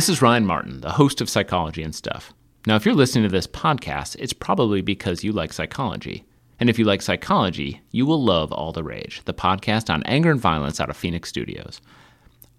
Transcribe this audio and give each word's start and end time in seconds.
This 0.00 0.08
is 0.08 0.22
Ryan 0.22 0.46
Martin, 0.46 0.80
the 0.80 0.92
host 0.92 1.20
of 1.20 1.28
Psychology 1.28 1.82
and 1.82 1.94
Stuff. 1.94 2.32
Now, 2.66 2.76
if 2.76 2.86
you're 2.86 2.94
listening 2.94 3.24
to 3.24 3.28
this 3.28 3.46
podcast, 3.46 4.16
it's 4.18 4.32
probably 4.32 4.80
because 4.80 5.22
you 5.22 5.30
like 5.30 5.52
psychology. 5.52 6.24
And 6.58 6.70
if 6.70 6.78
you 6.78 6.86
like 6.86 7.02
psychology, 7.02 7.82
you 7.90 8.06
will 8.06 8.24
love 8.24 8.50
All 8.50 8.72
the 8.72 8.82
Rage, 8.82 9.20
the 9.26 9.34
podcast 9.34 9.92
on 9.92 10.02
anger 10.04 10.30
and 10.30 10.40
violence 10.40 10.80
out 10.80 10.88
of 10.88 10.96
Phoenix 10.96 11.28
Studios. 11.28 11.82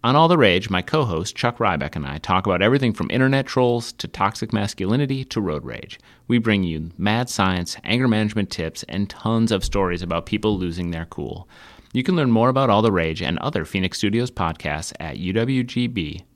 On 0.03 0.15
All 0.15 0.27
the 0.27 0.37
Rage, 0.37 0.69
my 0.69 0.83
co 0.83 1.03
host 1.03 1.35
Chuck 1.35 1.57
Rybak 1.57 1.95
and 1.95 2.05
I 2.05 2.19
talk 2.19 2.45
about 2.45 2.61
everything 2.61 2.93
from 2.93 3.09
internet 3.09 3.47
trolls 3.47 3.91
to 3.93 4.07
toxic 4.07 4.53
masculinity 4.53 5.23
to 5.25 5.41
road 5.41 5.65
rage. 5.65 5.99
We 6.27 6.37
bring 6.37 6.63
you 6.63 6.91
mad 6.95 7.27
science, 7.27 7.75
anger 7.83 8.07
management 8.07 8.51
tips, 8.51 8.83
and 8.83 9.09
tons 9.09 9.51
of 9.51 9.65
stories 9.65 10.03
about 10.03 10.27
people 10.27 10.59
losing 10.59 10.91
their 10.91 11.05
cool. 11.05 11.49
You 11.93 12.03
can 12.03 12.15
learn 12.15 12.31
more 12.31 12.47
about 12.47 12.69
All 12.69 12.81
the 12.81 12.89
Rage 12.89 13.21
and 13.21 13.37
other 13.39 13.65
Phoenix 13.65 13.97
Studios 13.97 14.31
podcasts 14.31 14.93
at 15.01 15.17
uwgb.edu 15.17 16.29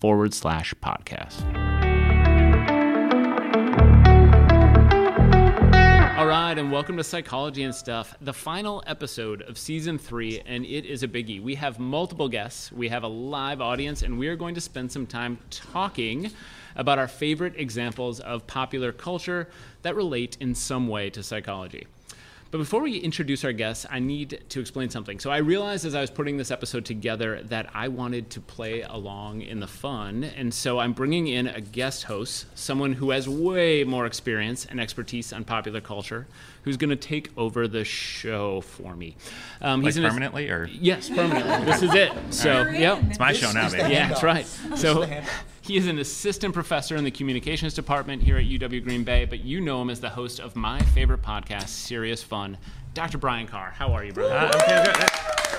forward 0.00 0.34
slash 0.34 0.74
podcast. 0.82 1.42
All 6.18 6.26
right, 6.26 6.58
and 6.58 6.70
welcome 6.70 6.98
to 6.98 7.04
Psychology 7.04 7.62
and 7.62 7.74
Stuff, 7.74 8.14
the 8.20 8.34
final 8.34 8.84
episode 8.86 9.40
of 9.40 9.56
season 9.56 9.96
three, 9.96 10.42
and 10.44 10.66
it 10.66 10.84
is 10.84 11.02
a 11.02 11.08
biggie. 11.08 11.42
We 11.42 11.54
have 11.54 11.78
multiple 11.78 12.28
guests, 12.28 12.70
we 12.70 12.90
have 12.90 13.02
a 13.02 13.08
live 13.08 13.62
audience, 13.62 14.02
and 14.02 14.18
we 14.18 14.28
are 14.28 14.36
going 14.36 14.54
to 14.56 14.60
spend 14.60 14.92
some 14.92 15.06
time 15.06 15.38
talking 15.48 16.30
about 16.76 16.98
our 16.98 17.08
favorite 17.08 17.54
examples 17.56 18.20
of 18.20 18.46
popular 18.46 18.92
culture 18.92 19.48
that 19.80 19.96
relate 19.96 20.36
in 20.38 20.54
some 20.54 20.86
way 20.86 21.08
to 21.08 21.22
psychology. 21.22 21.86
But 22.54 22.58
before 22.58 22.82
we 22.82 22.98
introduce 22.98 23.44
our 23.44 23.50
guests, 23.50 23.84
I 23.90 23.98
need 23.98 24.44
to 24.50 24.60
explain 24.60 24.88
something. 24.88 25.18
So 25.18 25.28
I 25.28 25.38
realized 25.38 25.84
as 25.84 25.96
I 25.96 26.00
was 26.00 26.08
putting 26.08 26.36
this 26.36 26.52
episode 26.52 26.84
together 26.84 27.42
that 27.46 27.68
I 27.74 27.88
wanted 27.88 28.30
to 28.30 28.40
play 28.40 28.82
along 28.82 29.40
in 29.42 29.58
the 29.58 29.66
fun. 29.66 30.22
And 30.22 30.54
so 30.54 30.78
I'm 30.78 30.92
bringing 30.92 31.26
in 31.26 31.48
a 31.48 31.60
guest 31.60 32.04
host, 32.04 32.46
someone 32.56 32.92
who 32.92 33.10
has 33.10 33.28
way 33.28 33.82
more 33.82 34.06
experience 34.06 34.66
and 34.66 34.80
expertise 34.80 35.32
on 35.32 35.42
popular 35.42 35.80
culture, 35.80 36.28
who's 36.64 36.76
going 36.76 36.90
to 36.90 36.96
take 36.96 37.30
over 37.36 37.68
the 37.68 37.84
show 37.84 38.60
for 38.62 38.96
me. 38.96 39.16
Um, 39.60 39.82
like 39.82 39.94
he's 39.94 40.02
permanently, 40.02 40.48
or 40.48 40.66
yes, 40.66 41.08
permanently. 41.08 41.64
this 41.66 41.82
is 41.82 41.94
it. 41.94 42.12
So, 42.30 42.68
yep, 42.68 43.02
it's 43.04 43.18
my 43.18 43.32
show 43.32 43.52
now, 43.52 43.70
baby. 43.70 43.92
Yeah, 43.92 44.08
that's 44.08 44.22
right. 44.22 44.46
So. 44.76 45.08
He 45.60 45.78
is 45.78 45.86
an 45.86 45.98
assistant 45.98 46.52
professor 46.52 46.94
in 46.94 47.04
the 47.04 47.10
communications 47.10 47.72
department 47.72 48.22
here 48.22 48.36
at 48.36 48.44
UW 48.44 48.84
Green 48.84 49.02
Bay, 49.02 49.24
but 49.24 49.42
you 49.42 49.62
know 49.62 49.80
him 49.80 49.88
as 49.88 49.98
the 49.98 50.10
host 50.10 50.38
of 50.38 50.54
my 50.54 50.78
favorite 50.78 51.22
podcast, 51.22 51.68
Serious 51.68 52.22
Fun. 52.22 52.58
Dr. 52.94 53.18
Brian 53.18 53.48
Carr, 53.48 53.72
how 53.76 53.92
are 53.92 54.04
you, 54.04 54.12
brother? 54.12 54.32
Uh, 54.32 54.46
okay, 54.54 54.92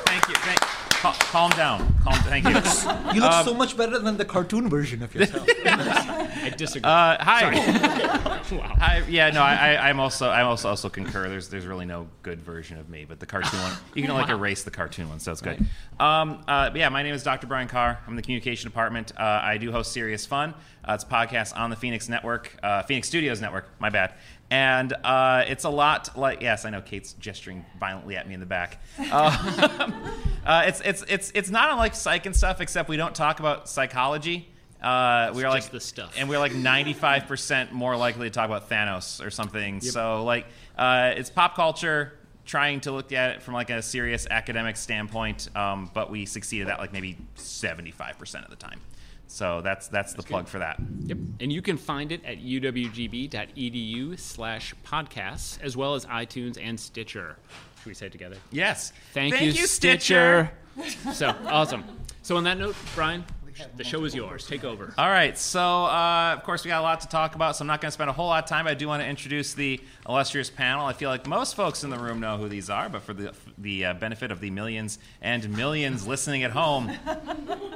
thank 0.05 0.27
you. 0.29 0.35
Thank, 0.35 0.57
cal- 0.91 1.13
calm 1.13 1.51
down. 1.51 1.79
Calm, 2.01 2.13
down. 2.13 2.23
thank 2.23 2.45
you. 2.45 2.51
you 3.13 3.19
look 3.19 3.31
um, 3.31 3.45
so 3.45 3.53
much 3.53 3.75
better 3.75 3.99
than 3.99 4.15
the 4.15 4.23
cartoon 4.23 4.69
version 4.69 5.03
of 5.03 5.13
yourself. 5.13 5.45
I 5.65 6.53
disagree. 6.55 6.89
Uh, 6.89 7.17
hi. 7.21 7.53
wow. 8.53 8.75
I, 8.79 9.03
yeah, 9.09 9.31
no, 9.31 9.41
I, 9.41 9.89
am 9.89 9.99
also, 9.99 10.29
I 10.29 10.43
also 10.43 10.69
also 10.69 10.87
concur. 10.87 11.27
There's, 11.27 11.49
there's 11.49 11.65
really 11.65 11.85
no 11.85 12.07
good 12.21 12.41
version 12.41 12.77
of 12.77 12.87
me, 12.87 13.03
but 13.03 13.19
the 13.19 13.25
cartoon 13.25 13.59
one, 13.59 13.73
you 13.93 14.03
can 14.03 14.13
like 14.13 14.29
erase 14.29 14.63
the 14.63 14.71
cartoon 14.71 15.09
one, 15.09 15.19
so 15.19 15.33
it's 15.33 15.41
good. 15.41 15.59
Um, 15.99 16.41
uh, 16.47 16.69
yeah, 16.73 16.87
my 16.87 17.03
name 17.03 17.13
is 17.13 17.23
Dr. 17.23 17.47
Brian 17.47 17.67
Carr. 17.67 17.99
I'm 18.05 18.13
in 18.13 18.15
the 18.15 18.21
communication 18.21 18.69
department. 18.69 19.11
Uh, 19.17 19.41
I 19.43 19.57
do 19.57 19.73
host 19.73 19.91
Serious 19.91 20.25
Fun. 20.25 20.53
Uh, 20.87 20.93
it's 20.93 21.03
a 21.03 21.07
podcast 21.07 21.57
on 21.57 21.69
the 21.69 21.75
Phoenix 21.75 22.07
Network, 22.07 22.55
uh, 22.63 22.83
Phoenix 22.83 23.07
Studios 23.07 23.41
Network. 23.41 23.69
My 23.79 23.89
bad. 23.89 24.13
And 24.51 24.93
uh, 25.03 25.43
it's 25.47 25.63
a 25.63 25.69
lot 25.69 26.17
like 26.17 26.41
yes, 26.41 26.65
I 26.65 26.69
know 26.69 26.81
Kate's 26.81 27.13
gesturing 27.13 27.65
violently 27.79 28.15
at 28.15 28.27
me 28.27 28.33
in 28.33 28.39
the 28.39 28.45
back. 28.45 28.81
Uh, 30.45 30.65
it's 30.67 30.79
it's 30.81 31.03
it's 31.07 31.31
it's 31.33 31.49
not 31.49 31.71
unlike 31.71 31.95
psych 31.95 32.27
and 32.27 32.35
stuff, 32.35 32.61
except 32.61 32.87
we 32.87 32.97
don't 32.97 33.15
talk 33.15 33.39
about 33.39 33.67
psychology. 33.67 34.47
Uh, 34.79 35.31
we 35.33 35.43
are 35.43 35.49
like 35.49 35.67
the 35.71 35.79
stuff, 35.79 36.13
and 36.17 36.29
we're 36.29 36.37
like 36.37 36.53
95 36.53 37.25
percent 37.25 37.71
more 37.71 37.97
likely 37.97 38.27
to 38.27 38.29
talk 38.29 38.45
about 38.45 38.69
Thanos 38.69 39.25
or 39.25 39.31
something. 39.31 39.75
Yep. 39.75 39.83
So 39.83 40.23
like, 40.23 40.45
uh, 40.77 41.13
it's 41.15 41.31
pop 41.31 41.55
culture 41.55 42.19
trying 42.45 42.79
to 42.81 42.91
look 42.91 43.11
at 43.11 43.31
it 43.31 43.41
from 43.41 43.55
like 43.55 43.71
a 43.71 43.81
serious 43.81 44.27
academic 44.29 44.77
standpoint, 44.77 45.49
um, 45.55 45.89
but 45.95 46.11
we 46.11 46.27
succeeded 46.27 46.69
at 46.69 46.77
like 46.77 46.93
maybe 46.93 47.17
75 47.33 48.19
percent 48.19 48.43
of 48.43 48.51
the 48.51 48.55
time. 48.55 48.79
So 49.27 49.61
that's 49.61 49.87
that's, 49.87 50.13
that's 50.13 50.13
the 50.13 50.23
plug 50.23 50.47
for 50.47 50.59
that. 50.59 50.79
Yep, 51.05 51.17
and 51.39 51.51
you 51.51 51.61
can 51.61 51.77
find 51.77 52.11
it 52.11 52.23
at 52.25 52.37
uwgb.edu/slash 52.39 54.75
podcasts 54.85 55.61
as 55.61 55.75
well 55.75 55.95
as 55.95 56.05
iTunes 56.05 56.57
and 56.61 56.79
Stitcher. 56.79 57.37
Should 57.79 57.85
we 57.87 57.93
say 57.93 58.07
it 58.07 58.11
together? 58.11 58.37
Yes. 58.51 58.91
Thank, 59.13 59.35
Thank 59.35 59.45
you, 59.45 59.51
you, 59.61 59.67
Stitcher. 59.67 60.51
Stitcher. 60.77 61.13
so 61.13 61.35
awesome. 61.47 61.83
So 62.21 62.37
on 62.37 62.43
that 62.45 62.57
note, 62.57 62.75
Brian, 62.95 63.23
the 63.75 63.83
show 63.83 64.03
is 64.03 64.13
yours. 64.13 64.45
Take 64.47 64.63
over. 64.63 64.93
All 64.97 65.09
right. 65.09 65.37
So, 65.37 65.59
uh, 65.85 66.33
of 66.37 66.43
course, 66.43 66.63
we 66.63 66.69
got 66.69 66.81
a 66.81 66.83
lot 66.83 67.01
to 67.01 67.07
talk 67.07 67.35
about, 67.35 67.55
so 67.55 67.63
I'm 67.63 67.67
not 67.67 67.81
going 67.81 67.89
to 67.89 67.93
spend 67.93 68.09
a 68.09 68.13
whole 68.13 68.27
lot 68.27 68.43
of 68.43 68.49
time. 68.49 68.67
I 68.67 68.73
do 68.73 68.87
want 68.87 69.01
to 69.01 69.07
introduce 69.07 69.53
the 69.53 69.79
illustrious 70.07 70.49
panel. 70.49 70.85
I 70.85 70.93
feel 70.93 71.09
like 71.09 71.27
most 71.27 71.55
folks 71.55 71.83
in 71.83 71.89
the 71.89 71.97
room 71.97 72.19
know 72.19 72.37
who 72.37 72.47
these 72.49 72.69
are, 72.69 72.89
but 72.89 73.01
for 73.01 73.13
the, 73.13 73.33
the 73.57 73.85
uh, 73.85 73.93
benefit 73.93 74.31
of 74.31 74.39
the 74.39 74.49
millions 74.49 74.99
and 75.21 75.49
millions 75.55 76.07
listening 76.07 76.43
at 76.43 76.51
home, 76.51 76.91
I 77.05 77.15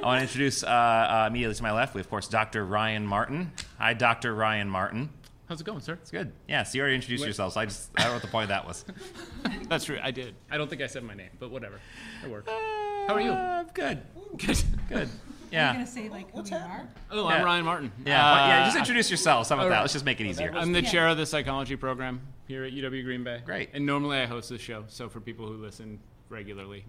want 0.02 0.18
to 0.18 0.22
introduce 0.22 0.62
uh, 0.62 0.66
uh, 0.66 1.26
immediately 1.28 1.54
to 1.56 1.62
my 1.62 1.72
left, 1.72 1.94
we, 1.94 2.00
of 2.00 2.10
course, 2.10 2.28
Dr. 2.28 2.64
Ryan 2.64 3.06
Martin. 3.06 3.52
Hi, 3.78 3.94
Dr. 3.94 4.34
Ryan 4.34 4.68
Martin. 4.68 5.10
How's 5.48 5.60
it 5.60 5.64
going, 5.64 5.80
sir? 5.80 5.94
It's 5.94 6.12
good. 6.12 6.32
Yeah, 6.46 6.62
so 6.62 6.76
you 6.76 6.82
already 6.82 6.94
introduced 6.94 7.26
yourself, 7.26 7.54
so 7.54 7.60
I 7.60 7.64
just 7.64 7.90
I 7.96 8.02
don't 8.02 8.10
know 8.10 8.14
what 8.14 8.22
the 8.22 8.28
point 8.28 8.44
of 8.44 8.48
that 8.50 8.64
was. 8.64 8.84
That's 9.68 9.84
true. 9.84 9.98
I 10.00 10.12
did. 10.12 10.36
I 10.48 10.56
don't 10.56 10.70
think 10.70 10.80
I 10.80 10.86
said 10.86 11.02
my 11.02 11.14
name, 11.14 11.30
but 11.40 11.50
whatever. 11.50 11.80
It 12.24 12.30
worked. 12.30 12.48
How 12.48 13.14
are 13.14 13.20
you? 13.20 13.32
Uh, 13.32 13.64
good. 13.74 14.00
Good. 14.36 14.62
Good. 14.88 15.08
Yeah. 15.50 15.70
Are 15.70 15.72
you 15.72 15.78
gonna 15.78 15.86
say 15.86 16.08
like 16.08 16.30
who 16.32 16.44
you 16.44 16.56
are? 16.56 16.88
Oh, 17.10 17.26
I'm 17.26 17.44
Ryan 17.44 17.64
Martin. 17.64 17.92
Yeah, 18.06 18.24
uh, 18.24 18.46
yeah. 18.46 18.64
Just 18.66 18.78
introduce 18.78 19.10
yourselves. 19.10 19.48
How 19.48 19.56
about 19.56 19.68
that? 19.70 19.80
Let's 19.80 19.92
just 19.92 20.04
make 20.04 20.20
it 20.20 20.26
easier. 20.26 20.52
I'm 20.54 20.72
the 20.72 20.82
chair 20.82 21.08
of 21.08 21.16
the 21.16 21.26
psychology 21.26 21.76
program 21.76 22.20
here 22.46 22.64
at 22.64 22.72
UW 22.72 23.04
Green 23.04 23.24
Bay. 23.24 23.42
Great. 23.44 23.70
And 23.72 23.84
normally 23.84 24.18
I 24.18 24.26
host 24.26 24.50
this 24.50 24.60
show, 24.60 24.84
so 24.88 25.08
for 25.08 25.20
people 25.20 25.46
who 25.46 25.54
listen 25.54 25.98
regularly, 26.28 26.84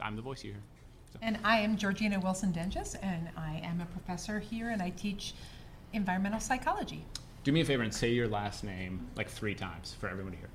I'm 0.00 0.16
the 0.16 0.22
voice 0.22 0.44
you 0.44 0.52
hear. 0.52 0.62
So. 1.12 1.18
And 1.22 1.38
I 1.44 1.60
am 1.60 1.76
Georgina 1.76 2.18
Wilson 2.20 2.52
Doenges, 2.52 2.96
and 3.02 3.28
I 3.36 3.60
am 3.62 3.80
a 3.80 3.86
professor 3.86 4.40
here, 4.40 4.70
and 4.70 4.82
I 4.82 4.90
teach 4.90 5.34
environmental 5.92 6.40
psychology. 6.40 7.04
Do 7.44 7.52
me 7.52 7.60
a 7.60 7.64
favor 7.64 7.84
and 7.84 7.94
say 7.94 8.10
your 8.10 8.28
last 8.28 8.64
name 8.64 9.06
like 9.16 9.28
three 9.28 9.54
times 9.54 9.94
for 9.98 10.08
everyone 10.08 10.32
to 10.32 10.38
hear. 10.38 10.48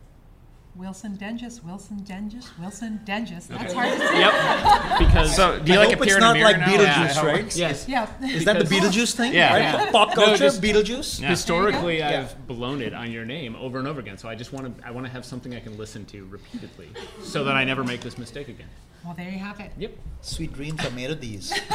Wilson 0.76 1.18
Doenges, 1.18 1.64
Wilson 1.64 2.00
Doenges, 2.02 2.48
Wilson 2.60 3.02
Doenges. 3.06 3.48
That's 3.48 3.74
hard 3.74 3.92
to 3.92 4.08
say. 4.08 4.20
Yep. 4.20 5.00
Because 5.00 5.36
so 5.36 5.60
do 5.60 5.74
you 5.74 5.80
I 5.80 5.86
like 5.86 5.98
hope 5.98 6.08
it's 6.08 6.18
not 6.18 6.38
like 6.40 6.60
now? 6.60 6.66
Beetlejuice, 6.66 7.16
yeah. 7.16 7.26
right? 7.26 7.56
Yes. 7.56 7.88
Yeah. 7.88 8.08
Is 8.22 8.46
that 8.46 8.60
the 8.60 8.66
Beetlejuice 8.66 9.16
thing? 9.16 9.34
Yeah. 9.34 9.54
Right? 9.54 9.86
yeah. 9.86 9.92
Pop 9.92 10.14
culture, 10.14 10.46
no, 10.46 10.50
Beetlejuice. 10.52 11.20
Yeah. 11.20 11.30
Historically, 11.30 12.02
I've 12.02 12.32
yeah. 12.32 12.36
blown 12.48 12.82
it 12.82 12.94
on 12.94 13.12
your 13.12 13.26
name 13.26 13.56
over 13.58 13.80
and 13.80 13.88
over 13.88 14.00
again. 14.00 14.18
So 14.18 14.30
I 14.30 14.36
just 14.36 14.54
want 14.54 14.78
to 14.78 14.88
I 14.88 14.92
want 14.92 15.06
to 15.06 15.12
have 15.12 15.26
something 15.26 15.54
I 15.56 15.60
can 15.60 15.78
listen 15.78 16.06
to 16.06 16.26
repeatedly, 16.26 16.90
so 17.24 17.44
that 17.44 17.56
I 17.56 17.64
never 17.64 17.84
make 17.84 18.02
this 18.02 18.18
mistake 18.18 18.48
again. 18.48 18.70
Well, 19.04 19.16
there 19.16 19.30
you 19.30 19.40
have 19.40 19.60
it. 19.60 19.72
Yep. 19.78 19.98
Sweet 20.22 20.54
dreams 20.54 20.86
are 20.86 20.92
made 20.92 21.10
of 21.10 21.20
these. 21.20 21.54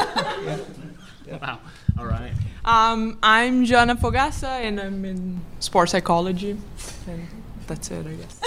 Wow. 1.28 1.58
All 1.98 2.06
right. 2.06 2.30
Um, 2.64 3.18
I'm 3.20 3.64
Joanna 3.64 3.96
Fogassa, 3.96 4.60
and 4.60 4.78
I'm 4.78 5.04
in 5.04 5.40
sports 5.58 5.90
psychology. 5.90 6.50
And 7.08 7.28
that's 7.66 7.90
it, 7.90 8.06
I 8.06 8.14
guess. 8.14 8.40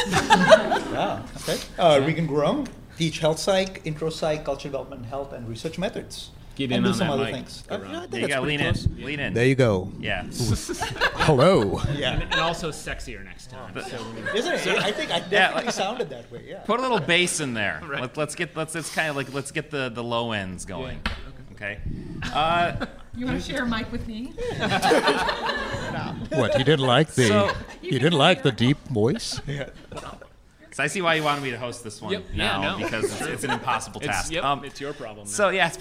yeah, 0.91 1.25
okay. 1.37 1.59
Uh, 1.77 2.01
Regan 2.05 2.27
Gurung, 2.27 2.67
teach 2.97 3.19
health 3.19 3.39
psych, 3.39 3.81
intro 3.85 4.09
psych, 4.09 4.45
culture 4.45 4.69
development, 4.69 5.05
health, 5.05 5.33
and 5.33 5.47
research 5.47 5.77
methods. 5.77 6.31
Get 6.59 6.73
and 6.73 6.83
do 6.83 6.93
some 6.93 7.09
other 7.09 7.23
mic. 7.23 7.35
things. 7.35 7.63
Uh, 7.69 7.79
yeah, 7.89 8.05
there 8.09 8.19
you 8.19 8.27
go. 8.27 8.41
Lean 8.41 8.59
close. 8.59 8.85
in. 8.85 9.05
Lean 9.05 9.19
in. 9.21 9.33
There 9.33 9.45
you 9.45 9.55
go. 9.55 9.89
Yeah. 9.97 10.23
Hello. 10.29 11.79
Yeah. 11.95 12.15
And, 12.15 12.23
and, 12.23 12.33
also 12.33 12.69
sexier 12.69 13.23
next 13.23 13.49
time. 13.49 13.71
But, 13.73 13.85
so 13.87 13.95
Isn't 14.35 14.53
it? 14.53 14.59
So, 14.59 14.75
I 14.75 14.91
think 14.91 15.09
I 15.09 15.19
definitely 15.19 15.37
yeah, 15.37 15.51
like, 15.53 15.71
sounded 15.71 16.09
that 16.09 16.29
way. 16.29 16.43
Yeah. 16.45 16.59
Put 16.65 16.79
a 16.79 16.81
little 16.81 16.99
bass 16.99 17.39
in 17.39 17.53
there. 17.53 17.81
Right. 17.81 18.01
Let, 18.01 18.17
us 18.17 18.35
get 18.35 18.57
let's 18.57 18.75
it's 18.75 18.93
kind 18.93 19.07
of 19.09 19.15
like 19.15 19.33
let's 19.33 19.51
get 19.51 19.71
the 19.71 19.87
the 19.87 20.03
low 20.03 20.33
ends 20.33 20.65
going. 20.65 20.99
Yeah. 21.05 21.13
Okay. 21.59 21.73
okay. 21.73 21.79
Uh, 22.33 22.85
you 23.15 23.25
want 23.25 23.41
to 23.41 23.51
share 23.51 23.63
a 23.63 23.65
mic 23.65 23.89
with 23.91 24.05
me? 24.05 24.25
what 26.29 26.53
he 26.55 26.63
didn't 26.63 26.85
like 26.85 27.11
the 27.13 27.27
so, 27.27 27.51
he 27.81 27.91
didn't 27.91 28.17
like 28.17 28.43
the 28.43 28.51
deep 28.51 28.77
voice. 28.87 29.41
Yeah. 29.47 29.69
So 30.71 30.83
I 30.83 30.87
see 30.87 31.01
why 31.01 31.15
you 31.15 31.23
wanted 31.23 31.43
me 31.43 31.51
to 31.51 31.57
host 31.57 31.83
this 31.83 32.01
one 32.01 32.11
yep. 32.11 32.25
now 32.35 32.61
yeah, 32.61 32.71
no. 32.71 32.77
because 32.77 33.05
it's, 33.05 33.21
it's, 33.21 33.43
an 33.43 33.51
impossible 33.51 33.99
it's, 34.01 34.07
task. 34.07 34.31
Yep, 34.31 34.43
um, 34.43 34.63
it's 34.63 34.79
your 34.79 34.93
problem. 34.93 35.25
Now. 35.25 35.31
So 35.31 35.49
yeah, 35.49 35.73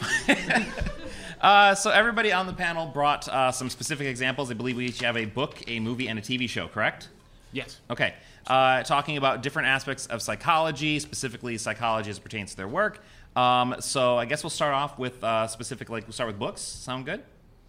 uh, 1.41 1.75
so 1.75 1.91
everybody 1.91 2.33
on 2.33 2.47
the 2.47 2.53
panel 2.53 2.87
brought 2.87 3.29
uh, 3.29 3.53
some 3.53 3.69
specific 3.69 4.07
examples. 4.07 4.51
I 4.51 4.55
believe 4.55 4.77
we 4.77 4.87
each 4.87 5.01
have 5.01 5.17
a 5.17 5.27
book, 5.27 5.63
a 5.67 5.79
movie, 5.81 6.09
and 6.09 6.19
a 6.19 6.23
TV 6.23 6.49
show. 6.49 6.69
Correct? 6.69 7.09
Yes. 7.53 7.81
Okay. 7.91 8.15
Uh, 8.47 8.83
talking 8.83 9.17
about 9.17 9.43
different 9.43 9.69
aspects 9.69 10.07
of 10.07 10.23
psychology, 10.23 10.99
specifically 10.99 11.59
psychology 11.59 12.11
as 12.11 12.19
it 12.19 12.23
pertains 12.23 12.53
to 12.53 12.57
their 12.57 12.69
work. 12.69 13.03
Um, 13.39 13.77
so 13.81 14.19
I 14.19 14.25
guess 14.25 14.43
we'll 14.43 14.51
start 14.51 14.75
off 14.75 14.99
with 14.99 15.23
uh, 15.23 15.47
specific, 15.47 15.91
like 15.91 16.07
we'll 16.07 16.13
start 16.13 16.29
with 16.29 16.39
books. 16.39 16.61
Sound 16.61 17.05
good? 17.05 17.23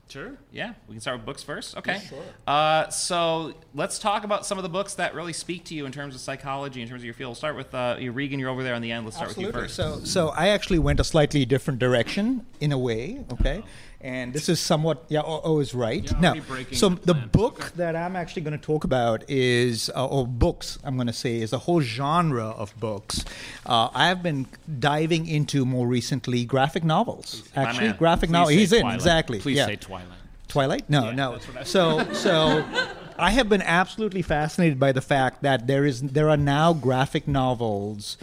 Sure. 0.07 0.35
Yeah, 0.51 0.73
we 0.87 0.95
can 0.95 1.01
start 1.01 1.17
with 1.17 1.25
books 1.27 1.43
first. 1.43 1.77
Okay. 1.77 1.93
Yeah, 1.93 1.99
sure. 1.99 2.23
Uh, 2.47 2.89
so 2.89 3.53
let's 3.75 3.99
talk 3.99 4.23
about 4.23 4.43
some 4.43 4.57
of 4.57 4.63
the 4.63 4.69
books 4.69 4.95
that 4.95 5.13
really 5.13 5.33
speak 5.33 5.65
to 5.65 5.75
you 5.75 5.85
in 5.85 5.91
terms 5.91 6.15
of 6.15 6.21
psychology, 6.21 6.81
in 6.81 6.89
terms 6.89 7.01
of 7.01 7.05
your 7.05 7.13
field. 7.13 7.29
We'll 7.29 7.35
start 7.35 7.55
with 7.55 7.75
uh, 7.75 7.97
Regan. 7.99 8.39
You're 8.39 8.49
over 8.49 8.63
there 8.63 8.73
on 8.73 8.81
the 8.81 8.91
end. 8.91 9.05
Let's 9.05 9.17
start 9.17 9.29
Absolutely. 9.29 9.61
with 9.61 9.69
you 9.77 9.83
first. 9.83 10.05
So, 10.05 10.29
so 10.29 10.29
I 10.29 10.47
actually 10.47 10.79
went 10.79 10.99
a 10.99 11.03
slightly 11.03 11.45
different 11.45 11.79
direction 11.79 12.47
in 12.59 12.71
a 12.71 12.77
way. 12.79 13.23
Okay, 13.33 13.61
and 14.01 14.31
this 14.33 14.47
is 14.47 14.59
somewhat 14.59 15.03
yeah. 15.09 15.21
oh, 15.23 15.41
o 15.43 15.59
is 15.59 15.73
right. 15.73 16.09
You're 16.09 16.19
no, 16.19 16.35
so 16.71 16.89
the 16.89 17.13
the 17.13 17.13
book 17.13 17.71
that 17.75 17.95
I'm 17.95 18.15
actually 18.15 18.43
going 18.43 18.57
to 18.57 18.65
talk 18.65 18.83
about 18.83 19.23
is, 19.27 19.89
uh, 19.95 20.05
or 20.05 20.25
books 20.25 20.79
I'm 20.83 20.95
going 20.95 21.07
to 21.07 21.13
say, 21.13 21.41
is 21.41 21.51
a 21.53 21.57
whole 21.59 21.81
genre 21.81 22.47
of 22.49 22.77
books. 22.79 23.25
Uh, 23.65 23.89
I 23.93 24.07
have 24.07 24.23
been 24.23 24.47
diving 24.79 25.27
into 25.27 25.65
more 25.65 25.87
recently 25.87 26.45
graphic 26.45 26.83
novels. 26.83 27.43
My 27.55 27.63
Actually, 27.63 27.87
man. 27.87 27.97
graphic 27.97 28.29
Please 28.29 28.33
novels. 28.33 28.51
He's 28.53 28.73
in 28.73 28.87
exactly. 28.87 29.39
Please 29.39 29.57
yeah. 29.57 29.65
say 29.65 29.75
Twilight. 29.75 30.07
Twilight? 30.47 30.89
No, 30.89 31.05
Yeah, 31.05 31.11
no. 31.11 31.31
that's 31.33 31.47
what 31.47 31.57
I- 31.57 31.63
So, 31.63 32.11
so 32.13 32.65
I 33.17 33.31
have 33.31 33.49
been 33.49 33.61
absolutely 33.61 34.21
fascinated 34.21 34.79
by 34.79 34.91
the 34.93 35.01
fact 35.01 35.43
that 35.43 35.67
there 35.67 35.85
is 35.85 36.01
there 36.01 36.29
are 36.29 36.37
now 36.37 36.73
graphic 36.73 37.27
novels 37.27 38.17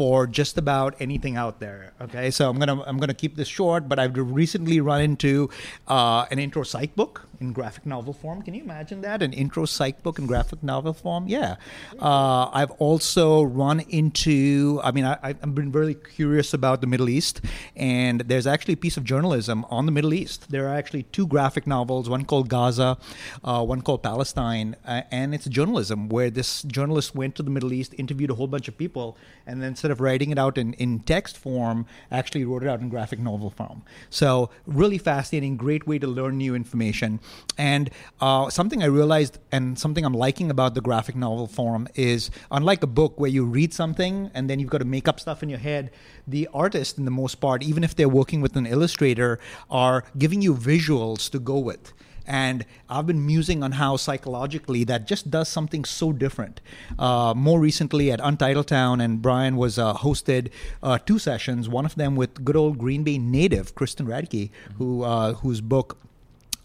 for 0.00 0.26
just 0.26 0.56
about 0.56 0.96
anything 0.98 1.36
out 1.36 1.60
there. 1.60 1.92
Okay, 2.00 2.30
so 2.30 2.48
I'm 2.48 2.58
gonna 2.58 2.80
I'm 2.84 2.96
gonna 2.96 3.12
keep 3.12 3.36
this 3.36 3.48
short, 3.48 3.86
but 3.86 3.98
I've 3.98 4.16
recently 4.16 4.80
run 4.80 5.02
into 5.02 5.50
uh, 5.88 6.24
an 6.30 6.38
intro 6.38 6.62
psych 6.62 6.96
book 6.96 7.28
in 7.40 7.52
graphic 7.52 7.86
novel 7.86 8.12
form. 8.12 8.42
Can 8.42 8.54
you 8.54 8.62
imagine 8.62 9.00
that? 9.00 9.22
An 9.22 9.32
intro 9.32 9.64
psych 9.64 10.02
book 10.02 10.18
in 10.18 10.26
graphic 10.26 10.62
novel 10.62 10.92
form? 10.92 11.26
Yeah. 11.26 11.56
Uh, 11.98 12.50
I've 12.52 12.70
also 12.72 13.42
run 13.42 13.80
into. 13.80 14.80
I 14.84 14.90
mean, 14.90 15.06
I, 15.06 15.18
I've 15.22 15.54
been 15.54 15.72
really 15.72 15.94
curious 15.94 16.52
about 16.52 16.80
the 16.82 16.86
Middle 16.86 17.08
East, 17.08 17.40
and 17.74 18.20
there's 18.20 18.46
actually 18.46 18.74
a 18.74 18.78
piece 18.78 18.96
of 18.96 19.04
journalism 19.04 19.64
on 19.70 19.86
the 19.86 19.92
Middle 19.92 20.12
East. 20.12 20.50
There 20.50 20.68
are 20.68 20.74
actually 20.74 21.04
two 21.04 21.26
graphic 21.26 21.66
novels, 21.66 22.08
one 22.08 22.24
called 22.24 22.48
Gaza, 22.48 22.98
uh, 23.42 23.64
one 23.64 23.80
called 23.80 24.02
Palestine, 24.02 24.76
uh, 24.86 25.02
and 25.10 25.34
it's 25.34 25.46
journalism 25.46 26.08
where 26.08 26.30
this 26.30 26.62
journalist 26.62 27.14
went 27.14 27.34
to 27.36 27.42
the 27.42 27.50
Middle 27.50 27.72
East, 27.72 27.94
interviewed 27.96 28.30
a 28.30 28.34
whole 28.34 28.48
bunch 28.48 28.68
of 28.68 28.76
people, 28.76 29.16
and 29.46 29.62
then 29.62 29.70
instead 29.70 29.90
of 29.90 30.00
writing 30.00 30.30
it 30.30 30.38
out 30.38 30.58
in, 30.58 30.74
in 30.74 31.00
text 31.00 31.38
form, 31.38 31.86
actually 32.12 32.44
wrote 32.44 32.62
it 32.62 32.68
out 32.68 32.80
in 32.80 32.90
graphic 32.90 33.18
novel 33.18 33.48
form. 33.48 33.82
So 34.10 34.50
really 34.66 34.98
fascinating, 34.98 35.56
great 35.56 35.86
way 35.86 35.98
to 35.98 36.06
learn 36.06 36.36
new 36.36 36.54
information. 36.54 37.20
And 37.58 37.90
uh, 38.20 38.48
something 38.48 38.82
I 38.82 38.86
realized, 38.86 39.38
and 39.52 39.78
something 39.78 40.04
I'm 40.04 40.14
liking 40.14 40.50
about 40.50 40.74
the 40.74 40.80
graphic 40.80 41.14
novel 41.14 41.46
form 41.46 41.88
is, 41.94 42.30
unlike 42.50 42.82
a 42.82 42.86
book 42.86 43.20
where 43.20 43.30
you 43.30 43.44
read 43.44 43.74
something 43.74 44.30
and 44.34 44.48
then 44.48 44.58
you've 44.58 44.70
got 44.70 44.78
to 44.78 44.86
make 44.86 45.06
up 45.08 45.20
stuff 45.20 45.42
in 45.42 45.48
your 45.48 45.58
head, 45.58 45.90
the 46.26 46.48
artist, 46.54 46.96
in 46.96 47.04
the 47.04 47.10
most 47.10 47.36
part, 47.36 47.62
even 47.62 47.84
if 47.84 47.94
they're 47.94 48.08
working 48.08 48.40
with 48.40 48.56
an 48.56 48.66
illustrator, 48.66 49.38
are 49.70 50.04
giving 50.16 50.40
you 50.40 50.54
visuals 50.54 51.30
to 51.30 51.38
go 51.38 51.58
with. 51.58 51.92
And 52.26 52.64
I've 52.88 53.06
been 53.06 53.26
musing 53.26 53.62
on 53.62 53.72
how 53.72 53.96
psychologically 53.96 54.84
that 54.84 55.06
just 55.06 55.30
does 55.30 55.48
something 55.48 55.84
so 55.84 56.12
different. 56.12 56.60
Uh, 56.98 57.34
more 57.36 57.58
recently 57.58 58.12
at 58.12 58.20
Untitled 58.22 58.68
Town, 58.68 59.00
and 59.00 59.20
Brian 59.20 59.56
was 59.56 59.78
uh, 59.78 59.94
hosted 59.94 60.50
uh, 60.82 60.98
two 60.98 61.18
sessions. 61.18 61.68
One 61.68 61.84
of 61.84 61.96
them 61.96 62.14
with 62.14 62.44
good 62.44 62.56
old 62.56 62.78
Green 62.78 63.02
Bay 63.02 63.18
native 63.18 63.74
Kristen 63.74 64.06
Radtke, 64.06 64.50
who 64.78 65.02
uh, 65.02 65.34
whose 65.34 65.60
book. 65.60 65.98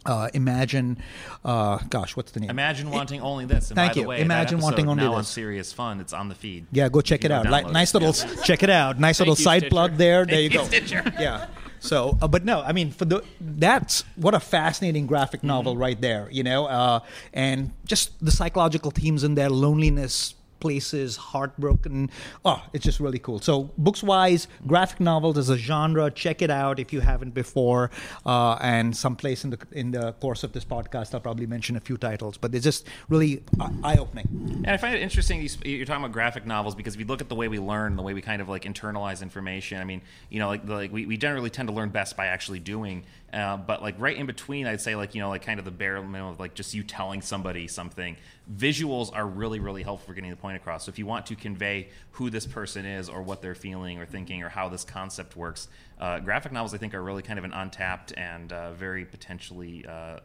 Uh, 0.05 0.29
imagine, 0.33 0.97
uh, 1.43 1.77
gosh, 1.89 2.15
what's 2.15 2.31
the 2.31 2.39
name? 2.39 2.49
Imagine 2.49 2.91
wanting 2.91 3.21
only 3.21 3.45
this. 3.45 3.69
And 3.71 3.75
Thank 3.75 3.91
by 3.91 3.93
the 3.95 4.01
you. 4.01 4.07
way, 4.07 4.21
Imagine 4.21 4.59
wanting 4.59 4.87
only 4.87 5.03
now 5.03 5.13
on 5.13 5.19
this. 5.21 5.27
Serious 5.29 5.73
Fun. 5.73 5.99
It's 5.99 6.13
on 6.13 6.29
the 6.29 6.35
feed. 6.35 6.67
Yeah, 6.71 6.89
go 6.89 7.01
check 7.01 7.25
it 7.25 7.31
out. 7.31 7.49
Like, 7.49 7.71
nice 7.71 7.93
it. 7.93 8.01
little, 8.01 8.13
check 8.43 8.61
it 8.63 8.69
out. 8.69 8.99
Nice 8.99 9.19
little 9.19 9.35
you, 9.35 9.43
side 9.43 9.61
Stitcher. 9.61 9.69
plug 9.71 9.95
there. 9.97 10.25
There 10.25 10.41
you 10.41 10.49
go. 10.49 10.63
Stitcher. 10.65 11.03
Yeah. 11.19 11.47
So, 11.79 12.17
uh, 12.21 12.27
but 12.27 12.45
no, 12.45 12.61
I 12.61 12.71
mean, 12.71 12.89
for 12.91 13.05
the 13.05 13.23
that's 13.39 14.03
what 14.15 14.33
a 14.33 14.39
fascinating 14.39 15.05
graphic 15.07 15.39
Mm-hmm. 15.41 15.47
novel 15.47 15.77
right 15.77 15.99
there. 15.99 16.27
You 16.31 16.43
know, 16.43 16.65
uh, 16.65 16.99
and 17.33 17.71
just 17.85 18.23
the 18.23 18.31
psychological 18.31 18.91
themes 18.91 19.23
in 19.23 19.35
there, 19.35 19.49
loneliness. 19.49 20.33
Places, 20.65 21.15
heartbroken. 21.15 22.09
Oh, 22.43 22.63
it's 22.73 22.83
just 22.83 22.99
really 22.99 23.19
cool. 23.19 23.39
So, 23.39 23.69
books 23.77 24.01
wise, 24.01 24.47
graphic 24.65 24.99
novels 24.99 25.37
as 25.37 25.49
a 25.51 25.57
genre, 25.57 26.09
check 26.09 26.41
it 26.41 26.49
out 26.49 26.79
if 26.79 26.91
you 26.91 27.01
haven't 27.01 27.35
before. 27.35 27.91
Uh, 28.25 28.57
and 28.59 28.97
someplace 28.97 29.43
in 29.43 29.51
the 29.51 29.59
in 29.73 29.91
the 29.91 30.13
course 30.13 30.43
of 30.43 30.53
this 30.53 30.65
podcast, 30.65 31.13
I'll 31.13 31.19
probably 31.19 31.45
mention 31.45 31.75
a 31.75 31.79
few 31.79 31.97
titles, 31.97 32.37
but 32.37 32.51
they're 32.51 32.59
just 32.59 32.87
really 33.09 33.43
eye 33.83 33.97
opening. 33.99 34.27
And 34.65 34.71
I 34.71 34.77
find 34.77 34.95
it 34.95 35.03
interesting 35.03 35.47
you're 35.63 35.85
talking 35.85 36.03
about 36.03 36.13
graphic 36.13 36.47
novels 36.47 36.73
because 36.73 36.95
if 36.95 36.99
you 36.99 37.05
look 37.05 37.21
at 37.21 37.29
the 37.29 37.35
way 37.35 37.47
we 37.47 37.59
learn, 37.59 37.95
the 37.95 38.01
way 38.01 38.15
we 38.15 38.23
kind 38.23 38.41
of 38.41 38.49
like 38.49 38.63
internalize 38.63 39.21
information, 39.21 39.79
I 39.79 39.83
mean, 39.83 40.01
you 40.31 40.39
know, 40.39 40.47
like, 40.47 40.67
like 40.67 40.91
we, 40.91 41.05
we 41.05 41.15
generally 41.15 41.51
tend 41.51 41.67
to 41.67 41.75
learn 41.75 41.89
best 41.89 42.17
by 42.17 42.25
actually 42.25 42.59
doing. 42.59 43.03
Uh, 43.35 43.57
but 43.57 43.81
like 43.81 43.95
right 43.99 44.15
in 44.15 44.25
between, 44.25 44.65
I'd 44.65 44.79
say 44.79 44.95
like 44.95 45.13
you 45.13 45.21
know 45.21 45.27
like 45.27 45.41
kind 45.41 45.59
of 45.59 45.65
the 45.65 45.71
bare 45.71 46.01
minimum 46.01 46.31
of 46.31 46.39
like 46.39 46.53
just 46.53 46.73
you 46.73 46.83
telling 46.83 47.21
somebody 47.21 47.67
something. 47.67 48.15
Visuals 48.55 49.13
are 49.13 49.27
really 49.27 49.59
really 49.59 49.83
helpful 49.83 50.07
for 50.07 50.13
getting 50.13 50.29
the 50.29 50.37
point 50.37 50.55
across. 50.55 50.85
So 50.85 50.89
if 50.89 50.97
you 50.97 51.05
want 51.05 51.25
to 51.25 51.35
convey 51.35 51.89
who 52.11 52.29
this 52.29 52.45
person 52.45 52.85
is 52.85 53.09
or 53.09 53.21
what 53.21 53.41
they're 53.41 53.53
feeling 53.53 53.99
or 53.99 54.05
thinking 54.05 54.41
or 54.41 54.47
how 54.47 54.69
this 54.69 54.85
concept 54.85 55.35
works, 55.35 55.67
uh, 55.99 56.19
graphic 56.19 56.53
novels 56.53 56.73
I 56.73 56.77
think 56.77 56.93
are 56.93 57.03
really 57.03 57.23
kind 57.23 57.37
of 57.37 57.43
an 57.43 57.51
untapped 57.51 58.13
and 58.15 58.53
uh, 58.53 58.71
very 58.73 59.03
potentially. 59.03 59.85
Uh, 59.85 60.19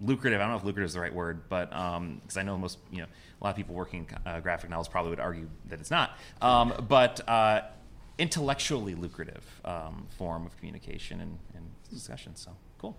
lucrative. 0.00 0.40
I 0.40 0.44
don't 0.44 0.52
know 0.52 0.58
if 0.58 0.64
lucrative 0.64 0.86
is 0.86 0.94
the 0.94 1.00
right 1.00 1.12
word, 1.12 1.48
but 1.48 1.70
because 1.70 2.36
I 2.36 2.44
know 2.44 2.56
most, 2.56 2.78
you 2.92 2.98
know, 2.98 3.06
a 3.40 3.44
lot 3.44 3.50
of 3.50 3.56
people 3.56 3.74
working 3.74 4.08
uh, 4.24 4.38
graphic 4.38 4.70
novels 4.70 4.86
probably 4.86 5.10
would 5.10 5.18
argue 5.18 5.48
that 5.70 5.80
it's 5.80 5.90
not. 5.90 6.16
Um, 6.40 6.86
but 6.88 7.28
uh, 7.28 7.62
intellectually 8.18 8.94
lucrative 8.94 9.44
um, 9.64 10.06
form 10.18 10.44
of 10.46 10.56
communication 10.58 11.20
and, 11.20 11.38
and 11.54 11.64
discussion. 11.90 12.36
So 12.36 12.52
cool. 12.78 12.96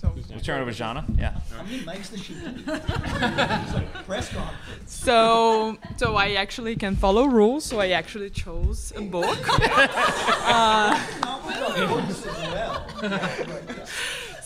So, 0.00 0.14
We'll 0.30 0.38
turn 0.38 0.60
it 0.60 0.62
over 0.62 0.70
to 0.70 0.76
Jana. 0.76 1.04
Yeah. 1.16 1.34
How 1.50 1.64
many 1.64 1.80
mics 1.80 2.12
does 2.12 2.22
she 2.22 2.34
need? 2.34 2.64
Press 4.06 4.32
conference. 4.32 4.54
so, 4.86 5.76
so 5.96 6.14
I 6.14 6.34
actually 6.34 6.76
can 6.76 6.94
follow 6.94 7.26
rules. 7.26 7.64
So 7.64 7.80
I 7.80 7.88
actually 7.88 8.30
chose 8.30 8.92
a 8.94 9.00
book. 9.00 9.36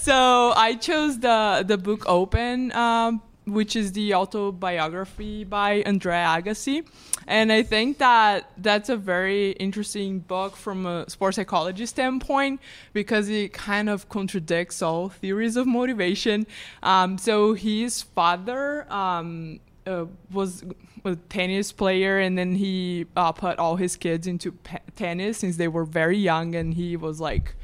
So 0.02 0.52
I 0.56 0.74
chose 0.74 1.20
the 1.20 1.62
the 1.64 1.78
book 1.78 2.02
Open, 2.08 2.72
um, 2.72 3.22
which 3.46 3.76
is 3.76 3.92
the 3.92 4.14
autobiography 4.14 5.44
by 5.44 5.82
Andre 5.84 6.14
Agassi, 6.14 6.86
and 7.26 7.52
I 7.52 7.62
think 7.62 7.98
that 7.98 8.50
that's 8.58 8.88
a 8.88 8.96
very 8.96 9.52
interesting 9.52 10.20
book 10.20 10.56
from 10.56 10.86
a 10.86 11.08
sports 11.08 11.36
psychology 11.36 11.86
standpoint 11.86 12.60
because 12.92 13.28
it 13.28 13.52
kind 13.52 13.88
of 13.88 14.08
contradicts 14.08 14.82
all 14.82 15.08
theories 15.08 15.56
of 15.56 15.66
motivation. 15.66 16.46
Um, 16.82 17.18
so 17.18 17.54
his 17.54 18.02
father. 18.02 18.92
Um, 18.92 19.60
uh, 19.84 20.06
was 20.30 20.64
a 21.04 21.16
tennis 21.16 21.72
player 21.72 22.18
and 22.18 22.38
then 22.38 22.54
he 22.54 23.06
uh, 23.16 23.32
put 23.32 23.58
all 23.58 23.76
his 23.76 23.96
kids 23.96 24.26
into 24.26 24.52
pe- 24.52 24.78
tennis 24.94 25.38
since 25.38 25.56
they 25.56 25.68
were 25.68 25.84
very 25.84 26.16
young 26.16 26.54
and 26.54 26.74
he 26.74 26.96
was 26.96 27.20
like 27.20 27.56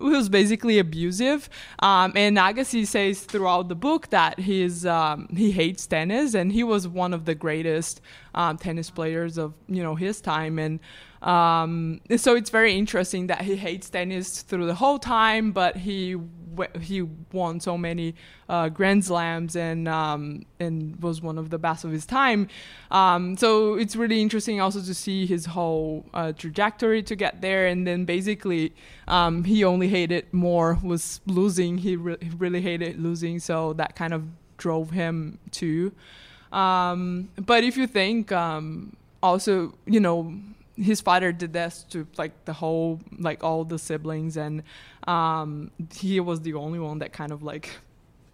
was 0.00 0.28
basically 0.28 0.78
abusive. 0.78 1.48
Um, 1.80 2.12
and 2.14 2.36
Agassi 2.36 2.86
says 2.86 3.20
throughout 3.20 3.68
the 3.68 3.74
book 3.74 4.10
that 4.10 4.40
he's 4.40 4.84
um, 4.86 5.28
he 5.34 5.50
hates 5.50 5.86
tennis, 5.86 6.34
and 6.34 6.52
he 6.52 6.62
was 6.62 6.86
one 6.88 7.12
of 7.14 7.24
the 7.24 7.34
greatest 7.34 8.00
um, 8.36 8.58
tennis 8.58 8.90
players 8.90 9.38
of 9.38 9.54
you 9.66 9.82
know 9.82 9.94
his 9.94 10.20
time. 10.20 10.58
And 10.58 10.78
um, 11.22 12.00
so 12.16 12.36
it's 12.36 12.50
very 12.50 12.74
interesting 12.74 13.26
that 13.28 13.42
he 13.42 13.56
hates 13.56 13.90
tennis 13.90 14.42
through 14.42 14.66
the 14.66 14.74
whole 14.74 14.98
time, 14.98 15.52
but 15.52 15.76
he 15.76 16.16
he 16.80 17.02
won 17.32 17.60
so 17.60 17.76
many 17.76 18.14
uh, 18.48 18.68
Grand 18.68 19.04
Slams 19.04 19.56
and 19.56 19.88
um, 19.88 20.46
and 20.60 21.02
was 21.02 21.20
one 21.20 21.38
of 21.38 21.50
the 21.50 21.58
best 21.58 21.84
of 21.84 21.90
his 21.90 22.06
time. 22.06 22.48
Um, 22.90 23.36
so 23.36 23.74
it's 23.74 23.96
really 23.96 24.20
interesting 24.22 24.60
also 24.60 24.80
to 24.80 24.94
see 24.94 25.26
his 25.26 25.46
whole 25.46 26.06
uh, 26.14 26.32
trajectory 26.32 27.02
to 27.02 27.16
get 27.16 27.40
there, 27.40 27.66
and 27.66 27.86
then 27.86 28.04
basically 28.04 28.74
um, 29.08 29.44
he 29.44 29.64
only 29.64 29.88
hated 29.88 30.32
more 30.32 30.78
was 30.82 31.20
losing. 31.26 31.78
He, 31.78 31.96
re- 31.96 32.18
he 32.20 32.30
really 32.30 32.60
hated 32.60 33.00
losing, 33.00 33.38
so 33.38 33.72
that 33.74 33.96
kind 33.96 34.12
of 34.14 34.24
drove 34.56 34.90
him 34.90 35.38
to. 35.52 35.92
Um, 36.52 37.28
but 37.36 37.64
if 37.64 37.76
you 37.76 37.86
think 37.86 38.32
um, 38.32 38.96
also, 39.22 39.74
you 39.86 40.00
know, 40.00 40.34
his 40.76 41.00
father 41.00 41.32
did 41.32 41.52
this 41.52 41.84
to 41.90 42.06
like 42.18 42.44
the 42.44 42.52
whole 42.52 43.00
like 43.18 43.42
all 43.42 43.64
the 43.64 43.78
siblings 43.78 44.36
and 44.36 44.62
um 45.08 45.70
he 45.94 46.20
was 46.20 46.42
the 46.42 46.52
only 46.52 46.78
one 46.78 46.98
that 46.98 47.12
kind 47.12 47.32
of 47.32 47.42
like 47.42 47.70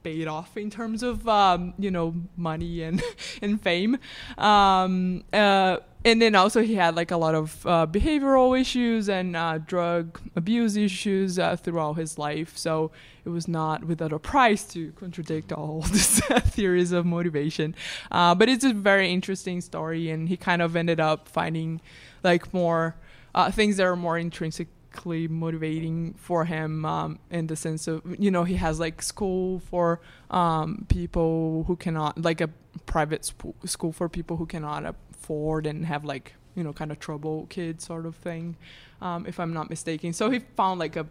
paid 0.03 0.27
off 0.27 0.57
in 0.57 0.69
terms 0.69 1.03
of 1.03 1.29
um 1.29 1.73
you 1.79 1.91
know 1.91 2.15
money 2.37 2.83
and 2.83 3.03
and 3.43 3.63
fame. 3.63 3.97
Um 4.39 5.23
uh 5.33 5.77
and 6.05 6.21
then 6.21 6.35
also 6.35 6.63
he 6.63 6.75
had 6.75 6.97
like 6.97 7.11
a 7.11 7.17
lot 7.17 7.35
of 7.35 7.65
uh, 7.67 7.87
behavioral 7.87 8.59
issues 8.59 9.09
and 9.09 9.37
uh, 9.37 9.59
drug 9.59 10.21
abuse 10.35 10.77
issues 10.77 11.39
uh, 11.39 11.57
throughout 11.57 11.95
his 11.95 12.19
life. 12.19 12.57
So 12.57 12.91
it 13.25 13.29
was 13.29 13.47
not 13.47 13.85
without 13.85 14.13
a 14.13 14.19
price 14.19 14.65
to 14.73 14.93
contradict 14.93 15.53
all 15.53 15.81
these 15.93 16.21
theories 16.21 16.93
of 16.93 17.07
motivation. 17.07 17.75
Uh, 18.11 18.35
but 18.35 18.49
it's 18.49 18.65
a 18.65 18.73
very 18.73 19.13
interesting 19.13 19.61
story 19.61 20.11
and 20.11 20.29
he 20.29 20.37
kind 20.37 20.61
of 20.61 20.75
ended 20.75 20.99
up 20.99 21.29
finding 21.29 21.81
like 22.25 22.53
more 22.53 22.97
uh, 23.35 23.51
things 23.51 23.77
that 23.77 23.85
are 23.85 23.97
more 23.97 24.19
intrinsically 24.19 25.29
motivating 25.29 26.15
for 26.15 26.45
him 26.45 26.85
um, 26.85 27.19
in 27.31 27.47
the 27.47 27.57
sense 27.57 27.89
of 27.89 28.03
you 28.19 28.31
know 28.31 28.45
he 28.45 28.57
has 28.57 28.79
like 28.79 29.01
school 29.01 29.59
for 29.61 30.01
um, 30.31 30.85
people 30.89 31.65
who 31.67 31.77
cannot 31.77 32.21
like 32.21 32.43
a 32.43 32.51
private 32.85 33.25
sp- 33.25 33.57
school 33.65 33.93
for 33.93 34.09
people 34.09 34.37
who 34.37 34.45
cannot 34.45 34.95
afford 35.23 35.67
and 35.67 35.87
have 35.87 36.05
like 36.05 36.35
you 36.55 36.65
know 36.65 36.73
kind 36.73 36.91
of 36.91 36.99
trouble 36.99 37.47
kids 37.49 37.85
sort 37.85 38.07
of 38.07 38.17
thing 38.17 38.57
um, 39.01 39.25
if 39.27 39.39
i'm 39.39 39.53
not 39.53 39.71
mistaken 39.71 40.13
so 40.13 40.31
he 40.31 40.41
found 40.57 40.81
like 40.81 40.97
a 40.97 41.07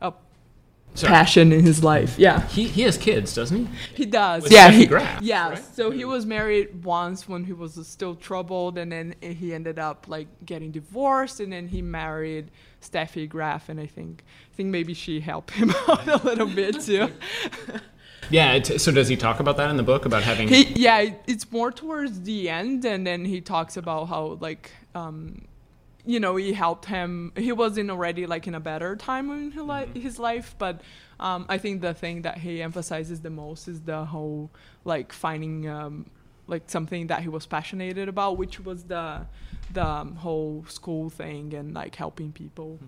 a 0.00 0.12
Sorry. 0.94 1.10
passion 1.10 1.52
in 1.52 1.64
his 1.64 1.82
life. 1.82 2.18
Yeah. 2.18 2.46
He, 2.48 2.68
he 2.68 2.82
has 2.82 2.98
kids, 2.98 3.34
doesn't 3.34 3.66
he? 3.66 3.74
He 3.94 4.06
does. 4.06 4.42
With 4.42 4.52
yeah. 4.52 4.70
He, 4.70 4.84
Graf, 4.84 5.22
yeah. 5.22 5.50
right? 5.50 5.64
So 5.74 5.90
he 5.90 6.04
was 6.04 6.26
married 6.26 6.84
once 6.84 7.26
when 7.26 7.44
he 7.44 7.54
was 7.54 7.86
still 7.86 8.14
troubled, 8.14 8.76
and 8.76 8.92
then 8.92 9.14
he 9.20 9.54
ended 9.54 9.78
up 9.78 10.06
like 10.06 10.28
getting 10.44 10.70
divorced, 10.70 11.40
and 11.40 11.50
then 11.50 11.68
he 11.68 11.80
married 11.80 12.50
Steffi 12.82 13.26
Graf, 13.26 13.70
and 13.70 13.80
I 13.80 13.86
think 13.86 14.22
I 14.52 14.54
think 14.54 14.68
maybe 14.68 14.92
she 14.92 15.20
helped 15.20 15.52
him 15.52 15.70
out 15.88 16.06
a 16.08 16.18
little 16.18 16.46
bit 16.46 16.80
too. 16.82 17.08
Yeah. 18.30 18.52
It, 18.54 18.80
so 18.80 18.92
does 18.92 19.08
he 19.08 19.16
talk 19.16 19.40
about 19.40 19.56
that 19.56 19.70
in 19.70 19.76
the 19.76 19.82
book 19.82 20.04
about 20.04 20.22
having? 20.22 20.48
he 20.48 20.64
yeah, 20.74 21.14
it's 21.26 21.50
more 21.50 21.70
towards 21.70 22.22
the 22.22 22.48
end, 22.48 22.84
and 22.84 23.06
then 23.06 23.24
he 23.24 23.40
talks 23.40 23.76
about 23.76 24.06
how 24.06 24.38
like 24.40 24.70
um, 24.94 25.42
you 26.04 26.20
know 26.20 26.36
he 26.36 26.52
helped 26.52 26.86
him. 26.86 27.32
He 27.36 27.52
wasn't 27.52 27.90
already 27.90 28.26
like 28.26 28.46
in 28.46 28.54
a 28.54 28.60
better 28.60 28.96
time 28.96 29.30
in 29.30 29.50
his, 29.52 29.62
li- 29.62 30.00
his 30.00 30.18
life, 30.18 30.54
but 30.58 30.80
um, 31.20 31.46
I 31.48 31.58
think 31.58 31.80
the 31.82 31.94
thing 31.94 32.22
that 32.22 32.38
he 32.38 32.62
emphasizes 32.62 33.20
the 33.20 33.30
most 33.30 33.68
is 33.68 33.82
the 33.82 34.04
whole 34.04 34.50
like 34.84 35.12
finding 35.12 35.68
um, 35.68 36.06
like 36.46 36.64
something 36.66 37.06
that 37.06 37.22
he 37.22 37.28
was 37.28 37.46
passionate 37.46 37.96
about, 38.08 38.36
which 38.36 38.60
was 38.60 38.84
the 38.84 39.26
the 39.72 39.86
um, 39.86 40.16
whole 40.16 40.64
school 40.68 41.10
thing 41.10 41.54
and 41.54 41.74
like 41.74 41.94
helping 41.96 42.32
people. 42.32 42.78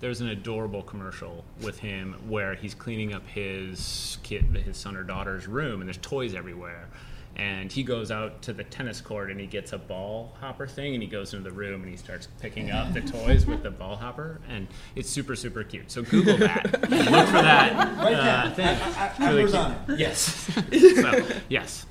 There's 0.00 0.20
an 0.20 0.28
adorable 0.28 0.82
commercial 0.82 1.44
with 1.62 1.78
him 1.78 2.14
where 2.28 2.54
he's 2.54 2.74
cleaning 2.74 3.14
up 3.14 3.26
his 3.26 4.18
kid, 4.22 4.44
his 4.64 4.76
son 4.76 4.96
or 4.96 5.02
daughter's 5.02 5.46
room, 5.46 5.80
and 5.80 5.88
there's 5.88 5.96
toys 5.98 6.34
everywhere. 6.34 6.88
And 7.36 7.70
he 7.70 7.82
goes 7.82 8.10
out 8.10 8.40
to 8.42 8.54
the 8.54 8.64
tennis 8.64 9.02
court 9.02 9.30
and 9.30 9.38
he 9.38 9.46
gets 9.46 9.74
a 9.74 9.78
ball 9.78 10.34
hopper 10.40 10.66
thing, 10.66 10.94
and 10.94 11.02
he 11.02 11.08
goes 11.08 11.34
into 11.34 11.48
the 11.48 11.54
room 11.54 11.82
and 11.82 11.90
he 11.90 11.96
starts 11.96 12.28
picking 12.40 12.70
up 12.70 12.94
the 12.94 13.02
toys 13.02 13.44
with 13.46 13.62
the 13.62 13.70
ball 13.70 13.96
hopper, 13.96 14.40
and 14.48 14.66
it's 14.94 15.10
super 15.10 15.36
super 15.36 15.62
cute. 15.62 15.90
So 15.90 16.02
Google 16.02 16.38
that, 16.38 16.64
look 16.90 17.26
for 17.26 17.42
that 17.42 17.72
uh, 17.76 18.50
thing. 18.54 19.34
Really 19.34 19.50
cute. 19.50 19.98
Yes. 19.98 20.20
so, 20.72 21.26
yes. 21.50 21.84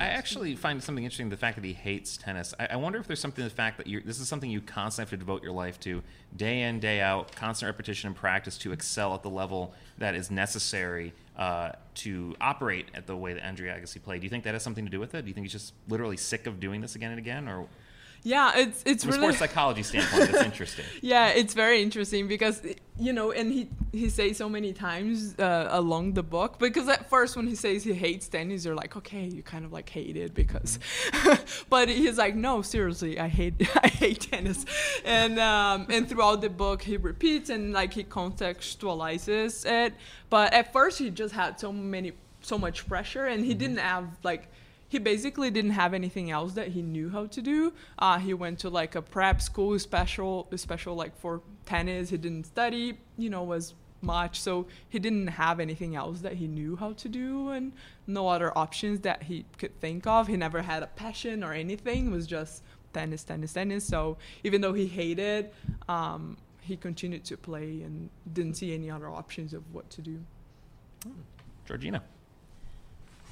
I, 0.00 0.08
actually 0.08 0.56
find 0.56 0.82
something 0.82 1.04
interesting 1.04 1.28
the 1.28 1.36
fact 1.36 1.56
that 1.56 1.64
he 1.64 1.72
hates 1.72 2.16
tennis. 2.16 2.54
I, 2.58 2.68
I 2.72 2.76
wonder 2.76 2.98
if 2.98 3.06
there's 3.06 3.20
something 3.20 3.42
in 3.42 3.48
the 3.48 3.54
fact 3.54 3.76
that 3.78 3.86
you're, 3.86 4.00
this 4.00 4.20
is 4.20 4.28
something 4.28 4.50
you 4.50 4.60
constantly 4.60 5.10
have 5.10 5.10
to 5.10 5.16
devote 5.16 5.42
your 5.42 5.52
life 5.52 5.78
to, 5.80 6.02
day 6.36 6.62
in, 6.62 6.80
day 6.80 7.00
out, 7.00 7.34
constant 7.36 7.68
repetition 7.68 8.08
and 8.08 8.16
practice 8.16 8.58
to 8.58 8.72
excel 8.72 9.14
at 9.14 9.22
the 9.22 9.30
level 9.30 9.74
that 9.98 10.14
is 10.14 10.30
necessary 10.30 11.12
uh, 11.36 11.72
to 11.94 12.34
operate 12.40 12.86
at 12.94 13.06
the 13.06 13.16
way 13.16 13.32
that 13.34 13.46
Andre 13.46 13.68
Agassi 13.68 14.02
played. 14.02 14.20
Do 14.20 14.26
you 14.26 14.30
think 14.30 14.44
that 14.44 14.54
has 14.54 14.62
something 14.62 14.84
to 14.84 14.90
do 14.90 15.00
with 15.00 15.14
it? 15.14 15.22
Do 15.22 15.28
you 15.28 15.34
think 15.34 15.44
he's 15.46 15.52
just 15.52 15.74
literally 15.88 16.16
sick 16.16 16.46
of 16.46 16.60
doing 16.60 16.80
this 16.80 16.94
again 16.96 17.10
and 17.10 17.18
again, 17.18 17.48
or 17.48 17.66
Yeah, 18.22 18.52
it's 18.56 18.82
it's 18.84 19.04
from 19.04 19.14
a 19.14 19.16
really 19.16 19.34
sports 19.34 19.38
psychology 19.38 19.82
standpoint, 19.82 20.30
that's 20.30 20.44
interesting. 20.44 20.84
yeah 21.00 21.28
it's 21.28 21.54
very 21.54 21.82
interesting 21.82 22.28
because 22.28 22.62
you 22.98 23.12
know 23.12 23.30
and 23.32 23.50
he 23.50 23.68
he 23.92 24.08
says 24.10 24.36
so 24.36 24.48
many 24.48 24.72
times 24.72 25.38
uh, 25.38 25.68
along 25.70 26.12
the 26.12 26.22
book 26.22 26.58
because 26.58 26.86
at 26.88 27.08
first 27.08 27.36
when 27.36 27.46
he 27.46 27.54
says 27.54 27.82
he 27.82 27.94
hates 27.94 28.28
tennis 28.28 28.64
you're 28.64 28.74
like 28.74 28.96
okay 28.96 29.24
you 29.24 29.42
kind 29.42 29.64
of 29.64 29.72
like 29.72 29.88
hate 29.88 30.16
it 30.16 30.34
because 30.34 30.78
but 31.70 31.88
he's 31.88 32.18
like 32.18 32.34
no 32.34 32.60
seriously 32.60 33.18
i 33.18 33.28
hate 33.28 33.54
i 33.82 33.88
hate 33.88 34.20
tennis. 34.30 34.64
And 35.04 35.38
um 35.38 35.86
and 35.88 36.08
throughout 36.08 36.40
the 36.40 36.50
book 36.50 36.82
he 36.82 36.96
repeats 36.96 37.50
and 37.50 37.72
like 37.72 37.92
he 37.94 38.04
contextualizes 38.04 39.66
it. 39.66 39.94
But 40.28 40.52
at 40.52 40.72
first 40.72 40.98
he 40.98 41.10
just 41.10 41.34
had 41.34 41.58
so 41.58 41.72
many 41.72 42.12
so 42.42 42.58
much 42.58 42.88
pressure 42.88 43.26
and 43.26 43.44
he 43.44 43.54
didn't 43.54 43.78
have 43.78 44.06
like 44.22 44.48
he 44.90 44.98
basically 44.98 45.50
didn't 45.52 45.70
have 45.70 45.94
anything 45.94 46.32
else 46.32 46.52
that 46.54 46.68
he 46.68 46.82
knew 46.82 47.08
how 47.10 47.26
to 47.26 47.40
do. 47.40 47.72
Uh, 47.96 48.18
he 48.18 48.34
went 48.34 48.58
to 48.58 48.68
like 48.68 48.96
a 48.96 49.00
prep 49.00 49.40
school, 49.40 49.78
special, 49.78 50.48
special 50.56 50.96
like 50.96 51.16
for 51.16 51.40
tennis. 51.64 52.10
He 52.10 52.18
didn't 52.18 52.44
study, 52.44 52.98
you 53.16 53.30
know, 53.30 53.52
as 53.52 53.74
much, 54.02 54.40
so 54.40 54.66
he 54.88 54.98
didn't 54.98 55.28
have 55.28 55.60
anything 55.60 55.94
else 55.94 56.22
that 56.22 56.32
he 56.32 56.48
knew 56.48 56.74
how 56.74 56.92
to 56.94 57.08
do, 57.08 57.50
and 57.50 57.72
no 58.08 58.26
other 58.26 58.56
options 58.58 59.00
that 59.00 59.22
he 59.22 59.44
could 59.58 59.80
think 59.80 60.08
of. 60.08 60.26
He 60.26 60.36
never 60.36 60.60
had 60.60 60.82
a 60.82 60.88
passion 60.88 61.44
or 61.44 61.52
anything. 61.52 62.08
It 62.08 62.10
was 62.10 62.26
just 62.26 62.64
tennis, 62.92 63.22
tennis, 63.22 63.52
tennis. 63.52 63.86
So 63.86 64.18
even 64.42 64.60
though 64.60 64.72
he 64.72 64.86
hated, 64.86 65.50
um, 65.88 66.36
he 66.60 66.76
continued 66.76 67.24
to 67.26 67.36
play 67.36 67.82
and 67.82 68.10
didn't 68.32 68.54
see 68.54 68.74
any 68.74 68.90
other 68.90 69.08
options 69.08 69.54
of 69.54 69.62
what 69.72 69.88
to 69.90 70.02
do. 70.02 70.18
Georgina. 71.64 72.02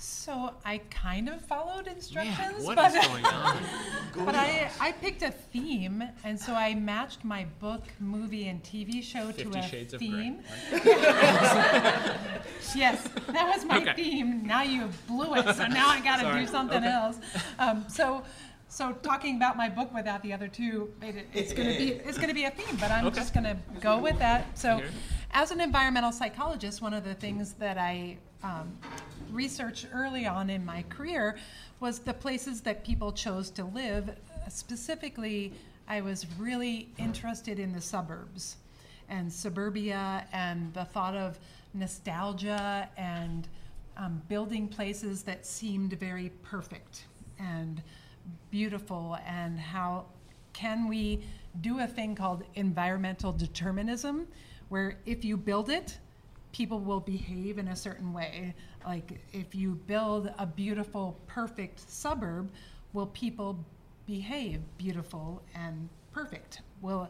So 0.00 0.52
I 0.64 0.78
kind 0.90 1.28
of 1.28 1.40
followed 1.42 1.86
instructions, 1.88 2.38
Man, 2.38 2.62
what 2.64 2.76
but, 2.76 2.94
is 2.94 3.04
going 3.06 3.26
on? 3.26 3.56
but 4.24 4.34
I, 4.36 4.70
I 4.80 4.92
picked 4.92 5.22
a 5.22 5.30
theme, 5.30 6.04
and 6.24 6.38
so 6.38 6.54
I 6.54 6.74
matched 6.74 7.24
my 7.24 7.46
book, 7.58 7.82
movie, 7.98 8.46
and 8.48 8.62
TV 8.62 9.02
show 9.02 9.26
to 9.28 9.32
Fifty 9.32 9.58
a 9.58 9.62
Shades 9.62 9.94
of 9.94 10.00
Grey. 10.00 10.08
theme. 10.08 10.40
yes, 12.74 13.08
that 13.28 13.52
was 13.54 13.64
my 13.64 13.78
Okay. 13.78 13.94
theme. 13.94 14.46
Now 14.46 14.62
you 14.62 14.88
blew 15.06 15.34
it, 15.34 15.54
so 15.56 15.66
now 15.66 15.88
I 15.88 16.00
got 16.00 16.16
to 16.16 16.22
Sorry. 16.22 16.40
do 16.44 16.46
something 16.46 16.78
Okay. 16.78 16.92
else. 16.92 17.16
Um, 17.58 17.84
so, 17.88 18.22
so 18.68 18.92
talking 18.92 19.36
about 19.36 19.56
my 19.56 19.68
book 19.68 19.92
without 19.92 20.22
the 20.22 20.32
other 20.32 20.48
two, 20.48 20.92
made 21.00 21.16
it, 21.16 21.28
it's 21.34 21.52
going 21.52 21.72
to 21.72 21.76
be 21.78 21.90
it's 21.90 22.18
going 22.18 22.28
to 22.28 22.34
be 22.34 22.44
a 22.44 22.50
theme, 22.50 22.76
but 22.80 22.90
I'm 22.90 23.06
Okay. 23.06 23.16
just 23.16 23.34
going 23.34 23.44
to 23.44 23.56
go 23.80 23.98
with 23.98 24.18
that. 24.20 24.56
So, 24.58 24.76
Here. 24.76 24.90
as 25.32 25.50
an 25.50 25.60
environmental 25.60 26.12
psychologist, 26.12 26.80
one 26.82 26.94
of 26.94 27.02
the 27.04 27.14
things 27.14 27.54
that 27.54 27.78
I 27.78 28.18
um, 28.42 28.76
researched 29.30 29.86
early 29.92 30.26
on 30.26 30.50
in 30.50 30.64
my 30.64 30.84
career 30.88 31.38
was 31.80 31.98
the 31.98 32.14
places 32.14 32.60
that 32.62 32.84
people 32.84 33.12
chose 33.12 33.50
to 33.50 33.64
live. 33.64 34.10
Specifically, 34.48 35.52
I 35.88 36.00
was 36.00 36.26
really 36.38 36.88
interested 36.98 37.58
in 37.58 37.72
the 37.72 37.80
suburbs 37.80 38.56
and 39.08 39.32
suburbia 39.32 40.26
and 40.32 40.72
the 40.74 40.84
thought 40.84 41.14
of 41.14 41.38
nostalgia 41.74 42.88
and 42.96 43.48
um, 43.96 44.22
building 44.28 44.68
places 44.68 45.22
that 45.22 45.46
seemed 45.46 45.94
very 45.94 46.30
perfect 46.42 47.04
and 47.38 47.82
beautiful 48.50 49.18
and 49.26 49.58
how 49.58 50.04
can 50.52 50.88
we 50.88 51.22
do 51.60 51.80
a 51.80 51.86
thing 51.86 52.14
called 52.14 52.44
environmental 52.54 53.32
determinism 53.32 54.26
where 54.68 54.98
if 55.06 55.24
you 55.24 55.36
build 55.36 55.70
it 55.70 55.98
people 56.52 56.80
will 56.80 57.00
behave 57.00 57.58
in 57.58 57.68
a 57.68 57.76
certain 57.76 58.12
way. 58.12 58.54
Like 58.86 59.20
if 59.32 59.54
you 59.54 59.74
build 59.86 60.30
a 60.38 60.46
beautiful 60.46 61.18
perfect 61.26 61.90
suburb 61.90 62.50
will 62.92 63.06
people 63.06 63.64
behave 64.06 64.60
beautiful 64.78 65.42
and 65.54 65.88
perfect? 66.12 66.62
Will 66.80 67.08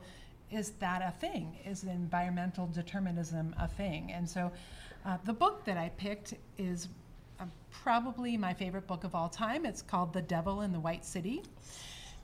is 0.50 0.70
that 0.80 1.02
a 1.02 1.10
thing? 1.20 1.56
Is 1.64 1.84
environmental 1.84 2.66
determinism 2.66 3.54
a 3.58 3.68
thing? 3.68 4.12
And 4.12 4.28
so 4.28 4.50
uh, 5.04 5.18
the 5.24 5.32
book 5.32 5.64
that 5.64 5.76
i 5.76 5.90
picked 5.90 6.34
is 6.56 6.88
uh, 7.38 7.44
probably 7.70 8.36
my 8.36 8.54
favorite 8.54 8.86
book 8.86 9.04
of 9.04 9.14
all 9.14 9.28
time. 9.28 9.66
It's 9.66 9.82
called 9.82 10.12
the 10.12 10.22
devil 10.22 10.62
in 10.62 10.72
the 10.72 10.80
white 10.80 11.04
city. 11.04 11.42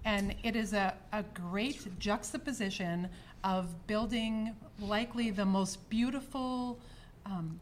And 0.07 0.35
it 0.43 0.57
is 0.57 0.73
a, 0.73 0.95
a 1.13 1.23
great 1.23 1.99
juxtaposition 1.99 3.09
of 3.43 3.87
building 3.87 4.55
likely 4.81 5.31
the 5.31 5.45
most 5.45 5.89
beautiful 5.89 6.79
um, 7.27 7.59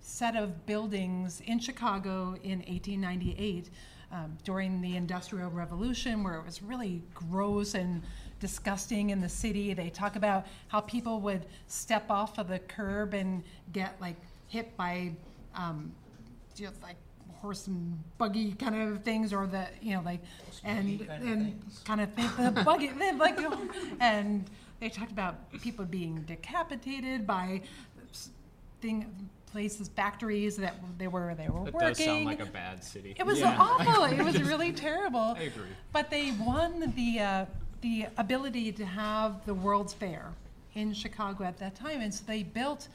set 0.00 0.36
of 0.36 0.66
buildings 0.66 1.42
in 1.46 1.58
Chicago 1.58 2.36
in 2.42 2.58
1898 2.60 3.70
um, 4.12 4.36
during 4.44 4.80
the 4.80 4.96
Industrial 4.96 5.50
Revolution, 5.50 6.22
where 6.22 6.34
it 6.34 6.44
was 6.44 6.62
really 6.62 7.02
gross 7.14 7.74
and 7.74 8.02
disgusting 8.38 9.10
in 9.10 9.20
the 9.20 9.28
city. 9.28 9.74
They 9.74 9.90
talk 9.90 10.16
about 10.16 10.46
how 10.68 10.80
people 10.80 11.20
would 11.22 11.46
step 11.66 12.10
off 12.10 12.38
of 12.38 12.48
the 12.48 12.58
curb 12.60 13.14
and 13.14 13.42
get 13.72 13.96
like 14.00 14.16
hit 14.48 14.76
by 14.76 15.12
um, 15.54 15.92
just 16.54 16.82
like 16.82 16.96
horse 17.40 17.66
and 17.66 17.98
buggy 18.18 18.52
kind 18.52 18.76
of 18.76 19.02
things, 19.02 19.32
or 19.32 19.46
the 19.46 19.66
you 19.80 19.94
know 19.94 20.02
like 20.02 20.20
and 20.64 21.00
and 21.10 21.60
kind 21.84 22.00
of 22.00 22.12
think 22.12 22.36
the 22.36 22.62
buggy 22.62 22.90
like 23.18 23.38
and 24.00 24.48
they 24.80 24.88
talked 24.88 25.12
about 25.12 25.50
people 25.62 25.84
being 25.84 26.22
decapitated 26.22 27.26
by 27.26 27.62
thing 28.84 29.30
places 29.50 29.88
factories 29.88 30.56
that 30.56 30.74
they 30.98 31.06
were 31.08 31.34
they 31.36 31.48
were 31.48 31.64
That 31.64 31.74
working. 31.74 31.88
does 31.88 32.04
sound 32.04 32.24
like 32.26 32.40
a 32.40 32.46
bad 32.46 32.84
city. 32.84 33.14
It 33.18 33.24
was 33.24 33.38
Yeah. 33.40 33.56
awful. 33.58 34.04
It 34.20 34.22
was 34.30 34.42
really 34.42 34.72
terrible. 34.72 35.34
I 35.38 35.44
agree. 35.52 35.72
But 35.92 36.10
they 36.10 36.32
won 36.32 36.92
the 36.94 37.10
uh, 37.20 37.46
the 37.80 38.06
ability 38.18 38.72
to 38.72 38.84
have 38.84 39.44
the 39.46 39.54
World's 39.54 39.94
Fair 39.94 40.24
in 40.74 40.92
Chicago 40.92 41.44
at 41.44 41.56
that 41.58 41.74
time, 41.74 42.00
and 42.00 42.12
so 42.12 42.22
they 42.26 42.42
built 42.42 42.88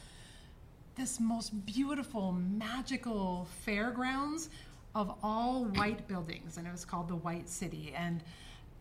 this 0.96 1.20
most 1.20 1.50
beautiful, 1.66 2.34
magical 2.68 3.48
fairgrounds 3.66 4.50
of 4.96 5.08
all 5.24 5.64
white 5.80 6.08
buildings, 6.08 6.58
and 6.58 6.68
it 6.68 6.72
was 6.72 6.84
called 6.86 7.08
the 7.08 7.16
White 7.28 7.48
City, 7.48 7.94
and 7.96 8.22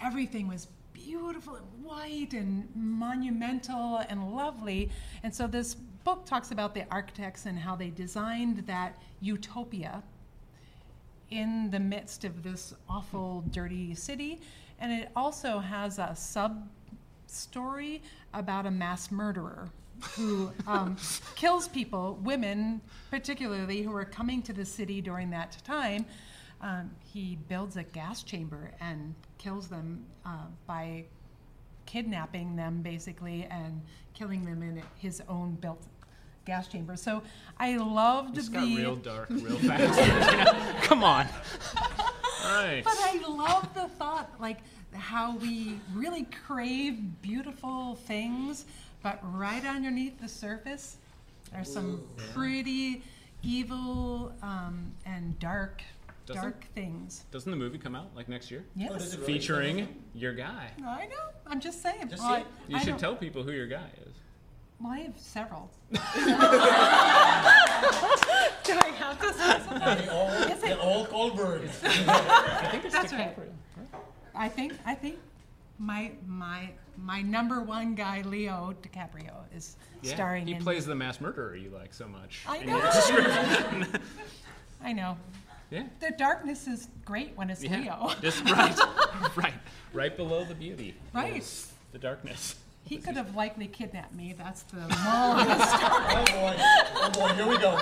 everything 0.01 0.49
was 0.49 0.67
beautiful 0.95 1.55
and 1.57 1.67
white 1.85 2.33
and 2.33 2.69
monumental 2.75 3.99
and 4.11 4.19
lovely. 4.35 4.91
And 5.23 5.33
so 5.35 5.47
this 5.47 5.77
book 6.05 6.25
talks 6.25 6.51
about 6.51 6.75
the 6.75 6.85
architects 6.91 7.47
and 7.47 7.59
how 7.59 7.77
they 7.77 7.91
designed 7.91 8.59
that 8.67 9.01
utopia 9.21 10.03
in 11.31 11.71
the 11.71 11.81
midst 11.81 12.25
of 12.25 12.43
this 12.43 12.75
awful, 12.89 13.45
dirty 13.51 13.95
city. 13.95 14.41
And 14.81 14.93
it 14.93 15.11
also 15.15 15.59
has 15.59 15.99
a 15.99 16.15
sub 16.15 16.69
story 17.27 18.03
about 18.33 18.67
a 18.67 18.71
mass 18.71 19.11
murderer 19.11 19.69
who 20.17 20.51
um, 20.67 20.97
kills 21.35 21.69
people, 21.69 22.19
women 22.23 22.81
particularly, 23.11 23.83
who 23.83 23.95
are 23.95 24.05
coming 24.05 24.43
to 24.43 24.53
the 24.53 24.65
city 24.65 25.01
during 25.01 25.31
that 25.31 25.57
time. 25.65 26.07
Um, 26.61 26.91
he 27.01 27.39
builds 27.49 27.77
a 27.77 27.85
gas 27.85 28.23
chamber 28.23 28.73
and 28.81 29.15
kills 29.39 29.69
them 29.69 30.05
uh, 30.25 30.47
by 30.67 31.05
kidnapping 31.89 32.55
them 32.55 32.83
basically 32.83 33.49
and 33.51 33.81
killing 34.13 34.45
them 34.45 34.63
in 34.63 34.83
his 34.99 35.23
own 35.27 35.53
built 35.55 35.83
gas 36.45 36.69
chamber. 36.69 36.97
So 36.97 37.23
I 37.59 37.77
loved 37.79 38.35
This 38.35 38.49
the. 38.49 38.55
got 38.59 38.65
real 38.65 38.97
dark 38.97 39.31
real 39.31 39.59
fast. 39.71 40.83
Come 40.83 41.03
on. 41.03 41.27
All 42.45 42.63
right. 42.63 42.83
But 42.85 42.97
I 42.99 43.23
love 43.27 43.73
the 43.73 43.89
thought, 43.89 44.31
like 44.39 44.59
how 44.93 45.37
we 45.39 45.81
really 45.95 46.27
crave 46.47 46.99
beautiful 47.23 47.95
things, 48.07 48.67
but 49.03 49.19
right 49.23 49.65
underneath 49.65 50.21
the 50.21 50.29
surface 50.29 50.97
are 51.55 51.65
some 51.65 52.03
pretty 52.35 53.03
evil 53.43 54.33
um, 54.43 54.93
and 55.07 55.39
dark, 55.39 55.83
Doesn't- 56.29 56.43
dark 56.43 56.65
things. 56.75 57.25
Doesn't 57.31 57.51
the 57.51 57.57
movie 57.57 57.79
come 57.79 57.95
out 57.95 58.15
like 58.15 58.29
next 58.29 58.51
year? 58.51 58.65
Yes. 58.77 59.15
Featuring 59.15 59.89
your 60.15 60.33
guy. 60.35 60.71
I 60.87 61.07
know. 61.07 61.17
I'm 61.47 61.61
just 61.61 61.83
saying. 61.83 62.09
Just 62.09 62.23
Well, 62.23 62.33
I- 62.33 62.37
say 62.37 62.43
it. 62.43 62.47
You 62.69 62.77
I 62.77 62.81
should 62.81 62.89
don't- 62.91 62.99
tell 63.01 63.17
people 63.17 63.43
who 63.43 63.53
your 63.53 63.67
guy 63.67 63.89
is. 64.07 64.15
Well, 64.81 64.93
I 64.93 64.99
have 65.01 65.19
several. 65.19 65.71
Do 65.91 65.99
I 68.79 68.89
have 68.99 69.19
to 69.21 69.33
specify? 69.33 69.95
Is 70.53 70.63
it- 70.63 70.79
all 70.79 71.07
Colbert. 71.07 71.63
I 71.85 72.69
think 72.71 72.85
it's 72.85 72.95
That's 72.95 73.13
DiCaprio. 73.13 73.39
right. 73.77 73.93
I 74.35 74.49
think 74.49 74.75
I 74.87 74.95
think 74.95 75.19
my 75.79 76.13
my 76.27 76.71
my 76.97 77.23
number 77.23 77.61
one 77.63 77.95
guy, 77.95 78.23
Leo 78.23 78.75
DiCaprio, 78.83 79.35
is 79.55 79.77
starring. 79.77 80.03
Yeah, 80.03 80.15
starring 80.15 80.47
he 80.47 80.53
in. 80.55 80.63
plays 80.63 80.87
the 80.87 80.95
mass 80.95 81.21
murderer 81.21 81.57
you 81.57 81.71
like 81.71 81.93
so 81.95 82.07
much. 82.07 82.43
I 82.47 82.59
in 82.59 82.67
know. 82.67 82.81
description. 82.83 83.87
I 84.83 84.93
know. 84.93 85.17
Yeah. 85.71 85.85
The 86.01 86.11
darkness 86.17 86.67
is 86.67 86.89
great 87.05 87.33
when 87.37 87.51
it's 87.51 87.63
Yeah. 87.63 87.81
Leo. 87.81 88.11
Just 88.23 88.45
right. 88.51 88.77
right. 89.37 89.55
Right 89.93 90.17
below 90.17 90.45
the 90.45 90.55
beauty. 90.55 90.95
Right. 91.15 91.45
The 91.93 91.99
darkness. 91.99 92.57
He 92.85 92.97
could 92.97 93.17
have 93.17 93.35
likely 93.37 93.67
kidnapped 93.67 94.15
me. 94.15 94.33
That's 94.37 94.63
the 94.63 94.77
moral 94.79 95.41
of 95.41 95.47
the 95.47 95.67
story. 95.77 95.93
Oh 96.09 96.25
boy, 96.33 96.57
oh 96.97 97.11
boy, 97.13 97.29
here 97.35 97.47
we 97.47 97.59
go. 97.59 97.79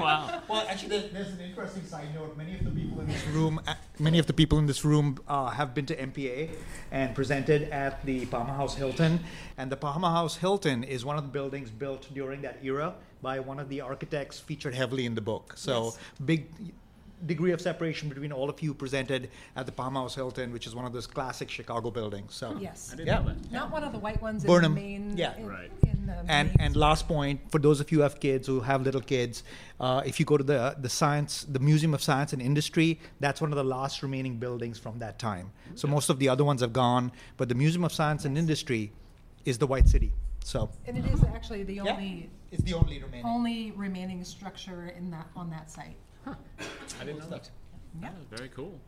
Wow. 0.00 0.42
Well, 0.48 0.66
actually, 0.68 0.88
there, 0.88 1.08
there's 1.12 1.28
an 1.28 1.40
interesting 1.40 1.84
side 1.84 2.12
note. 2.12 2.36
Many 2.36 2.54
of 2.58 2.64
the 2.64 2.70
people 2.72 3.00
in 3.00 3.06
this 3.06 3.24
room, 3.28 3.60
uh, 3.64 3.74
many 4.00 4.18
of 4.18 4.26
the 4.26 4.32
people 4.32 4.58
in 4.58 4.66
this 4.66 4.84
room 4.84 5.18
uh, 5.28 5.50
have 5.50 5.72
been 5.72 5.86
to 5.86 5.94
MPA 5.96 6.50
and 6.90 7.14
presented 7.14 7.68
at 7.70 8.04
the 8.04 8.26
Palmer 8.26 8.54
House 8.54 8.74
Hilton. 8.74 9.20
And 9.56 9.70
the 9.70 9.76
Palmer 9.76 10.08
House 10.10 10.36
Hilton 10.38 10.82
is 10.82 11.04
one 11.04 11.16
of 11.16 11.22
the 11.22 11.30
buildings 11.30 11.70
built 11.70 12.12
during 12.12 12.42
that 12.42 12.58
era 12.64 12.94
by 13.22 13.38
one 13.38 13.60
of 13.60 13.68
the 13.68 13.82
architects 13.82 14.40
featured 14.40 14.74
heavily 14.74 15.06
in 15.06 15.14
the 15.14 15.20
book. 15.20 15.52
So 15.56 15.84
Yes. 15.84 15.98
big 16.24 16.46
degree 17.26 17.52
of 17.52 17.60
separation 17.60 18.08
between 18.08 18.32
all 18.32 18.50
of 18.50 18.60
you 18.62 18.74
presented 18.74 19.30
at 19.56 19.66
the 19.66 19.72
Palmer 19.72 20.00
House 20.00 20.14
Hilton, 20.14 20.52
which 20.52 20.66
is 20.66 20.74
one 20.74 20.84
of 20.84 20.92
those 20.92 21.06
classic 21.06 21.48
Chicago 21.50 21.90
buildings. 21.90 22.34
So 22.34 22.56
Yes. 22.60 22.90
I 22.92 22.96
didn't 22.96 23.06
Yeah. 23.08 23.20
know 23.20 23.28
that. 23.28 23.52
Not 23.52 23.70
one 23.72 23.82
of 23.84 23.92
the 23.92 23.98
white 23.98 24.20
ones 24.20 24.44
Burnham. 24.44 24.72
in 24.72 24.74
the 24.74 24.80
main. 25.08 25.16
Yeah. 25.16 25.36
In, 25.36 25.46
Right. 25.46 25.70
in 25.84 26.06
the 26.06 26.14
and 26.28 26.48
main 26.48 26.56
and 26.60 26.76
last 26.76 27.08
point 27.08 27.40
for 27.50 27.58
those 27.58 27.80
of 27.80 27.90
you 27.90 27.98
who 27.98 28.02
have 28.02 28.20
kids 28.20 28.46
who 28.46 28.60
have 28.60 28.82
little 28.82 29.00
kids 29.00 29.42
uh, 29.80 30.02
if 30.04 30.20
you 30.20 30.26
go 30.26 30.36
to 30.36 30.44
the 30.44 30.76
the 30.78 30.88
science 30.88 31.44
the 31.50 31.58
museum 31.58 31.94
of 31.94 32.02
science 32.02 32.32
and 32.34 32.42
industry 32.42 33.00
that's 33.20 33.40
one 33.40 33.50
of 33.50 33.56
the 33.56 33.64
last 33.64 34.02
remaining 34.02 34.36
buildings 34.38 34.78
from 34.78 34.98
that 34.98 35.18
time 35.18 35.50
so 35.74 35.88
most 35.88 36.10
of 36.10 36.18
the 36.18 36.28
other 36.28 36.44
ones 36.44 36.60
have 36.60 36.72
gone 36.74 37.10
but 37.38 37.48
the 37.48 37.54
museum 37.54 37.84
of 37.84 37.92
science 37.92 38.24
and 38.26 38.36
industry 38.36 38.92
is 39.46 39.56
the 39.58 39.66
white 39.66 39.88
city 39.88 40.12
so 40.44 40.68
And 40.86 40.98
it 40.98 41.06
is 41.06 41.24
actually 41.24 41.62
the 41.62 41.76
Yeah. 41.76 41.92
only 41.94 42.28
it's 42.52 42.62
the 42.62 42.74
only 42.74 43.02
remaining 43.02 43.24
only 43.26 43.70
remaining 43.72 44.22
structure 44.24 44.88
in 44.88 45.10
that 45.10 45.26
on 45.34 45.48
that 45.50 45.70
site. 45.70 45.96
I 46.26 47.04
didn't 47.04 47.18
know 47.18 47.28
that. 47.28 47.50
Yeah. 48.00 48.10
Oh, 48.10 48.36
very 48.36 48.48
cool. 48.48 48.78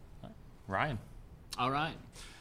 Ryan. 0.69 0.99
All 1.59 1.71
right. 1.71 1.95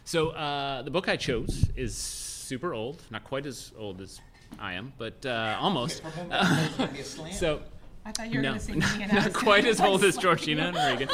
So 0.03 0.29
uh, 0.29 0.81
the 0.81 0.91
book 0.91 1.09
I 1.09 1.15
chose 1.15 1.69
is 1.75 1.95
super 1.95 2.73
old, 2.73 3.01
not 3.11 3.23
quite 3.23 3.45
as 3.45 3.71
old 3.77 4.01
as 4.01 4.19
I 4.59 4.73
am, 4.73 4.93
but 4.97 5.25
uh, 5.25 5.57
almost. 5.59 6.01
so 7.31 7.61
I 8.05 8.11
thought 8.11 8.31
you 8.31 8.39
were 8.39 8.43
no, 8.43 8.49
going 8.49 8.59
to 8.59 8.65
say 8.65 8.73
me 8.73 9.03
and 9.03 9.11
I 9.11 9.15
not 9.23 9.33
quite 9.33 9.65
as 9.65 9.81
old 9.81 10.03
as 10.03 10.17
Georgina 10.25 10.67
and 10.67 10.75
Regan, 10.75 11.09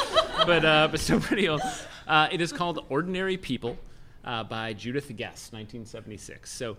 but 0.46 0.64
uh, 0.64 0.88
but 0.90 1.00
still 1.00 1.20
pretty 1.20 1.48
old. 1.48 1.62
Uh, 2.06 2.28
it 2.30 2.40
is 2.40 2.52
called 2.52 2.84
Ordinary 2.90 3.36
People 3.36 3.78
uh, 4.24 4.44
by 4.44 4.72
Judith 4.74 5.08
Guest, 5.16 5.52
1976. 5.52 6.50
So, 6.50 6.76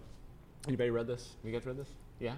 anybody 0.68 0.92
read 0.92 1.08
this? 1.08 1.32
You 1.44 1.52
guys 1.52 1.66
read 1.66 1.78
this? 1.78 1.90
Yeah. 2.20 2.34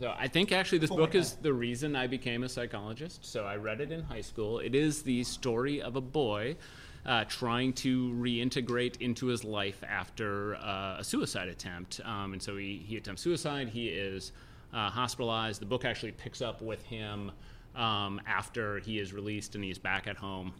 So 0.00 0.14
I 0.18 0.28
think 0.28 0.52
actually 0.52 0.78
this 0.78 0.90
Oh 0.90 0.96
book 0.96 1.14
is 1.14 1.34
the 1.34 1.52
reason 1.52 1.96
I 1.96 2.06
became 2.06 2.42
a 2.42 2.48
psychologist. 2.48 3.24
So 3.24 3.44
I 3.44 3.56
read 3.56 3.80
it 3.80 3.92
in 3.92 4.02
high 4.02 4.20
school. 4.20 4.58
It 4.58 4.74
is 4.74 5.02
the 5.02 5.24
story 5.24 5.82
of 5.82 5.96
a 5.96 6.00
boy 6.00 6.56
uh, 7.04 7.24
trying 7.24 7.72
to 7.72 8.10
reintegrate 8.12 9.00
into 9.00 9.26
his 9.26 9.44
life 9.44 9.82
after 9.88 10.56
uh, 10.56 10.96
a 10.98 11.04
suicide 11.04 11.48
attempt. 11.48 12.00
Um, 12.04 12.32
and 12.32 12.42
so 12.42 12.56
he, 12.56 12.84
he 12.86 12.96
attempts 12.96 13.22
suicide. 13.22 13.68
He 13.68 13.88
is 13.88 14.32
uh, 14.72 14.90
hospitalized. 14.90 15.60
The 15.60 15.66
book 15.66 15.84
actually 15.84 16.12
picks 16.12 16.40
up 16.40 16.62
with 16.62 16.82
him 16.84 17.32
um, 17.74 18.20
after 18.26 18.78
he 18.78 18.98
is 18.98 19.12
released 19.12 19.54
and 19.54 19.64
he's 19.64 19.78
back 19.78 20.06
at 20.06 20.16
home 20.16 20.52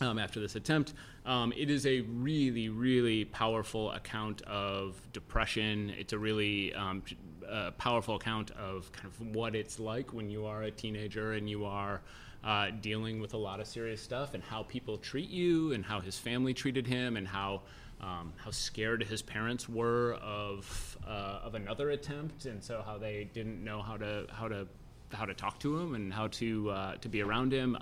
um, 0.00 0.18
after 0.18 0.40
this 0.40 0.56
attempt. 0.56 0.94
Um, 1.26 1.52
it 1.56 1.70
is 1.70 1.86
a 1.86 2.00
really, 2.02 2.68
really 2.68 3.24
powerful 3.26 3.90
account 3.92 4.42
of 4.42 5.00
depression. 5.12 5.92
It's 5.96 6.12
a 6.12 6.18
really 6.18 6.74
um, 6.74 7.02
uh, 7.48 7.70
powerful 7.72 8.16
account 8.16 8.50
of 8.52 8.90
kind 8.92 9.06
of 9.06 9.34
what 9.34 9.54
it's 9.54 9.78
like 9.78 10.12
when 10.12 10.30
you 10.30 10.46
are 10.46 10.62
a 10.62 10.70
teenager 10.70 11.32
and 11.32 11.48
you 11.48 11.64
are 11.64 12.02
uh, 12.42 12.70
dealing 12.80 13.20
with 13.20 13.34
a 13.34 13.38
lot 13.38 13.60
of 13.60 13.66
serious 13.66 14.02
stuff 14.02 14.34
and 14.34 14.42
how 14.42 14.62
people 14.64 14.98
treat 14.98 15.30
you 15.30 15.72
and 15.72 15.84
how 15.84 16.00
his 16.00 16.18
family 16.18 16.54
treated 16.54 16.86
him 16.86 17.16
and 17.16 17.26
how. 17.26 17.62
Um, 18.00 18.34
how 18.36 18.50
scared 18.50 19.02
his 19.04 19.22
parents 19.22 19.66
were 19.66 20.14
of 20.20 20.98
uh, 21.06 21.38
of 21.42 21.54
another 21.54 21.90
attempt, 21.90 22.44
and 22.44 22.62
so 22.62 22.82
how 22.84 22.98
they 22.98 23.30
didn't 23.32 23.64
know 23.64 23.80
how 23.80 23.96
to 23.96 24.26
how 24.30 24.46
to 24.48 24.66
how 25.12 25.24
to 25.24 25.32
talk 25.32 25.58
to 25.60 25.78
him 25.78 25.94
and 25.94 26.12
how 26.12 26.26
to 26.26 26.70
uh, 26.70 26.96
to 26.96 27.08
be 27.08 27.22
around 27.22 27.52
him. 27.52 27.78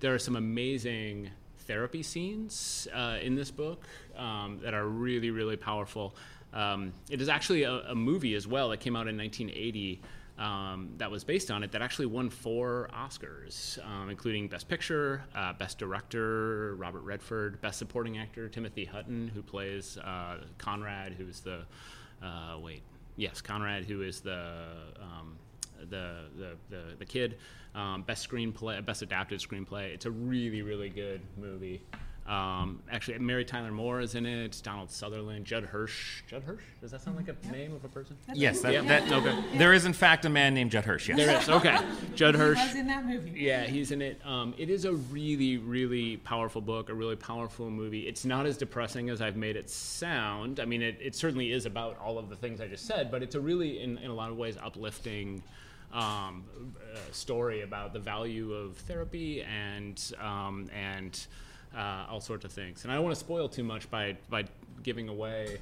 There 0.00 0.14
are 0.14 0.18
some 0.18 0.36
amazing 0.36 1.28
therapy 1.66 2.02
scenes 2.02 2.88
uh, 2.94 3.18
in 3.20 3.34
this 3.34 3.50
book 3.50 3.84
um, 4.16 4.58
that 4.62 4.72
are 4.72 4.86
really 4.86 5.30
really 5.30 5.56
powerful. 5.56 6.14
Um, 6.54 6.92
it 7.10 7.20
is 7.20 7.28
actually 7.28 7.64
a, 7.64 7.72
a 7.90 7.94
movie 7.94 8.34
as 8.34 8.46
well 8.46 8.70
that 8.70 8.80
came 8.80 8.96
out 8.96 9.08
in 9.08 9.16
1980. 9.16 10.00
Um, 10.38 10.94
that 10.96 11.10
was 11.10 11.22
based 11.22 11.50
on 11.50 11.62
it 11.62 11.72
that 11.72 11.82
actually 11.82 12.06
won 12.06 12.30
four 12.30 12.88
Oscars, 12.94 13.78
um, 13.84 14.08
including 14.08 14.48
Best 14.48 14.68
Picture, 14.68 15.22
uh, 15.34 15.52
Best 15.52 15.78
Director, 15.78 16.76
Robert 16.76 17.02
Redford, 17.02 17.60
Best 17.60 17.78
Supporting 17.78 18.16
Actor, 18.16 18.48
Timothy 18.48 18.86
Hutton, 18.86 19.30
who 19.34 19.42
plays 19.42 19.98
uh, 19.98 20.38
Conrad, 20.56 21.12
who's 21.12 21.40
the, 21.40 21.66
uh, 22.22 22.56
wait, 22.58 22.80
yes, 23.16 23.42
Conrad, 23.42 23.84
who 23.84 24.00
is 24.00 24.20
the, 24.20 24.54
um, 24.98 25.36
the, 25.88 26.24
the, 26.36 26.56
the, 26.68 26.82
the 26.98 27.04
kid. 27.04 27.38
Um, 27.74 28.02
best 28.02 28.28
screenplay, 28.28 28.84
best 28.84 29.02
adapted 29.02 29.38
screenplay. 29.40 29.94
It's 29.94 30.06
a 30.06 30.10
really, 30.10 30.62
really 30.62 30.88
good 30.88 31.20
movie. 31.36 31.80
Um, 32.26 32.80
actually, 32.92 33.18
Mary 33.18 33.44
Tyler 33.44 33.72
Moore 33.72 34.00
is 34.00 34.14
in 34.14 34.24
it. 34.26 34.60
Donald 34.62 34.90
Sutherland, 34.90 35.44
Judd 35.46 35.64
Hirsch. 35.64 36.22
Judd 36.28 36.42
Hirsch? 36.44 36.62
Does 36.80 36.90
that 36.92 37.00
sound 37.00 37.16
like 37.16 37.28
a 37.28 37.50
name 37.50 37.74
of 37.74 37.84
a 37.84 37.88
person? 37.88 38.16
Yes, 38.34 38.60
that, 38.60 38.72
Yeah. 38.72 38.82
that, 38.82 39.10
Okay. 39.10 39.42
there 39.58 39.72
is 39.72 39.84
in 39.84 39.92
fact 39.92 40.24
a 40.24 40.28
man 40.28 40.54
named 40.54 40.70
Judd 40.70 40.84
Hirsch. 40.84 41.08
Yes. 41.08 41.16
There 41.16 41.36
is. 41.40 41.48
Okay. 41.48 41.76
Judd 42.14 42.34
He 42.34 42.40
Hirsch. 42.40 42.58
was 42.58 42.74
in 42.76 42.86
that 42.88 43.04
movie. 43.06 43.32
Yeah, 43.36 43.64
he's 43.64 43.90
in 43.90 44.00
it. 44.02 44.20
Um, 44.24 44.54
it 44.58 44.68
is 44.70 44.84
a 44.84 44.92
really, 44.92 45.56
really 45.56 46.18
powerful 46.18 46.60
book, 46.60 46.88
a 46.88 46.94
really 46.94 47.16
powerful 47.16 47.68
movie. 47.70 48.06
It's 48.06 48.24
not 48.24 48.46
as 48.46 48.56
depressing 48.56 49.10
as 49.10 49.20
I've 49.20 49.36
made 49.36 49.56
it 49.56 49.68
sound. 49.70 50.60
I 50.60 50.66
mean, 50.66 50.82
it, 50.82 50.98
it 51.00 51.16
certainly 51.16 51.50
is 51.50 51.66
about 51.66 51.98
all 51.98 52.16
of 52.18 52.28
the 52.28 52.36
things 52.36 52.60
I 52.60 52.68
just 52.68 52.86
said, 52.86 53.10
but 53.10 53.22
it's 53.24 53.34
a 53.34 53.40
really, 53.40 53.80
in, 53.82 53.98
in 53.98 54.10
a 54.10 54.14
lot 54.14 54.30
of 54.30 54.36
ways, 54.36 54.56
uplifting 54.62 55.42
um, 55.92 56.44
uh, 56.92 56.98
story 57.12 57.62
about 57.62 57.92
the 57.92 57.98
value 57.98 58.52
of 58.52 58.76
therapy 58.76 59.42
and 59.42 60.12
um, 60.20 60.68
and 60.74 61.26
uh, 61.76 62.06
all 62.08 62.20
sorts 62.20 62.44
of 62.44 62.52
things. 62.52 62.84
And 62.84 62.92
I 62.92 62.96
don't 62.96 63.04
want 63.04 63.14
to 63.14 63.20
spoil 63.20 63.48
too 63.48 63.64
much 63.64 63.90
by 63.90 64.16
by 64.28 64.44
giving 64.82 65.08
away. 65.08 65.58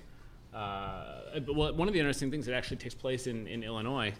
Uh, 0.54 1.40
but 1.40 1.54
one 1.54 1.88
of 1.88 1.94
the 1.94 2.00
interesting 2.00 2.30
things 2.30 2.46
that 2.46 2.54
actually 2.54 2.78
takes 2.78 2.94
place 2.94 3.26
in, 3.26 3.46
in 3.46 3.62
Illinois 3.62 4.14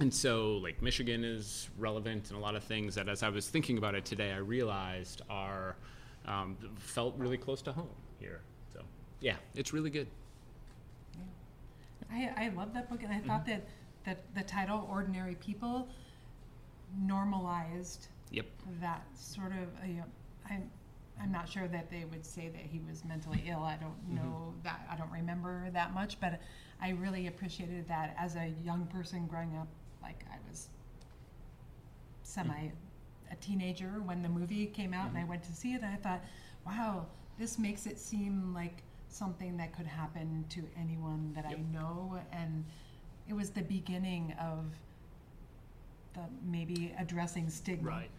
and 0.00 0.12
so, 0.12 0.56
like, 0.62 0.80
Michigan 0.80 1.24
is 1.24 1.68
relevant 1.78 2.30
in 2.30 2.36
a 2.36 2.40
lot 2.40 2.54
of 2.54 2.64
things 2.64 2.94
that, 2.94 3.08
as 3.08 3.22
I 3.22 3.28
was 3.28 3.48
thinking 3.48 3.76
about 3.76 3.94
it 3.94 4.06
today, 4.06 4.32
I 4.32 4.38
realized 4.38 5.20
are 5.28 5.76
um, 6.26 6.56
felt 6.78 7.14
really 7.18 7.36
close 7.36 7.60
to 7.62 7.72
home 7.72 7.90
here. 8.18 8.40
So, 8.72 8.80
yeah, 9.20 9.36
it's 9.54 9.74
really 9.74 9.90
good. 9.90 10.06
I, 12.10 12.30
I 12.36 12.48
love 12.56 12.72
that 12.72 12.88
book, 12.88 13.02
and 13.02 13.12
I 13.12 13.18
thought 13.18 13.44
that, 13.46 13.66
that 14.04 14.18
the 14.34 14.42
title 14.42 14.86
"Ordinary 14.90 15.34
People" 15.36 15.88
normalized 17.06 18.08
Yep. 18.30 18.46
that 18.80 19.02
sort 19.16 19.52
of. 19.52 19.68
Uh, 19.82 19.86
you 19.86 19.94
know, 19.94 20.04
I, 20.48 20.60
I'm 21.20 21.32
not 21.32 21.48
sure 21.48 21.68
that 21.68 21.90
they 21.90 22.04
would 22.10 22.24
say 22.24 22.48
that 22.48 22.62
he 22.62 22.80
was 22.88 23.04
mentally 23.04 23.44
ill. 23.46 23.62
I 23.62 23.76
don't 23.76 23.90
Mm-hmm. 24.06 24.16
know 24.16 24.54
that. 24.64 24.86
I 24.90 24.96
don't 24.96 25.10
remember 25.12 25.68
that 25.72 25.92
much, 25.94 26.18
but 26.20 26.40
I 26.80 26.90
really 26.90 27.26
appreciated 27.26 27.86
that 27.88 28.14
as 28.18 28.36
a 28.36 28.52
young 28.64 28.86
person 28.86 29.26
growing 29.26 29.56
up. 29.56 29.68
Like 30.02 30.24
I 30.32 30.36
was 30.48 30.68
semi 32.22 32.70
a 33.30 33.36
teenager 33.36 34.00
when 34.04 34.22
the 34.22 34.28
movie 34.28 34.66
came 34.66 34.92
out, 34.94 35.08
and 35.08 35.18
I 35.18 35.24
went 35.24 35.42
to 35.44 35.52
see 35.52 35.74
it. 35.74 35.82
And 35.82 35.92
I 35.92 35.96
thought, 35.96 36.20
wow, 36.66 37.06
this 37.38 37.58
makes 37.58 37.86
it 37.86 37.98
seem 37.98 38.52
like 38.54 38.82
something 39.08 39.56
that 39.56 39.72
could 39.76 39.86
happen 39.86 40.44
to 40.50 40.62
anyone 40.78 41.32
that 41.34 41.44
I 41.46 41.54
know, 41.72 42.18
and 42.32 42.64
it 43.30 43.36
was 43.36 43.50
the 43.50 43.62
beginning 43.62 44.34
of 44.40 44.64
the 46.14 46.20
maybe 46.44 46.92
addressing 46.98 47.48
stigma. 47.48 47.88
Right. 47.88 48.10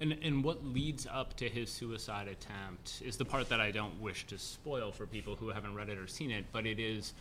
And, 0.00 0.16
and 0.22 0.44
what 0.44 0.64
leads 0.64 1.08
up 1.10 1.36
to 1.38 1.48
his 1.48 1.68
suicide 1.70 2.28
attempt 2.28 3.02
is 3.04 3.16
the 3.16 3.24
part 3.24 3.48
that 3.48 3.60
I 3.60 3.72
don't 3.72 4.00
wish 4.00 4.26
to 4.28 4.38
spoil 4.38 4.92
for 4.92 5.06
people 5.06 5.34
who 5.34 5.48
haven't 5.48 5.74
read 5.74 5.88
it 5.88 5.98
or 5.98 6.06
seen 6.06 6.30
it, 6.30 6.44
but 6.52 6.66
it 6.66 6.78
is 6.78 7.14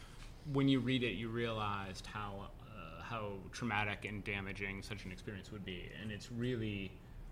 when 0.53 0.69
you 0.69 0.79
read 0.79 1.03
it, 1.03 1.13
you 1.13 1.27
realized 1.29 2.05
how 2.05 2.49
uh, 2.61 3.01
how 3.01 3.31
traumatic 3.51 4.05
and 4.05 4.23
damaging 4.23 4.83
such 4.83 5.03
an 5.05 5.11
experience 5.11 5.51
would 5.51 5.65
be, 5.65 5.89
and 6.01 6.11
it's 6.11 6.31
really, 6.31 6.91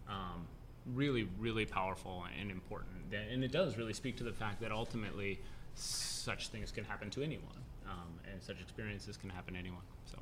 um, 0.09 0.45
really, 0.93 1.27
really 1.39 1.65
powerful 1.65 2.25
and 2.39 2.49
important. 2.51 3.13
And 3.31 3.43
it 3.43 3.51
does 3.51 3.77
really 3.77 3.93
speak 3.93 4.17
to 4.17 4.23
the 4.23 4.33
fact 4.33 4.59
that 4.61 4.71
ultimately, 4.71 5.39
such 5.75 6.49
things 6.49 6.71
can 6.71 6.83
happen 6.83 7.09
to 7.11 7.21
anyone, 7.21 7.61
um, 7.87 8.19
and 8.31 8.41
such 8.41 8.59
experiences 8.61 9.17
can 9.17 9.29
happen 9.29 9.53
to 9.53 9.59
anyone. 9.59 9.81
So, 10.05 10.17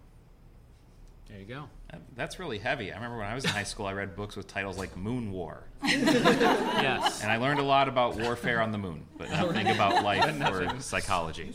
there 1.27 1.39
you 1.39 1.45
go. 1.45 1.63
Uh, 1.91 1.97
That's 2.15 2.39
really 2.39 2.59
heavy. 2.59 2.91
I 2.91 2.95
remember 2.95 3.17
when 3.17 3.25
I 3.27 3.33
was 3.35 3.43
in 3.45 3.49
high 3.49 3.63
school, 3.63 3.85
I 3.87 3.93
read 3.93 4.15
books 4.15 4.35
with 4.35 4.47
titles 4.47 4.77
like 4.77 4.95
Moon 4.95 5.31
War, 5.31 5.63
Yes. 5.83 7.21
and 7.23 7.31
I 7.31 7.37
learned 7.37 7.59
a 7.59 7.63
lot 7.63 7.87
about 7.87 8.15
warfare 8.15 8.61
on 8.61 8.71
the 8.71 8.77
moon, 8.77 9.05
but 9.17 9.29
nothing 9.31 9.67
about 9.67 10.03
life 10.03 10.23
or 10.41 10.79
psychology. 10.79 11.53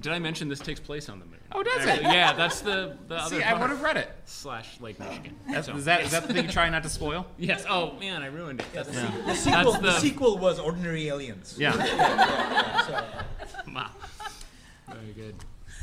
Did 0.00 0.12
I 0.12 0.18
mention 0.18 0.48
this 0.48 0.58
takes 0.58 0.80
place 0.80 1.08
on 1.08 1.18
the 1.20 1.24
moon? 1.26 1.38
Oh, 1.54 1.62
does 1.62 1.84
it? 1.84 2.02
Yeah, 2.02 2.32
that's 2.32 2.60
the 2.62 2.96
the 3.08 3.16
other 3.16 3.36
See, 3.36 3.42
I 3.42 3.52
would 3.60 3.68
have 3.68 3.82
read 3.82 3.98
it. 3.98 4.10
slash 4.24 4.80
Lake 4.80 4.98
Michigan. 4.98 5.36
That's, 5.50 5.66
So- 5.66 5.76
is 5.76 5.84
that 5.84 6.00
is 6.02 6.10
that 6.12 6.26
the 6.26 6.32
thing 6.34 6.46
you 6.46 6.50
try 6.50 6.68
not 6.70 6.82
to 6.84 6.88
spoil? 6.88 7.26
Yes. 7.38 7.64
Oh 7.68 7.92
man, 8.00 8.22
I 8.22 8.26
ruined 8.26 8.60
it. 8.60 8.66
That's 8.72 8.88
The 8.88 9.34
sequel, 9.34 9.72
That's 9.72 9.76
the 9.76 9.82
the- 9.82 10.00
sequel 10.00 10.38
was 10.38 10.58
Ordinary 10.58 11.08
Aliens. 11.08 11.56
Yeah. 11.58 11.76
wow. 13.74 13.90
Very 14.88 15.12
good. 15.14 15.34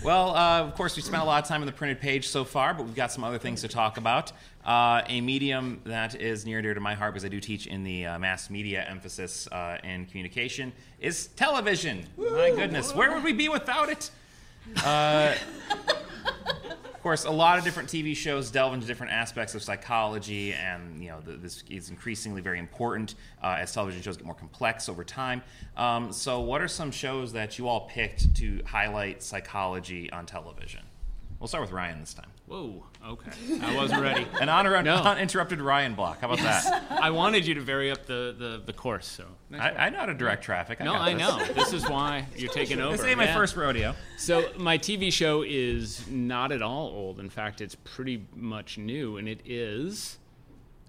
Well, 0.02 0.34
uh, 0.34 0.62
of 0.62 0.76
course, 0.76 0.96
we 0.96 1.02
spent 1.02 1.22
a 1.22 1.26
lot 1.26 1.44
of 1.44 1.50
time 1.50 1.60
on 1.62 1.68
the 1.68 1.74
printed 1.74 2.00
page 2.00 2.30
so 2.30 2.46
far, 2.46 2.74
but 2.74 2.86
we've 2.86 2.96
got 2.96 3.12
some 3.12 3.26
other 3.26 3.38
things 3.38 3.62
to 3.62 3.68
talk 3.68 3.98
about. 3.98 4.32
Uh, 4.66 5.02
a 5.08 5.20
medium 5.20 5.82
that 5.84 6.16
is 6.16 6.46
near 6.46 6.60
and 6.60 6.64
dear 6.64 6.74
to 6.74 6.80
my 6.80 6.94
heart 6.94 7.14
because 7.14 7.26
I 7.26 7.28
do 7.28 7.42
teach 7.42 7.68
in 7.68 7.84
the 7.84 8.06
uh, 8.06 8.18
mass 8.18 8.50
media 8.50 8.86
emphasis 8.88 9.48
uh, 9.52 9.78
in 9.84 10.06
communication 10.06 10.72
is 11.02 11.28
television. 11.36 12.06
My 12.18 12.52
goodness, 12.56 12.96
where 12.96 13.12
would 13.12 13.26
we 13.26 13.34
be 13.34 13.50
without 13.50 13.90
it? 13.90 14.10
Of 17.00 17.04
course, 17.04 17.24
a 17.24 17.32
lot 17.32 17.58
of 17.58 17.64
different 17.64 17.88
TV 17.88 18.14
shows 18.14 18.52
delve 18.52 18.74
into 18.74 18.86
different 18.86 19.14
aspects 19.14 19.56
of 19.56 19.64
psychology, 19.64 20.52
and 20.52 21.02
you 21.02 21.08
know 21.08 21.22
th- 21.26 21.40
this 21.40 21.64
is 21.70 21.90
increasingly 21.90 22.42
very 22.42 22.60
important 22.60 23.16
uh, 23.42 23.56
as 23.58 23.72
television 23.72 24.02
shows 24.02 24.18
get 24.18 24.26
more 24.26 24.36
complex 24.36 24.90
over 24.90 25.06
time. 25.06 25.42
Um, 25.78 26.12
so, 26.12 26.42
what 26.42 26.62
are 26.62 26.68
some 26.68 26.92
shows 26.92 27.32
that 27.32 27.58
you 27.58 27.70
all 27.70 27.88
picked 27.88 28.36
to 28.36 28.62
highlight 28.66 29.24
psychology 29.24 30.12
on 30.12 30.26
television? 30.26 30.82
We'll 31.40 31.48
start 31.48 31.62
with 31.62 31.72
Ryan 31.72 32.02
this 32.02 32.14
time. 32.14 32.28
Whoa. 32.48 32.84
Okay. 33.08 33.32
I 33.62 33.74
wasn't 33.74 34.02
ready. 34.02 34.28
An 34.42 34.50
honor- 34.50 34.82
No. 34.84 34.96
uninterrupted 34.96 35.62
Ryan 35.62 35.96
block. 35.96 36.20
How 36.20 36.28
about 36.30 36.40
that? 36.40 36.84
I 37.02 37.12
wanted 37.12 37.46
you 37.48 37.54
to 37.54 37.62
vary 37.62 37.92
up 37.92 38.06
the 38.06 38.36
the, 38.38 38.62
the 38.66 38.74
course. 38.74 39.08
So. 39.08 39.24
I, 39.58 39.70
I 39.86 39.90
know 39.90 40.00
how 40.00 40.06
to 40.08 40.14
direct 40.14 40.44
traffic. 40.44 40.82
I 40.82 40.84
no, 40.84 40.94
I 40.96 41.14
this. 41.14 41.22
know. 41.22 41.46
This 41.54 41.72
is 41.72 41.88
why 41.90 42.26
you're 42.36 42.52
taking 42.52 42.82
over. 42.82 42.98
This 42.98 43.06
ain't 43.06 43.18
my 43.18 43.24
Yeah. 43.26 43.34
first 43.36 43.56
rodeo. 43.56 43.96
So 44.18 44.50
my 44.58 44.78
TV 44.78 45.14
show 45.14 45.44
is 45.48 46.06
not 46.10 46.52
at 46.52 46.62
all 46.62 46.88
old. 46.90 47.20
In 47.22 47.30
fact, 47.30 47.62
it's 47.62 47.76
pretty 47.86 48.26
much 48.36 48.78
new, 48.78 49.16
and 49.16 49.30
it 49.30 49.40
is 49.46 50.18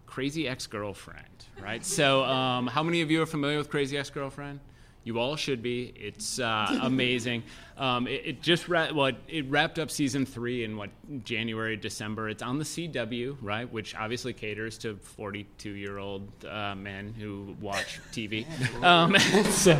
Crazy 0.06 0.48
Ex-Girlfriend. 0.48 1.26
Right. 1.62 1.84
So, 1.84 2.24
um, 2.24 2.66
how 2.66 2.82
many 2.82 3.02
of 3.02 3.10
you 3.12 3.22
are 3.22 3.26
familiar 3.26 3.58
with 3.58 3.70
Crazy 3.70 3.96
Ex-Girlfriend? 3.96 4.58
You 5.04 5.18
all 5.18 5.36
should 5.36 5.62
be. 5.62 5.92
It's 5.96 6.38
uh, 6.40 6.78
amazing. 6.82 7.44
Um, 7.80 8.06
it, 8.06 8.22
it 8.26 8.42
just 8.42 8.68
ra- 8.68 8.92
well, 8.94 9.06
it, 9.06 9.16
it 9.26 9.46
wrapped 9.48 9.78
up 9.78 9.90
season 9.90 10.26
three 10.26 10.64
in 10.64 10.76
what 10.76 10.90
January, 11.24 11.78
December. 11.78 12.28
It's 12.28 12.42
on 12.42 12.58
the 12.58 12.64
CW, 12.64 13.38
right, 13.40 13.72
which 13.72 13.94
obviously 13.94 14.34
caters 14.34 14.76
to 14.78 14.96
42-year-old 15.16 16.28
uh, 16.44 16.74
men 16.74 17.14
who 17.18 17.56
watch 17.58 17.98
TV. 18.12 18.44
Um, 18.84 19.18
so, 19.50 19.72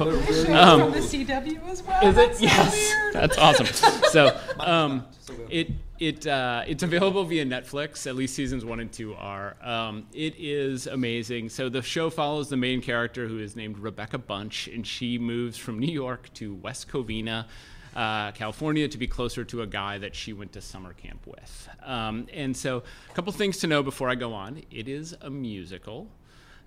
um, 0.53 0.81
From 0.81 0.93
the 0.93 0.99
CW 1.01 1.69
as 1.69 1.83
well. 1.83 2.03
is 2.03 2.17
it? 2.17 2.29
That's 2.31 2.41
yes. 2.41 2.95
That's 3.13 3.39
awesome. 3.39 3.67
So, 4.11 4.37
um, 4.59 5.07
it 5.49 5.71
it 6.01 6.27
uh, 6.27 6.65
it's 6.67 6.83
available 6.83 7.23
via 7.23 7.45
Netflix. 7.45 8.09
At 8.09 8.17
least 8.17 8.35
seasons 8.35 8.65
one 8.65 8.81
and 8.81 8.91
two 8.91 9.15
are. 9.15 9.57
Um, 9.63 10.07
it 10.13 10.35
is 10.37 10.89
amazing. 10.89 11.51
So 11.51 11.69
the 11.69 11.81
show 11.83 12.11
follows 12.11 12.49
the 12.49 12.57
main 12.57 12.81
character 12.81 13.29
who 13.29 13.39
is 13.39 13.55
named 13.55 13.79
Rebecca 13.79 14.19
Bunch, 14.19 14.67
and 14.67 14.85
she 14.85 15.17
moves 15.19 15.57
from 15.59 15.79
New 15.79 15.93
York 15.93 16.33
to 16.35 16.55
West 16.55 16.89
Covina. 16.89 17.47
Uh, 17.95 18.31
California 18.33 18.87
to 18.89 18.99
be 18.99 19.07
closer 19.07 19.45
to 19.45 19.63
a 19.63 19.67
guy 19.67 19.99
that 19.99 20.15
she 20.15 20.33
went 20.33 20.53
to 20.53 20.61
summer 20.61 20.93
camp 20.93 21.27
with. 21.27 21.69
Um, 21.85 22.27
and 22.33 22.57
so, 22.57 22.83
a 23.11 23.15
couple 23.15 23.33
things 23.33 23.59
to 23.59 23.67
know 23.67 23.83
before 23.83 24.09
I 24.09 24.15
go 24.15 24.33
on. 24.33 24.63
It 24.71 24.89
is 24.89 25.17
a 25.21 25.31
musical. 25.31 26.09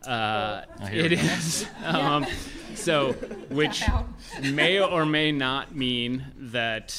Uh, 0.06 0.64
here 0.92 1.06
it 1.06 1.12
we 1.12 1.16
go. 1.18 1.24
is. 1.24 1.66
Um, 1.86 2.26
so, 2.76 3.14
which 3.50 3.84
may 4.42 4.80
or 4.82 5.06
may 5.06 5.32
not 5.32 5.76
mean 5.76 6.26
that 6.38 6.94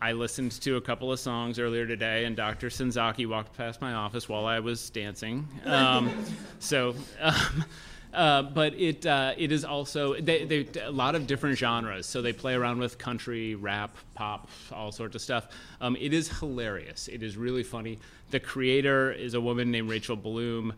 I 0.00 0.12
listened 0.12 0.52
to 0.62 0.76
a 0.76 0.80
couple 0.80 1.12
of 1.12 1.20
songs 1.20 1.58
earlier 1.58 1.86
today, 1.86 2.24
and 2.24 2.34
Dr. 2.36 2.68
Senzaki 2.68 3.26
walked 3.26 3.56
past 3.56 3.80
my 3.80 3.92
office 3.94 4.28
while 4.28 4.46
I 4.46 4.58
was 4.60 4.90
dancing. 4.90 5.48
Um, 5.64 6.24
so, 6.58 6.94
um, 7.20 7.64
uh, 8.12 8.42
but 8.42 8.74
it 8.74 9.06
uh, 9.06 9.34
it 9.36 9.52
is 9.52 9.64
also 9.64 10.14
they, 10.14 10.44
they 10.44 10.68
a 10.82 10.90
lot 10.90 11.14
of 11.14 11.26
different 11.26 11.56
genres. 11.56 12.06
So 12.06 12.20
they 12.20 12.32
play 12.32 12.54
around 12.54 12.78
with 12.78 12.98
country, 12.98 13.54
rap, 13.54 13.96
pop, 14.14 14.48
all 14.70 14.92
sorts 14.92 15.14
of 15.14 15.22
stuff. 15.22 15.48
Um, 15.80 15.96
it 15.98 16.12
is 16.12 16.28
hilarious. 16.38 17.08
It 17.08 17.22
is 17.22 17.36
really 17.36 17.62
funny. 17.62 17.98
The 18.30 18.40
creator 18.40 19.12
is 19.12 19.34
a 19.34 19.40
woman 19.40 19.70
named 19.70 19.88
Rachel 19.88 20.16
Bloom. 20.16 20.74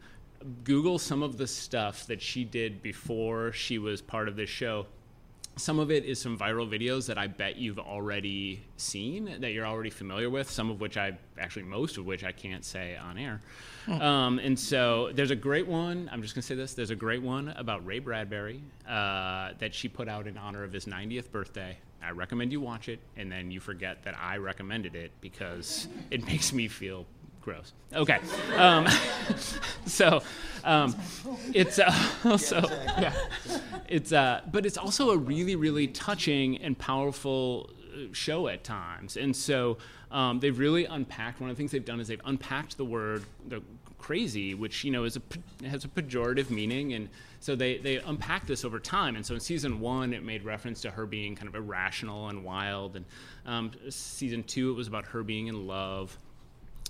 Google 0.63 0.99
some 0.99 1.23
of 1.23 1.39
the 1.39 1.47
stuff 1.47 2.07
that 2.07 2.21
she 2.21 2.45
did 2.45 2.83
before 2.83 3.53
she 3.53 3.79
was 3.79 4.03
part 4.03 4.29
of 4.29 4.37
this 4.37 4.51
show. 4.51 4.87
Some 5.57 5.79
of 5.79 5.91
it 5.91 6.05
is 6.05 6.21
some 6.21 6.37
viral 6.37 6.69
videos 6.69 7.07
that 7.07 7.17
I 7.17 7.29
bet 7.29 7.57
you've 7.57 7.79
already 7.79 8.61
seen, 8.77 9.37
that 9.41 9.53
you're 9.53 9.67
already 9.67 9.91
familiar 9.91 10.29
with, 10.29 10.51
some 10.51 10.69
of 10.69 10.81
which 10.81 10.97
I, 10.97 11.17
actually, 11.39 11.63
most 11.63 11.97
of 11.97 12.07
which 12.07 12.25
I 12.25 12.33
can't 12.33 12.65
say 12.65 12.97
on 12.97 13.19
air. 13.19 13.41
Um, 13.89 14.39
and 14.41 14.59
so 14.59 15.11
there's 15.15 15.31
a 15.31 15.37
great 15.37 15.67
one, 15.67 16.11
I'm 16.13 16.23
just 16.23 16.35
going 16.35 16.43
to 16.43 16.47
say 16.47 16.55
this 16.55 16.75
there's 16.75 16.91
a 16.91 16.97
great 16.97 17.23
one 17.23 17.51
about 17.51 17.85
Ray 17.87 17.99
Bradbury 17.99 18.63
uh, 18.89 19.51
that 19.59 19.75
she 19.75 19.89
put 19.89 20.09
out 20.09 20.27
in 20.27 20.39
honor 20.39 20.65
of 20.65 20.73
his 20.73 20.87
90th 20.87 21.31
birthday. 21.31 21.77
I 22.03 22.11
recommend 22.11 22.53
you 22.53 22.61
watch 22.61 22.89
it, 22.89 22.99
and 23.17 23.31
then 23.31 23.51
you 23.51 23.61
forget 23.61 24.03
that 24.05 24.15
I 24.19 24.39
recommended 24.39 24.95
it 24.95 25.13
because 25.21 25.89
it 26.11 26.27
makes 26.27 26.53
me 26.53 26.69
feel 26.69 27.07
gross. 27.45 27.73
Okay. 27.93 28.19
Um, 28.57 28.89
so 29.87 30.23
um, 30.65 30.97
it's 31.53 31.79
uh, 31.79 31.95
also 32.25 32.63
yeah, 32.99 33.15
it's 33.87 34.13
uh, 34.13 34.41
but 34.51 34.67
it's 34.67 34.79
also 34.79 35.11
a 35.11 35.17
really 35.17 35.55
really 35.55 35.87
touching 35.87 36.57
and 36.59 36.77
powerful 36.77 37.71
uh, 37.93 38.07
show 38.13 38.49
at 38.49 38.65
times, 38.65 39.17
and 39.17 39.37
so 39.37 39.77
um, 40.11 40.41
they've 40.41 40.59
really 40.59 40.87
unpacked. 40.87 41.41
One 41.41 41.51
of 41.51 41.57
the 41.57 41.61
things 41.61 41.71
they've 41.71 41.85
done 41.85 42.01
is 42.01 42.09
they've 42.09 42.21
unpacked 42.25 42.77
the 42.79 42.85
word 42.85 43.25
the 43.47 43.63
crazy, 43.99 44.55
which 44.55 44.85
you 44.85 44.91
know 44.91 45.05
is 45.05 45.17
a 45.17 45.67
has 45.67 45.85
a 45.85 45.89
pejorative 45.89 46.51
meaning, 46.51 46.95
and 46.95 47.11
so 47.41 47.55
they 47.55 47.77
they 47.77 47.97
unpacked 47.99 48.47
this 48.47 48.65
over 48.65 48.81
time. 48.81 49.17
And 49.17 49.25
so 49.25 49.35
in 49.35 49.41
season 49.41 49.81
one, 49.81 50.15
it 50.15 50.25
made 50.25 50.45
reference 50.45 50.81
to 50.83 50.91
her 50.91 51.05
being 51.05 51.37
kind 51.37 51.49
of 51.49 51.55
irrational 51.55 52.29
and 52.31 52.43
wild, 52.43 52.97
and 52.97 53.05
um, 53.45 53.71
season 53.91 54.45
two, 54.45 54.71
it 54.71 54.75
was 54.75 54.89
about 54.89 55.07
her 55.09 55.23
being 55.23 55.49
in 55.49 55.67
love 55.67 56.17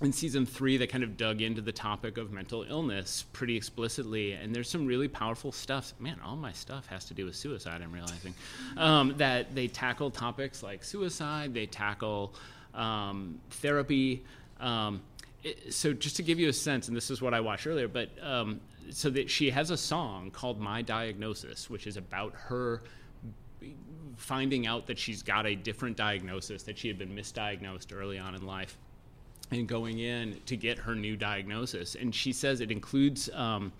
in 0.03 0.13
season 0.13 0.45
three, 0.45 0.77
they 0.77 0.89
kind 0.89 1.05
of 1.05 1.17
dug 1.17 1.41
into 1.41 1.61
the 1.61 1.71
topic 1.73 2.19
of 2.19 2.33
mental 2.33 2.65
illness 2.69 3.25
pretty 3.33 3.57
explicitly, 3.57 4.33
and 4.33 4.55
there's 4.55 4.69
some 4.69 4.87
really 4.87 5.07
powerful 5.07 5.53
stuff. 5.53 5.93
Man, 6.01 6.19
all 6.25 6.37
my 6.37 6.53
stuff 6.53 6.87
has 6.89 7.05
to 7.07 7.15
do 7.15 7.25
with 7.27 7.37
suicide. 7.37 7.81
I'm 7.81 7.93
realizing 7.93 8.35
um, 8.77 9.15
that 9.19 9.55
they 9.55 9.69
tackle 9.69 10.11
topics 10.11 10.63
like 10.65 10.83
suicide. 10.83 11.55
They 11.55 11.67
tackle 11.67 12.35
um, 12.75 13.41
therapy. 13.51 14.25
Um, 14.59 15.01
it- 15.45 15.73
so 15.73 15.93
just 15.93 16.17
to 16.17 16.23
give 16.25 16.41
you 16.41 16.49
a 16.49 16.53
sense, 16.53 16.89
and 16.89 16.97
this 16.97 17.09
is 17.11 17.23
what 17.23 17.33
I 17.33 17.39
watched 17.41 17.67
earlier, 17.67 17.87
but 17.87 18.11
um, 18.21 18.61
so 18.91 19.11
that 19.11 19.31
she 19.31 19.51
has 19.51 19.71
a 19.71 19.77
song 19.77 20.33
called 20.33 20.59
"My 20.61 20.83
Diagnosis," 20.83 21.71
which 21.71 21.87
is 21.87 21.97
about 21.97 22.35
her 22.35 22.83
finding 24.17 24.67
out 24.67 24.87
that 24.89 24.99
she's 24.99 25.23
got 25.23 25.47
a 25.47 25.55
different 25.55 25.97
diagnosis, 25.97 26.65
that 26.65 26.79
she 26.79 26.89
had 26.89 26.99
been 26.99 27.15
misdiagnosed 27.15 27.97
early 27.97 28.19
on 28.19 28.35
in 28.35 28.45
life 28.45 28.77
and 29.51 29.69
going 29.69 29.99
in 29.99 30.41
to 30.47 30.57
get 30.57 30.79
her 30.79 30.95
new 30.95 31.17
diagnosis. 31.17 31.95
And 31.95 32.15
she 32.15 32.33
says 32.33 32.61
it 32.61 32.71
includes 32.71 33.29
um, 33.35 33.73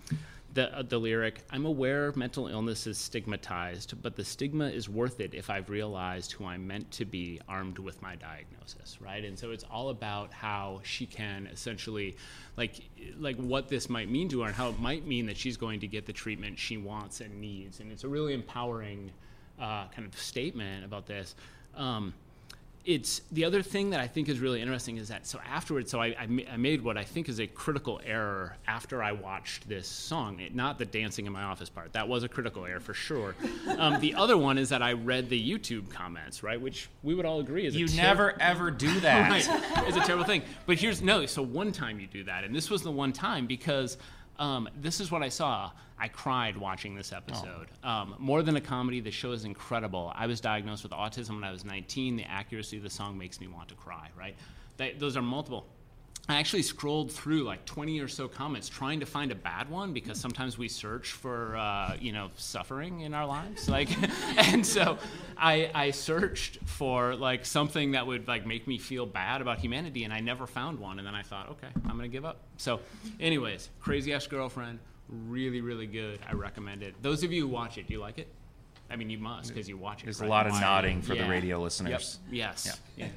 the 0.53 0.73
uh, 0.77 0.83
the 0.83 0.97
lyric. 0.97 1.43
I'm 1.51 1.65
aware 1.65 2.13
mental 2.15 2.47
illness 2.47 2.87
is 2.87 2.97
stigmatized, 2.97 4.01
but 4.01 4.15
the 4.15 4.23
stigma 4.23 4.67
is 4.69 4.87
worth 4.87 5.19
it 5.19 5.33
if 5.33 5.49
I've 5.49 5.69
realized 5.69 6.31
who 6.31 6.45
I'm 6.45 6.65
meant 6.65 6.89
to 6.91 7.05
be, 7.05 7.41
armed 7.47 7.77
with 7.77 8.01
my 8.01 8.15
diagnosis. 8.15 9.01
Right, 9.01 9.23
and 9.23 9.37
so 9.37 9.51
it's 9.51 9.65
all 9.69 9.89
about 9.89 10.31
how 10.31 10.81
she 10.83 11.05
can 11.05 11.47
essentially, 11.47 12.15
like, 12.57 12.81
like 13.19 13.35
what 13.37 13.67
this 13.67 13.89
might 13.89 14.09
mean 14.09 14.29
to 14.29 14.41
her, 14.41 14.47
and 14.47 14.55
how 14.55 14.69
it 14.69 14.79
might 14.79 15.05
mean 15.05 15.25
that 15.25 15.37
she's 15.37 15.57
going 15.57 15.81
to 15.81 15.87
get 15.87 16.05
the 16.05 16.13
treatment 16.13 16.57
she 16.57 16.77
wants 16.77 17.21
and 17.21 17.41
needs. 17.41 17.79
And 17.79 17.91
it's 17.91 18.03
a 18.03 18.07
really 18.07 18.33
empowering 18.33 19.11
uh, 19.59 19.87
kind 19.89 20.07
of 20.07 20.17
statement 20.17 20.85
about 20.85 21.05
this. 21.05 21.35
Um, 21.75 22.13
it's 22.85 23.21
the 23.31 23.45
other 23.45 23.63
thing 23.63 23.89
that 23.89 23.99
I 23.99 24.07
think 24.07 24.29
is 24.29 24.39
really 24.39 24.61
interesting 24.61 24.97
is 24.97 25.07
that 25.07 25.25
so 25.25 25.39
afterwards, 25.45 25.89
so 25.89 25.99
I, 25.99 26.15
I, 26.19 26.27
ma- 26.27 26.43
I 26.51 26.57
made 26.57 26.83
what 26.83 26.97
I 26.97 27.03
think 27.03 27.27
is 27.29 27.39
a 27.39 27.47
critical 27.47 27.99
error 28.05 28.55
after 28.67 29.01
I 29.01 29.11
watched 29.11 29.67
this 29.67 29.87
song. 29.87 30.39
It, 30.39 30.53
not 30.53 30.77
the 30.77 30.85
dancing 30.85 31.25
in 31.25 31.33
my 31.33 31.43
office 31.43 31.69
part; 31.69 31.93
that 31.93 32.07
was 32.07 32.23
a 32.23 32.29
critical 32.29 32.65
error 32.65 32.79
for 32.79 32.93
sure. 32.93 33.35
Um, 33.77 33.99
the 33.99 34.13
other 34.15 34.37
one 34.37 34.57
is 34.59 34.69
that 34.69 34.83
I 34.83 34.93
read 34.93 35.29
the 35.29 35.49
YouTube 35.51 35.89
comments, 35.89 36.43
right, 36.43 36.61
which 36.61 36.87
we 37.01 37.15
would 37.15 37.25
all 37.25 37.39
agree 37.39 37.65
is 37.65 37.75
You 37.75 37.85
a 37.85 37.89
ter- 37.89 37.95
never 37.95 38.41
ever 38.41 38.69
do 38.69 38.99
that. 38.99 39.29
right. 39.47 39.87
It's 39.87 39.97
a 39.97 40.01
terrible 40.01 40.25
thing. 40.25 40.43
But 40.67 40.77
here's 40.77 41.01
no. 41.01 41.25
So 41.25 41.41
one 41.41 41.71
time 41.71 41.99
you 41.99 42.07
do 42.07 42.23
that, 42.25 42.43
and 42.43 42.55
this 42.55 42.69
was 42.69 42.83
the 42.83 42.91
one 42.91 43.13
time 43.13 43.47
because 43.47 43.97
um, 44.39 44.69
this 44.81 44.99
is 44.99 45.11
what 45.11 45.23
I 45.23 45.29
saw. 45.29 45.71
I 45.97 46.07
cried 46.09 46.57
watching 46.57 46.93
this 46.95 47.13
episode. 47.13 47.67
Um, 47.83 48.15
more 48.19 48.43
than 48.43 48.57
a 48.57 48.61
comedy, 48.61 48.99
the 48.99 49.11
show 49.11 49.31
is 49.31 49.45
incredible. 49.45 50.11
I 50.13 50.27
was 50.27 50.41
diagnosed 50.41 50.83
with 50.83 50.91
autism 50.91 51.35
when 51.35 51.43
I 51.43 51.51
was 51.51 51.63
19. 51.63 52.17
The 52.17 52.25
accuracy 52.25 52.77
of 52.77 52.83
the 52.83 52.89
song 52.89 53.17
makes 53.17 53.39
me 53.39 53.47
want 53.47 53.69
to 53.69 53.75
cry. 53.75 54.09
Right? 54.17 54.35
That, 54.77 54.99
those 54.99 55.15
are 55.15 55.21
multiple. 55.21 55.65
I 56.27 56.37
actually 56.37 56.63
scrolled 56.63 57.11
through 57.11 57.43
like 57.43 57.65
20 57.65 57.99
or 57.99 58.07
so 58.07 58.27
comments 58.27 58.67
trying 58.67 58.99
to 58.99 59.05
find 59.05 59.31
a 59.31 59.35
bad 59.35 59.69
one 59.69 59.93
because 59.93 60.19
sometimes 60.19 60.57
we 60.57 60.67
search 60.67 61.11
for 61.11 61.55
uh, 61.55 61.95
you 61.99 62.11
know 62.11 62.31
suffering 62.35 63.01
in 63.01 63.13
our 63.13 63.27
lives 63.27 63.69
like 63.75 63.89
and 64.37 64.65
so 64.65 64.97
I, 65.37 65.69
I 65.73 65.91
searched 65.91 66.59
for 66.65 67.15
like 67.15 67.45
something 67.45 67.91
that 67.91 68.07
would 68.07 68.27
like 68.27 68.47
make 68.47 68.67
me 68.67 68.79
feel 68.79 69.05
bad 69.05 69.41
about 69.41 69.59
humanity 69.59 70.03
and 70.03 70.11
I 70.11 70.19
never 70.19 70.47
found 70.47 70.79
one 70.79 70.97
and 70.97 71.07
then 71.07 71.15
I 71.15 71.21
thought 71.21 71.49
okay 71.51 71.69
I'm 71.85 71.95
gonna 71.95 72.07
give 72.07 72.25
up. 72.25 72.37
So 72.57 72.79
anyways 73.19 73.69
crazy 73.79 74.11
ex 74.11 74.25
girlfriend 74.25 74.79
really 75.09 75.61
really 75.61 75.87
good. 75.87 76.19
I 76.27 76.33
recommend 76.33 76.81
it. 76.81 76.95
Those 77.03 77.23
of 77.23 77.31
you 77.31 77.41
who 77.41 77.47
watch 77.47 77.77
it 77.77 77.87
do 77.87 77.93
you 77.93 77.99
like 77.99 78.17
it 78.17 78.27
I 78.89 78.95
mean 78.97 79.09
you 79.09 79.17
must 79.17 79.49
because 79.49 79.67
you 79.67 79.77
watch 79.77 80.01
it 80.01 80.05
There's 80.05 80.21
right? 80.21 80.27
a 80.27 80.29
lot 80.29 80.45
of 80.45 80.53
Why? 80.53 80.61
nodding 80.61 81.01
for 81.01 81.09
the 81.15 81.21
Yeah. 81.21 81.29
radio 81.29 81.57
Yep. 81.57 81.63
listeners. 81.63 82.19
yes 82.31 82.79
yeah. 82.97 83.07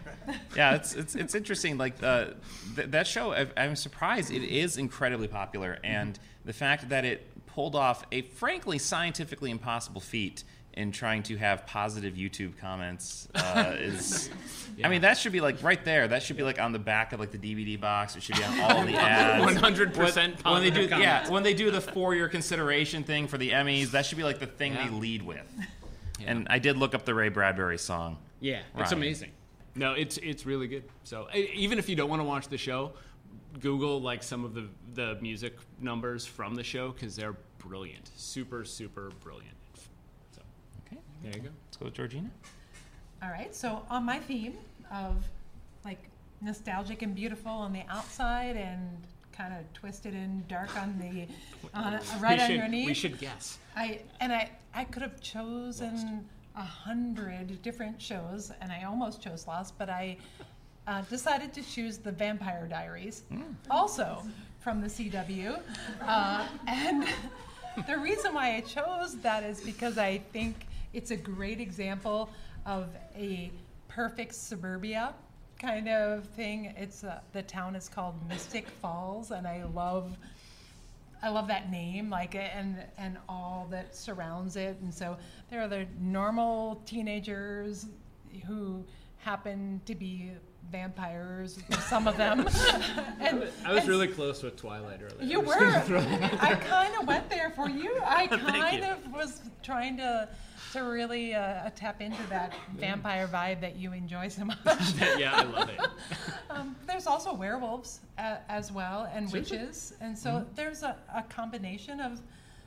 yeah, 0.56 0.74
it's 0.74 0.94
it's 0.94 1.14
it's 1.14 1.34
interesting. 1.34 1.78
Like 1.78 2.02
uh, 2.02 2.28
th- 2.74 2.88
that 2.90 3.06
show, 3.06 3.32
I, 3.32 3.46
I'm 3.56 3.76
surprised 3.76 4.32
it 4.32 4.42
is 4.42 4.76
incredibly 4.76 5.28
popular, 5.28 5.78
and 5.84 6.18
the 6.44 6.52
fact 6.52 6.88
that 6.88 7.04
it 7.04 7.26
pulled 7.46 7.76
off 7.76 8.04
a 8.10 8.22
frankly 8.22 8.78
scientifically 8.78 9.50
impossible 9.50 10.00
feat 10.00 10.42
in 10.78 10.92
trying 10.92 11.24
to 11.24 11.36
have 11.36 11.66
positive 11.66 12.14
YouTube 12.14 12.56
comments 12.56 13.28
uh, 13.34 13.74
is. 13.78 14.30
I 14.84 14.88
mean, 14.88 15.00
that 15.00 15.18
should 15.18 15.32
be 15.32 15.40
like 15.40 15.60
right 15.60 15.84
there. 15.84 16.06
That 16.06 16.22
should 16.22 16.36
be 16.36 16.44
like 16.44 16.60
on 16.60 16.70
the 16.70 16.78
back 16.78 17.12
of 17.12 17.18
like 17.18 17.32
the 17.32 17.38
DVD 17.38 17.78
box. 17.78 18.14
It 18.14 18.22
should 18.22 18.36
be 18.36 18.44
on 18.44 18.60
all 18.60 18.84
the 18.84 18.94
ads. 18.96 19.44
100% 19.44 20.44
when, 20.44 20.54
when 20.54 20.62
they 20.62 20.70
do, 20.70 20.82
positive 20.88 21.00
yeah, 21.00 21.28
when 21.28 21.42
they 21.42 21.52
do 21.52 21.72
the 21.72 21.80
four-year 21.80 22.28
consideration 22.28 23.02
thing 23.02 23.26
for 23.26 23.38
the 23.38 23.50
Emmys, 23.50 23.90
that 23.90 24.06
should 24.06 24.18
be 24.18 24.22
like 24.22 24.38
the 24.38 24.46
thing 24.46 24.74
Yeah. 24.74 24.86
they 24.86 24.94
lead 24.94 25.22
with. 25.22 25.44
And 26.24 26.46
I 26.48 26.60
did 26.60 26.76
look 26.76 26.94
up 26.94 27.04
the 27.04 27.14
Ray 27.14 27.28
Bradbury 27.28 27.78
song. 27.78 28.18
Yeah, 28.40 28.62
it's 28.76 28.92
amazing. 28.92 29.32
No, 29.74 29.94
it's 29.94 30.16
it's 30.18 30.46
really 30.46 30.68
good. 30.68 30.84
So 31.02 31.26
even 31.34 31.78
if 31.78 31.88
you 31.88 31.96
don't 31.96 32.08
want 32.08 32.20
to 32.20 32.24
watch 32.24 32.48
the 32.48 32.58
show, 32.58 32.92
Google 33.60 34.00
like 34.00 34.22
some 34.22 34.44
of 34.44 34.54
the 34.54 34.68
the 34.94 35.18
music 35.20 35.56
numbers 35.80 36.24
from 36.24 36.54
the 36.54 36.64
show 36.64 36.90
because 36.90 37.16
they're 37.16 37.36
brilliant, 37.58 38.10
super 38.16 38.64
super 38.64 39.10
brilliant. 39.20 39.57
There 41.30 41.42
you 41.42 41.48
go. 41.48 41.54
let's 41.66 41.76
go 41.76 41.84
with 41.86 41.94
Georgina. 41.94 42.30
All 43.22 43.30
right, 43.30 43.54
so 43.54 43.82
on 43.90 44.04
my 44.04 44.18
theme 44.18 44.56
of 44.92 45.16
like 45.84 45.98
nostalgic 46.40 47.02
and 47.02 47.14
beautiful 47.14 47.52
on 47.52 47.72
the 47.72 47.82
outside 47.90 48.56
and 48.56 48.80
kind 49.32 49.52
of 49.52 49.72
twisted 49.72 50.14
and 50.14 50.46
dark 50.48 50.74
on 50.76 50.98
the 50.98 51.26
on, 51.74 52.00
right 52.20 52.38
we 52.38 52.46
should, 52.46 52.54
underneath. 52.54 52.86
We 52.86 52.94
should 52.94 53.18
guess. 53.18 53.58
I 53.76 54.00
and 54.20 54.32
I 54.32 54.50
I 54.74 54.84
could 54.84 55.02
have 55.02 55.20
chosen 55.20 56.26
a 56.56 56.62
hundred 56.62 57.60
different 57.62 58.00
shows, 58.00 58.50
and 58.60 58.72
I 58.72 58.84
almost 58.84 59.20
chose 59.20 59.46
Lost, 59.46 59.76
but 59.78 59.90
I 59.90 60.16
uh, 60.86 61.02
decided 61.02 61.52
to 61.52 61.62
choose 61.62 61.98
the 61.98 62.10
Vampire 62.10 62.66
Diaries, 62.68 63.22
also 63.70 64.22
from 64.60 64.80
the 64.80 64.88
CW, 64.88 65.60
uh, 66.02 66.46
and 66.66 67.06
the 67.86 67.98
reason 67.98 68.32
why 68.34 68.56
I 68.56 68.60
chose 68.60 69.18
that 69.18 69.44
is 69.44 69.60
because 69.60 69.98
I 69.98 70.18
think 70.32 70.66
it's 70.92 71.10
a 71.10 71.16
great 71.16 71.60
example 71.60 72.30
of 72.66 72.88
a 73.16 73.50
perfect 73.88 74.34
suburbia 74.34 75.14
kind 75.58 75.88
of 75.88 76.24
thing. 76.24 76.74
It's 76.76 77.04
uh, 77.04 77.20
the 77.32 77.42
town 77.42 77.74
is 77.74 77.88
called 77.88 78.14
Mystic 78.28 78.68
Falls, 78.68 79.30
and 79.30 79.46
I 79.46 79.64
love 79.64 80.16
I 81.22 81.30
love 81.30 81.48
that 81.48 81.70
name, 81.70 82.10
like 82.10 82.34
and 82.34 82.84
and 82.96 83.18
all 83.28 83.66
that 83.70 83.94
surrounds 83.94 84.56
it. 84.56 84.78
And 84.80 84.92
so 84.92 85.16
there 85.50 85.60
are 85.60 85.68
the 85.68 85.86
normal 86.00 86.82
teenagers 86.86 87.86
who 88.46 88.84
happen 89.18 89.80
to 89.86 89.94
be 89.94 90.32
vampires, 90.70 91.58
some 91.88 92.06
of 92.06 92.16
them. 92.16 92.40
and, 93.20 93.48
I 93.64 93.72
was 93.72 93.88
really 93.88 94.08
close 94.08 94.42
with 94.42 94.56
Twilight 94.56 95.00
earlier. 95.02 95.28
you 95.28 95.40
were. 95.40 95.54
just 95.54 95.58
gonna 95.58 95.80
throw 95.82 96.00
that- 96.00 96.42
I 96.42 96.54
kind 96.54 96.94
of 97.00 97.06
went 97.06 97.28
there 97.28 97.50
for 97.50 97.68
you. 97.68 97.98
I 98.04 98.26
kind 98.26 98.84
of 98.84 99.12
was 99.12 99.40
trying 99.62 99.96
to 99.96 100.28
to 100.72 100.80
really 100.80 101.34
uh, 101.34 101.70
tap 101.74 102.00
into 102.00 102.22
that 102.28 102.54
vampire 102.76 103.26
vibe 103.28 103.60
that 103.60 103.76
you 103.76 103.92
enjoy 103.92 104.28
so 104.28 104.44
much. 104.44 104.58
yeah, 105.18 105.32
I 105.34 105.42
love 105.44 105.68
it. 105.68 105.80
Um, 106.50 106.74
there's 106.86 107.06
also 107.06 107.34
werewolves 107.34 108.00
uh, 108.18 108.36
as 108.48 108.72
well 108.72 109.08
and 109.14 109.30
witches, 109.30 109.92
and 110.00 110.16
so 110.18 110.30
Mm-hmm. 110.30 110.54
there's 110.54 110.82
a, 110.82 110.96
a 111.14 111.22
combination 111.24 112.00
of 112.00 112.20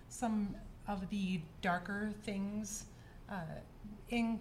some 0.08 0.56
of 0.88 1.10
the 1.10 1.42
darker 1.62 2.12
things 2.24 2.86
uh, 3.30 3.36
in 4.10 4.40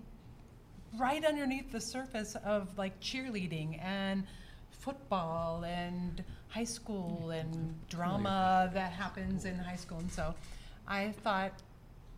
right 0.98 1.24
underneath 1.24 1.72
the 1.72 1.80
surface 1.80 2.36
of 2.44 2.76
like 2.76 3.00
cheerleading 3.00 3.82
and 3.82 4.24
football 4.70 5.64
and 5.64 6.22
high 6.48 6.64
school 6.64 7.30
and 7.30 7.74
drama 7.88 8.70
that 8.74 8.92
happens 8.92 9.46
in 9.46 9.56
high 9.56 9.76
school, 9.76 9.98
and 9.98 10.12
so 10.12 10.34
I 10.86 11.12
thought 11.22 11.52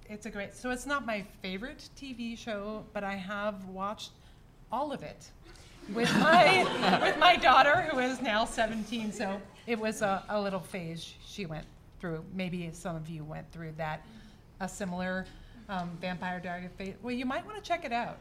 it's 0.09 0.27
a 0.27 0.31
great. 0.31 0.55
So 0.55 0.71
it's 0.71 0.87
not 0.87 1.07
my 1.07 1.25
favorite 1.43 1.89
TV 1.97 2.37
show, 2.37 2.85
but 2.93 3.05
I 3.05 3.15
have 3.15 3.65
watched 3.67 4.11
all 4.71 4.93
of 4.93 5.03
it 5.03 5.31
with 5.95 6.13
my 6.19 6.99
with 7.03 7.19
my 7.19 7.37
daughter 7.37 7.83
who 7.91 7.99
is 7.99 8.23
now 8.23 8.45
17 8.45 9.11
so 9.13 9.41
it 9.67 9.77
was 9.79 10.01
a, 10.01 10.23
a 10.29 10.41
little 10.41 10.61
phase 10.61 11.13
she 11.27 11.45
went 11.45 11.67
through 12.01 12.25
maybe 12.33 12.71
some 12.73 12.95
of 12.95 13.09
you 13.09 13.25
went 13.25 13.51
through 13.51 13.73
that 13.77 14.01
a 14.61 14.69
similar 14.69 15.27
um, 15.69 15.91
vampire 16.01 16.39
diary 16.39 16.69
phase 16.79 16.95
well 17.03 17.13
you 17.13 17.27
might 17.27 17.45
want 17.45 17.57
to 17.57 17.63
check 17.63 17.85
it 17.85 17.93
out 17.93 18.17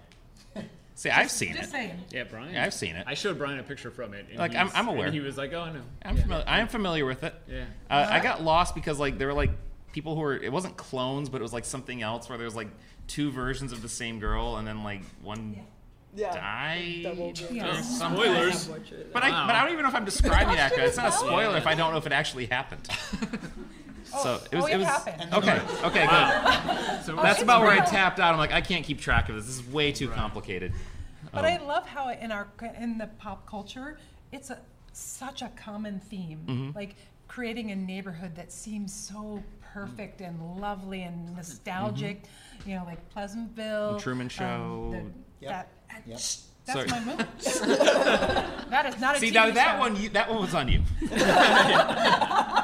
See, 0.96 1.10
I've 1.10 1.32
seen 1.32 1.54
just 1.54 1.70
it. 1.70 1.72
saying 1.72 2.00
Yeah, 2.12 2.24
Brian. 2.26 2.54
Yeah, 2.54 2.66
I've 2.66 2.74
seen 2.74 2.96
it. 2.96 3.06
I 3.08 3.14
showed 3.14 3.38
Brian 3.38 3.58
a 3.60 3.64
picture 3.64 3.90
from 3.92 4.14
it. 4.14 4.26
and 4.30 4.38
Like, 4.38 4.54
I'm- 4.56 4.70
I'm 4.76 4.88
aware. 4.90 5.06
And 5.06 5.14
he 5.14 5.22
was 5.22 5.38
like, 5.38 5.54
"Oh, 5.54 5.62
I 5.62 5.72
know." 5.72 5.82
I'm 6.04 6.16
Yeah. 6.18 6.22
familiar. 6.24 6.44
I'm 6.48 6.68
familiar 6.68 7.06
with 7.06 7.24
it. 7.24 7.34
Yeah. 7.48 7.64
Uh, 7.90 8.08
I 8.12 8.20
got 8.20 8.44
lost 8.44 8.76
because 8.76 9.00
like 9.00 9.18
there 9.18 9.28
were 9.28 9.34
like 9.34 9.52
people 9.92 10.16
who 10.16 10.22
were. 10.22 10.36
It 10.36 10.52
wasn't 10.52 10.78
clones, 10.78 11.30
but 11.30 11.40
it 11.42 11.44
was 11.44 11.54
like 11.54 11.66
something 11.66 12.02
else 12.02 12.30
where 12.30 12.38
there 12.38 12.46
was 12.46 12.56
like 12.56 12.70
two 13.08 13.32
versions 13.32 13.72
of 13.72 13.82
the 13.82 13.90
same 13.90 14.20
girl, 14.20 14.58
and 14.58 14.68
then 14.68 14.84
like 14.84 15.02
one 15.22 15.58
Yeah. 16.16 16.34
died. 16.34 17.04
Double 17.04 17.34
Yeah. 17.52 17.82
Spoilers. 17.82 18.68
But 19.14 19.24
I, 19.24 19.30
Wow. 19.32 19.48
but 19.48 19.56
I 19.56 19.64
don't 19.64 19.72
even 19.74 19.84
know 19.84 19.90
if 19.90 19.96
I'm 19.96 20.06
describing 20.06 20.56
that 20.56 20.72
accurately. 20.72 20.88
It's 20.90 20.98
not 20.98 21.04
a 21.06 21.10
Watched 21.10 21.22
it 21.24 21.26
as 21.26 21.30
spoiler 21.30 21.58
if 21.58 21.68
I 21.68 21.76
don't 21.76 21.92
know 21.92 21.98
if 21.98 22.06
it 22.06 22.12
actually 22.14 22.46
happened. 22.48 22.88
so 24.04 24.40
it 24.52 24.56
was. 24.56 24.66
oh, 24.66 24.68
it 24.68 24.74
it 24.74 24.78
was 24.78 24.88
happened. 24.88 25.34
Okay. 25.34 25.62
Okay. 25.86 26.08
Good. 26.08 26.78
So 27.06 27.16
That's 27.16 27.38
it's 27.40 27.44
about 27.44 27.62
where 27.62 27.72
I 27.72 27.84
tapped 27.84 28.20
out. 28.20 28.32
I'm 28.34 28.38
like, 28.38 28.52
I 28.52 28.62
can't 28.62 28.86
keep 28.86 29.00
track 29.02 29.28
of 29.30 29.36
this. 29.36 29.46
This 29.48 29.56
is 29.56 29.68
way 29.68 29.92
too 29.92 30.08
complicated. 30.10 30.72
but 31.32 31.40
Um, 31.40 31.46
i 31.46 31.58
love 31.66 31.88
how 31.88 32.10
in 32.12 32.32
our 32.32 32.48
in 32.80 32.98
the 33.00 33.08
pop 33.18 33.48
culture 33.50 33.98
it's 34.32 34.50
a 34.52 34.60
such 34.94 35.42
a 35.42 35.50
common 35.56 36.00
theme 36.00 36.40
Mm-hmm. 36.48 36.78
like 36.78 36.96
creating 37.28 37.72
a 37.72 37.76
neighborhood 37.76 38.36
that 38.36 38.52
seems 38.52 38.94
so 38.94 39.42
perfect 39.74 40.22
and 40.22 40.40
lovely 40.60 41.04
and 41.04 41.36
nostalgic 41.36 42.24
you 42.66 42.76
know 42.76 42.84
like 42.86 43.08
pleasantville 43.10 43.94
The 43.94 44.00
Truman 44.00 44.26
um, 44.26 44.30
Show. 44.30 44.90
the- 45.40 45.48
that, 45.48 45.70
that's 46.08 46.48
Sorry. 46.72 46.88
my 46.88 47.00
movie 47.04 47.24
that 48.70 48.86
is 48.88 49.00
not 49.02 49.16
a 49.16 49.20
See 49.20 49.32
TV 49.32 49.34
now 49.34 49.52
that 49.52 49.74
show. 49.76 49.80
one, 49.80 49.96
you, 49.96 50.10
that 50.10 50.30
one 50.30 50.42
was 50.42 50.54
on 50.54 50.68
you. 50.68 50.82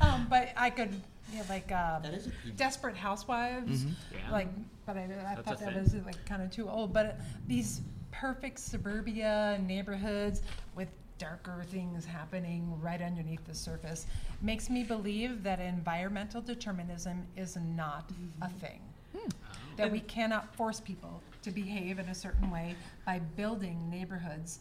Um, 0.00 0.26
but 0.28 0.48
I 0.56 0.68
could, 0.70 0.92
you 1.32 1.38
know, 1.38 1.44
like 1.48 1.70
uh, 1.70 2.00
That 2.00 2.12
is 2.14 2.26
a 2.26 2.30
TV. 2.30 2.56
Desperate 2.56 2.96
Housewives, 2.96 3.84
Yeah. 3.84 4.30
like, 4.32 4.48
but 4.84 4.96
I, 4.96 5.04
I 5.30 5.34
thought 5.36 5.60
that 5.60 5.74
thing. 5.74 5.82
was 5.82 5.94
like 6.04 6.24
kind 6.26 6.42
of 6.42 6.50
too 6.50 6.68
old. 6.68 6.92
But 6.92 7.20
these 7.46 7.82
perfect 8.10 8.58
suburbia 8.58 9.60
neighborhoods 9.64 10.42
with 10.74 10.88
darker 11.22 11.62
things 11.68 12.04
happening 12.04 12.76
right 12.80 13.00
underneath 13.00 13.46
the 13.46 13.54
surface 13.54 14.06
makes 14.40 14.68
me 14.68 14.82
believe 14.82 15.44
that 15.44 15.60
environmental 15.60 16.40
determinism 16.40 17.24
is 17.36 17.56
not 17.76 18.10
a 18.40 18.46
mm-hmm. 18.46 18.58
thing. 18.58 18.80
Hmm. 19.16 19.28
That 19.76 19.92
we 19.92 20.00
cannot 20.00 20.52
force 20.56 20.80
people 20.80 21.22
to 21.42 21.52
behave 21.52 22.00
in 22.00 22.08
a 22.08 22.14
certain 22.14 22.50
way 22.50 22.74
by 23.06 23.20
building 23.36 23.88
neighborhoods. 23.88 24.58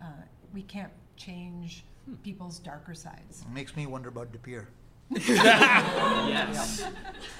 Uh, 0.00 0.06
we 0.54 0.62
can't 0.62 0.92
change 1.16 1.84
hmm. 2.06 2.14
people's 2.24 2.58
darker 2.58 2.94
sides. 2.94 3.44
Makes 3.52 3.76
me 3.76 3.84
wonder 3.84 4.08
about 4.08 4.32
De 4.32 4.38
Pere. 4.38 4.66
Yes. 5.10 6.82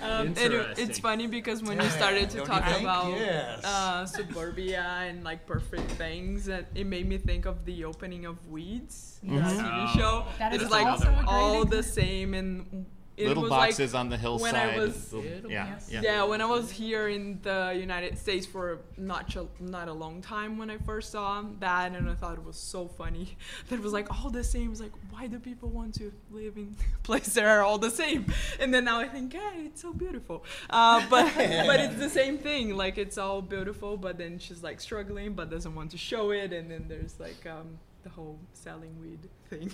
Um, 0.00 0.28
and 0.28 0.38
it, 0.38 0.78
it's 0.78 0.98
funny 1.00 1.26
because 1.26 1.62
when 1.62 1.80
you 1.80 1.88
started 1.90 2.30
to 2.30 2.38
Don't 2.38 2.46
talk 2.46 2.80
about 2.80 3.10
Yes. 3.18 3.64
uh, 3.64 4.06
suburbia 4.06 4.82
and 5.06 5.24
like 5.24 5.44
perfect 5.46 5.90
things, 5.92 6.46
that 6.46 6.66
it 6.74 6.86
made 6.86 7.08
me 7.08 7.18
think 7.18 7.46
of 7.46 7.64
the 7.64 7.84
opening 7.84 8.24
of 8.24 8.36
Weeds, 8.48 9.18
the 9.22 9.28
Mm-hmm. 9.30 9.66
TV 9.66 9.98
show. 9.98 10.24
That 10.38 10.52
it 10.54 10.56
is 10.56 10.62
was 10.62 10.70
like 10.70 10.86
also 10.86 11.12
all 11.26 11.64
the 11.64 11.82
same 11.82 12.34
and 12.34 12.86
it 13.18 13.26
Little 13.28 13.42
was 13.44 13.50
boxes 13.50 13.92
like 13.94 14.00
on 14.00 14.08
the 14.10 14.16
hillside. 14.16 14.52
when 14.52 14.54
I 14.54 14.78
was 14.78 15.12
Little- 15.12 15.50
yeah, 15.50 15.78
yeah. 15.90 16.00
yeah, 16.02 16.22
when 16.24 16.40
I 16.40 16.46
was 16.46 16.70
here 16.70 17.08
in 17.08 17.40
the 17.42 17.76
United 17.78 18.16
States 18.18 18.46
for 18.46 18.78
not 18.96 19.28
ch- 19.28 19.38
not 19.58 19.88
a 19.88 19.92
long 19.92 20.22
time 20.22 20.56
when 20.56 20.70
I 20.70 20.78
first 20.78 21.10
saw 21.10 21.42
that, 21.60 21.92
and 21.96 22.08
I 22.08 22.14
thought 22.14 22.34
it 22.38 22.44
was 22.44 22.56
so 22.56 22.86
funny 22.86 23.36
that 23.68 23.74
it 23.76 23.82
was 23.82 23.92
like 23.92 24.08
all 24.24 24.30
the 24.30 24.44
same. 24.44 24.70
It's 24.70 24.80
like, 24.80 24.92
why 25.10 25.26
do 25.26 25.38
people 25.38 25.68
want 25.68 25.94
to 25.96 26.12
live 26.30 26.56
in 26.56 26.76
places 27.02 27.34
that 27.34 27.44
are 27.44 27.62
all 27.62 27.78
the 27.78 27.90
same? 27.90 28.26
And 28.60 28.72
then 28.72 28.84
now 28.84 29.00
I 29.00 29.08
think, 29.08 29.32
hey, 29.32 29.62
it's 29.66 29.82
so 29.82 29.92
beautiful. 29.92 30.44
Uh, 30.70 31.04
but 31.10 31.26
but 31.36 31.80
it's 31.80 31.96
the 31.96 32.10
same 32.10 32.38
thing. 32.38 32.76
Like 32.76 32.98
it's 32.98 33.18
all 33.18 33.42
beautiful, 33.42 33.96
but 33.96 34.16
then 34.18 34.38
she's 34.38 34.62
like 34.62 34.80
struggling, 34.80 35.32
but 35.34 35.50
doesn't 35.50 35.74
want 35.74 35.90
to 35.90 35.98
show 35.98 36.30
it. 36.30 36.52
And 36.52 36.70
then 36.70 36.84
there's 36.88 37.18
like 37.18 37.44
um, 37.46 37.78
the 38.04 38.10
whole 38.10 38.38
selling 38.52 38.94
weed 39.00 39.18
thing. 39.50 39.70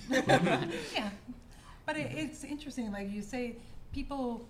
Yeah, 0.95 1.11
but 1.87 1.97
it, 1.97 2.11
it's 2.13 2.45
interesting. 2.45 2.91
Like 2.93 3.11
you 3.11 3.23
say, 3.23 3.57
people 3.93 4.47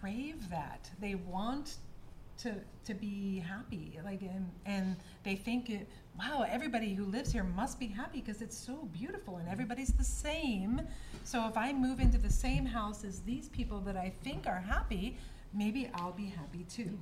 crave 0.00 0.48
that. 0.50 0.90
They 1.00 1.14
want 1.14 1.76
to 2.38 2.54
to 2.84 2.94
be 2.94 3.38
happy. 3.46 3.98
Like 4.04 4.22
and 4.22 4.50
and 4.66 4.96
they 5.24 5.36
think 5.36 5.70
it. 5.70 5.88
Wow, 6.18 6.44
everybody 6.48 6.94
who 6.94 7.04
lives 7.04 7.30
here 7.30 7.44
must 7.44 7.78
be 7.78 7.86
happy 7.86 8.20
because 8.20 8.42
it's 8.42 8.56
so 8.56 8.88
beautiful 8.92 9.36
and 9.36 9.48
everybody's 9.48 9.92
the 9.92 10.04
same. 10.04 10.80
So 11.22 11.46
if 11.46 11.56
I 11.56 11.72
move 11.72 12.00
into 12.00 12.18
the 12.18 12.32
same 12.32 12.66
house 12.66 13.04
as 13.04 13.20
these 13.20 13.48
people 13.50 13.80
that 13.82 13.96
I 13.96 14.12
think 14.24 14.48
are 14.48 14.60
happy, 14.60 15.16
maybe 15.52 15.90
I'll 15.94 16.12
be 16.12 16.26
happy 16.26 16.64
too. 16.68 16.98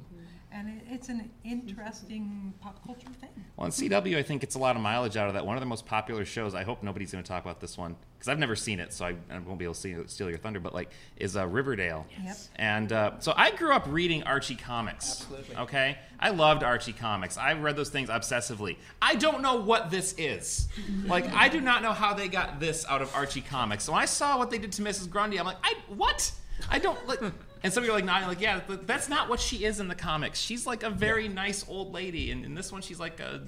And 0.53 0.69
it, 0.69 0.85
it's 0.89 1.09
an 1.09 1.31
interesting 1.45 2.55
pop 2.61 2.83
culture 2.85 3.09
thing. 3.21 3.29
Well, 3.57 3.67
on 3.67 3.71
CW, 3.71 4.17
I 4.17 4.23
think 4.23 4.43
it's 4.43 4.55
a 4.55 4.59
lot 4.59 4.77
of 4.77 4.83
mileage 4.83 5.17
out 5.17 5.29
of 5.29 5.35
that. 5.35 5.45
One 5.45 5.57
of 5.57 5.61
the 5.61 5.67
most 5.67 5.85
popular 5.85 6.25
shows. 6.25 6.55
I 6.55 6.63
hope 6.63 6.83
nobody's 6.83 7.13
going 7.13 7.23
to 7.23 7.29
talk 7.29 7.43
about 7.43 7.61
this 7.61 7.77
one 7.77 7.97
because 8.17 8.29
I've 8.29 8.39
never 8.39 8.57
seen 8.57 8.81
it, 8.81 8.93
so 8.93 9.05
I, 9.05 9.17
I 9.31 9.39
won't 9.41 9.59
be 9.59 9.65
able 9.65 9.75
to 9.75 9.81
see, 9.81 9.97
steal 10.07 10.31
your 10.31 10.39
thunder. 10.39 10.61
But 10.61 10.73
like, 10.73 10.91
is 11.17 11.37
uh, 11.37 11.47
Riverdale. 11.47 12.07
Yep. 12.25 12.37
And 12.57 12.93
uh, 12.93 13.19
so 13.19 13.35
I 13.37 13.51
grew 13.51 13.73
up 13.73 13.87
reading 13.89 14.23
Archie 14.23 14.55
comics. 14.55 15.23
Absolutely. 15.23 15.57
Okay, 15.57 15.99
I 16.21 16.31
loved 16.31 16.63
Archie 16.63 16.93
comics. 16.93 17.37
I 17.37 17.53
read 17.55 17.77
those 17.77 17.91
things 17.91 18.09
obsessively. 18.09 18.77
I 19.03 19.17
don't 19.17 19.43
know 19.43 19.57
what 19.57 19.91
this 19.91 20.15
is. 20.17 20.69
like, 21.07 21.31
I 21.35 21.49
do 21.49 21.61
not 21.61 21.83
know 21.83 21.93
how 21.93 22.15
they 22.15 22.29
got 22.29 22.61
this 22.61 22.87
out 22.89 23.03
of 23.03 23.15
Archie 23.15 23.43
comics. 23.43 23.85
So 23.85 23.93
when 23.93 24.01
I 24.01 24.07
saw 24.07 24.39
what 24.39 24.51
they 24.51 24.59
did 24.59 24.73
to 24.73 24.83
Mrs. 24.83 25.11
Grundy, 25.11 25.39
I'm 25.39 25.45
like, 25.47 25.59
I 25.63 25.75
what? 25.89 26.31
I 26.71 26.79
don't 26.79 27.07
like. 27.07 27.21
And 27.67 27.73
some 27.73 27.83
people 27.83 27.97
are 27.97 27.99
like, 27.99 28.05
nodding, 28.05 28.29
like, 28.29 28.41
yeah, 28.41 28.61
but 28.65 28.87
that's 28.87 29.09
not 29.09 29.29
what 29.29 29.41
she 29.41 29.65
is 29.65 29.81
in 29.81 29.89
the 29.89 29.97
comics. 29.97 30.39
She's 30.39 30.69
like 30.69 30.85
a 30.85 30.89
very 30.89 31.27
nice 31.27 31.65
old 31.69 31.93
lady, 31.93 32.31
and 32.31 32.45
in 32.45 32.55
this 32.55 32.71
one, 32.71 32.81
she's 32.81 33.01
like 33.01 33.19
a 33.19 33.43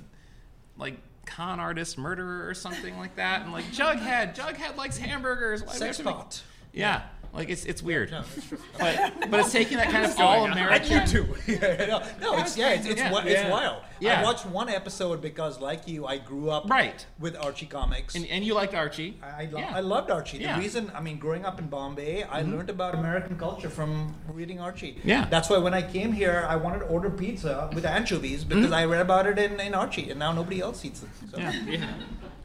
like 0.77 0.97
con 1.25 1.61
artist, 1.61 1.97
murderer, 1.97 2.49
or 2.49 2.53
something 2.53 2.99
like 2.99 3.15
that. 3.15 3.43
And 3.43 3.53
like 3.53 3.65
Jughead, 3.73 4.35
Jughead 4.35 4.77
likes 4.77 4.99
hamburgers. 4.99 5.63
Why 5.63 5.75
do 5.75 5.79
we 5.79 5.87
have 5.87 5.95
Sex 5.95 6.05
pot. 6.05 6.43
Yeah, 6.73 7.03
like 7.39 7.49
it's 7.51 7.65
it's 7.65 7.83
weird. 7.83 8.11
No, 8.11 8.23
it's. 8.37 8.47
But 8.79 9.31
but 9.31 9.41
it's 9.41 9.53
taking 9.53 9.77
that 9.79 9.91
kind 9.91 10.05
of 10.05 10.19
all 10.19 10.45
And 10.45 10.53
American. 10.53 11.01
you 11.01 11.07
too. 11.07 11.27
no, 11.89 12.03
no, 12.21 12.39
it's 12.39 12.57
yeah, 12.57 12.71
it's 12.71 12.87
it's, 12.87 12.99
Yeah. 13.01 13.09
wi- 13.11 13.27
it's 13.31 13.43
Yeah. 13.43 13.51
wild. 13.51 13.83
Yeah. 14.01 14.21
I 14.21 14.25
watched 14.25 14.47
one 14.47 14.69
episode 14.69 15.21
because, 15.21 15.61
like 15.61 15.89
you, 15.89 16.07
I 16.07 16.19
grew 16.19 16.51
up 16.51 16.69
Right. 16.71 17.05
with 17.19 17.37
Archie 17.37 17.67
comics. 17.67 18.15
And, 18.15 18.27
and 18.27 18.45
you 18.45 18.55
liked 18.55 18.75
Archie. 18.75 19.19
I, 19.23 19.43
I, 19.43 19.49
lo- 19.51 19.59
Yeah. 19.61 19.73
I 19.75 19.81
loved 19.81 20.11
Archie. 20.11 20.39
Yeah. 20.39 20.55
The 20.55 20.63
reason, 20.63 20.93
I 20.95 21.01
mean, 21.01 21.19
growing 21.19 21.45
up 21.45 21.59
in 21.59 21.67
Bombay, 21.67 22.23
I 22.23 22.43
mm-hmm. 22.43 22.53
learned 22.55 22.71
about 22.71 22.95
American 22.95 23.37
culture 23.39 23.69
from 23.69 24.15
reading 24.29 24.61
Archie. 24.61 25.01
Yeah. 25.05 25.27
That's 25.29 25.51
why 25.51 25.59
when 25.59 25.75
I 25.75 25.83
came 25.83 26.13
here, 26.13 26.47
I 26.49 26.57
wanted 26.57 26.81
to 26.81 26.85
order 26.87 27.11
pizza 27.11 27.71
with 27.75 27.85
anchovies 27.85 28.45
mm-hmm. 28.45 28.61
because 28.61 28.73
I 28.73 28.85
read 28.85 29.01
about 29.01 29.27
it 29.27 29.39
in, 29.39 29.59
in 29.61 29.75
Archie, 29.75 30.11
and 30.11 30.19
now 30.19 30.33
nobody 30.33 30.61
else 30.61 30.85
eats 30.85 31.03
it. 31.03 31.09
So, 31.31 31.39
Yeah. 31.39 31.53
Yeah. 31.67 31.89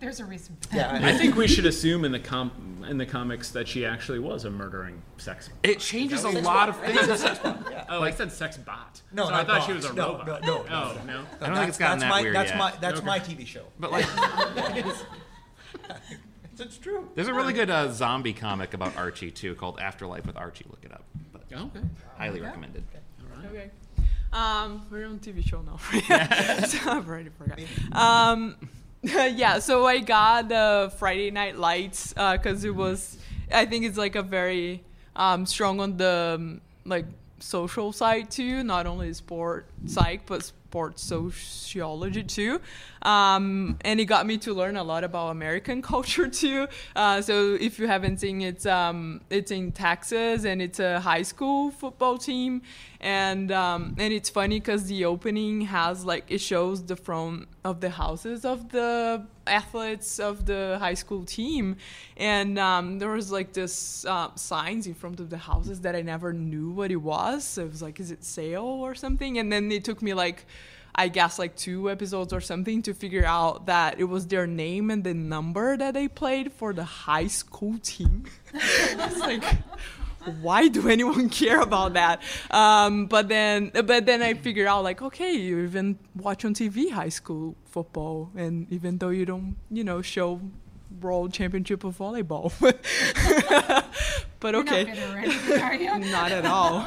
There's 0.03 0.19
a 0.19 0.25
reason. 0.25 0.57
For 0.59 0.67
that. 0.75 1.01
yeah, 1.01 1.07
I 1.07 1.13
think 1.17 1.37
we 1.37 1.47
should 1.53 1.65
assume 1.65 2.03
in 2.03 2.11
the 2.11 2.19
com- 2.19 2.85
in 2.89 2.97
the 2.97 3.05
comics 3.05 3.51
that 3.51 3.69
she 3.69 3.85
actually 3.85 4.19
was 4.19 4.43
a 4.43 4.49
murdering 4.49 5.01
sex. 5.17 5.49
It 5.63 5.79
changes 5.79 6.25
a 6.25 6.29
lot 6.29 6.67
of 6.67 6.77
things. 6.77 7.23
Oh, 7.89 8.01
I 8.03 8.11
said 8.11 8.31
sex 8.31 8.57
bot. 8.57 9.01
No, 9.11 9.27
so 9.27 9.33
I 9.33 9.43
thought 9.45 9.63
she 9.63 9.71
was 9.73 9.85
a 9.85 9.93
no, 9.93 10.17
robot. 10.17 10.41
No, 10.41 10.57
no, 10.57 10.63
no, 10.63 10.69
Oh 10.69 10.97
no. 11.05 11.13
no. 11.21 11.25
I 11.41 11.45
don't 11.47 11.55
think 11.55 11.69
it's 11.69 11.77
gotten 11.77 11.99
that's 11.99 12.03
that 12.03 12.09
my, 12.09 12.21
weird 12.21 12.35
That's 12.35 12.49
yet. 12.49 12.57
my 12.57 12.73
that's 12.81 12.97
Okay. 12.97 13.05
my 13.05 13.19
TV 13.19 13.45
show. 13.45 13.63
But 13.79 13.91
like, 13.91 14.05
It's, 14.75 15.03
it's 16.59 16.77
true. 16.77 17.09
there's 17.15 17.27
a 17.27 17.33
really 17.33 17.53
good 17.53 17.69
uh, 17.69 17.91
zombie 17.91 18.33
comic 18.33 18.73
about 18.73 18.97
Archie 18.97 19.31
too, 19.31 19.53
called 19.55 19.79
Afterlife 19.79 20.25
with 20.25 20.35
Archie. 20.37 20.65
Look 20.69 20.83
it 20.83 20.91
up. 20.91 21.03
But 21.31 21.43
Okay. 21.53 21.81
highly 22.17 22.41
recommended. 22.41 22.83
Okay. 23.45 23.69
Um, 24.31 24.85
we're 24.89 25.05
on 25.05 25.19
TV 25.19 25.45
show 25.47 25.61
now. 25.61 25.77
so 26.65 26.77
I've 26.91 27.07
already 27.07 27.29
forgot. 27.29 27.59
Um, 27.91 28.55
yeah, 29.35 29.59
so 29.59 29.85
I 29.85 29.99
got 29.99 30.47
the 30.47 30.91
Friday 30.97 31.29
Night 31.29 31.57
Lights 31.57 32.13
because 32.13 32.63
it 32.63 32.73
was, 32.73 33.17
I 33.51 33.65
think 33.65 33.83
it's 33.83 33.97
like 33.97 34.15
a 34.15 34.23
very 34.23 34.81
um, 35.15 35.45
strong 35.45 35.81
on 35.81 35.97
the 35.97 36.35
um, 36.39 36.61
like 36.85 37.05
social 37.39 37.91
side 37.91 38.31
too, 38.31 38.63
not 38.63 38.85
only 38.87 39.11
sport 39.11 39.65
psych 39.85 40.25
but 40.25 40.41
sports 40.43 41.03
sociology 41.03 42.23
too. 42.23 42.61
Um, 43.01 43.77
and 43.81 43.99
it 43.99 44.05
got 44.05 44.25
me 44.25 44.37
to 44.37 44.53
learn 44.53 44.77
a 44.77 44.83
lot 44.83 45.03
about 45.03 45.31
American 45.31 45.81
culture 45.93 46.29
too. 46.29 46.69
Uh, 46.95 47.21
so 47.21 47.57
if 47.59 47.79
you 47.79 47.87
haven't 47.87 48.21
seen 48.21 48.41
it, 48.41 48.47
it's, 48.47 48.65
um, 48.65 49.19
it's 49.29 49.51
in 49.51 49.73
Texas 49.73 50.45
and 50.45 50.61
it's 50.61 50.79
a 50.79 51.01
high 51.01 51.23
school 51.23 51.71
football 51.71 52.17
team. 52.17 52.61
And 53.01 53.51
um, 53.51 53.95
and 53.97 54.13
it's 54.13 54.29
funny 54.29 54.61
because 54.61 54.85
the 54.85 55.03
opening 55.03 55.61
has 55.61 56.05
like 56.05 56.23
it 56.29 56.39
shows 56.39 56.85
the 56.85 56.95
front 56.95 57.49
of 57.63 57.79
the 57.79 57.89
houses 57.89 58.43
of 58.43 58.69
the 58.69 59.25
athletes 59.47 60.19
of 60.19 60.45
the 60.45 60.77
high 60.79 60.93
school 60.93 61.23
team, 61.23 61.77
and 62.17 62.59
um, 62.59 62.99
there 62.99 63.09
was 63.09 63.31
like 63.31 63.53
this 63.53 64.05
uh, 64.05 64.29
signs 64.35 64.87
in 64.87 64.93
front 64.93 65.19
of 65.19 65.29
the 65.29 65.37
houses 65.37 65.81
that 65.81 65.95
I 65.95 66.01
never 66.01 66.33
knew 66.33 66.71
what 66.71 66.91
it 66.91 66.97
was. 66.97 67.43
So 67.43 67.63
it 67.63 67.71
was 67.71 67.81
like, 67.81 67.99
is 67.99 68.11
it 68.11 68.23
sale 68.23 68.63
or 68.65 68.95
something? 68.95 69.37
And 69.37 69.51
then 69.51 69.71
it 69.71 69.83
took 69.83 70.01
me 70.01 70.13
like. 70.13 70.45
I 70.95 71.07
guess 71.07 71.39
like 71.39 71.55
two 71.55 71.89
episodes 71.89 72.33
or 72.33 72.39
something 72.39 72.83
to 72.83 72.93
figure 72.93 73.25
out 73.25 73.65
that 73.65 73.99
it 73.99 74.03
was 74.03 74.27
their 74.27 74.45
name 74.45 74.91
and 74.91 75.03
the 75.03 75.15
number 75.15 75.75
that 75.75 75.95
they 75.95 76.07
played 76.07 76.53
for 76.53 76.71
the 76.71 76.83
high 76.83 77.25
school 77.25 77.79
team. 77.81 78.25
it's 78.53 79.17
like, 79.17 79.43
why 80.41 80.67
do 80.67 80.89
anyone 80.95 81.29
care 81.29 81.61
about 81.61 81.93
that? 81.93 82.21
Um, 82.51 83.07
but 83.07 83.27
then, 83.27 83.71
but 83.73 84.05
then 84.05 84.21
I 84.21 84.33
figured 84.33 84.67
out 84.67 84.83
like, 84.83 85.01
okay, 85.01 85.33
you 85.33 85.59
even 85.59 85.97
watch 86.15 86.45
on 86.45 86.53
TV 86.53 86.91
high 86.91 87.09
school 87.09 87.55
football, 87.65 88.31
and 88.35 88.71
even 88.71 88.97
though 88.97 89.09
you 89.09 89.25
don't, 89.25 89.55
you 89.69 89.83
know, 89.83 90.01
show 90.01 90.41
world 91.01 91.33
championship 91.33 91.83
of 91.83 91.97
volleyball, 91.97 92.51
but 94.39 94.55
okay. 94.55 94.83
not 94.83 94.95
bitter 94.95 95.63
are 95.63 95.75
you? 95.75 95.99
Not 96.11 96.31
at 96.31 96.45
all. 96.45 96.85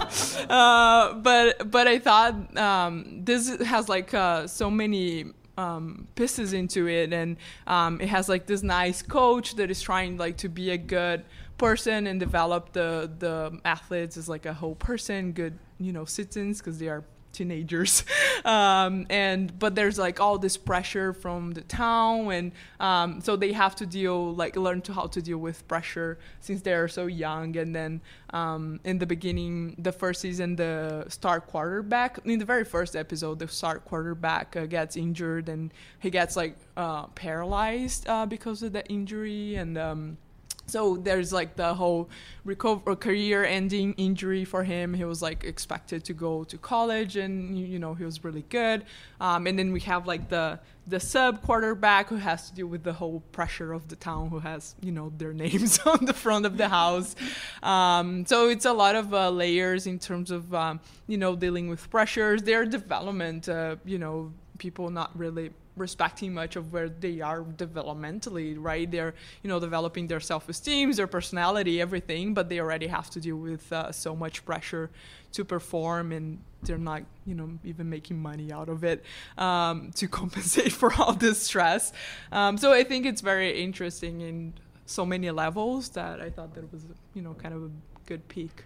Uh, 0.49 1.15
but 1.15 1.71
but 1.71 1.89
I 1.89 1.99
thought 1.99 2.57
um, 2.57 3.23
this 3.25 3.61
has 3.63 3.89
like 3.89 4.15
uh, 4.15 4.47
so 4.47 4.71
many 4.71 5.27
um, 5.59 6.07
pieces 6.15 6.53
into 6.53 6.89
it, 6.89 7.13
and 7.13 7.37
um, 7.67 8.01
it 8.01 8.09
has 8.09 8.29
like 8.29 8.47
this 8.47 8.63
nice 8.63 9.03
coach 9.03 9.57
that 9.57 9.71
is 9.71 9.81
trying 9.81 10.17
like 10.17 10.37
to 10.39 10.49
be 10.49 10.71
a 10.71 10.79
good 10.79 11.25
person 11.59 12.07
and 12.07 12.21
develop 12.21 12.73
the 12.73 13.11
the 13.19 13.59
athletes 13.65 14.17
as 14.17 14.29
like 14.29 14.47
a 14.47 14.55
whole 14.55 14.75
person, 14.75 15.33
good 15.33 15.59
you 15.79 15.93
know 15.93 16.05
citizens 16.05 16.59
because 16.59 16.79
they 16.79 16.89
are 16.89 17.05
teenagers. 17.37 18.05
Um, 18.45 19.07
and 19.11 19.59
but 19.59 19.75
there's 19.75 19.99
like 19.99 20.21
all 20.21 20.39
this 20.39 20.57
pressure 20.57 21.13
from 21.13 21.53
the 21.53 21.63
town 21.63 22.31
and 22.31 22.53
um, 22.79 23.21
so 23.21 23.35
they 23.35 23.51
have 23.53 23.75
to 23.77 23.87
deal 23.87 24.35
like 24.35 24.55
learn 24.55 24.83
to 24.83 24.93
how 24.93 25.07
to 25.09 25.21
deal 25.21 25.39
with 25.39 25.67
pressure 25.67 26.19
since 26.39 26.63
they're 26.63 26.87
so 26.87 27.07
young. 27.07 27.57
And 27.57 27.75
then 27.75 28.03
um, 28.31 28.79
in 28.85 28.99
the 28.99 29.07
beginning 29.07 29.75
the 29.79 29.91
first 29.91 30.21
season 30.21 30.55
the 30.55 31.07
star 31.09 31.41
quarterback 31.41 32.21
in 32.25 32.39
the 32.39 32.45
very 32.45 32.65
first 32.65 32.95
episode 32.95 33.41
the 33.41 33.49
star 33.49 33.81
quarterback 33.81 34.55
uh, 34.55 34.67
gets 34.67 34.97
injured 34.97 35.49
and 35.49 35.73
he 35.99 36.11
gets 36.11 36.37
like 36.37 36.57
uh, 36.77 37.07
paralyzed 37.09 38.07
uh, 38.09 38.27
because 38.27 38.63
of 38.63 38.75
the 38.75 38.87
injury. 38.87 39.57
And 39.57 39.77
um, 39.77 40.19
so 40.67 40.97
there's 40.97 41.33
like 41.33 41.57
the 41.57 41.75
whole 41.75 42.09
recover 42.45 42.97
career-ending 42.97 43.95
injury 43.95 44.45
for 44.45 44.65
him. 44.65 44.95
He 44.95 45.05
was 45.05 45.23
like 45.23 45.45
expected 45.45 46.05
to 46.05 46.13
go 46.13 46.45
to 46.45 46.59
college, 46.59 47.17
and 47.17 47.59
you 47.59 47.79
know 47.79 47.95
he 47.95 48.05
was 48.05 48.25
really 48.25 48.45
good. 48.49 48.85
Um, 49.21 49.47
and 49.47 49.59
then 49.59 49.73
we 49.73 49.81
have 49.81 50.07
like 50.07 50.29
the 50.29 50.59
the 50.87 51.01
sub 51.01 51.43
quarterback 51.43 52.09
who 52.09 52.17
has 52.17 52.49
to 52.49 52.55
deal 52.55 52.69
with 52.69 52.85
the 52.85 52.93
whole 52.93 53.21
pressure 53.33 53.73
of 53.73 53.89
the 53.89 53.97
town, 53.97 54.29
who 54.29 54.41
has 54.41 54.75
you 54.83 54.93
know 54.93 55.13
their 55.17 55.33
names 55.45 55.79
on 55.87 56.05
the 56.05 56.15
front 56.15 56.47
of 56.47 56.57
the 56.57 56.69
house. 56.69 57.15
Um, 57.63 58.27
so 58.27 58.49
it's 58.49 58.65
a 58.65 58.73
lot 58.73 58.97
of 58.97 59.15
uh, 59.15 59.31
layers 59.31 59.87
in 59.87 59.99
terms 59.99 60.31
of 60.31 60.53
um, 60.55 60.81
you 61.07 61.19
know 61.19 61.37
dealing 61.37 61.69
with 61.69 61.89
pressures, 61.91 62.43
their 62.43 62.65
development. 62.65 63.49
Uh, 63.49 63.77
you 63.85 63.99
know 63.99 64.33
people 64.59 64.91
not 64.91 65.17
really 65.19 65.51
respecting 65.77 66.33
much 66.33 66.57
of 66.57 66.73
where 66.73 66.89
they 66.89 67.21
are 67.21 67.43
developmentally, 67.43 68.57
right? 68.59 68.91
They're, 68.91 69.15
you 69.43 69.49
know, 69.49 69.61
developing 69.61 70.07
their 70.07 70.21
self-esteem, 70.21 70.93
their 70.93 71.07
personality, 71.07 71.81
everything, 71.81 72.35
but 72.35 72.49
they 72.49 72.61
already 72.61 72.87
have 72.87 73.11
to 73.11 73.21
deal 73.21 73.37
with 73.37 73.71
uh, 73.73 73.93
so 73.93 74.17
much 74.17 74.45
pressure 74.45 74.91
to 75.33 75.45
perform 75.45 76.13
and 76.13 76.39
they're 76.63 76.79
not, 76.79 77.03
you 77.27 77.35
know, 77.35 77.51
even 77.63 77.89
making 77.89 78.19
money 78.19 78.51
out 78.51 78.69
of 78.69 78.85
it 78.85 79.05
um, 79.39 79.93
to 79.97 80.09
compensate 80.21 80.73
for 80.73 80.93
all 80.95 81.13
this 81.13 81.43
stress. 81.43 81.93
Um, 82.33 82.57
so 82.57 82.73
I 82.73 82.83
think 82.83 83.07
it's 83.07 83.21
very 83.21 83.63
interesting 83.63 84.23
in 84.23 84.55
so 84.87 85.05
many 85.05 85.31
levels 85.31 85.91
that 85.91 86.21
I 86.21 86.31
thought 86.31 86.55
that 86.55 86.73
was, 86.73 86.85
you 87.15 87.23
know, 87.23 87.35
kind 87.35 87.55
of 87.55 87.65
a 87.65 87.71
good 88.07 88.27
peak. 88.29 88.65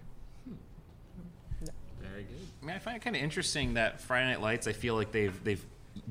Very 2.00 2.22
good. 2.22 2.46
I 2.62 2.66
mean, 2.66 2.76
I 2.76 2.78
find 2.78 2.96
it 2.96 3.00
kind 3.00 3.16
of 3.16 3.22
interesting 3.22 3.74
that 3.74 4.00
Friday 4.00 4.26
Night 4.26 4.40
Lights. 4.40 4.66
I 4.66 4.72
feel 4.72 4.94
like 4.94 5.12
they've 5.12 5.44
they've 5.44 5.64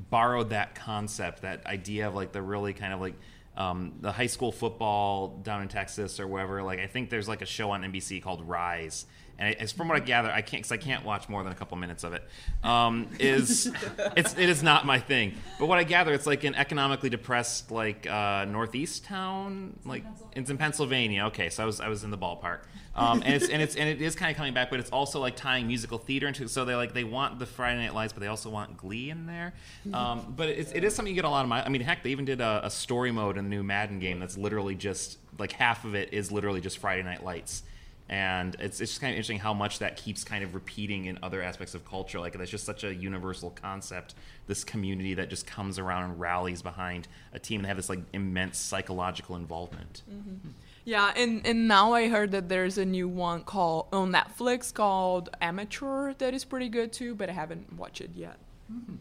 borrowed 0.08 0.50
that 0.50 0.74
concept, 0.74 1.42
that 1.42 1.66
idea 1.66 2.08
of 2.08 2.14
like 2.14 2.32
the 2.32 2.42
really 2.42 2.72
kind 2.72 2.92
of 2.92 3.00
like 3.00 3.14
um, 3.56 3.92
the 4.00 4.12
high 4.12 4.26
school 4.26 4.52
football 4.52 5.38
down 5.42 5.62
in 5.62 5.68
Texas 5.68 6.18
or 6.20 6.26
wherever. 6.26 6.62
Like 6.62 6.78
I 6.78 6.86
think 6.86 7.10
there's 7.10 7.28
like 7.28 7.42
a 7.42 7.46
show 7.46 7.70
on 7.72 7.82
NBC 7.82 8.22
called 8.22 8.48
Rise, 8.48 9.06
and 9.40 9.56
as 9.56 9.72
from 9.72 9.88
what 9.88 9.96
I 9.96 10.00
gather, 10.00 10.30
I 10.30 10.42
can't 10.42 10.62
because 10.62 10.72
I 10.72 10.76
can't 10.76 11.04
watch 11.04 11.28
more 11.28 11.42
than 11.42 11.50
a 11.50 11.54
couple 11.54 11.76
minutes 11.78 12.04
of 12.04 12.12
it. 12.12 12.22
Um, 12.62 13.08
is 13.18 13.66
it's 14.16 14.34
it 14.34 14.48
is 14.48 14.62
not 14.62 14.84
my 14.84 14.98
thing. 14.98 15.34
But 15.58 15.66
what 15.66 15.78
I 15.78 15.84
gather, 15.84 16.12
it's 16.12 16.26
like 16.26 16.44
an 16.44 16.54
economically 16.54 17.08
depressed 17.08 17.70
like 17.70 18.06
uh, 18.06 18.44
northeast 18.44 19.04
town, 19.04 19.78
like 19.84 20.04
it's 20.36 20.50
in 20.50 20.58
Pennsylvania. 20.58 21.24
Okay, 21.26 21.48
so 21.48 21.62
I 21.62 21.66
was 21.66 21.80
I 21.80 21.88
was 21.88 22.04
in 22.04 22.10
the 22.10 22.18
ballpark. 22.18 22.60
Um, 22.94 23.22
and 23.24 23.34
it's 23.34 23.48
and 23.48 23.62
it's 23.62 23.76
and 23.76 23.88
it 23.88 24.02
is 24.02 24.14
kind 24.14 24.30
of 24.30 24.36
coming 24.36 24.52
back, 24.52 24.68
but 24.68 24.78
it's 24.78 24.90
also 24.90 25.20
like 25.20 25.36
tying 25.36 25.66
musical 25.66 25.96
theater 25.96 26.26
into. 26.26 26.46
So 26.48 26.66
they 26.66 26.74
like 26.74 26.92
they 26.92 27.04
want 27.04 27.38
the 27.38 27.46
Friday 27.46 27.80
Night 27.80 27.94
Lights, 27.94 28.12
but 28.12 28.20
they 28.20 28.26
also 28.26 28.50
want 28.50 28.76
Glee 28.76 29.08
in 29.08 29.26
there. 29.26 29.54
Um, 29.94 30.32
but 30.36 30.48
it's, 30.48 30.72
it 30.72 30.84
is 30.84 30.94
something 30.94 31.14
you 31.14 31.20
get 31.20 31.24
a 31.24 31.30
lot 31.30 31.42
of. 31.42 31.48
My, 31.48 31.64
I 31.64 31.70
mean, 31.70 31.80
heck, 31.80 32.02
they 32.02 32.10
even 32.10 32.26
did 32.26 32.40
a, 32.40 32.60
a 32.64 32.70
story 32.70 33.10
mode 33.10 33.38
in 33.38 33.44
the 33.44 33.50
new 33.50 33.62
Madden 33.62 34.00
game 34.00 34.18
that's 34.18 34.36
literally 34.36 34.74
just 34.74 35.18
like 35.38 35.52
half 35.52 35.84
of 35.84 35.94
it 35.94 36.12
is 36.12 36.30
literally 36.30 36.60
just 36.60 36.78
Friday 36.78 37.02
Night 37.02 37.24
Lights 37.24 37.62
and 38.10 38.56
it's, 38.58 38.80
it's 38.80 38.90
just 38.90 39.00
kind 39.00 39.12
of 39.12 39.14
interesting 39.14 39.38
how 39.38 39.54
much 39.54 39.78
that 39.78 39.96
keeps 39.96 40.24
kind 40.24 40.42
of 40.42 40.52
repeating 40.52 41.04
in 41.04 41.16
other 41.22 41.40
aspects 41.40 41.74
of 41.74 41.84
culture 41.88 42.18
like 42.18 42.36
that's 42.36 42.50
just 42.50 42.66
such 42.66 42.82
a 42.82 42.92
universal 42.92 43.50
concept 43.50 44.14
this 44.48 44.64
community 44.64 45.14
that 45.14 45.30
just 45.30 45.46
comes 45.46 45.78
around 45.78 46.10
and 46.10 46.20
rallies 46.20 46.60
behind 46.60 47.06
a 47.32 47.38
team 47.38 47.60
and 47.60 47.64
they 47.64 47.68
have 47.68 47.76
this 47.76 47.88
like 47.88 48.00
immense 48.12 48.58
psychological 48.58 49.36
involvement 49.36 50.02
mm-hmm. 50.12 50.48
yeah 50.84 51.12
and, 51.16 51.46
and 51.46 51.68
now 51.68 51.92
i 51.92 52.08
heard 52.08 52.32
that 52.32 52.48
there's 52.48 52.76
a 52.76 52.84
new 52.84 53.08
one 53.08 53.42
called 53.44 53.86
on 53.92 54.10
netflix 54.10 54.74
called 54.74 55.28
amateur 55.40 56.12
that 56.14 56.34
is 56.34 56.44
pretty 56.44 56.68
good 56.68 56.92
too 56.92 57.14
but 57.14 57.30
i 57.30 57.32
haven't 57.32 57.72
watched 57.74 58.00
it 58.00 58.10
yet 58.14 58.38
mm-hmm. 58.70 58.96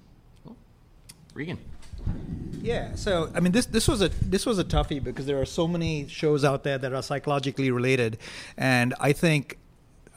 cool. 0.46 0.56
regan 1.34 1.58
yeah, 2.62 2.96
so 2.96 3.32
I 3.34 3.40
mean, 3.40 3.52
this 3.52 3.66
this 3.66 3.88
was 3.88 4.02
a 4.02 4.10
this 4.10 4.46
was 4.46 4.60
a 4.60 4.64
toughie 4.64 5.04
because 5.04 5.26
there 5.26 5.40
are 5.40 5.46
so 5.46 5.68
many 5.68 6.08
shows 6.08 6.44
out 6.44 6.64
there 6.64 6.78
that 6.78 6.94
are 6.94 7.02
psychologically 7.02 7.72
related, 7.72 8.18
and 8.58 8.94
I 9.00 9.14
think 9.14 9.58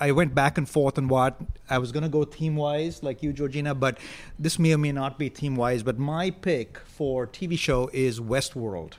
I 0.01 0.11
went 0.12 0.35
back 0.35 0.59
and 0.59 0.68
forth 0.68 0.99
on 0.99 1.09
what 1.09 1.41
I 1.70 1.78
was 1.78 1.93
going 1.93 2.03
to 2.03 2.09
go 2.09 2.24
theme 2.24 2.57
wise, 2.57 3.03
like 3.03 3.22
you, 3.22 3.33
Georgina, 3.33 3.74
but 3.74 3.99
this 4.39 4.59
may 4.59 4.74
or 4.74 4.78
may 4.78 4.93
not 4.93 5.18
be 5.18 5.28
theme 5.28 5.55
wise. 5.55 5.83
But 5.83 5.99
my 5.99 6.30
pick 6.30 6.78
for 6.78 7.26
TV 7.26 7.57
show 7.57 7.89
is 7.93 8.18
Westworld, 8.18 8.95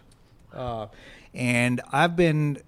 uh, 0.53 0.87
and 1.33 1.81
I've 1.91 2.15
been 2.15 2.59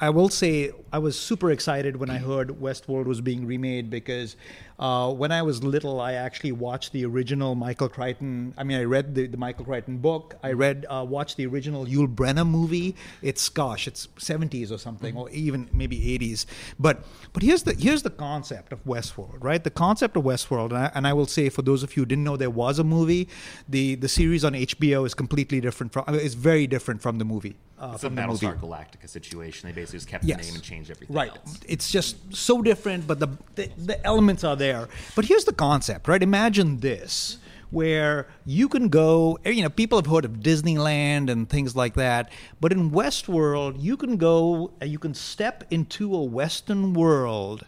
I 0.00 0.10
will 0.10 0.28
say 0.28 0.70
I 0.92 0.98
was 0.98 1.18
super 1.18 1.50
excited 1.50 1.96
when 1.96 2.10
I 2.10 2.18
heard 2.18 2.48
Westworld 2.60 3.06
was 3.06 3.20
being 3.20 3.46
remade 3.46 3.90
because 3.90 4.36
uh, 4.78 5.12
when 5.12 5.32
I 5.32 5.42
was 5.42 5.64
little, 5.64 6.00
I 6.00 6.12
actually 6.12 6.52
watched 6.52 6.92
the 6.92 7.04
original 7.04 7.54
Michael 7.56 7.88
Crichton. 7.88 8.54
I 8.56 8.62
mean, 8.62 8.78
I 8.78 8.84
read 8.84 9.14
the, 9.14 9.26
the 9.26 9.36
Michael 9.36 9.64
Crichton 9.64 9.98
book. 9.98 10.36
I 10.42 10.52
read, 10.52 10.86
uh, 10.88 11.04
watched 11.08 11.36
the 11.36 11.46
original 11.46 11.84
Yul 11.84 12.12
Brynner 12.14 12.48
movie. 12.48 12.94
It's 13.20 13.48
gosh, 13.48 13.88
it's 13.88 14.06
70s 14.18 14.70
or 14.70 14.78
something, 14.78 15.14
mm-hmm. 15.14 15.22
or 15.22 15.30
even 15.30 15.68
maybe 15.72 15.98
80s. 16.18 16.46
But 16.78 17.04
but 17.32 17.42
here's 17.42 17.64
the 17.64 17.74
here's 17.74 18.02
the 18.02 18.10
concept 18.10 18.72
of 18.72 18.84
Westworld, 18.84 19.42
right? 19.42 19.62
The 19.62 19.70
concept 19.70 20.16
of 20.16 20.22
Westworld, 20.24 20.70
and 20.70 20.78
I, 20.78 20.92
and 20.94 21.06
I 21.06 21.12
will 21.12 21.26
say 21.26 21.48
for 21.48 21.62
those 21.62 21.82
of 21.82 21.96
you 21.96 22.02
who 22.02 22.06
didn't 22.06 22.24
know 22.24 22.36
there 22.36 22.48
was 22.48 22.78
a 22.78 22.84
movie, 22.84 23.28
the 23.68 23.96
the 23.96 24.08
series 24.08 24.44
on 24.44 24.52
HBO 24.52 25.04
is 25.04 25.14
completely 25.14 25.60
different 25.60 25.92
from. 25.92 26.04
It's 26.08 26.34
very 26.34 26.66
different 26.66 27.02
from 27.02 27.18
the 27.18 27.24
movie. 27.24 27.56
Uh, 27.78 27.92
it's 27.94 28.04
a 28.04 28.10
Battlestar 28.10 28.58
Galactica 28.58 29.08
situation. 29.08 29.68
They 29.68 29.74
basically 29.74 29.98
just 29.98 30.08
kept 30.08 30.24
yes. 30.24 30.38
the 30.38 30.46
name 30.46 30.54
and 30.54 30.62
changed 30.62 30.90
everything. 30.90 31.14
Right. 31.14 31.30
Else. 31.30 31.60
It's 31.68 31.90
just 31.90 32.34
so 32.34 32.60
different, 32.60 33.06
but 33.06 33.20
the, 33.20 33.28
the 33.54 33.70
the 33.76 34.04
elements 34.04 34.42
are 34.42 34.56
there. 34.56 34.88
But 35.14 35.26
here's 35.26 35.44
the 35.44 35.52
concept, 35.52 36.08
right? 36.08 36.22
Imagine 36.22 36.80
this 36.80 37.38
where 37.70 38.26
you 38.46 38.68
can 38.68 38.88
go, 38.88 39.38
you 39.44 39.62
know, 39.62 39.68
people 39.68 39.98
have 39.98 40.06
heard 40.06 40.24
of 40.24 40.40
Disneyland 40.40 41.30
and 41.30 41.48
things 41.48 41.76
like 41.76 41.94
that, 41.94 42.32
but 42.60 42.72
in 42.72 42.90
Westworld, 42.90 43.76
you 43.78 43.96
can 43.96 44.16
go, 44.16 44.72
you 44.82 44.98
can 44.98 45.12
step 45.12 45.64
into 45.70 46.14
a 46.14 46.22
Western 46.22 46.94
world 46.94 47.66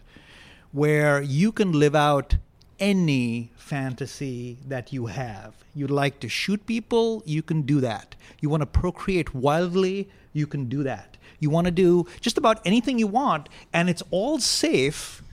where 0.71 1.21
you 1.21 1.51
can 1.51 1.71
live 1.71 1.95
out 1.95 2.37
any 2.81 3.51
fantasy 3.55 4.57
that 4.67 4.91
you 4.91 5.05
have. 5.05 5.53
You'd 5.73 5.91
like 5.91 6.19
to 6.19 6.27
shoot 6.27 6.65
people, 6.65 7.23
you 7.25 7.41
can 7.41 7.61
do 7.61 7.79
that. 7.79 8.15
You 8.41 8.49
want 8.49 8.61
to 8.61 8.65
procreate 8.65 9.33
wildly, 9.33 10.09
you 10.33 10.47
can 10.47 10.65
do 10.65 10.83
that. 10.83 11.15
You 11.39 11.49
want 11.49 11.65
to 11.65 11.71
do 11.71 12.05
just 12.19 12.37
about 12.37 12.59
anything 12.65 12.99
you 12.99 13.07
want, 13.07 13.47
and 13.71 13.89
it's 13.89 14.03
all 14.11 14.39
safe. 14.39 15.23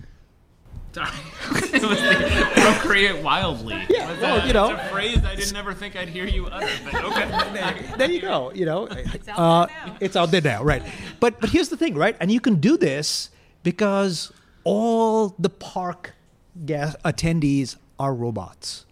Sorry. 0.93 1.11
procreate 2.55 3.23
wildly. 3.23 3.85
Yeah, 3.91 4.21
well, 4.21 4.47
you 4.47 4.53
know, 4.53 4.71
it's 4.71 4.83
a 4.83 4.89
phrase 4.89 5.25
I 5.25 5.35
didn't 5.35 5.57
ever 5.57 5.75
think 5.75 5.97
I'd 5.97 6.09
hear 6.09 6.25
you 6.25 6.47
utter. 6.47 6.69
But 6.85 7.05
okay, 7.05 7.95
there 7.99 8.11
you 8.11 8.21
go. 8.21 8.53
You 8.53 8.67
know, 8.67 8.89
it's 8.91 9.29
out, 9.29 9.39
uh, 9.39 9.67
there 9.67 9.97
it's 10.01 10.17
out 10.17 10.31
there 10.31 10.41
now, 10.41 10.63
right? 10.63 10.83
But 11.21 11.41
but 11.41 11.51
here's 11.51 11.69
the 11.69 11.77
thing, 11.77 11.95
right? 11.95 12.17
And 12.21 12.33
you 12.33 12.41
can 12.41 12.57
do 12.57 12.77
this 12.77 13.31
because 13.63 14.33
all 14.65 15.35
the 15.39 15.51
park 15.51 16.15
guest 16.65 16.97
attendees 17.05 17.77
are 17.99 18.15
robots, 18.15 18.87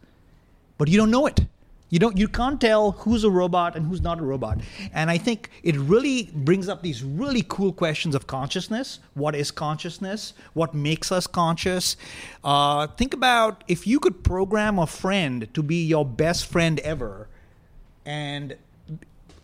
but 0.78 0.88
you 0.88 0.96
don't 0.96 1.10
know 1.10 1.26
it. 1.26 1.46
You 1.88 2.00
don't 2.00 2.18
you 2.18 2.26
can't 2.26 2.60
tell 2.60 2.90
who's 2.92 3.22
a 3.22 3.30
robot 3.30 3.76
and 3.76 3.86
who's 3.86 4.00
not 4.00 4.18
a 4.18 4.22
robot. 4.22 4.58
And 4.92 5.08
I 5.08 5.18
think 5.18 5.50
it 5.62 5.76
really 5.76 6.30
brings 6.34 6.68
up 6.68 6.82
these 6.82 7.04
really 7.04 7.44
cool 7.48 7.72
questions 7.72 8.16
of 8.16 8.26
consciousness. 8.26 8.98
What 9.14 9.36
is 9.36 9.52
consciousness? 9.52 10.34
What 10.52 10.74
makes 10.74 11.12
us 11.12 11.28
conscious? 11.28 11.96
Uh, 12.42 12.88
think 12.88 13.14
about 13.14 13.62
if 13.68 13.86
you 13.86 14.00
could 14.00 14.24
program 14.24 14.80
a 14.80 14.86
friend 14.86 15.48
to 15.54 15.62
be 15.62 15.84
your 15.84 16.04
best 16.04 16.46
friend 16.46 16.80
ever, 16.80 17.28
and 18.04 18.56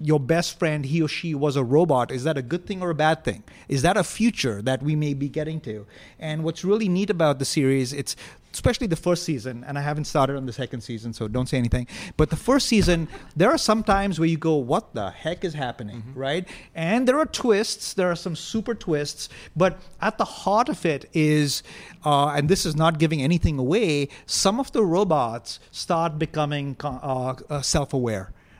your 0.03 0.21
best 0.21 0.59
friend, 0.59 0.85
he 0.85 1.01
or 1.03 1.09
she 1.09 1.35
was 1.35 1.57
a 1.57 1.65
robot, 1.65 2.11
is 2.11 2.25
that 2.25 2.37
a 2.37 2.43
good 2.43 2.67
thing 2.67 2.83
or 2.83 2.91
a 2.91 2.95
bad 2.95 3.25
thing? 3.25 3.43
Is 3.69 3.83
that 3.83 3.97
a 3.97 4.05
future 4.05 4.61
that 4.63 4.83
we 4.83 4.97
may 4.97 5.15
be 5.15 5.29
getting 5.29 5.61
to? 5.61 5.87
And 6.19 6.45
what's 6.45 6.65
really 6.65 6.89
neat 6.89 7.11
about 7.11 7.39
the 7.39 7.45
series, 7.45 7.93
it's 7.93 8.17
especially 8.53 8.87
the 8.87 8.97
first 8.97 9.23
season, 9.23 9.65
and 9.67 9.79
I 9.79 9.81
haven't 9.81 10.05
started 10.05 10.37
on 10.37 10.47
the 10.47 10.53
second 10.53 10.83
season, 10.83 11.13
so 11.13 11.27
don't 11.27 11.49
say 11.49 11.57
anything. 11.57 11.87
But 12.17 12.31
the 12.31 12.37
first 12.37 12.69
season, 12.69 13.09
there 13.35 13.51
are 13.51 13.59
some 13.59 13.83
times 13.83 14.19
where 14.19 14.29
you 14.29 14.37
go, 14.37 14.57
"What 14.57 14.95
the 14.95 15.11
heck 15.11 15.45
is 15.45 15.55
happening?" 15.55 16.03
Mm-hmm. 16.03 16.19
Right? 16.19 16.49
And 16.75 17.09
there 17.09 17.19
are 17.19 17.27
twists. 17.27 17.95
There 17.95 18.11
are 18.11 18.17
some 18.17 18.37
super 18.37 18.75
twists, 18.75 19.29
but 19.57 19.79
at 20.01 20.19
the 20.19 20.25
heart 20.25 20.69
of 20.69 20.85
it 20.85 21.09
is, 21.15 21.63
uh, 22.05 22.29
and 22.29 22.49
this 22.49 22.67
is 22.67 22.77
not 22.77 22.99
giving 22.99 23.23
anything 23.23 23.59
away. 23.59 24.09
Some 24.27 24.61
of 24.61 24.73
the 24.73 24.85
robots 24.85 25.61
start 25.71 26.19
becoming 26.19 26.77
uh, 26.85 27.35
uh, 27.49 27.63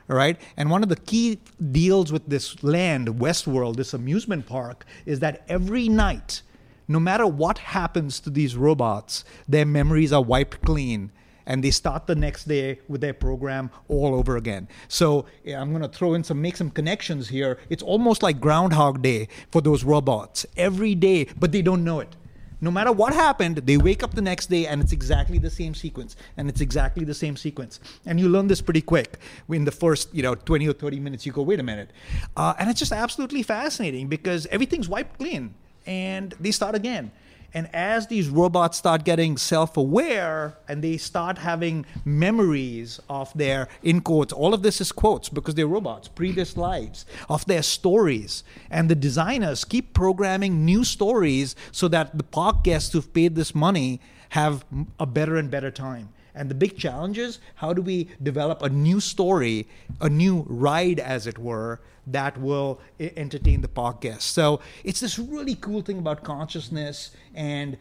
self-aware. 0.07 0.17
Right, 0.17 0.41
and 0.57 0.69
one 0.69 0.83
of 0.83 0.89
the 0.89 0.95
key 0.95 1.39
deals 1.71 2.11
with 2.11 2.27
this 2.27 2.63
land, 2.63 3.07
Westworld, 3.07 3.77
this 3.77 3.93
amusement 3.93 4.45
park, 4.45 4.85
is 5.05 5.19
that 5.19 5.43
every 5.47 5.89
night 5.89 6.41
no 6.87 6.99
matter 6.99 7.25
what 7.25 7.59
happens 7.59 8.19
to 8.21 8.29
these 8.29 8.55
robots, 8.55 9.23
their 9.47 9.65
memories 9.65 10.11
are 10.11 10.21
wiped 10.21 10.61
clean 10.61 11.11
and 11.45 11.63
they 11.63 11.71
start 11.71 12.07
the 12.07 12.15
next 12.15 12.45
day 12.45 12.79
with 12.87 13.01
their 13.01 13.13
program 13.13 13.69
all 13.89 14.15
over 14.15 14.37
again. 14.37 14.67
So 14.87 15.25
yeah, 15.43 15.59
I'm 15.59 15.71
going 15.71 15.81
to 15.81 15.89
throw 15.89 16.13
in 16.13 16.23
some, 16.23 16.41
make 16.41 16.55
some 16.55 16.69
connections 16.69 17.29
here. 17.29 17.59
It's 17.69 17.83
almost 17.83 18.23
like 18.23 18.39
Groundhog 18.39 19.01
Day 19.01 19.27
for 19.51 19.61
those 19.61 19.83
robots 19.83 20.45
every 20.55 20.95
day, 20.95 21.25
but 21.37 21.51
they 21.51 21.61
don't 21.61 21.83
know 21.83 21.99
it. 21.99 22.15
No 22.63 22.71
matter 22.71 22.93
what 22.93 23.13
happened, 23.13 23.57
they 23.57 23.75
wake 23.75 24.03
up 24.03 24.13
the 24.13 24.21
next 24.21 24.49
day 24.49 24.67
and 24.67 24.81
it's 24.81 24.93
exactly 24.93 25.37
the 25.37 25.49
same 25.49 25.75
sequence. 25.75 26.15
And 26.37 26.47
it's 26.47 26.61
exactly 26.61 27.03
the 27.03 27.13
same 27.13 27.35
sequence. 27.35 27.81
And 28.05 28.21
you 28.21 28.29
learn 28.29 28.47
this 28.47 28.61
pretty 28.61 28.79
quick. 28.79 29.19
In 29.49 29.65
the 29.65 29.71
first, 29.71 30.07
you 30.15 30.23
know, 30.23 30.33
20 30.33 30.69
or 30.69 30.73
30 30.73 31.01
minutes, 31.01 31.25
you 31.25 31.33
go, 31.33 31.41
wait 31.41 31.59
a 31.59 31.63
minute. 31.63 31.91
Uh, 32.37 32.53
and 32.57 32.69
it's 32.69 32.79
just 32.79 32.93
absolutely 32.93 33.43
fascinating 33.43 34.07
because 34.07 34.45
everything's 34.45 34.87
wiped 34.87 35.19
clean 35.19 35.53
and 35.85 36.35
they 36.39 36.51
start 36.51 36.73
again. 36.73 37.11
And 37.53 37.69
as 37.73 38.07
these 38.07 38.29
robots 38.29 38.77
start 38.77 39.03
getting 39.03 39.37
self 39.37 39.77
aware 39.77 40.57
and 40.67 40.83
they 40.83 40.97
start 40.97 41.37
having 41.37 41.85
memories 42.03 42.99
of 43.09 43.31
their, 43.35 43.67
in 43.83 44.01
quotes, 44.01 44.33
all 44.33 44.53
of 44.53 44.63
this 44.63 44.81
is 44.81 44.91
quotes 44.91 45.29
because 45.29 45.53
they're 45.53 45.67
robots, 45.67 46.07
previous 46.07 46.57
lives, 46.57 47.05
of 47.29 47.45
their 47.45 47.61
stories. 47.61 48.43
And 48.71 48.89
the 48.89 48.95
designers 48.95 49.65
keep 49.65 49.93
programming 49.93 50.65
new 50.65 50.83
stories 50.83 51.55
so 51.71 51.87
that 51.89 52.17
the 52.17 52.23
park 52.23 52.63
guests 52.63 52.91
who've 52.93 53.13
paid 53.13 53.35
this 53.35 53.53
money 53.53 54.01
have 54.29 54.65
a 54.99 55.05
better 55.05 55.35
and 55.35 55.51
better 55.51 55.69
time. 55.69 56.09
And 56.35 56.49
the 56.49 56.55
big 56.55 56.77
challenge 56.77 57.17
is 57.17 57.39
how 57.55 57.73
do 57.73 57.81
we 57.81 58.09
develop 58.21 58.61
a 58.61 58.69
new 58.69 58.99
story, 58.99 59.67
a 60.01 60.09
new 60.09 60.45
ride, 60.47 60.99
as 60.99 61.27
it 61.27 61.37
were, 61.37 61.79
that 62.07 62.37
will 62.39 62.81
entertain 62.99 63.61
the 63.61 63.93
guests. 64.01 64.25
So 64.25 64.59
it's 64.83 64.99
this 64.99 65.17
really 65.17 65.55
cool 65.55 65.81
thing 65.81 65.99
about 65.99 66.23
consciousness 66.23 67.11
and 67.33 67.77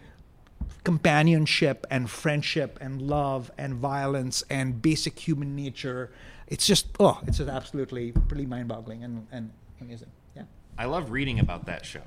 companionship 0.84 1.86
and 1.90 2.10
friendship 2.10 2.78
and 2.80 3.02
love 3.02 3.50
and 3.58 3.74
violence 3.74 4.44
and 4.50 4.80
basic 4.80 5.18
human 5.18 5.56
nature. 5.56 6.10
It's 6.46 6.66
just 6.66 6.88
oh, 7.00 7.20
it's 7.26 7.38
just 7.38 7.50
absolutely 7.50 8.12
pretty 8.12 8.46
mind-boggling 8.46 9.02
and, 9.02 9.26
and 9.32 9.50
amazing. 9.80 10.10
Yeah. 10.36 10.44
I 10.78 10.84
love 10.84 11.10
reading 11.10 11.40
about 11.40 11.66
that 11.66 11.84
show. 11.86 12.02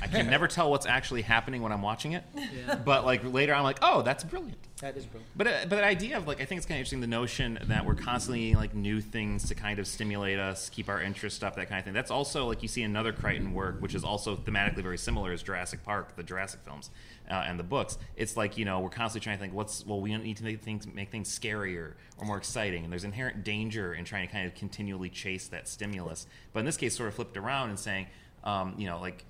I 0.00 0.06
can 0.06 0.30
never 0.30 0.46
tell 0.46 0.70
what's 0.70 0.86
actually 0.86 1.22
happening 1.22 1.60
when 1.60 1.72
I'm 1.72 1.82
watching 1.82 2.12
it, 2.12 2.24
yeah. 2.34 2.76
but 2.76 3.04
like 3.04 3.24
later 3.24 3.54
I'm 3.54 3.64
like, 3.64 3.78
oh, 3.82 4.02
that's 4.02 4.24
brilliant. 4.24 4.56
That 4.80 4.96
is 4.96 5.04
brilliant. 5.06 5.32
But 5.36 5.46
uh, 5.48 5.52
but 5.68 5.76
the 5.76 5.84
idea 5.84 6.16
of 6.16 6.26
like 6.26 6.40
I 6.40 6.44
think 6.44 6.58
it's 6.58 6.66
kind 6.66 6.76
of 6.76 6.80
interesting 6.80 7.00
the 7.00 7.08
notion 7.08 7.58
that 7.64 7.84
we're 7.84 7.96
constantly 7.96 8.54
like 8.54 8.74
new 8.74 9.00
things 9.00 9.48
to 9.48 9.54
kind 9.54 9.78
of 9.78 9.86
stimulate 9.88 10.38
us, 10.38 10.68
keep 10.70 10.88
our 10.88 11.02
interest 11.02 11.42
up, 11.42 11.56
that 11.56 11.68
kind 11.68 11.80
of 11.80 11.84
thing. 11.84 11.94
That's 11.94 12.12
also 12.12 12.46
like 12.46 12.62
you 12.62 12.68
see 12.68 12.82
another 12.82 13.12
Crichton 13.12 13.54
work, 13.54 13.80
which 13.80 13.94
is 13.94 14.04
also 14.04 14.36
thematically 14.36 14.82
very 14.82 14.98
similar 14.98 15.32
as 15.32 15.42
Jurassic 15.42 15.82
Park, 15.84 16.14
the 16.14 16.22
Jurassic 16.22 16.60
films, 16.64 16.90
uh, 17.28 17.44
and 17.46 17.58
the 17.58 17.64
books. 17.64 17.98
It's 18.16 18.36
like 18.36 18.56
you 18.56 18.64
know 18.64 18.78
we're 18.78 18.90
constantly 18.90 19.24
trying 19.24 19.36
to 19.36 19.40
think 19.42 19.52
what's 19.52 19.84
well 19.84 20.00
we 20.00 20.16
need 20.16 20.36
to 20.36 20.44
make 20.44 20.62
things 20.62 20.86
make 20.86 21.10
things 21.10 21.36
scarier 21.36 21.94
or 22.18 22.26
more 22.26 22.36
exciting, 22.36 22.84
and 22.84 22.92
there's 22.92 23.04
inherent 23.04 23.42
danger 23.42 23.94
in 23.94 24.04
trying 24.04 24.26
to 24.26 24.32
kind 24.32 24.46
of 24.46 24.54
continually 24.54 25.10
chase 25.10 25.48
that 25.48 25.66
stimulus. 25.66 26.26
But 26.52 26.60
in 26.60 26.66
this 26.66 26.76
case, 26.76 26.96
sort 26.96 27.08
of 27.08 27.14
flipped 27.14 27.36
around 27.36 27.70
and 27.70 27.78
saying, 27.78 28.06
um, 28.44 28.74
you 28.78 28.86
know, 28.86 29.00
like 29.00 29.24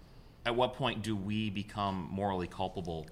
at 0.48 0.56
what 0.56 0.74
point 0.74 1.02
do 1.02 1.14
we 1.14 1.50
become 1.50 2.08
morally 2.10 2.46
culpable 2.46 3.06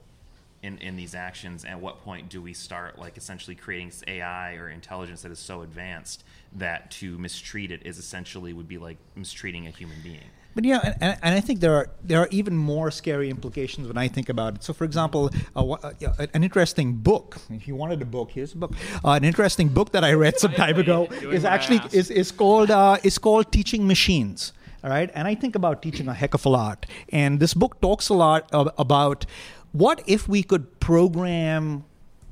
in, 0.63 0.79
in 0.79 0.97
these 0.97 1.15
actions? 1.15 1.65
And 1.65 1.75
at 1.75 1.81
what 1.81 2.03
point 2.03 2.31
do 2.31 2.41
we 2.41 2.55
start 2.55 2.99
like 2.99 3.19
essentially 3.19 3.55
creating 3.55 3.93
AI 4.07 4.55
or 4.55 4.71
intelligence 4.71 5.21
that 5.21 5.31
is 5.31 5.39
so 5.39 5.61
advanced 5.61 6.25
that 6.55 6.91
to 6.93 7.19
mistreat 7.19 7.71
it 7.71 7.83
is 7.85 7.99
essentially 7.99 8.55
would 8.55 8.67
be 8.67 8.79
like 8.79 8.97
mistreating 9.15 9.67
a 9.67 9.71
human 9.71 9.99
being? 10.03 10.31
But 10.55 10.65
yeah, 10.65 10.95
and, 11.03 11.19
and, 11.23 11.35
I 11.35 11.41
think 11.41 11.61
there 11.61 11.75
are 11.75 11.91
there 12.03 12.21
are 12.21 12.29
even 12.31 12.57
more 12.57 12.91
scary 12.91 13.29
implications 13.29 13.87
when 13.87 13.99
I 13.99 14.09
think 14.09 14.31
about 14.31 14.55
it. 14.55 14.65
So, 14.65 14.73
for 14.73 14.85
example, 14.85 15.31
uh, 15.55 15.73
uh, 15.73 15.93
an 16.33 16.43
interesting 16.43 16.95
book. 16.95 17.37
If 17.51 17.69
you 17.69 17.75
wanted 17.75 18.01
a 18.01 18.07
book, 18.07 18.31
here's 18.31 18.55
a 18.55 18.57
book. 18.57 18.73
Uh, 19.05 19.11
an 19.11 19.25
interesting 19.25 19.69
book 19.69 19.93
that 19.93 20.03
I 20.03 20.15
read 20.15 20.39
some 20.39 20.53
time 20.65 20.79
ago 20.79 21.09
is 21.39 21.45
actually 21.45 21.83
is, 21.93 22.11
is 22.11 22.33
called 22.33 22.71
uh, 22.71 22.97
is 23.03 23.19
called 23.19 23.53
Teaching 23.53 23.87
Machines 23.87 24.55
all 24.85 24.91
right 24.91 25.11
and 25.15 25.27
i 25.29 25.35
think 25.35 25.55
about 25.55 25.83
teaching 25.83 26.09
a 26.09 26.15
heck 26.15 26.35
of 26.35 26.45
a 26.47 26.49
lot 26.49 26.87
and 27.11 27.41
this 27.41 27.55
book 27.55 27.81
talks 27.81 28.09
a 28.09 28.15
lot 28.15 28.49
about 28.53 29.27
what 29.73 30.03
if 30.07 30.29
we 30.29 30.43
could 30.43 30.81
program 30.81 31.85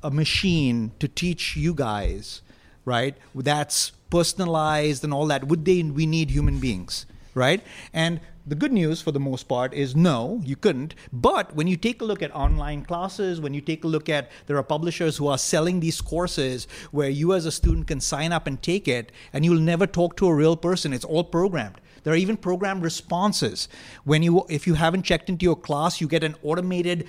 a 0.03 0.11
machine 0.11 0.91
to 0.99 1.07
teach 1.07 1.55
you 1.55 1.73
guys 1.73 2.41
right 2.85 3.17
that's 3.33 3.91
personalized 4.09 5.03
and 5.03 5.13
all 5.13 5.27
that 5.27 5.47
would 5.47 5.65
they 5.65 5.81
we 5.83 6.05
need 6.05 6.29
human 6.29 6.59
beings 6.59 7.05
right 7.33 7.63
and 7.93 8.19
the 8.47 8.55
good 8.55 8.71
news 8.71 9.01
for 9.01 9.11
the 9.11 9.19
most 9.19 9.47
part 9.47 9.73
is 9.73 9.95
no, 9.95 10.39
you 10.45 10.55
couldn't. 10.55 10.93
But 11.11 11.55
when 11.55 11.65
you 11.65 11.77
take 11.77 12.01
a 12.01 12.05
look 12.05 12.21
at 12.21 12.33
online 12.35 12.85
classes, 12.85 13.41
when 13.41 13.55
you 13.55 13.61
take 13.61 13.83
a 13.83 13.87
look 13.87 14.07
at 14.07 14.29
there 14.45 14.55
are 14.57 14.63
publishers 14.63 15.17
who 15.17 15.27
are 15.27 15.37
selling 15.39 15.79
these 15.79 15.99
courses 15.99 16.67
where 16.91 17.09
you 17.09 17.33
as 17.33 17.47
a 17.47 17.51
student 17.51 17.87
can 17.87 17.99
sign 17.99 18.31
up 18.31 18.45
and 18.45 18.61
take 18.61 18.87
it 18.87 19.11
and 19.33 19.43
you'll 19.43 19.59
never 19.59 19.87
talk 19.87 20.15
to 20.17 20.27
a 20.27 20.35
real 20.35 20.55
person. 20.55 20.93
It's 20.93 21.03
all 21.03 21.23
programmed. 21.23 21.81
There 22.05 22.13
are 22.13 22.17
even 22.17 22.37
program 22.37 22.81
responses. 22.81 23.67
When 24.03 24.23
you 24.23 24.45
if 24.47 24.67
you 24.67 24.75
haven't 24.75 25.03
checked 25.03 25.27
into 25.27 25.43
your 25.43 25.55
class, 25.57 25.99
you 25.99 26.07
get 26.07 26.23
an 26.23 26.35
automated 26.43 27.07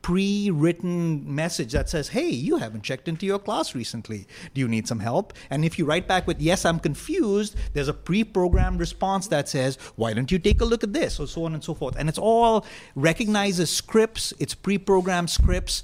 pre-written 0.00 1.34
message 1.34 1.72
that 1.72 1.90
says, 1.90 2.08
"Hey, 2.08 2.30
you 2.30 2.56
haven't 2.56 2.82
checked 2.82 3.08
into 3.08 3.26
your 3.26 3.38
class 3.38 3.74
recently. 3.74 4.26
Do 4.54 4.60
you 4.60 4.66
need 4.66 4.88
some 4.88 5.00
help?" 5.00 5.34
And 5.50 5.66
if 5.66 5.78
you 5.78 5.84
write 5.84 6.08
back 6.08 6.26
with, 6.26 6.40
"Yes, 6.40 6.64
I'm 6.64 6.80
confused," 6.80 7.56
there's 7.74 7.88
a 7.88 7.92
pre-programmed 7.92 8.80
response 8.80 9.26
that 9.26 9.50
says, 9.50 9.76
"Why 9.96 10.14
don't 10.14 10.32
you 10.32 10.38
take 10.38 10.62
a 10.62 10.64
look 10.64 10.82
at 10.82 10.94
this?" 10.94 11.20
or 11.20 11.26
so 11.26 11.44
on 11.44 11.52
and 11.52 11.62
so 11.62 11.74
forth. 11.74 11.94
And 11.98 12.08
it's 12.08 12.16
all 12.18 12.64
recognizes 12.94 13.68
scripts. 13.68 14.32
It's 14.38 14.54
pre-programmed 14.54 15.28
scripts 15.28 15.82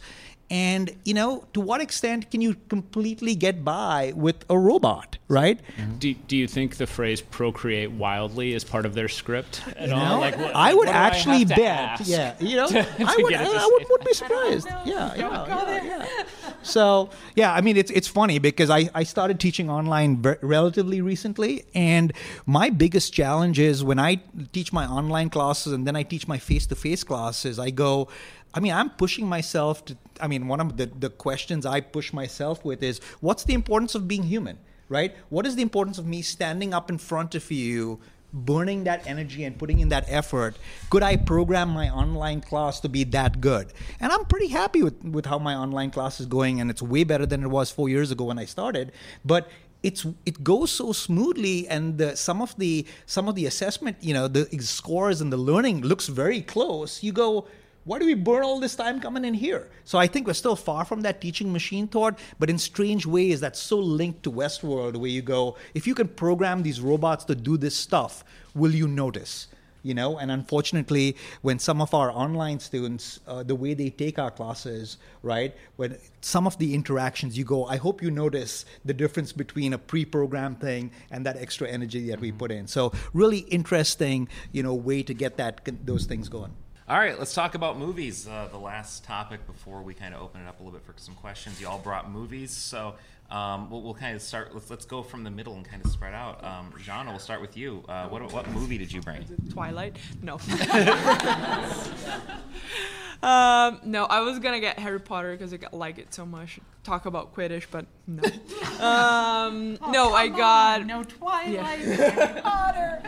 and 0.51 0.95
you 1.05 1.15
know 1.15 1.45
to 1.53 1.61
what 1.61 1.81
extent 1.81 2.31
can 2.31 2.41
you 2.41 2.55
completely 2.69 3.35
get 3.35 3.65
by 3.65 4.13
with 4.15 4.45
a 4.51 4.59
robot 4.59 5.19
right? 5.27 5.59
Mm-hmm. 5.77 5.99
do, 5.99 6.15
do 6.15 6.37
you 6.37 6.47
think 6.47 6.77
the 6.77 6.87
phrase 6.87 7.21
procreate 7.21 7.91
wildly 7.91 8.53
is 8.53 8.63
part 8.63 8.85
of 8.85 8.95
their 8.95 9.09
script 9.09 9.63
at 9.77 9.89
you 9.89 9.95
all? 9.95 10.21
Like 10.21 10.37
what, 10.37 10.55
i 10.55 10.75
would 10.75 10.89
actually 10.89 11.43
I 11.43 11.45
bet 11.45 12.01
yeah 12.07 12.35
you 12.39 12.57
know 12.57 12.67
to, 12.67 12.73
to 12.83 13.05
I, 13.07 13.17
would, 13.19 13.35
I, 13.35 13.45
I 13.45 13.71
would, 13.73 13.87
would, 13.89 14.05
be 14.05 14.13
surprised. 14.13 14.67
Yeah 14.85 14.85
yeah, 14.85 15.17
yeah, 15.17 15.83
yeah, 15.83 16.25
so 16.63 17.11
yeah 17.35 17.53
i 17.53 17.61
mean 17.61 17.77
it's 17.77 17.91
it's 17.91 18.09
funny 18.09 18.39
because 18.39 18.71
i, 18.71 18.89
I 18.95 19.05
started 19.05 19.41
teaching 19.41 19.71
online 19.71 20.21
ver- 20.21 20.39
relatively 20.43 21.01
recently 21.01 21.65
and 21.75 22.13
my 22.45 22.71
biggest 22.71 23.13
challenge 23.13 23.59
is 23.59 23.83
when 23.83 23.99
i 23.99 24.21
teach 24.53 24.73
my 24.73 24.87
online 24.87 25.31
classes 25.31 25.73
and 25.73 25.87
then 25.87 25.97
i 25.97 26.03
teach 26.03 26.29
my 26.29 26.39
face-to-face 26.39 27.05
classes 27.05 27.59
i 27.59 27.71
go 27.71 28.09
I 28.55 28.61
mean, 28.61 28.73
I'm 28.73 28.91
pushing 28.91 29.27
myself 29.27 29.85
to. 29.87 29.97
I 30.21 30.29
mean, 30.29 30.47
one 30.47 30.61
of 30.61 30.77
the, 30.77 30.87
the 30.87 31.11
questions 31.11 31.67
I 31.67 31.81
push 31.81 32.13
myself 32.13 32.65
with 32.65 32.83
is 32.83 33.01
what's 33.21 33.43
the 33.45 33.53
importance 33.53 33.97
of 33.97 34.07
being 34.07 34.23
human, 34.23 34.59
right? 34.89 35.15
What 35.29 35.45
is 35.45 35.57
the 35.57 35.63
importance 35.63 35.99
of 35.99 36.07
me 36.07 36.23
standing 36.23 36.73
up 36.73 36.89
in 36.89 36.99
front 36.99 37.35
of 37.35 37.51
you, 37.51 37.99
burning 38.33 38.85
that 38.85 39.05
energy 39.09 39.43
and 39.43 39.59
putting 39.59 39.81
in 39.81 39.89
that 39.89 40.05
effort? 40.07 40.57
Could 40.89 41.03
I 41.03 41.17
program 41.17 41.71
my 41.71 41.91
online 41.91 42.41
class 42.41 42.79
to 42.81 42.89
be 42.89 43.03
that 43.05 43.41
good? 43.41 43.73
And 43.99 44.13
I'm 44.13 44.25
pretty 44.27 44.49
happy 44.49 44.85
with, 44.85 45.03
with 45.03 45.27
how 45.27 45.41
my 45.41 45.57
online 45.57 45.91
class 45.91 46.21
is 46.21 46.27
going, 46.27 46.61
and 46.61 46.71
it's 46.71 46.81
way 46.81 47.03
better 47.03 47.27
than 47.27 47.43
it 47.43 47.49
was 47.49 47.73
four 47.73 47.89
years 47.89 48.13
ago 48.13 48.25
when 48.27 48.39
I 48.39 48.45
started. 48.45 48.93
But 49.25 49.49
it's 49.83 50.07
it 50.25 50.43
goes 50.43 50.71
so 50.71 50.93
smoothly 50.93 51.69
and 51.69 51.99
the, 51.99 52.17
some 52.17 52.41
of 52.41 52.57
the 52.57 52.87
some 53.05 53.29
of 53.29 53.35
the 53.35 53.45
assessment 53.45 53.99
you 54.01 54.15
know 54.15 54.27
the 54.27 54.47
scores 54.61 55.21
and 55.21 55.31
the 55.31 55.37
learning 55.37 55.83
looks 55.83 56.07
very 56.07 56.41
close 56.41 57.03
you 57.03 57.13
go 57.13 57.47
why 57.85 57.99
do 57.99 58.07
we 58.07 58.15
burn 58.15 58.43
all 58.43 58.61
this 58.61 58.75
time 58.75 58.99
coming 58.99 59.25
in 59.25 59.35
here? 59.35 59.69
So 59.85 59.99
I 59.99 60.07
think 60.07 60.27
we're 60.27 60.33
still 60.33 60.57
far 60.57 60.85
from 60.87 61.03
that 61.03 61.21
teaching 61.21 61.53
machine 61.53 61.87
thought, 61.87 62.19
but 62.39 62.49
in 62.49 62.59
strange 62.59 63.05
ways, 63.05 63.41
that's 63.41 63.61
so 63.61 63.79
linked 63.79 64.23
to 64.23 64.33
Westworld, 64.33 64.97
where 64.97 65.11
you 65.11 65.21
go, 65.21 65.57
if 65.75 65.87
you 65.87 65.95
can 65.95 66.09
program 66.09 66.63
these 66.63 66.81
robots 66.81 67.25
to 67.27 67.35
do 67.35 67.59
this 67.59 67.77
stuff, 67.77 68.25
will 68.55 68.75
you 68.75 68.89
notice? 68.89 69.49
You 69.83 69.93
know, 69.93 70.17
and 70.17 70.31
unfortunately, 70.31 71.15
when 71.43 71.59
some 71.59 71.83
of 71.83 71.93
our 71.93 72.11
online 72.11 72.59
students, 72.59 73.21
uh, 73.27 73.43
the 73.43 73.55
way 73.55 73.75
they 73.75 73.91
take 73.91 74.19
our 74.19 74.31
classes, 74.31 74.97
right, 75.23 75.55
when 75.77 75.99
some 76.23 76.47
of 76.47 76.57
the 76.57 76.75
interactions, 76.75 77.37
you 77.37 77.45
go, 77.45 77.67
I 77.67 77.77
hope 77.77 78.01
you 78.01 78.11
notice 78.11 78.65
the 78.87 78.95
difference 78.95 79.31
between 79.31 79.75
a 79.75 79.79
pre-programmed 79.79 80.59
thing 80.59 80.91
and 81.11 81.27
that 81.27 81.37
extra 81.37 81.69
energy 81.69 82.09
that 82.09 82.21
we 82.21 82.33
put 82.33 82.51
in. 82.51 82.67
So, 82.67 82.95
really 83.13 83.41
interesting, 83.41 84.31
you 84.53 84.63
know, 84.63 84.73
way 84.73 85.03
to 85.03 85.13
get 85.13 85.37
that 85.37 85.61
those 85.85 86.07
things 86.07 86.31
going. 86.31 86.55
All 86.87 86.99
right, 86.99 87.19
let's 87.19 87.33
talk 87.33 87.55
about 87.55 87.79
movies. 87.79 88.29
Uh, 88.29 88.47
the 88.51 88.59
last 88.59 89.05
topic 89.05 89.47
before 89.47 89.81
we 89.81 89.95
kind 89.95 90.15
of 90.15 90.21
open 90.21 90.43
it 90.43 90.47
up 90.47 90.61
a 90.61 90.63
little 90.63 90.79
bit 90.79 90.85
for 90.85 90.93
some 90.99 91.15
questions. 91.15 91.59
You 91.59 91.67
all 91.67 91.79
brought 91.79 92.11
movies, 92.11 92.51
so 92.51 92.97
um, 93.31 93.71
we'll, 93.71 93.81
we'll, 93.81 93.95
kind 93.95 94.15
of 94.15 94.21
start. 94.21 94.53
Let's 94.53 94.69
let's 94.69 94.85
go 94.85 95.03
from 95.03 95.25
the 95.25 95.31
middle 95.31 95.55
and 95.55 95.65
kind 95.65 95.83
of 95.83 95.91
spread 95.91 96.13
out. 96.13 96.45
Um, 96.45 96.75
Jana, 96.83 97.09
we'll 97.09 97.21
start 97.21 97.41
with 97.41 97.57
you. 97.57 97.85
Uh, 97.89 98.09
what 98.09 98.31
what 98.35 98.47
movie 98.51 98.77
did 98.77 98.93
you 98.93 99.01
bring? 99.01 99.25
Twilight? 99.51 99.97
No. 100.21 100.39
Um, 103.25 103.81
no, 103.85 104.05
I 104.05 104.21
was 104.21 104.39
gonna 104.39 104.61
get 104.61 104.79
Harry 104.79 105.01
Potter 105.01 105.33
because 105.33 105.55
I 105.55 105.59
like 105.73 105.97
it 105.99 106.13
so 106.13 106.27
much. 106.27 106.61
Talk 106.83 107.07
about 107.07 107.35
Quidditch, 107.35 107.67
but 107.71 107.87
no. 108.07 108.23
Um, 108.75 109.79
oh, 109.81 109.91
no, 109.93 110.13
I 110.13 110.29
got 110.29 110.81
on. 110.81 110.87
no 110.89 111.05
Twilight, 111.05 111.81
yeah. 111.81 112.11
Harry 112.11 112.41
Potter. 112.43 113.03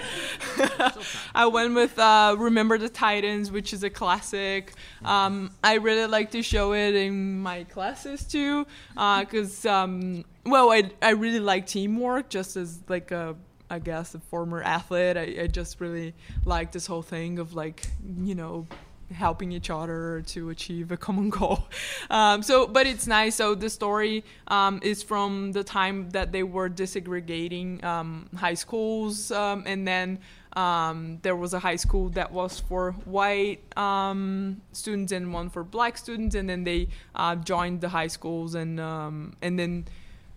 I 1.35 1.47
went 1.47 1.75
with 1.75 1.99
uh, 1.99 2.35
Remember 2.39 2.79
the 2.79 2.89
Titans, 2.89 3.51
which 3.51 3.75
is 3.75 3.83
a 3.83 3.91
classic. 3.91 4.73
Um, 5.05 5.51
I 5.63 5.75
really 5.75 6.07
like 6.07 6.31
to 6.31 6.43
show 6.43 6.73
it 6.73 6.95
in 6.95 7.41
my 7.41 7.65
classes 7.65 8.25
too, 8.25 8.67
because 8.95 9.67
uh, 9.67 9.75
um, 9.75 10.25
well, 10.47 10.71
I 10.71 10.91
I 11.03 11.11
really 11.11 11.41
like 11.41 11.67
teamwork, 11.67 12.31
just 12.31 12.57
as 12.57 12.81
like 12.89 13.11
a 13.11 13.37
I 13.69 13.81
guess 13.81 14.15
a 14.15 14.21
former 14.21 14.63
athlete. 14.63 15.19
I, 15.19 15.43
I 15.43 15.47
just 15.49 15.81
really 15.81 16.15
like 16.47 16.73
this 16.73 16.87
whole 16.87 17.03
thing 17.03 17.39
of 17.39 17.53
like 17.55 17.87
you 18.23 18.35
know 18.35 18.67
helping 19.13 19.53
each 19.53 19.71
other 19.71 20.23
to 20.27 20.51
achieve 20.51 20.91
a 20.91 20.97
common 20.97 21.31
goal. 21.31 21.67
Um, 22.09 22.43
so, 22.43 22.69
but 22.69 22.87
it's 22.87 23.07
nice. 23.09 23.35
So 23.35 23.57
the 23.57 23.69
story 23.69 24.25
um, 24.47 24.79
is 24.83 25.03
from 25.03 25.51
the 25.53 25.65
time 25.65 26.11
that 26.11 26.31
they 26.31 26.45
were 26.45 26.69
desegregating 26.71 27.83
um, 27.83 28.29
high 28.37 28.55
schools, 28.55 29.33
um, 29.33 29.65
and 29.67 29.87
then 29.89 30.21
um, 30.53 31.19
there 31.23 31.35
was 31.35 31.53
a 31.53 31.59
high 31.59 31.77
school 31.77 32.11
that 32.11 32.31
was 32.31 32.61
for 32.61 32.93
white 33.05 33.59
um, 33.77 34.61
students 34.73 35.11
and 35.11 35.33
one 35.33 35.51
for 35.51 35.65
black 35.65 35.99
students, 35.99 36.37
and 36.37 36.49
then 36.49 36.63
they 36.63 36.89
uh, 37.17 37.35
joined 37.35 37.81
the 37.81 37.89
high 37.89 38.07
schools, 38.07 38.55
and 38.55 38.79
and 38.79 39.59
then 39.59 39.85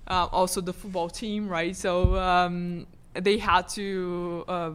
uh, 0.08 0.26
also 0.32 0.60
the 0.60 0.74
football 0.74 1.10
team, 1.10 1.48
right? 1.48 1.76
So 1.76 2.16
they 3.14 3.38
had 3.38 3.70
to. 3.70 4.44
Uh, 4.48 4.72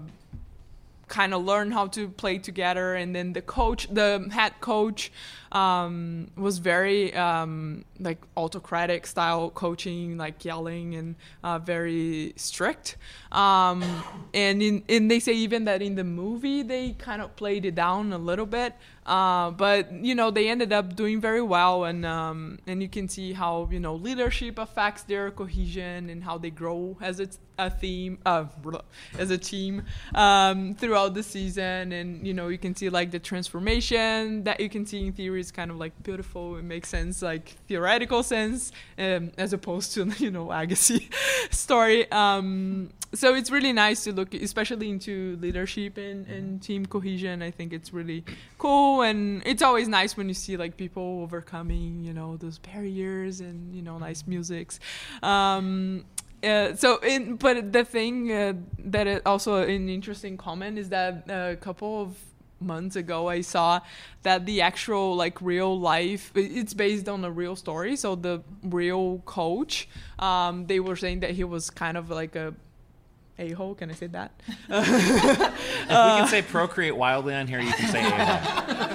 kind 1.15 1.33
of 1.33 1.45
learn 1.45 1.71
how 1.71 1.87
to 1.87 2.09
play 2.09 2.39
together 2.39 2.95
and 2.95 3.15
then 3.15 3.33
the 3.33 3.41
coach 3.41 3.87
the 3.95 4.29
head 4.33 4.53
coach 4.61 5.13
um, 5.55 6.27
was 6.37 6.59
very 6.59 7.15
um, 7.15 7.85
like 8.01 8.19
autocratic 8.37 9.07
style 9.07 9.51
coaching 9.51 10.19
like 10.19 10.45
yelling 10.45 10.97
and 10.97 11.15
uh, 11.45 11.61
very 11.61 12.33
strict. 12.37 12.97
Um, 13.31 13.83
and 14.35 14.61
in 14.63 14.83
and 14.89 15.11
they 15.11 15.21
say 15.21 15.33
even 15.33 15.65
that 15.65 15.81
in 15.81 15.95
the 15.95 16.05
movie 16.05 16.63
they 16.63 16.93
kind 16.93 17.23
of 17.23 17.37
played 17.37 17.65
it 17.65 17.77
down 17.77 18.13
a 18.13 18.19
little 18.19 18.47
bit. 18.47 18.75
Uh, 19.07 19.51
but 19.51 19.93
you 19.93 20.15
know 20.15 20.31
they 20.31 20.49
ended 20.49 20.73
up 20.73 20.97
doing 20.97 21.21
very 21.21 21.43
well 21.43 21.85
and 21.85 22.07
um, 22.07 22.59
and 22.67 22.83
you 22.83 22.89
can 22.89 23.09
see 23.09 23.33
how 23.33 23.69
you 23.71 23.79
know 23.79 23.95
leadership 23.95 24.59
affects 24.59 25.03
their 25.03 25.31
cohesion 25.31 26.09
and 26.09 26.25
how 26.25 26.39
they 26.39 26.49
grow 26.49 26.97
as 27.03 27.21
a, 27.21 27.29
a 27.59 27.69
theme 27.69 28.19
uh, 28.25 28.47
as 29.19 29.31
a 29.31 29.39
team 29.39 29.83
um, 30.15 30.75
throughout 30.75 31.15
the 31.15 31.23
season. 31.23 31.93
And 31.93 32.27
you 32.27 32.35
know 32.35 32.49
you 32.49 32.59
can 32.59 32.75
see 32.75 32.89
like 32.89 33.11
the 33.13 33.19
transformation 33.21 34.43
that 34.45 34.59
you 34.59 34.69
can 34.69 34.87
see 34.87 35.07
in 35.07 35.13
theory 35.13 35.44
is 35.45 35.53
kind 35.53 35.71
of 35.71 35.77
like 35.77 35.93
beautiful 36.03 36.57
it 36.57 36.65
makes 36.65 36.89
sense 36.89 37.23
like 37.23 37.47
theoretical 37.69 38.23
sense 38.23 38.73
um, 38.99 39.31
as 39.39 39.53
opposed 39.53 39.93
to 39.95 40.01
you 40.19 40.31
know 40.31 40.47
Agassi 40.47 41.01
story. 41.51 42.11
Um, 42.11 42.91
so 43.13 43.35
it's 43.35 43.51
really 43.51 43.73
nice 43.73 44.03
to 44.05 44.13
look 44.13 44.35
especially 44.35 44.91
into 44.91 45.37
leadership 45.41 45.99
and, 45.99 46.27
and 46.27 46.61
team 46.61 46.85
cohesion. 46.85 47.43
I 47.43 47.53
think 47.53 47.73
it's 47.73 47.93
really 47.93 48.25
cool 48.59 49.03
and 49.03 49.43
it's 49.47 49.63
always 49.63 49.87
nice 49.87 50.17
when 50.17 50.27
you 50.29 50.35
see 50.35 50.57
like 50.57 50.77
people 50.77 51.21
overcoming 51.23 52.03
you 52.05 52.13
know 52.13 52.37
those 52.37 52.59
barriers 52.59 53.41
and 53.41 53.75
you 53.75 53.83
know 53.83 53.99
nice 53.99 54.25
musics. 54.27 54.81
Um, 55.23 56.05
uh, 56.43 56.75
so 56.75 56.99
in, 56.99 57.37
but 57.37 57.73
the 57.73 57.85
thing 57.85 58.31
uh, 58.31 58.53
that 58.79 59.07
is 59.07 59.23
also 59.25 59.63
an 59.63 59.89
interesting 59.89 60.37
comment 60.37 60.79
is 60.79 60.89
that 60.91 61.25
a 61.29 61.57
couple 61.57 62.03
of 62.03 62.17
months 62.65 62.97
ago 62.97 63.29
i 63.29 63.41
saw 63.41 63.81
that 64.23 64.47
the 64.47 64.61
actual 64.61 65.15
like 65.15 65.41
real 65.41 65.79
life 65.79 66.33
it's 66.35 66.75
based 66.75 67.09
on 67.09 67.25
a 67.25 67.31
real 67.31 67.57
story 67.57 67.97
so 67.97 68.15
the 68.15 68.43
real 68.63 69.19
coach 69.27 69.89
um, 70.19 70.67
they 70.67 70.81
were 70.81 70.97
saying 70.97 71.21
that 71.21 71.31
he 71.31 71.45
was 71.45 71.71
kind 71.71 71.97
of 71.97 72.11
like 72.11 72.37
a 72.37 72.55
a 73.39 73.51
hole. 73.51 73.75
Can 73.75 73.91
I 73.91 73.95
say 73.95 74.07
that? 74.09 74.33
if 74.47 75.89
we 75.89 75.95
can 75.95 76.29
say 76.29 76.43
procreate 76.43 76.97
wildly 76.97 77.35
on 77.35 77.47
here, 77.47 77.61
you 77.61 77.73
can 77.73 77.91
say 77.91 78.07
a 78.07 78.11
hole. 78.11 78.94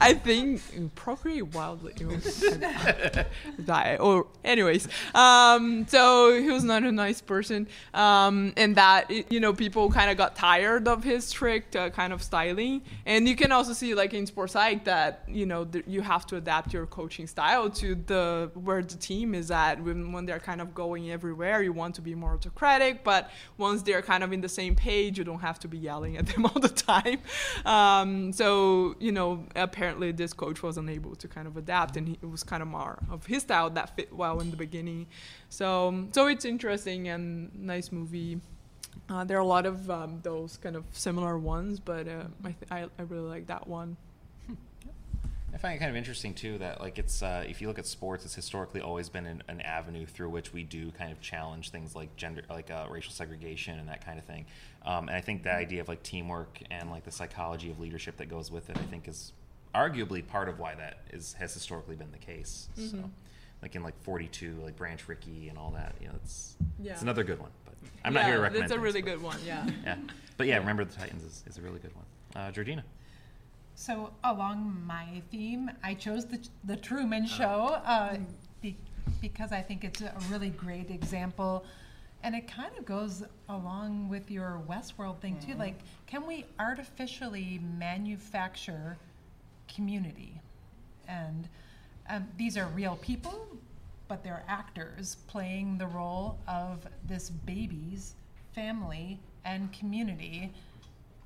I 0.00 0.14
think 0.14 0.94
procreate 0.94 1.54
wildly. 1.54 1.92
Die 3.64 3.96
or 4.00 4.26
anyways. 4.44 4.88
Um, 5.14 5.86
so 5.88 6.40
he 6.40 6.48
was 6.50 6.64
not 6.64 6.82
a 6.84 6.92
nice 6.92 7.20
person, 7.20 7.68
um, 7.94 8.52
and 8.56 8.76
that 8.76 9.10
you 9.30 9.40
know 9.40 9.52
people 9.52 9.90
kind 9.90 10.10
of 10.10 10.16
got 10.16 10.36
tired 10.36 10.88
of 10.88 11.04
his 11.04 11.24
strict 11.24 11.76
uh, 11.76 11.90
kind 11.90 12.12
of 12.12 12.22
styling, 12.22 12.82
and 13.06 13.28
you 13.28 13.36
can 13.36 13.52
also 13.52 13.72
see 13.72 13.94
like 13.94 14.14
in 14.14 14.26
sports 14.26 14.54
psych 14.54 14.84
that 14.84 15.24
you 15.28 15.46
know 15.46 15.64
th- 15.64 15.84
you 15.86 16.00
have 16.00 16.26
to 16.26 16.36
adapt 16.36 16.72
your 16.72 16.86
coaching 16.86 17.26
style 17.26 17.68
to 17.70 17.94
the 17.94 18.50
where 18.54 18.82
the 18.82 18.96
team 18.96 19.34
is 19.34 19.50
at 19.50 19.82
when 19.82 20.12
when 20.12 20.26
they're 20.26 20.40
kind 20.40 20.60
of 20.60 20.74
going 20.74 21.10
everywhere. 21.10 21.62
You 21.62 21.72
want 21.72 21.94
to 21.96 22.02
be 22.02 22.14
more 22.14 22.34
autocratic, 22.34 23.04
but 23.04 23.30
once 23.58 23.82
they're 23.82 24.02
kind 24.02 24.24
of 24.24 24.32
in 24.32 24.40
the 24.40 24.48
same 24.48 24.74
page, 24.74 25.18
you 25.18 25.24
don't 25.24 25.40
have 25.40 25.58
to 25.60 25.68
be 25.68 25.78
yelling 25.78 26.16
at 26.16 26.26
them 26.26 26.46
all 26.48 26.60
the 26.60 26.68
time. 26.68 27.20
Um, 27.64 28.32
so 28.32 28.96
you 28.98 29.12
know 29.12 29.44
apparently 29.54 29.89
apparently 29.90 30.12
this 30.12 30.32
coach 30.32 30.62
was 30.62 30.78
unable 30.78 31.16
to 31.16 31.26
kind 31.26 31.48
of 31.48 31.56
adapt 31.56 31.96
and 31.96 32.06
he, 32.06 32.18
it 32.22 32.30
was 32.30 32.44
kind 32.44 32.62
of 32.62 32.68
more 32.68 32.96
of 33.10 33.26
his 33.26 33.42
style 33.42 33.68
that 33.68 33.96
fit 33.96 34.12
well 34.12 34.38
in 34.38 34.50
the 34.52 34.56
beginning. 34.56 35.04
So 35.48 36.06
so 36.12 36.28
it's 36.28 36.44
interesting 36.44 37.08
and 37.08 37.50
nice 37.58 37.90
movie. 37.90 38.40
Uh, 39.08 39.24
there 39.24 39.36
are 39.36 39.40
a 39.40 39.46
lot 39.46 39.66
of 39.66 39.90
um, 39.90 40.20
those 40.22 40.58
kind 40.58 40.76
of 40.76 40.84
similar 40.92 41.38
ones 41.38 41.80
but 41.80 42.06
uh, 42.06 42.24
I, 42.44 42.52
th- 42.52 42.70
I, 42.70 42.78
I 42.98 43.02
really 43.08 43.28
like 43.28 43.48
that 43.48 43.66
one. 43.66 43.96
I 45.52 45.58
find 45.58 45.74
it 45.74 45.78
kind 45.78 45.90
of 45.90 45.96
interesting 45.96 46.34
too 46.34 46.58
that 46.58 46.80
like 46.80 47.00
it's 47.00 47.20
uh, 47.20 47.44
if 47.48 47.60
you 47.60 47.66
look 47.66 47.80
at 47.80 47.86
sports, 47.86 48.24
it's 48.24 48.36
historically 48.36 48.80
always 48.80 49.08
been 49.08 49.26
an, 49.26 49.42
an, 49.48 49.60
avenue 49.60 50.06
through 50.06 50.30
which 50.30 50.52
we 50.52 50.62
do 50.62 50.92
kind 50.92 51.10
of 51.10 51.20
challenge 51.20 51.70
things 51.70 51.96
like 51.96 52.14
gender, 52.16 52.42
like 52.48 52.70
uh, 52.70 52.86
racial 52.88 53.12
segregation 53.12 53.76
and 53.80 53.88
that 53.88 54.04
kind 54.04 54.18
of 54.18 54.24
thing. 54.24 54.46
Um, 54.86 55.08
and 55.08 55.16
I 55.16 55.20
think 55.20 55.42
the 55.42 55.52
idea 55.52 55.80
of 55.80 55.88
like 55.88 56.04
teamwork 56.04 56.60
and 56.70 56.88
like 56.88 57.04
the 57.04 57.10
psychology 57.10 57.68
of 57.68 57.80
leadership 57.80 58.16
that 58.18 58.28
goes 58.28 58.48
with 58.48 58.70
it, 58.70 58.76
I 58.78 58.82
think 58.82 59.08
is 59.08 59.32
arguably 59.74 60.26
part 60.26 60.48
of 60.48 60.58
why 60.58 60.74
that 60.74 60.98
is 61.12 61.34
has 61.34 61.54
historically 61.54 61.96
been 61.96 62.10
the 62.12 62.18
case. 62.18 62.68
Mm-hmm. 62.78 63.00
So, 63.00 63.10
like 63.62 63.76
in 63.76 63.82
like 63.82 64.00
42, 64.02 64.58
like 64.62 64.76
Branch 64.76 65.06
Rickey 65.08 65.48
and 65.48 65.58
all 65.58 65.70
that, 65.72 65.94
you 66.00 66.08
know, 66.08 66.14
it's 66.16 66.56
yeah. 66.78 66.92
it's 66.92 67.02
another 67.02 67.24
good 67.24 67.38
one. 67.40 67.50
But 67.64 67.74
I'm 68.04 68.14
yeah, 68.14 68.20
not 68.20 68.26
here 68.26 68.36
to 68.36 68.42
recommend. 68.42 68.64
It's 68.64 68.72
a 68.72 68.74
things, 68.74 68.84
really 68.84 69.02
good 69.02 69.22
one. 69.22 69.38
Yeah. 69.44 69.66
yeah, 69.84 69.96
but 70.36 70.46
yeah, 70.46 70.58
remember 70.58 70.84
the 70.84 70.94
Titans 70.94 71.22
is, 71.22 71.44
is 71.46 71.58
a 71.58 71.62
really 71.62 71.78
good 71.78 71.94
one. 71.94 72.04
Uh, 72.34 72.50
Georgina. 72.50 72.84
So 73.74 74.12
along 74.24 74.82
my 74.86 75.22
theme, 75.30 75.70
I 75.82 75.94
chose 75.94 76.26
the 76.26 76.40
the 76.64 76.76
Truman 76.76 77.24
oh. 77.24 77.28
Show 77.28 77.80
uh, 77.84 78.16
be, 78.60 78.76
because 79.20 79.52
I 79.52 79.62
think 79.62 79.84
it's 79.84 80.00
a 80.00 80.14
really 80.30 80.50
great 80.50 80.90
example. 80.90 81.64
And 82.22 82.34
it 82.34 82.46
kind 82.46 82.70
of 82.78 82.84
goes 82.84 83.22
along 83.48 84.10
with 84.10 84.30
your 84.30 84.60
Westworld 84.68 85.20
thing 85.20 85.38
too. 85.38 85.52
Mm-hmm. 85.52 85.60
Like, 85.60 85.78
can 86.06 86.26
we 86.26 86.44
artificially 86.58 87.62
manufacture 87.78 88.98
community. 89.74 90.40
And 91.08 91.48
um, 92.08 92.26
these 92.36 92.56
are 92.56 92.66
real 92.68 92.96
people, 92.96 93.46
but 94.08 94.22
they're 94.24 94.44
actors 94.48 95.16
playing 95.26 95.78
the 95.78 95.86
role 95.86 96.38
of 96.48 96.86
this 97.06 97.30
baby's 97.30 98.14
family 98.52 99.20
and 99.44 99.72
community 99.72 100.52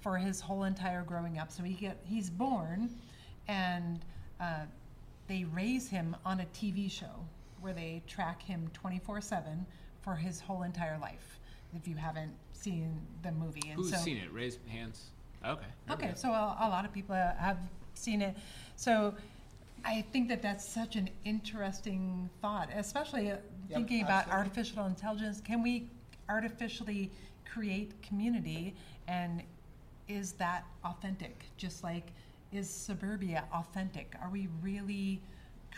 for 0.00 0.18
his 0.18 0.40
whole 0.40 0.64
entire 0.64 1.02
growing 1.02 1.38
up. 1.38 1.50
So 1.50 1.62
he 1.62 1.74
get 1.74 1.98
he's 2.04 2.28
born, 2.28 2.90
and 3.48 4.00
uh, 4.40 4.64
they 5.26 5.44
raise 5.44 5.88
him 5.88 6.14
on 6.24 6.40
a 6.40 6.46
TV 6.46 6.90
show 6.90 7.24
where 7.60 7.72
they 7.72 8.02
track 8.06 8.42
him 8.42 8.70
24/7 8.74 9.64
for 10.02 10.14
his 10.14 10.40
whole 10.40 10.62
entire 10.62 10.98
life. 10.98 11.40
If 11.74 11.88
you 11.88 11.96
haven't 11.96 12.34
seen 12.52 13.00
the 13.22 13.32
movie, 13.32 13.62
and 13.70 13.76
who's 13.76 13.90
so, 13.90 13.96
seen 13.96 14.18
it? 14.18 14.32
Raise 14.32 14.58
hands. 14.68 15.10
Okay. 15.44 15.66
Okay, 15.90 16.12
so 16.14 16.30
a, 16.30 16.56
a, 16.60 16.68
lot 16.68 16.84
of 16.84 16.92
people 16.92 17.14
have 17.14 17.58
seen 17.98 18.22
it. 18.22 18.36
So 18.76 19.14
I 19.84 20.04
think 20.12 20.28
that 20.28 20.42
that's 20.42 20.66
such 20.66 20.96
an 20.96 21.10
interesting 21.24 22.28
thought, 22.40 22.70
especially 22.74 23.30
uh, 23.30 23.36
thinking 23.70 24.02
about 24.02 24.24
absolutely. 24.26 24.38
artificial 24.38 24.86
intelligence. 24.86 25.40
Can 25.40 25.62
we 25.62 25.88
artificially 26.28 27.10
create 27.50 28.00
community 28.02 28.74
and 29.06 29.42
is 30.08 30.32
that 30.32 30.64
authentic? 30.84 31.44
Just 31.56 31.84
like 31.84 32.12
is 32.52 32.70
suburbia 32.70 33.44
authentic? 33.52 34.14
Are 34.22 34.30
we 34.30 34.48
really 34.62 35.20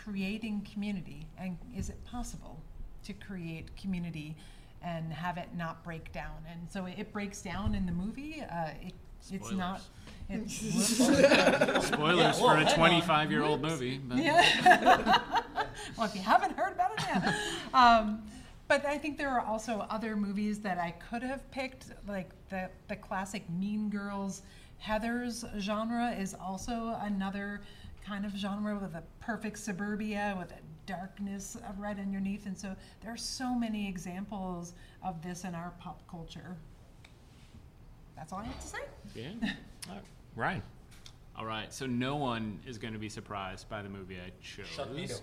creating 0.03 0.65
community 0.71 1.25
and 1.37 1.57
is 1.75 1.89
it 1.89 2.03
possible 2.05 2.61
to 3.03 3.13
create 3.13 3.75
community 3.75 4.35
and 4.83 5.11
have 5.11 5.37
it 5.37 5.49
not 5.55 5.83
break 5.83 6.11
down? 6.13 6.45
And 6.49 6.69
so 6.69 6.85
it 6.85 7.11
breaks 7.11 7.41
down 7.41 7.73
in 7.73 7.85
the 7.85 7.91
movie. 7.91 8.41
Uh, 8.41 8.69
it, 8.81 8.93
it's 9.31 9.51
not 9.51 9.81
Spoilers 10.47 12.19
yeah, 12.19 12.31
for 12.33 12.57
a 12.57 12.65
25 12.65 13.31
year 13.31 13.43
old 13.43 13.61
movie. 13.61 13.97
But. 13.97 14.17
Yeah. 14.17 14.43
well, 15.97 16.05
if 16.05 16.15
you 16.15 16.21
haven't 16.21 16.57
heard 16.57 16.73
about 16.73 16.91
it, 16.91 17.05
yeah. 17.07 17.33
Um, 17.73 18.23
but 18.67 18.85
I 18.85 18.97
think 18.97 19.17
there 19.17 19.29
are 19.29 19.39
also 19.39 19.87
other 19.89 20.17
movies 20.17 20.59
that 20.59 20.77
I 20.77 20.91
could 20.91 21.23
have 21.23 21.49
picked, 21.51 21.85
like 22.07 22.31
the, 22.49 22.69
the 22.89 22.97
classic 22.97 23.49
Mean 23.49 23.89
Girls. 23.89 24.41
Heathers 24.83 25.45
genre 25.61 26.11
is 26.11 26.33
also 26.33 26.97
another 27.01 27.61
kind 28.05 28.25
of 28.25 28.35
genre 28.35 28.77
with 28.77 28.95
a 28.95 29.03
perfect 29.21 29.57
suburbia 29.59 30.35
with 30.37 30.51
a 30.51 30.59
darkness 30.85 31.55
right 31.77 31.97
underneath. 31.97 32.45
And 32.45 32.57
so 32.57 32.75
there 33.01 33.13
are 33.13 33.17
so 33.17 33.55
many 33.55 33.87
examples 33.87 34.73
of 35.03 35.21
this 35.21 35.45
in 35.45 35.55
our 35.55 35.73
pop 35.79 36.01
culture. 36.09 36.57
That's 38.17 38.33
all 38.33 38.39
I 38.39 38.45
have 38.45 38.59
to 38.59 38.67
say. 38.67 38.79
Yeah. 39.15 39.29
All 39.89 39.95
right. 39.95 40.03
Ryan. 40.35 40.61
All 41.37 41.45
right, 41.45 41.71
so 41.71 41.85
no 41.85 42.15
one 42.15 42.59
is 42.65 42.79
going 42.79 42.93
to 42.93 42.99
be 42.99 43.09
surprised 43.09 43.69
by 43.69 43.83
the 43.83 43.89
movie 43.89 44.17
I 44.17 44.31
chose. 44.41 45.21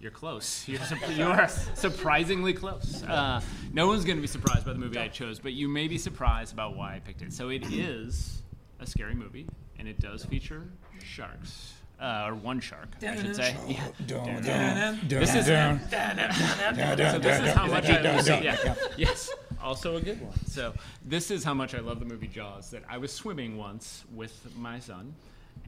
You're 0.00 0.10
close. 0.10 0.64
You're 0.68 0.80
su- 0.84 0.96
you 1.14 1.24
are 1.26 1.46
surprisingly 1.46 2.54
close. 2.54 3.02
Uh, 3.04 3.40
no 3.72 3.86
one's 3.86 4.04
going 4.06 4.16
to 4.16 4.22
be 4.22 4.26
surprised 4.26 4.64
by 4.64 4.72
the 4.72 4.78
movie 4.78 4.98
I 4.98 5.08
chose, 5.08 5.38
but 5.38 5.52
you 5.52 5.68
may 5.68 5.88
be 5.88 5.98
surprised 5.98 6.52
about 6.54 6.74
why 6.74 6.94
I 6.94 7.00
picked 7.00 7.20
it. 7.22 7.32
So 7.34 7.50
it 7.50 7.70
is 7.70 8.42
a 8.80 8.86
scary 8.86 9.14
movie, 9.14 9.46
and 9.78 9.86
it 9.86 10.00
does 10.00 10.24
feature 10.24 10.64
sharks, 11.04 11.74
uh, 12.00 12.24
or 12.28 12.34
one 12.34 12.58
shark, 12.58 12.88
I 13.06 13.14
should 13.16 13.36
say. 13.36 13.54
Yeah. 13.68 13.86
Dun, 14.06 14.42
dun, 14.42 15.00
This 15.06 15.34
is 15.34 15.46
dun, 15.46 15.80
so 15.90 17.18
this 17.18 17.40
is 17.42 17.52
how 17.52 17.66
much 17.66 17.86
dun, 17.86 17.96
I 17.98 18.02
dun, 18.02 18.16
love. 18.16 18.24
dun. 18.24 18.42
Yeah. 18.42 18.74
Yes. 18.96 19.30
Also 19.62 19.96
a 19.96 20.00
good 20.00 20.20
one. 20.20 20.32
So 20.46 20.74
this 21.04 21.30
is 21.30 21.44
how 21.44 21.54
much 21.54 21.74
I 21.74 21.78
love 21.80 21.98
the 22.00 22.04
movie 22.04 22.26
Jaws. 22.28 22.70
That 22.70 22.82
I 22.88 22.98
was 22.98 23.12
swimming 23.12 23.56
once 23.56 24.04
with 24.14 24.46
my 24.56 24.78
son, 24.78 25.14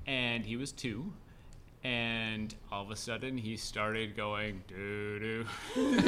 and 0.06 0.44
he 0.44 0.56
was 0.56 0.72
two, 0.72 1.12
and 1.84 2.54
all 2.72 2.82
of 2.82 2.90
a 2.90 2.96
sudden 2.96 3.36
he 3.38 3.56
started 3.56 4.16
going 4.16 4.62
doo 4.68 5.18
doo 5.18 5.46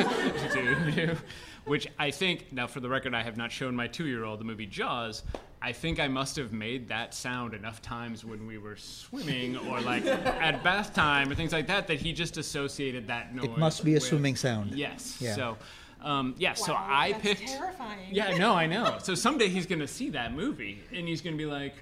doo 0.53 0.91
doo, 0.91 1.17
which 1.65 1.87
I 1.99 2.11
think 2.11 2.53
now 2.53 2.67
for 2.67 2.81
the 2.81 2.89
record 2.89 3.15
I 3.15 3.23
have 3.23 3.37
not 3.37 3.53
shown 3.53 3.77
my 3.77 3.87
two 3.87 4.07
year 4.07 4.25
old 4.25 4.41
the 4.41 4.45
movie 4.45 4.67
Jaws. 4.67 5.23
I 5.63 5.73
think 5.73 5.99
I 5.99 6.07
must 6.07 6.37
have 6.37 6.53
made 6.53 6.87
that 6.89 7.15
sound 7.15 7.55
enough 7.55 7.81
times 7.83 8.25
when 8.25 8.47
we 8.47 8.59
were 8.59 8.77
swimming 8.77 9.57
or 9.57 9.81
like 9.81 10.05
at 10.07 10.63
bath 10.63 10.93
time 10.95 11.31
or 11.31 11.35
things 11.35 11.53
like 11.53 11.67
that 11.69 11.87
that 11.89 11.99
he 11.99 12.13
just 12.13 12.37
associated 12.37 13.07
that 13.09 13.35
noise. 13.35 13.47
It 13.47 13.59
must 13.59 13.85
be 13.85 13.93
a 13.93 13.95
with- 13.95 14.03
swimming 14.05 14.37
sound. 14.37 14.73
Yes. 14.73 15.17
Yeah. 15.19 15.35
So, 15.35 15.57
um, 16.03 16.35
yeah. 16.39 16.55
so 16.55 16.75
I 16.77 17.15
picked. 17.15 17.47
terrifying. 17.47 18.09
Yeah, 18.11 18.37
no, 18.37 18.55
I 18.55 18.67
know. 18.67 18.99
So 19.03 19.15
someday 19.15 19.49
he's 19.49 19.67
gonna 19.67 19.87
see 19.87 20.11
that 20.11 20.33
movie 20.35 20.83
and 20.93 21.07
he's 21.07 21.21
gonna 21.21 21.37
be 21.37 21.47
like, 21.47 21.75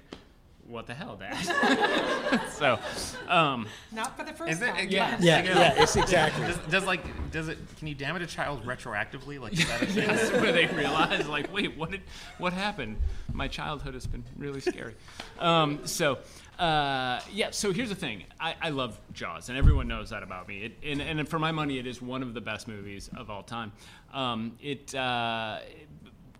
"What 0.67 0.87
the 0.87 0.93
hell, 0.93 1.15
Dad?" 1.17 2.41
so, 2.51 2.79
um, 3.27 3.67
Not 3.91 4.17
for 4.17 4.23
the 4.23 4.33
first 4.33 4.51
Is 4.53 4.61
it? 4.61 4.67
time. 4.73 4.87
yeah, 4.89 5.17
Yeah, 5.19 5.43
yeah, 5.43 5.73
it's 5.83 5.95
exactly. 5.95 6.45
Does, 6.45 6.57
does 6.69 6.85
like 6.85 7.01
does 7.31 7.47
it? 7.47 7.57
Can 7.77 7.87
you 7.87 7.95
damage 7.95 8.21
a 8.23 8.27
child 8.27 8.65
retroactively? 8.65 9.39
Like 9.39 9.53
is 9.53 9.67
that 9.67 9.81
a 9.81 9.85
thing? 9.87 10.03
Yes, 10.07 10.31
where 10.31 10.51
they 10.51 10.67
realize, 10.67 11.27
like, 11.27 11.51
wait, 11.53 11.77
what 11.77 11.91
did, 11.91 12.01
what 12.37 12.53
happened? 12.53 12.97
My 13.33 13.47
childhood 13.47 13.93
has 13.93 14.07
been 14.07 14.23
really 14.37 14.61
scary. 14.61 14.95
Um, 15.39 15.85
so, 15.85 16.19
uh, 16.57 17.19
yeah. 17.31 17.51
So 17.51 17.71
here's 17.71 17.89
the 17.89 17.95
thing: 17.95 18.23
I, 18.39 18.55
I 18.61 18.69
love 18.69 18.99
Jaws, 19.13 19.49
and 19.49 19.57
everyone 19.57 19.87
knows 19.87 20.09
that 20.11 20.23
about 20.23 20.47
me. 20.47 20.63
It, 20.65 20.77
and, 20.83 21.01
and 21.01 21.27
for 21.27 21.39
my 21.39 21.51
money, 21.51 21.77
it 21.77 21.85
is 21.87 22.01
one 22.01 22.21
of 22.23 22.33
the 22.33 22.41
best 22.41 22.67
movies 22.67 23.09
of 23.17 23.29
all 23.29 23.43
time. 23.43 23.71
Um, 24.13 24.57
it, 24.61 24.95
uh, 24.95 25.59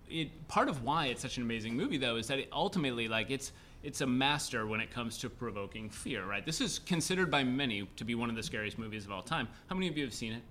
it 0.09 0.47
part 0.47 0.69
of 0.69 0.83
why 0.83 1.07
it's 1.07 1.21
such 1.21 1.37
an 1.37 1.43
amazing 1.43 1.75
movie, 1.75 1.97
though, 1.97 2.15
is 2.15 2.27
that 2.27 2.39
it 2.39 2.47
ultimately, 2.53 3.07
like, 3.09 3.29
it's 3.29 3.51
it's 3.85 4.01
a 4.01 4.07
master 4.07 4.65
when 4.65 4.81
it 4.81 4.91
comes 4.91 5.17
to 5.19 5.29
provoking 5.29 5.89
fear. 5.89 6.25
Right? 6.25 6.45
This 6.45 6.59
is 6.59 6.79
considered 6.79 7.29
by 7.29 7.43
many 7.43 7.87
to 7.97 8.03
be 8.03 8.15
one 8.15 8.29
of 8.29 8.35
the 8.35 8.43
scariest 8.43 8.77
movies 8.79 9.05
of 9.05 9.11
all 9.11 9.21
time. 9.21 9.47
How 9.67 9.75
many 9.75 9.87
of 9.87 9.97
you 9.97 10.03
have 10.03 10.13
seen 10.13 10.33
it? 10.33 10.41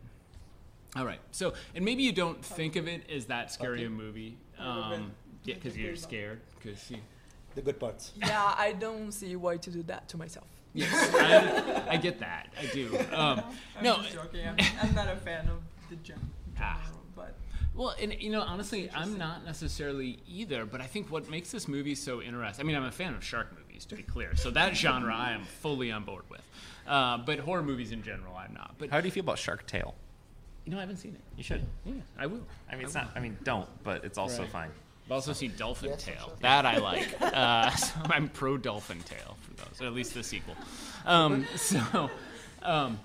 All 0.97 1.05
right. 1.05 1.21
So, 1.33 1.55
and 1.75 1.85
maybe 1.85 2.03
you 2.05 2.13
don't 2.13 2.43
think 2.45 2.77
of 2.77 2.87
it 2.87 3.11
as 3.11 3.27
that 3.27 3.51
scary 3.51 3.85
a 3.85 3.91
movie, 3.91 4.37
um, 4.59 5.11
yeah, 5.43 5.55
because 5.57 5.77
you're 5.77 5.97
scared. 5.97 6.41
Because 6.57 6.89
you, 6.91 6.99
The 7.57 7.63
good 7.63 7.81
parts. 7.81 8.13
Yeah, 8.17 8.55
I 8.57 8.73
don't 8.73 9.11
see 9.13 9.35
why 9.35 9.57
to 9.57 9.71
do 9.71 9.83
that 9.85 10.09
to 10.11 10.17
myself. 10.17 10.47
yes, 10.73 10.93
I, 11.15 11.95
I 11.95 11.97
get 11.97 12.21
that. 12.21 12.53
I 12.61 12.67
do. 12.67 12.97
Um, 13.13 13.43
no, 13.83 13.97
just 14.03 14.13
joking. 14.15 14.47
I'm, 14.47 14.57
I'm 14.83 14.95
not 14.95 15.09
a 15.09 15.17
fan 15.17 15.49
of 15.49 15.59
the 15.91 15.97
genre, 16.07 16.23
Ah. 16.61 16.81
But 17.75 17.81
well, 17.81 17.95
and 18.01 18.15
you 18.21 18.31
know, 18.31 18.41
honestly, 18.41 18.91
I'm 18.95 19.19
not 19.19 19.45
necessarily 19.45 20.19
either. 20.29 20.65
But 20.67 20.81
I 20.81 20.87
think 20.87 21.11
what 21.11 21.29
makes 21.31 21.51
this 21.51 21.67
movie 21.69 21.95
so 21.95 22.23
interesting. 22.23 22.65
I 22.65 22.67
mean, 22.67 22.77
I'm 22.77 22.85
a 22.85 22.91
fan 22.93 23.15
of 23.15 23.25
shark 23.25 23.49
movies, 23.59 23.85
to 23.87 23.95
be 23.97 24.03
clear. 24.03 24.37
So 24.37 24.51
that 24.53 24.77
genre, 24.77 25.15
I 25.15 25.33
am 25.33 25.45
fully 25.63 25.91
on 25.93 26.05
board 26.05 26.25
with. 26.29 26.43
Uh, 26.87 27.19
but 27.19 27.39
horror 27.39 27.63
movies 27.63 27.93
in 27.93 28.03
general, 28.03 28.37
I'm 28.37 28.53
not. 28.55 28.75
But 28.79 28.91
How 28.91 29.01
do 29.01 29.07
you 29.07 29.13
feel 29.13 29.23
about 29.25 29.39
Shark 29.39 29.67
Tale? 29.67 29.95
you 30.65 30.73
know, 30.73 30.79
I 30.79 30.81
haven't 30.81 30.97
seen 30.97 31.15
it. 31.15 31.21
You 31.37 31.43
should. 31.45 31.63
Yeah, 31.85 31.95
I 32.19 32.27
will. 32.27 32.41
I 32.71 32.77
mean, 32.77 32.85
it's 32.85 32.95
not. 32.95 33.11
I 33.15 33.21
mean, 33.21 33.37
don't. 33.45 33.69
But 33.83 34.05
it's 34.05 34.17
also 34.19 34.43
Right. 34.43 34.51
fine. 34.51 34.71
I've 35.07 35.13
also 35.13 35.35
seen 35.35 35.53
Dolphin 35.59 35.95
Tale. 35.99 36.33
That 36.41 36.65
I 36.65 36.79
like. 36.91 37.15
Uh, 37.21 37.71
so 37.77 37.95
I'm 38.05 38.29
pro 38.31 38.57
Dolphin 38.57 39.01
Tale 39.03 39.37
for 39.43 39.55
those, 39.55 39.81
or 39.83 39.87
at 39.87 39.93
least 39.93 40.15
the 40.15 40.23
sequel. 40.23 40.55
Um, 41.05 41.45
so, 41.57 42.09
um, 42.63 42.99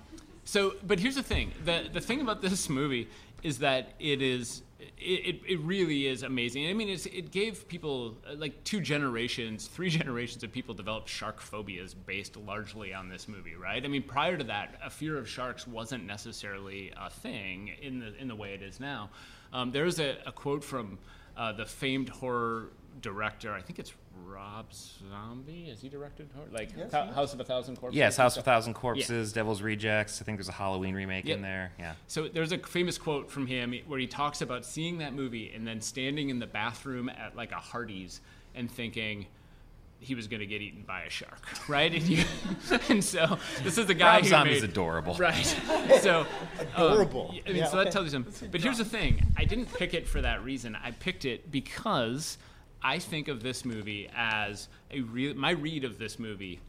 so, 0.44 0.74
but 0.86 0.98
here's 0.98 1.16
the 1.16 1.22
thing: 1.22 1.52
the 1.66 1.90
the 1.92 2.00
thing 2.00 2.22
about 2.22 2.40
this 2.40 2.68
movie 2.70 3.08
is 3.42 3.58
that 3.58 3.94
it 3.98 4.22
is. 4.22 4.62
It, 5.02 5.40
it, 5.48 5.60
really 5.60 6.06
is 6.08 6.22
amazing. 6.22 6.68
I 6.68 6.74
mean, 6.74 6.88
it's, 6.88 7.06
it 7.06 7.30
gave 7.30 7.66
people 7.68 8.16
uh, 8.30 8.34
like 8.36 8.64
two 8.64 8.80
generations, 8.80 9.66
three 9.74 9.88
generations 9.88 10.42
of 10.42 10.52
people 10.52 10.74
developed 10.74 11.08
shark 11.08 11.40
phobias 11.40 11.94
based 11.94 12.36
largely 12.36 12.92
on 12.92 13.08
this 13.08 13.28
movie, 13.28 13.54
right? 13.54 13.82
I 13.82 13.88
mean, 13.88 14.02
prior 14.02 14.36
to 14.36 14.44
that, 14.44 14.78
a 14.84 14.90
fear 14.90 15.16
of 15.16 15.28
sharks 15.28 15.66
wasn't 15.66 16.04
necessarily 16.04 16.92
a 16.98 17.08
thing 17.08 17.72
in 17.80 17.98
the 17.98 18.14
in 18.16 18.28
the 18.28 18.34
way 18.34 18.52
it 18.54 18.62
is 18.62 18.80
now. 18.80 19.10
Um, 19.52 19.70
there's 19.70 20.00
a, 20.00 20.18
a 20.26 20.32
quote 20.32 20.62
from 20.64 20.98
uh, 21.36 21.52
the 21.52 21.66
famed 21.66 22.08
horror 22.08 22.70
director. 23.00 23.52
I 23.52 23.62
think 23.62 23.78
it's 23.78 23.94
Rob 24.26 24.66
Zombie. 24.72 25.66
Has 25.70 25.80
he 25.80 25.88
directed 25.88 26.28
horror? 26.34 26.46
Like 26.52 26.90
Thou- 26.90 27.12
House 27.12 27.32
of 27.34 27.40
a 27.40 27.44
Thousand 27.44 27.76
Corpses? 27.76 27.96
Yes, 27.98 28.16
House 28.16 28.36
of 28.36 28.42
a 28.42 28.44
Thousand 28.44 28.74
Corpses, 28.74 29.32
Devil's 29.32 29.62
Rejects. 29.62 30.20
I 30.20 30.24
think 30.24 30.38
there's 30.38 30.48
a 30.48 30.52
Halloween 30.52 30.94
remake 30.94 31.24
Yep. 31.24 31.36
in 31.36 31.42
there. 31.42 31.72
Yeah. 31.78 31.94
So 32.06 32.28
there's 32.28 32.52
a 32.52 32.58
famous 32.58 32.98
quote 32.98 33.30
from 33.30 33.46
him 33.46 33.74
where 33.86 33.98
he 33.98 34.06
talks 34.06 34.40
about 34.42 34.64
seeing 34.64 34.98
that 34.98 35.14
movie 35.14 35.52
and 35.54 35.66
then 35.66 35.80
standing 35.80 36.28
in 36.30 36.38
the 36.38 36.46
bathroom 36.46 37.08
at 37.08 37.36
like 37.36 37.52
a 37.52 37.56
Hardee's 37.56 38.20
and 38.54 38.70
thinking 38.70 39.26
he 40.02 40.14
was 40.14 40.26
going 40.28 40.40
to 40.40 40.46
get 40.46 40.62
eaten 40.62 40.82
by 40.86 41.02
a 41.02 41.10
shark, 41.10 41.42
right? 41.68 41.92
And, 41.92 42.02
you, 42.02 42.24
and 42.88 43.04
so 43.04 43.38
this 43.62 43.76
is 43.76 43.84
the 43.86 43.92
guy 43.92 44.14
Rob 44.14 44.22
who 44.22 44.28
Zombie's 44.30 44.62
made, 44.62 44.70
adorable. 44.70 45.14
Right. 45.18 45.44
So 46.00 46.20
um, 46.74 46.86
Adorable. 46.86 47.34
I 47.44 47.48
mean, 47.48 47.56
Yeah, 47.58 47.66
so 47.66 47.76
that 47.76 47.82
okay. 47.82 47.90
tells 47.90 48.04
you 48.06 48.10
something. 48.12 48.48
But 48.50 48.62
here's 48.62 48.78
the 48.78 48.84
thing: 48.86 49.22
I 49.36 49.44
didn't 49.44 49.66
pick 49.74 49.92
it 49.92 50.08
for 50.08 50.22
that 50.22 50.42
reason. 50.42 50.74
I 50.82 50.92
picked 50.92 51.26
it 51.26 51.50
because 51.52 52.38
I 52.82 52.98
think 52.98 53.28
of 53.28 53.42
this 53.42 53.64
movie 53.64 54.08
as 54.14 54.68
a 54.90 55.00
real. 55.00 55.34
My 55.34 55.50
read 55.50 55.84
of 55.84 55.98
this 55.98 56.18
movie 56.18 56.60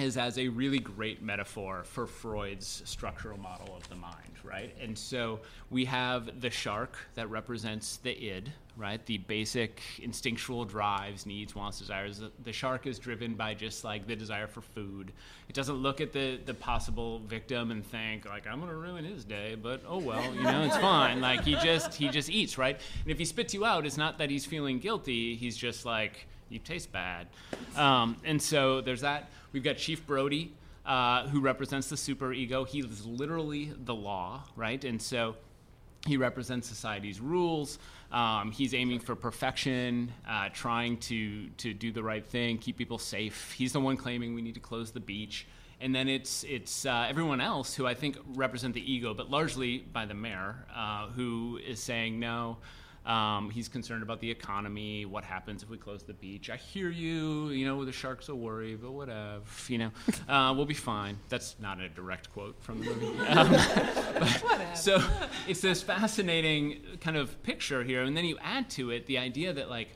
is 0.00 0.16
as 0.16 0.38
a 0.38 0.48
really 0.48 0.78
great 0.78 1.22
metaphor 1.22 1.82
for 1.84 2.06
Freud's 2.06 2.82
structural 2.84 3.38
model 3.38 3.76
of 3.76 3.88
the 3.88 3.94
mind, 3.94 4.14
right? 4.42 4.74
And 4.80 4.96
so 4.96 5.40
we 5.70 5.84
have 5.84 6.40
the 6.40 6.50
shark 6.50 6.96
that 7.14 7.30
represents 7.30 7.98
the 7.98 8.10
id, 8.10 8.50
right? 8.76 9.04
The 9.06 9.18
basic 9.18 9.80
instinctual 10.02 10.64
drives, 10.64 11.26
needs, 11.26 11.54
wants, 11.54 11.78
desires. 11.78 12.22
The, 12.44 12.52
shark 12.52 12.86
is 12.86 12.98
driven 12.98 13.34
by 13.34 13.54
just 13.54 13.84
like 13.84 14.06
the 14.06 14.16
desire 14.16 14.46
for 14.46 14.60
food. 14.60 15.12
It 15.48 15.54
doesn't 15.54 15.76
look 15.76 16.00
at 16.00 16.12
the, 16.12 16.40
the 16.44 16.54
possible 16.54 17.20
victim 17.20 17.70
and 17.70 17.84
think 17.84 18.28
like 18.28 18.46
I'm 18.46 18.60
gonna 18.60 18.74
ruin 18.74 19.04
his 19.04 19.24
day, 19.24 19.56
but 19.60 19.82
oh 19.86 19.98
well, 19.98 20.34
you 20.34 20.42
know, 20.42 20.62
it's 20.62 20.76
fine. 20.76 21.20
Like 21.30 21.44
he 21.44 21.54
just 21.56 21.94
he 21.94 22.08
just 22.08 22.30
eats, 22.30 22.56
right? 22.56 22.80
And 23.02 23.10
if 23.10 23.18
he 23.18 23.24
spits 23.24 23.52
you 23.52 23.64
out, 23.64 23.84
it's 23.84 23.96
not 23.96 24.18
that 24.18 24.30
he's 24.30 24.46
feeling 24.46 24.78
guilty. 24.78 25.36
He's 25.36 25.56
just 25.56 25.84
like 25.84 26.26
you 26.48 26.58
taste 26.58 26.92
bad. 26.92 27.28
Um, 27.76 28.16
and 28.24 28.40
so 28.40 28.80
there's 28.80 29.00
that. 29.02 29.30
We've 29.52 29.64
got 29.64 29.76
Chief 29.76 30.06
Brody, 30.06 30.52
uh, 30.86 31.26
who 31.28 31.40
represents 31.40 31.88
the 31.88 31.96
super 31.96 32.32
ego. 32.32 32.64
He 32.64 32.80
is 32.80 33.04
literally 33.04 33.72
the 33.84 33.94
law, 33.94 34.44
right? 34.56 34.82
And 34.84 35.00
so 35.00 35.36
he 36.06 36.16
represents 36.16 36.68
society's 36.68 37.20
rules. 37.20 37.78
Um, 38.10 38.52
he's 38.52 38.74
aiming 38.74 39.00
for 39.00 39.14
perfection, 39.14 40.12
uh, 40.28 40.48
trying 40.52 40.96
to 40.98 41.48
to 41.58 41.74
do 41.74 41.92
the 41.92 42.02
right 42.02 42.24
thing, 42.24 42.58
keep 42.58 42.76
people 42.76 42.98
safe. 42.98 43.52
He's 43.52 43.72
the 43.72 43.80
one 43.80 43.96
claiming 43.96 44.34
we 44.34 44.42
need 44.42 44.54
to 44.54 44.60
close 44.60 44.90
the 44.90 45.00
beach. 45.00 45.46
And 45.80 45.94
then 45.94 46.08
it's 46.08 46.44
it's 46.44 46.86
uh, 46.86 47.06
everyone 47.08 47.40
else 47.40 47.74
who 47.74 47.86
I 47.86 47.94
think 47.94 48.18
represent 48.34 48.74
the 48.74 48.92
ego, 48.92 49.14
but 49.14 49.30
largely 49.30 49.78
by 49.78 50.06
the 50.06 50.14
mayor, 50.14 50.66
uh, 50.74 51.08
who 51.08 51.58
is 51.66 51.80
saying 51.80 52.18
no. 52.18 52.58
Um, 53.06 53.50
he's 53.50 53.68
concerned 53.68 54.02
about 54.02 54.20
the 54.20 54.30
economy. 54.30 55.06
What 55.06 55.24
happens 55.24 55.62
if 55.62 55.70
we 55.70 55.78
close 55.78 56.02
the 56.02 56.12
beach? 56.12 56.50
I 56.50 56.56
hear 56.56 56.90
you. 56.90 57.48
You 57.48 57.66
know, 57.66 57.84
the 57.84 57.92
sharks 57.92 58.28
will 58.28 58.38
worry, 58.38 58.76
but 58.76 58.92
whatever. 58.92 59.40
You 59.68 59.78
know, 59.78 59.90
uh, 60.28 60.52
we'll 60.54 60.66
be 60.66 60.74
fine. 60.74 61.18
That's 61.28 61.56
not 61.60 61.80
a 61.80 61.88
direct 61.88 62.32
quote 62.32 62.60
from 62.62 62.80
the 62.80 62.94
movie. 62.94 63.10
Um, 63.30 63.56
so 64.74 65.02
it's 65.48 65.60
this 65.60 65.82
fascinating 65.82 66.80
kind 67.00 67.16
of 67.16 67.42
picture 67.42 67.82
here, 67.82 68.02
and 68.02 68.16
then 68.16 68.24
you 68.24 68.38
add 68.42 68.68
to 68.70 68.90
it 68.90 69.06
the 69.06 69.18
idea 69.18 69.52
that 69.52 69.70
like 69.70 69.88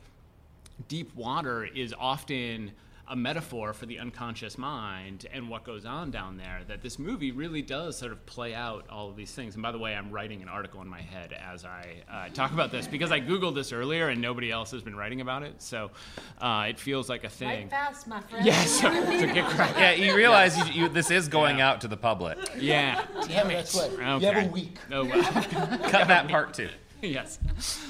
deep 0.88 1.14
water 1.14 1.64
is 1.64 1.94
often 1.98 2.72
a 3.08 3.14
metaphor 3.16 3.72
for 3.74 3.84
the 3.86 3.98
unconscious 3.98 4.56
mind 4.56 5.26
and 5.32 5.48
what 5.50 5.62
goes 5.64 5.84
on 5.84 6.10
down 6.10 6.38
there 6.38 6.60
that 6.66 6.80
this 6.80 6.98
movie 6.98 7.32
really 7.32 7.60
does 7.60 7.98
sort 7.98 8.10
of 8.12 8.24
play 8.24 8.54
out 8.54 8.86
all 8.88 9.10
of 9.10 9.16
these 9.16 9.30
things 9.30 9.54
and 9.54 9.62
by 9.62 9.70
the 9.70 9.78
way 9.78 9.94
i'm 9.94 10.10
writing 10.10 10.40
an 10.40 10.48
article 10.48 10.80
in 10.80 10.88
my 10.88 11.00
head 11.02 11.32
as 11.34 11.66
i 11.66 11.86
uh, 12.10 12.28
talk 12.30 12.52
about 12.52 12.72
this 12.72 12.86
because 12.86 13.12
i 13.12 13.20
googled 13.20 13.54
this 13.54 13.72
earlier 13.72 14.08
and 14.08 14.22
nobody 14.22 14.50
else 14.50 14.70
has 14.70 14.80
been 14.82 14.96
writing 14.96 15.20
about 15.20 15.42
it 15.42 15.60
so 15.60 15.90
uh, 16.40 16.64
it 16.68 16.80
feels 16.80 17.08
like 17.10 17.24
a 17.24 17.28
thing 17.28 17.48
Write 17.68 17.70
fast, 17.70 18.06
my 18.06 18.20
friend. 18.22 18.46
yes 18.46 18.70
so, 18.80 18.90
so 18.90 19.10
get 19.34 19.44
cracking 19.50 19.82
Yeah, 19.82 19.92
you 19.92 20.16
realize 20.16 20.56
you, 20.56 20.84
you, 20.84 20.88
this 20.88 21.10
is 21.10 21.28
going 21.28 21.58
Yeah. 21.58 21.68
out 21.70 21.80
to 21.82 21.88
the 21.88 21.96
public. 21.98 22.38
yeah 22.58 23.04
damn 23.28 23.50
it 23.50 23.54
that's 23.54 23.74
right. 23.76 23.90
okay. 23.92 24.26
You 24.26 24.32
have 24.32 24.46
a 24.46 24.50
week. 24.50 24.78
oh, 24.92 25.04
well. 25.04 25.22
Cut 25.90 26.08
that 26.08 26.28
part 26.28 26.54
too. 26.54 26.68
yes. 27.02 27.38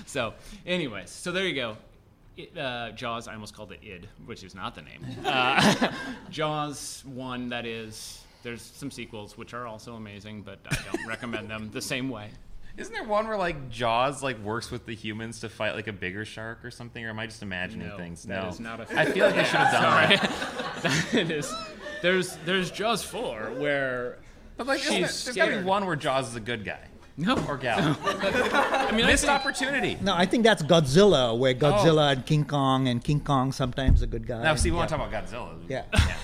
So, 0.07 0.35
anyways, 0.67 1.11
so 1.11 1.31
there 1.33 1.47
you 1.47 1.55
go. 1.55 1.77
It, 2.37 2.57
uh, 2.59 2.91
Jaws, 2.93 3.29
I 3.29 3.35
almost 3.35 3.55
called 3.55 3.71
it 3.73 3.81
id, 3.83 4.09
which 4.27 4.43
is 4.43 4.55
not 4.55 4.75
the 4.75 4.83
name. 4.83 5.05
Uh, 5.25 5.93
Jaws 6.31 7.03
one, 7.07 7.49
that 7.51 7.65
is. 7.67 8.21
There's 8.43 8.61
some 8.63 8.91
sequels 8.91 9.39
which 9.39 9.55
are 9.55 9.67
also 9.67 9.95
amazing, 9.95 10.43
but 10.43 10.59
I 10.71 10.77
don't 10.93 11.07
recommend 11.09 11.49
them 11.49 11.71
the 11.73 11.81
same 11.81 12.09
way. 12.11 12.31
Isn't 12.77 12.93
there 12.93 13.05
one 13.05 13.29
where 13.29 13.37
like 13.39 13.71
Jaws 13.71 14.23
like 14.23 14.39
works 14.43 14.71
with 14.71 14.85
the 14.85 14.95
humans 14.95 15.41
to 15.41 15.49
fight 15.49 15.75
like 15.77 15.87
a 15.87 15.93
bigger 15.93 16.25
shark 16.25 16.65
or 16.65 16.71
something? 16.73 17.05
Or 17.05 17.11
am 17.11 17.19
I 17.21 17.27
just 17.27 17.43
imagining 17.43 17.89
No, 17.89 17.97
things? 17.97 18.25
that 18.25 18.43
no, 18.43 18.49
is 18.49 18.59
not 18.61 18.81
a 18.81 18.99
I 19.01 19.05
feel 19.07 19.27
like 19.27 19.37
they 19.37 19.45
should 19.45 19.55
have 19.61 19.73
done 19.73 20.09
that. 20.11 20.83
Sorry, 21.13 21.25
that 21.25 21.31
is 21.31 21.55
there's 22.03 22.37
there's 22.45 22.71
Jaws 22.73 23.03
four 23.05 23.53
where 23.57 24.19
But 24.57 24.67
like, 24.67 24.81
she's 24.81 24.89
isn't 24.91 25.01
there- 25.01 25.09
there's 25.09 25.37
got 25.37 25.47
to 25.57 25.63
be 25.63 25.65
one 25.65 25.87
where 25.87 25.95
Jaws 25.97 26.29
is 26.29 26.35
a 26.35 26.41
good 26.41 26.65
guy 26.65 26.81
no 27.17 27.37
or 27.49 27.57
gal. 27.57 27.97
I 28.05 28.91
mean, 28.93 29.05
I 29.05 29.09
Missed 29.09 29.25
think- 29.25 29.33
opportunity. 29.41 29.97
No, 30.01 30.15
I 30.15 30.27
think 30.27 30.43
that's 30.45 30.63
Godzilla, 30.63 31.37
where 31.39 31.55
Godzilla 31.55 32.13
and 32.13 32.27
King 32.27 32.45
Kong, 32.45 32.89
and 32.89 33.03
King 33.03 33.21
Kong 33.21 33.53
sometimes 33.53 34.03
a 34.03 34.07
good 34.07 34.27
guy. 34.27 34.43
Now, 34.43 34.55
see, 34.57 34.71
we 34.71 34.75
yeah. 34.75 34.79
want 34.79 34.91
to 34.91 34.97
talk 34.97 35.09
about 35.09 35.27
Godzilla. 35.27 35.57
Yeah. 35.69 35.85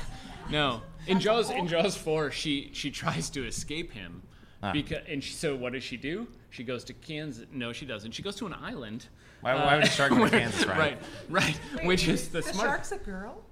No, 0.51 0.82
in 1.07 1.20
Jaws 1.20 1.49
in 1.51 1.68
Jaws 1.68 1.97
four, 1.97 2.32
she 2.32 2.70
she 2.72 2.91
tries 2.91 3.30
to 3.30 3.47
escape 3.47 3.93
him, 3.93 4.20
Ah. 4.64 4.72
because 4.72 4.99
and 5.09 5.22
she, 5.22 5.32
so 5.32 5.55
what 5.55 5.74
does 5.74 5.84
she 5.84 5.97
do? 5.97 6.26
She 6.51 6.64
goes 6.64 6.82
to 6.84 6.93
Kansas. 6.93 7.47
No, 7.53 7.72
she 7.72 7.86
doesn't. 7.86 8.11
She 8.11 8.22
goes 8.22 8.34
to 8.36 8.47
an 8.47 8.55
island. 8.55 9.07
Why, 9.43 9.55
why 9.55 9.76
would 9.76 9.84
a 9.84 9.88
shark 9.88 10.11
go 10.11 10.24
to 10.24 10.30
Kansas, 10.41 10.66
Ryan? 10.66 10.99
Right, 11.28 11.57
right. 11.76 11.86
Which 11.86 12.09
is 12.09 12.30
the, 12.30 12.38
The 12.41 12.53
smart. 12.53 12.68
shark's 12.68 12.91
a 12.91 12.97
girl? 12.99 13.45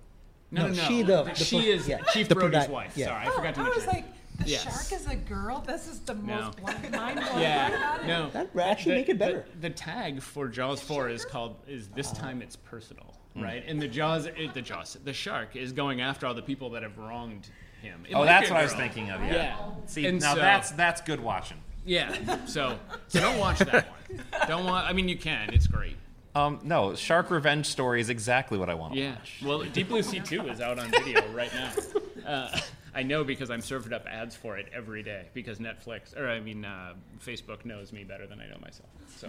No, 0.51 0.63
no, 0.63 0.69
No, 0.69 0.75
no. 0.75 0.83
she 0.89 1.03
the- 1.03 1.23
the 1.23 1.35
she 1.35 1.57
pro- 1.61 1.67
is 1.69 1.87
yeah, 1.87 1.99
Chief 2.13 2.27
the 2.29 2.35
Brody's 2.35 2.65
produ- 2.65 2.71
wife. 2.71 2.97
yeah. 2.97 3.07
Sorry, 3.07 3.27
I 3.29 3.31
forgot 3.31 3.55
to 3.55 3.61
oh, 3.61 3.63
I 3.63 3.67
mention. 3.69 3.85
was 3.85 3.87
like, 3.95 4.05
the 4.13 4.18
Yes. 4.47 4.63
shark 4.63 5.01
is 5.01 5.07
a 5.09 5.17
girl? 5.17 5.61
This 5.67 5.89
is 5.89 6.01
the 6.01 6.15
No. 6.15 6.37
most 6.43 6.61
blank 6.61 6.91
mind 6.93 7.21
blowing 7.21 7.39
Yeah, 7.41 7.99
no. 8.07 8.31
That 8.31 8.55
would 8.55 8.63
actually 8.65 8.95
make 8.97 9.09
it 9.09 9.19
better. 9.19 9.45
The, 9.61 9.69
the 9.69 9.75
tag 9.75 10.23
for 10.23 10.49
Jaws 10.49 10.81
four 10.81 11.09
is 11.09 11.25
called 11.25 11.57
is 11.67 11.89
this 11.89 12.13
Uh-huh. 12.13 12.21
time 12.23 12.43
it's 12.43 12.57
personal, 12.57 13.15
Hmm. 13.35 13.43
right? 13.43 13.65
And 13.67 13.81
the 13.83 13.89
Jaws, 13.89 14.27
it, 14.27 14.55
the 14.55 14.63
Jaws, 14.63 14.97
the 15.05 15.13
shark 15.13 15.57
is 15.57 15.73
going 15.73 16.01
after 16.01 16.27
all 16.27 16.35
the 16.35 16.43
people 16.43 16.71
that 16.71 16.83
have 16.83 16.97
wronged 16.99 17.49
him. 17.83 18.05
It 18.09 18.15
Oh, 18.15 18.21
might 18.21 18.27
that's 18.27 18.47
be 18.47 18.51
a 18.51 18.55
what 18.55 18.61
I 18.61 18.63
was 18.65 18.73
girl. 18.73 18.81
thinking 18.81 19.11
of. 19.11 19.21
Yeah. 19.23 19.33
Yeah. 19.35 19.57
See, 19.87 20.07
And 20.07 20.21
now 20.21 20.35
so- 20.35 20.41
that's 20.41 20.71
that's 20.73 21.01
good 21.01 21.21
watching. 21.21 21.59
Yeah. 21.85 22.13
So, 22.47 22.79
so 23.09 23.21
don't 23.21 23.39
watch 23.39 23.59
that 23.61 23.89
one. 24.09 24.21
Don't 24.47 24.65
want. 24.67 24.87
I 24.87 24.93
mean, 24.93 25.09
you 25.09 25.17
can. 25.17 25.51
It's 25.55 25.67
great. 25.67 25.97
Um, 26.35 26.61
no, 26.63 26.95
Shark 26.95 27.31
Revenge 27.31 27.67
Story 27.67 28.01
is 28.01 28.11
exactly 28.11 28.59
what 28.59 28.69
I 28.69 28.75
want 28.75 28.93
to 28.95 29.01
Yeah. 29.01 29.15
watch. 29.15 29.43
Well, 29.45 29.63
Deep 29.65 29.89
Blue 29.89 30.03
Sea 30.03 30.21
2 30.21 30.49
is 30.49 30.61
out 30.61 30.79
on 30.79 30.91
video 30.91 31.27
right 31.33 31.53
now. 31.53 31.71
Uh, 32.29 32.61
I 32.99 33.05
know 33.05 33.23
because 33.23 33.49
I'm 33.49 33.61
served 33.61 33.93
up 33.93 34.07
ads 34.11 34.35
for 34.35 34.59
it 34.59 34.67
every 34.75 35.05
day 35.05 35.29
because 35.33 35.59
Netflix, 35.61 36.19
or 36.19 36.29
I 36.29 36.41
mean, 36.41 36.65
uh, 36.65 36.95
Facebook 37.25 37.65
knows 37.65 37.93
me 37.93 38.03
better 38.03 38.27
than 38.27 38.41
I 38.41 38.49
know 38.49 38.59
myself. 38.61 38.89
So, 39.17 39.29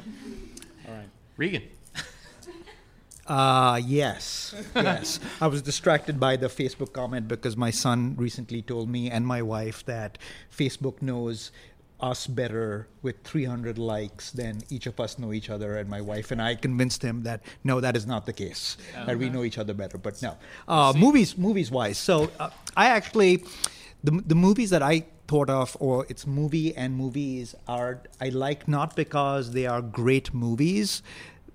all 0.88 0.96
right. 0.96 1.10
Regan. 1.38 1.64
Uh, 3.28 3.80
yes, 3.86 4.56
yes. 4.76 5.20
I 5.40 5.46
was 5.46 5.62
distracted 5.62 6.20
by 6.20 6.36
the 6.36 6.48
Facebook 6.48 6.94
comment 6.94 7.28
because 7.28 7.56
my 7.56 7.70
son 7.70 8.16
recently 8.18 8.64
told 8.64 8.90
me 8.90 9.12
and 9.12 9.24
my 9.28 9.44
wife 9.44 9.86
that 9.86 10.18
Facebook 10.52 11.00
knows 11.00 11.52
us 12.02 12.28
better 12.28 12.88
with 13.02 13.24
300 13.24 13.78
likes 13.78 14.32
than 14.32 14.62
each 14.70 14.88
of 14.88 15.00
us 15.00 15.20
know 15.20 15.34
each 15.34 15.50
other. 15.50 15.78
And 15.78 15.90
my 15.90 16.02
wife 16.02 16.32
and 16.32 16.42
I 16.42 16.56
convinced 16.56 17.04
him 17.04 17.24
that 17.24 17.42
no, 17.64 17.80
that 17.80 17.96
is 17.96 18.06
not 18.08 18.26
the 18.26 18.34
case. 18.34 18.78
That 19.06 19.18
we 19.18 19.30
know 19.30 19.44
each 19.44 19.58
other 19.58 19.74
better. 19.74 19.98
But 19.98 20.22
no, 20.22 20.38
uh, 20.68 20.94
movies, 20.96 21.38
movies 21.38 21.72
wise. 21.72 21.98
So 21.98 22.32
uh, 22.40 22.50
I 22.76 22.88
actually, 22.88 23.44
the 24.04 24.12
the 24.26 24.36
movies 24.36 24.70
that 24.70 24.82
I 24.82 25.06
thought 25.28 25.50
of 25.50 25.78
or 25.80 26.08
it's 26.10 26.26
movie 26.26 26.76
and 26.76 26.96
movies 26.96 27.54
are 27.68 28.02
I 28.20 28.30
like 28.30 28.68
not 28.68 28.96
because 28.96 29.52
they 29.52 29.68
are 29.68 29.82
great 29.82 30.34
movies 30.34 31.04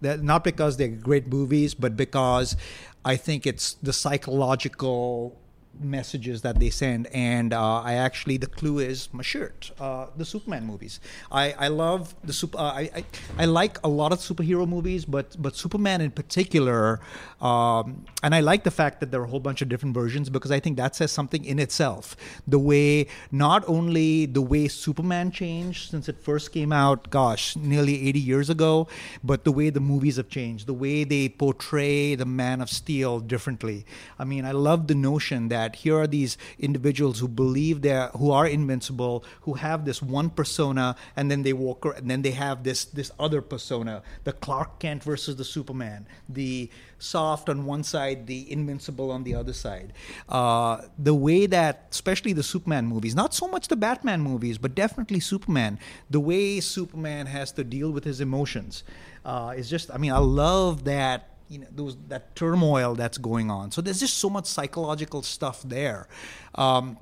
that 0.00 0.22
not 0.22 0.44
because 0.44 0.76
they're 0.76 0.88
great 0.88 1.26
movies, 1.26 1.74
but 1.74 1.96
because 1.96 2.56
I 3.04 3.16
think 3.16 3.46
it's 3.46 3.74
the 3.74 3.92
psychological 3.92 5.38
messages 5.80 6.42
that 6.42 6.58
they 6.58 6.70
send. 6.70 7.06
And 7.08 7.52
uh, 7.52 7.80
I 7.80 7.94
actually, 7.94 8.36
the 8.36 8.46
clue 8.46 8.78
is 8.78 9.08
my 9.12 9.22
shirt, 9.22 9.70
uh, 9.80 10.06
the 10.16 10.24
Superman 10.24 10.66
movies. 10.66 11.00
I, 11.30 11.52
I 11.52 11.68
love 11.68 12.14
the 12.24 12.32
super. 12.32 12.58
Uh, 12.58 12.72
I, 12.72 12.90
I 12.96 13.04
I 13.38 13.44
like 13.46 13.78
a 13.84 13.88
lot 13.88 14.12
of 14.12 14.18
superhero 14.20 14.68
movies, 14.68 15.04
but 15.04 15.40
but 15.40 15.56
Superman 15.56 16.00
in 16.00 16.10
particular. 16.10 17.00
Um, 17.40 18.06
and 18.22 18.34
I 18.34 18.40
like 18.40 18.64
the 18.64 18.70
fact 18.70 19.00
that 19.00 19.10
there 19.10 19.20
are 19.20 19.24
a 19.24 19.28
whole 19.28 19.40
bunch 19.40 19.60
of 19.60 19.68
different 19.68 19.94
versions 19.94 20.30
because 20.30 20.50
I 20.50 20.60
think 20.60 20.76
that 20.78 20.96
says 20.96 21.12
something 21.12 21.44
in 21.44 21.58
itself. 21.58 22.16
The 22.46 22.58
way, 22.58 23.08
not 23.30 23.64
only 23.66 24.26
the 24.26 24.40
way 24.40 24.68
Superman 24.68 25.30
changed 25.30 25.90
since 25.90 26.08
it 26.08 26.18
first 26.18 26.52
came 26.52 26.72
out, 26.72 27.10
gosh, 27.10 27.56
nearly 27.56 28.08
80 28.08 28.20
years 28.20 28.50
ago, 28.50 28.88
but 29.22 29.44
the 29.44 29.52
way 29.52 29.70
the 29.70 29.80
movies 29.80 30.16
have 30.16 30.28
changed, 30.28 30.66
the 30.66 30.74
way 30.74 31.04
they 31.04 31.28
portray 31.28 32.14
the 32.14 32.24
Man 32.24 32.60
of 32.60 32.70
Steel 32.70 33.20
differently. 33.20 33.84
I 34.18 34.24
mean, 34.24 34.44
I 34.44 34.52
love 34.52 34.86
the 34.86 34.94
notion 34.94 35.48
that 35.48 35.63
here 35.72 35.98
are 35.98 36.06
these 36.06 36.36
individuals 36.58 37.20
who 37.20 37.28
believe 37.28 37.82
they're, 37.82 38.08
who 38.08 38.30
are 38.30 38.46
invincible, 38.46 39.24
who 39.42 39.54
have 39.54 39.84
this 39.84 40.02
one 40.02 40.30
persona, 40.30 40.96
and 41.16 41.30
then 41.30 41.42
they 41.42 41.52
walk, 41.52 41.84
and 41.96 42.10
then 42.10 42.22
they 42.22 42.32
have 42.32 42.64
this 42.64 42.84
this 42.84 43.10
other 43.18 43.40
persona, 43.40 44.02
the 44.24 44.32
Clark 44.32 44.80
Kent 44.80 45.02
versus 45.02 45.36
the 45.36 45.44
Superman, 45.44 46.06
the 46.28 46.70
soft 46.98 47.48
on 47.48 47.66
one 47.66 47.84
side, 47.84 48.26
the 48.26 48.50
invincible 48.50 49.10
on 49.10 49.24
the 49.24 49.34
other 49.34 49.52
side. 49.52 49.92
Uh, 50.28 50.82
the 50.98 51.14
way 51.14 51.46
that, 51.46 51.86
especially 51.90 52.32
the 52.32 52.42
Superman 52.42 52.86
movies, 52.86 53.14
not 53.14 53.34
so 53.34 53.46
much 53.46 53.68
the 53.68 53.76
Batman 53.76 54.20
movies, 54.20 54.58
but 54.58 54.74
definitely 54.74 55.20
Superman, 55.20 55.78
the 56.10 56.20
way 56.20 56.60
Superman 56.60 57.26
has 57.26 57.52
to 57.52 57.64
deal 57.64 57.90
with 57.90 58.04
his 58.04 58.20
emotions 58.20 58.84
uh, 59.24 59.54
is 59.56 59.68
just, 59.68 59.90
I 59.90 59.98
mean, 59.98 60.12
I 60.12 60.18
love 60.18 60.84
that. 60.84 61.33
You 61.54 61.60
know, 61.60 61.66
those 61.70 61.96
that 62.08 62.34
turmoil 62.34 62.96
that's 62.96 63.16
going 63.16 63.48
on. 63.48 63.70
So 63.70 63.80
there's 63.80 64.00
just 64.00 64.18
so 64.18 64.28
much 64.28 64.46
psychological 64.46 65.22
stuff 65.22 65.62
there. 65.62 66.08
Um, 66.56 66.98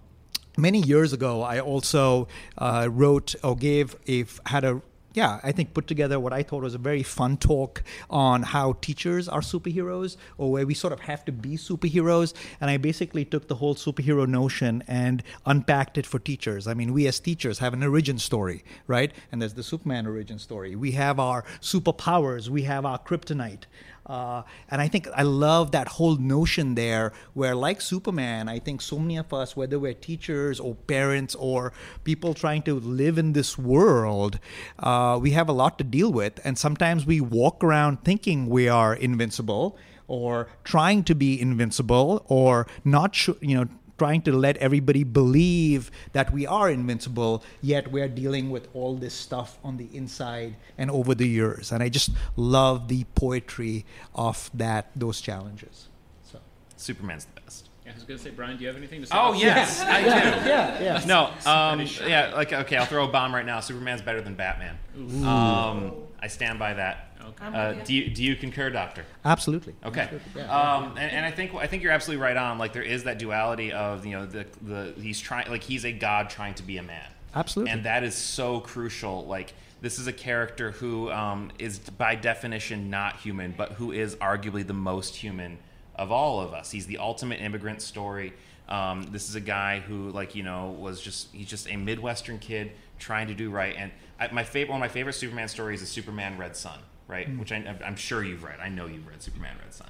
many 0.59 0.81
years 0.81 1.15
ago, 1.15 1.41
I 1.41 1.59
also 1.59 2.29
uh, 2.59 2.87
wrote 2.91 3.35
or 3.43 3.57
gave 3.57 3.97
a 4.07 4.27
had 4.45 4.65
a 4.65 4.83
yeah, 5.15 5.41
I 5.43 5.53
think 5.53 5.75
put 5.75 5.87
together 5.87 6.19
what 6.19 6.33
I 6.33 6.43
thought 6.43 6.63
was 6.63 6.75
a 6.75 6.79
very 6.79 7.03
fun 7.03 7.37
talk 7.37 7.83
on 8.09 8.43
how 8.43 8.75
teachers 8.81 9.29
are 9.29 9.41
superheroes 9.41 10.17
or 10.39 10.51
where 10.51 10.67
we 10.67 10.75
sort 10.75 10.93
of 10.93 11.01
have 11.01 11.25
to 11.27 11.33
be 11.33 11.57
superheroes. 11.57 12.33
And 12.61 12.71
I 12.71 12.77
basically 12.77 13.25
took 13.25 13.49
the 13.49 13.57
whole 13.57 13.75
superhero 13.75 14.27
notion 14.27 14.83
and 14.87 15.23
unpacked 15.45 15.99
it 15.99 16.07
for 16.07 16.19
teachers. 16.19 16.67
I 16.67 16.75
mean, 16.75 16.93
we 16.93 17.07
as 17.07 17.21
teachers 17.21 17.59
have 17.59 17.75
an 17.75 17.83
origin 17.83 18.19
story, 18.19 18.65
right? 18.87 19.13
And 19.31 19.43
there's 19.43 19.55
the 19.55 19.63
Superman 19.63 20.07
origin 20.07 20.39
story. 20.39 20.77
We 20.77 20.93
have 20.93 21.21
our 21.21 21.45
superpowers, 21.61 22.49
we 22.49 22.63
have 22.63 22.87
our 22.87 22.99
kryptonite. 22.99 23.65
Uh, 24.07 24.43
and 24.71 24.81
I 24.81 24.89
think 24.89 25.09
I 25.15 25.23
love 25.23 25.71
that 25.73 25.89
whole 25.89 26.17
notion 26.17 26.75
there 26.75 27.13
where, 27.35 27.55
like 27.55 27.81
Superman, 27.81 28.49
I 28.49 28.59
think 28.59 28.83
so 28.83 28.99
many 28.99 29.17
of 29.17 29.33
us, 29.33 29.57
whether 29.57 29.79
we're 29.79 29.95
teachers 29.95 30.59
or 30.59 30.75
parents 30.75 31.35
or 31.35 31.73
people 32.05 32.35
trying 32.35 32.63
to 32.63 32.79
live 32.81 33.19
in 33.19 33.33
this 33.33 33.57
world, 33.57 34.39
uh, 34.79 35.19
we 35.21 35.31
have 35.33 35.49
a 35.49 35.53
lot 35.53 35.79
to 35.79 35.85
deal 35.85 36.13
with. 36.13 36.41
And 36.45 36.59
sometimes 36.59 37.07
we 37.07 37.21
walk 37.21 37.63
around 37.63 38.05
thinking 38.05 38.49
we 38.49 38.69
are 38.69 38.95
invincible 38.95 39.79
or 40.09 40.49
trying 40.65 41.05
to 41.05 41.15
be 41.15 41.41
invincible 41.41 42.25
or 42.29 42.67
not 42.85 43.15
sure, 43.15 43.37
you 43.41 43.55
know, 43.55 43.69
trying 44.03 44.21
to 44.21 44.33
let 44.33 44.57
everybody 44.57 45.05
believe 45.05 45.89
that 46.13 46.33
we 46.33 46.45
are 46.45 46.69
invincible, 46.69 47.41
yet 47.61 47.93
we're 47.93 48.09
dealing 48.09 48.51
with 48.51 48.67
all 48.75 48.97
this 48.97 49.15
stuff 49.15 49.59
on 49.63 49.77
the 49.77 49.89
inside 49.95 50.57
and 50.77 50.91
over 50.91 51.15
the 51.15 51.29
years. 51.29 51.71
And 51.71 51.85
I 51.85 51.89
just 51.89 52.11
love 52.35 52.89
the 52.89 53.05
poetry 53.15 53.87
of 54.13 54.51
that 54.55 54.91
those 54.97 55.21
challenges. 55.21 55.87
So 56.25 56.41
Superman's 56.77 57.27
the 57.27 57.41
best. 57.43 57.69
Yeah, 57.87 57.93
I 57.93 57.95
was 57.95 58.03
gonna 58.03 58.19
say, 58.19 58.31
Brian, 58.31 58.57
do 58.57 58.63
you 58.63 58.69
have 58.69 58.77
anything 58.77 59.03
to 59.03 59.07
say? 59.07 59.15
Oh 59.17 59.29
about 59.29 59.39
yes, 59.39 59.81
I 59.81 60.03
do. 60.03 60.09
yeah, 60.09 60.83
yeah. 60.83 61.05
No, 61.07 61.31
um, 61.47 61.87
yeah, 62.05 62.33
like 62.35 62.53
okay, 62.53 62.77
I'll 62.77 62.87
throw 62.87 63.05
a 63.05 63.13
bomb 63.13 63.33
right 63.33 63.47
now. 63.47 63.61
Superman's 63.61 64.03
better 64.03 64.21
than 64.21 64.35
Batman. 64.35 64.79
Um, 65.25 65.93
I 66.19 66.27
stand 66.27 66.59
by 66.59 66.75
that. 66.75 67.12
Okay. 67.29 67.47
Uh, 67.47 67.73
do 67.85 67.95
you 67.95 68.11
do 68.11 68.23
you 68.23 68.37
concur, 68.37 68.71
Doctor? 68.71 69.05
Absolutely. 69.25 69.75
Okay. 69.85 70.03
Absolutely. 70.03 70.43
Um, 70.43 70.97
and, 70.97 71.13
and 71.13 71.27
I 71.27 71.31
think 71.31 71.55
I 71.55 71.67
think 71.67 71.83
you're 71.83 71.93
absolutely 71.93 72.23
right 72.23 72.37
on. 72.37 72.59
Like 72.59 72.73
there 72.73 72.83
is 72.83 73.05
that 73.05 73.19
duality 73.19 73.73
of 73.73 74.05
you 74.05 74.13
know 74.13 74.27
the 74.27 74.47
the 74.63 74.95
he's 75.01 75.21
trying 75.21 75.51
like 75.51 75.63
he's 75.63 75.85
a 75.85 75.93
god 75.93 76.31
trying 76.31 76.55
to 76.55 76.63
be 76.63 76.79
a 76.79 76.83
man. 76.83 77.09
Absolutely. 77.35 77.73
And 77.73 77.85
that 77.85 78.05
is 78.05 78.15
so 78.15 78.61
crucial. 78.61 79.25
Like 79.27 79.55
this 79.81 79.99
is 79.99 80.07
a 80.07 80.13
character 80.13 80.71
who 80.71 81.11
um, 81.11 81.51
is 81.59 81.79
by 81.79 82.15
definition 82.15 82.91
not 82.91 83.17
human, 83.17 83.53
but 83.57 83.73
who 83.73 83.93
is 83.93 84.15
arguably 84.17 84.67
the 84.67 84.75
most 84.75 85.17
human 85.17 85.59
of 85.97 86.13
all 86.13 86.41
of 86.41 86.55
us. 86.55 86.71
He's 86.71 86.87
the 86.87 86.99
ultimate 86.99 87.41
immigrant 87.41 87.83
story. 87.83 88.33
Um, 88.69 89.09
this 89.11 89.29
is 89.29 89.35
a 89.35 89.41
guy 89.41 89.81
who, 89.81 90.11
like 90.11 90.35
you 90.35 90.43
know, 90.43 90.77
was 90.79 91.01
just 91.01 91.29
he's 91.33 91.49
just 91.49 91.69
a 91.69 91.77
midwestern 91.77 92.39
kid 92.39 92.73
trying 92.99 93.29
to 93.29 93.35
do 93.35 93.51
right. 93.51 93.75
And 93.77 93.91
I, 94.21 94.33
my 94.33 94.45
favorite 94.45 94.73
one 94.73 94.81
of 94.81 94.85
my 94.85 94.93
favorite 94.93 95.15
Superman 95.15 95.49
stories 95.49 95.83
is 95.83 95.89
Superman 95.89 96.39
Red 96.39 96.57
Sun, 96.57 96.79
right? 97.13 97.29
Which 97.39 97.53
I, 97.53 97.77
I'm 97.85 97.97
sure 97.97 98.25
you've 98.25 98.43
read. 98.43 98.59
I 98.61 98.69
know 98.69 98.87
you've 98.87 99.07
read 99.07 99.23
Superman 99.23 99.57
Red 99.63 99.73
Sun. 99.75 99.89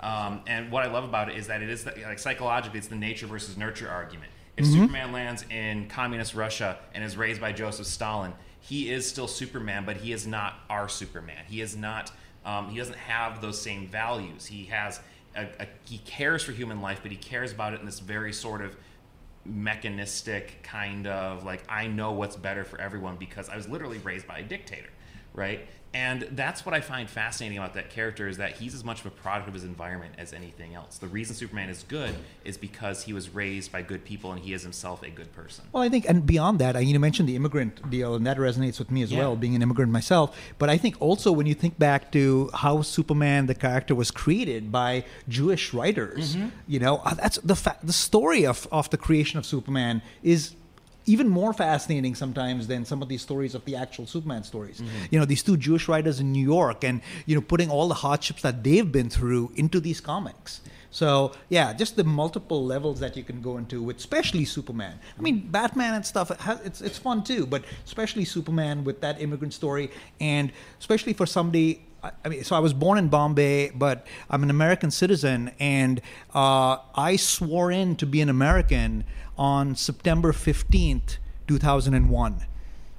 Um, 0.00 0.40
and 0.46 0.70
what 0.70 0.82
I 0.82 0.90
love 0.90 1.04
about 1.04 1.30
it 1.30 1.36
is 1.36 1.46
that 1.46 1.62
it 1.62 1.70
is 1.70 1.84
that, 1.84 1.98
like 2.02 2.18
psychologically, 2.18 2.78
it's 2.78 2.88
the 2.88 2.96
nature 2.96 3.26
versus 3.26 3.56
nurture 3.56 3.88
argument. 3.88 4.30
If 4.56 4.66
Superman 4.66 5.12
lands 5.12 5.44
in 5.50 5.88
communist 5.88 6.34
Russia 6.34 6.78
and 6.94 7.02
is 7.02 7.16
raised 7.16 7.40
by 7.40 7.52
Joseph 7.52 7.86
Stalin, 7.86 8.34
he 8.60 8.90
is 8.90 9.08
still 9.08 9.26
Superman, 9.26 9.84
but 9.84 9.96
he 9.96 10.12
is 10.12 10.26
not 10.26 10.54
our 10.68 10.88
Superman. 10.88 11.44
He 11.48 11.60
is 11.60 11.76
not. 11.76 12.12
Um, 12.44 12.68
he 12.68 12.78
doesn't 12.78 12.98
have 12.98 13.40
those 13.40 13.60
same 13.60 13.88
values. 13.88 14.46
He 14.46 14.66
has. 14.66 15.00
A, 15.36 15.48
a, 15.58 15.66
he 15.84 15.98
cares 15.98 16.44
for 16.44 16.52
human 16.52 16.80
life, 16.80 17.00
but 17.02 17.10
he 17.10 17.16
cares 17.16 17.50
about 17.50 17.74
it 17.74 17.80
in 17.80 17.86
this 17.86 17.98
very 17.98 18.32
sort 18.32 18.62
of 18.62 18.76
mechanistic 19.44 20.62
kind 20.62 21.06
of 21.06 21.44
like 21.44 21.62
I 21.68 21.86
know 21.86 22.12
what's 22.12 22.36
better 22.36 22.64
for 22.64 22.80
everyone 22.80 23.16
because 23.16 23.48
I 23.48 23.56
was 23.56 23.68
literally 23.68 23.98
raised 23.98 24.26
by 24.26 24.38
a 24.38 24.42
dictator, 24.42 24.88
right? 25.34 25.66
And 25.92 26.22
that's 26.32 26.66
what 26.66 26.74
I 26.74 26.80
find 26.80 27.08
fascinating 27.08 27.56
about 27.56 27.74
that 27.74 27.88
character 27.88 28.26
is 28.26 28.38
that 28.38 28.56
he's 28.56 28.74
as 28.74 28.82
much 28.82 28.98
of 28.98 29.06
a 29.06 29.10
product 29.10 29.46
of 29.46 29.54
his 29.54 29.62
environment 29.62 30.14
as 30.18 30.32
anything 30.32 30.74
else. 30.74 30.98
The 30.98 31.06
reason 31.06 31.36
Superman 31.36 31.68
is 31.68 31.84
good 31.86 32.16
is 32.44 32.56
because 32.58 33.04
he 33.04 33.12
was 33.12 33.30
raised 33.32 33.70
by 33.70 33.82
good 33.82 34.04
people 34.04 34.32
and 34.32 34.40
he 34.40 34.52
is 34.54 34.64
himself 34.64 35.04
a 35.04 35.10
good 35.10 35.32
person. 35.32 35.64
Well, 35.70 35.84
I 35.84 35.88
think, 35.88 36.04
and 36.08 36.26
beyond 36.26 36.58
that, 36.58 36.74
I, 36.74 36.80
you 36.80 36.98
mentioned 36.98 37.28
the 37.28 37.36
immigrant 37.36 37.88
deal, 37.90 38.16
and 38.16 38.26
that 38.26 38.38
resonates 38.38 38.80
with 38.80 38.90
me 38.90 39.02
as 39.02 39.12
Yeah. 39.12 39.18
well, 39.20 39.36
being 39.36 39.54
an 39.54 39.62
immigrant 39.62 39.92
myself. 39.92 40.36
But 40.58 40.68
I 40.68 40.78
think 40.78 40.96
also 41.00 41.30
when 41.30 41.46
you 41.46 41.54
think 41.54 41.78
back 41.78 42.10
to 42.10 42.50
how 42.54 42.82
Superman, 42.82 43.46
the 43.46 43.54
character, 43.54 43.94
was 43.94 44.10
created 44.10 44.72
by 44.72 45.04
Jewish 45.28 45.72
writers, 45.72 46.36
you 46.66 46.80
know, 46.80 47.02
uh, 47.04 47.14
that's 47.14 47.38
the 47.38 47.54
fa- 47.54 47.78
the 47.84 47.92
story 47.92 48.44
of 48.44 48.66
of 48.72 48.90
the 48.90 48.96
creation 48.98 49.38
of 49.38 49.46
Superman 49.46 50.02
is 50.24 50.56
even 51.06 51.28
more 51.28 51.52
fascinating 51.52 52.14
sometimes 52.14 52.66
than 52.66 52.84
some 52.84 53.02
of 53.02 53.08
these 53.08 53.22
stories 53.22 53.54
of 53.54 53.64
the 53.64 53.76
actual 53.76 54.06
Superman 54.06 54.44
stories. 54.44 54.82
You 55.10 55.18
know, 55.18 55.24
these 55.24 55.42
two 55.42 55.56
Jewish 55.56 55.88
writers 55.88 56.20
in 56.20 56.32
New 56.32 56.44
York, 56.44 56.84
and 56.84 57.00
you 57.26 57.34
know, 57.34 57.40
putting 57.40 57.70
all 57.70 57.88
the 57.88 57.94
hardships 57.94 58.42
that 58.42 58.64
they've 58.64 58.90
been 58.90 59.10
through 59.10 59.52
into 59.56 59.80
these 59.80 60.00
comics. 60.00 60.60
So 60.94 61.32
yeah, 61.48 61.72
just 61.72 61.96
the 61.96 62.04
multiple 62.04 62.64
levels 62.64 63.00
that 63.00 63.16
you 63.16 63.24
can 63.24 63.42
go 63.42 63.58
into 63.58 63.82
with, 63.82 63.96
especially 63.96 64.44
Superman. 64.44 65.00
I 65.18 65.22
mean, 65.22 65.48
Batman 65.48 65.94
and 65.94 66.06
stuff. 66.06 66.30
It's 66.64 66.80
it's 66.80 66.98
fun 66.98 67.24
too, 67.24 67.46
but 67.46 67.64
especially 67.84 68.24
Superman 68.24 68.84
with 68.84 69.00
that 69.00 69.20
immigrant 69.20 69.54
story, 69.54 69.90
and 70.20 70.52
especially 70.78 71.12
for 71.12 71.26
somebody. 71.26 71.84
I 72.02 72.12
I 72.24 72.28
mean, 72.28 72.44
so 72.44 72.54
I 72.54 72.60
was 72.60 72.72
born 72.72 72.98
in 72.98 73.08
Bombay, 73.08 73.70
but 73.70 74.06
I'm 74.30 74.44
an 74.44 74.50
American 74.50 74.92
citizen, 74.92 75.50
and 75.58 76.00
uh, 76.32 76.76
I 76.94 77.16
swore 77.16 77.72
in 77.72 77.96
to 77.96 78.06
be 78.06 78.20
an 78.20 78.28
American 78.28 79.02
on 79.36 79.74
September 79.74 80.32
15th, 80.32 81.18
2001. 81.48 82.46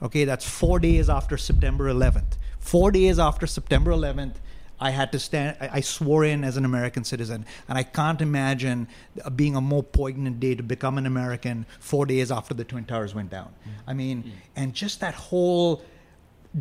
Okay, 0.04 0.26
that's 0.26 0.48
four 0.48 0.80
days 0.80 1.10
after 1.10 1.38
September 1.38 1.92
11th. 1.92 2.38
Four 2.60 2.92
days 2.92 3.20
after 3.20 3.48
September 3.48 3.92
11th, 3.92 4.36
I 4.80 4.90
had 4.90 5.12
to 5.14 5.20
stand. 5.20 5.56
I 5.62 5.80
swore 5.80 6.26
in 6.26 6.44
as 6.44 6.58
an 6.58 6.66
American 6.66 7.06
citizen, 7.06 7.46
and 7.70 7.78
I 7.78 7.84
can't 7.84 8.22
imagine 8.22 8.88
uh, 9.24 9.30
being 9.30 9.56
a 9.56 9.62
more 9.62 9.84
poignant 9.84 10.40
day 10.40 10.54
to 10.56 10.64
become 10.64 10.98
an 10.98 11.06
American 11.06 11.66
four 11.80 12.06
days 12.06 12.32
after 12.32 12.54
the 12.54 12.66
Twin 12.66 12.84
Towers 12.84 13.16
went 13.16 13.30
down. 13.30 13.54
I 13.88 13.94
mean, 13.94 14.34
and 14.56 14.74
just 14.74 15.00
that 15.00 15.14
whole 15.14 15.82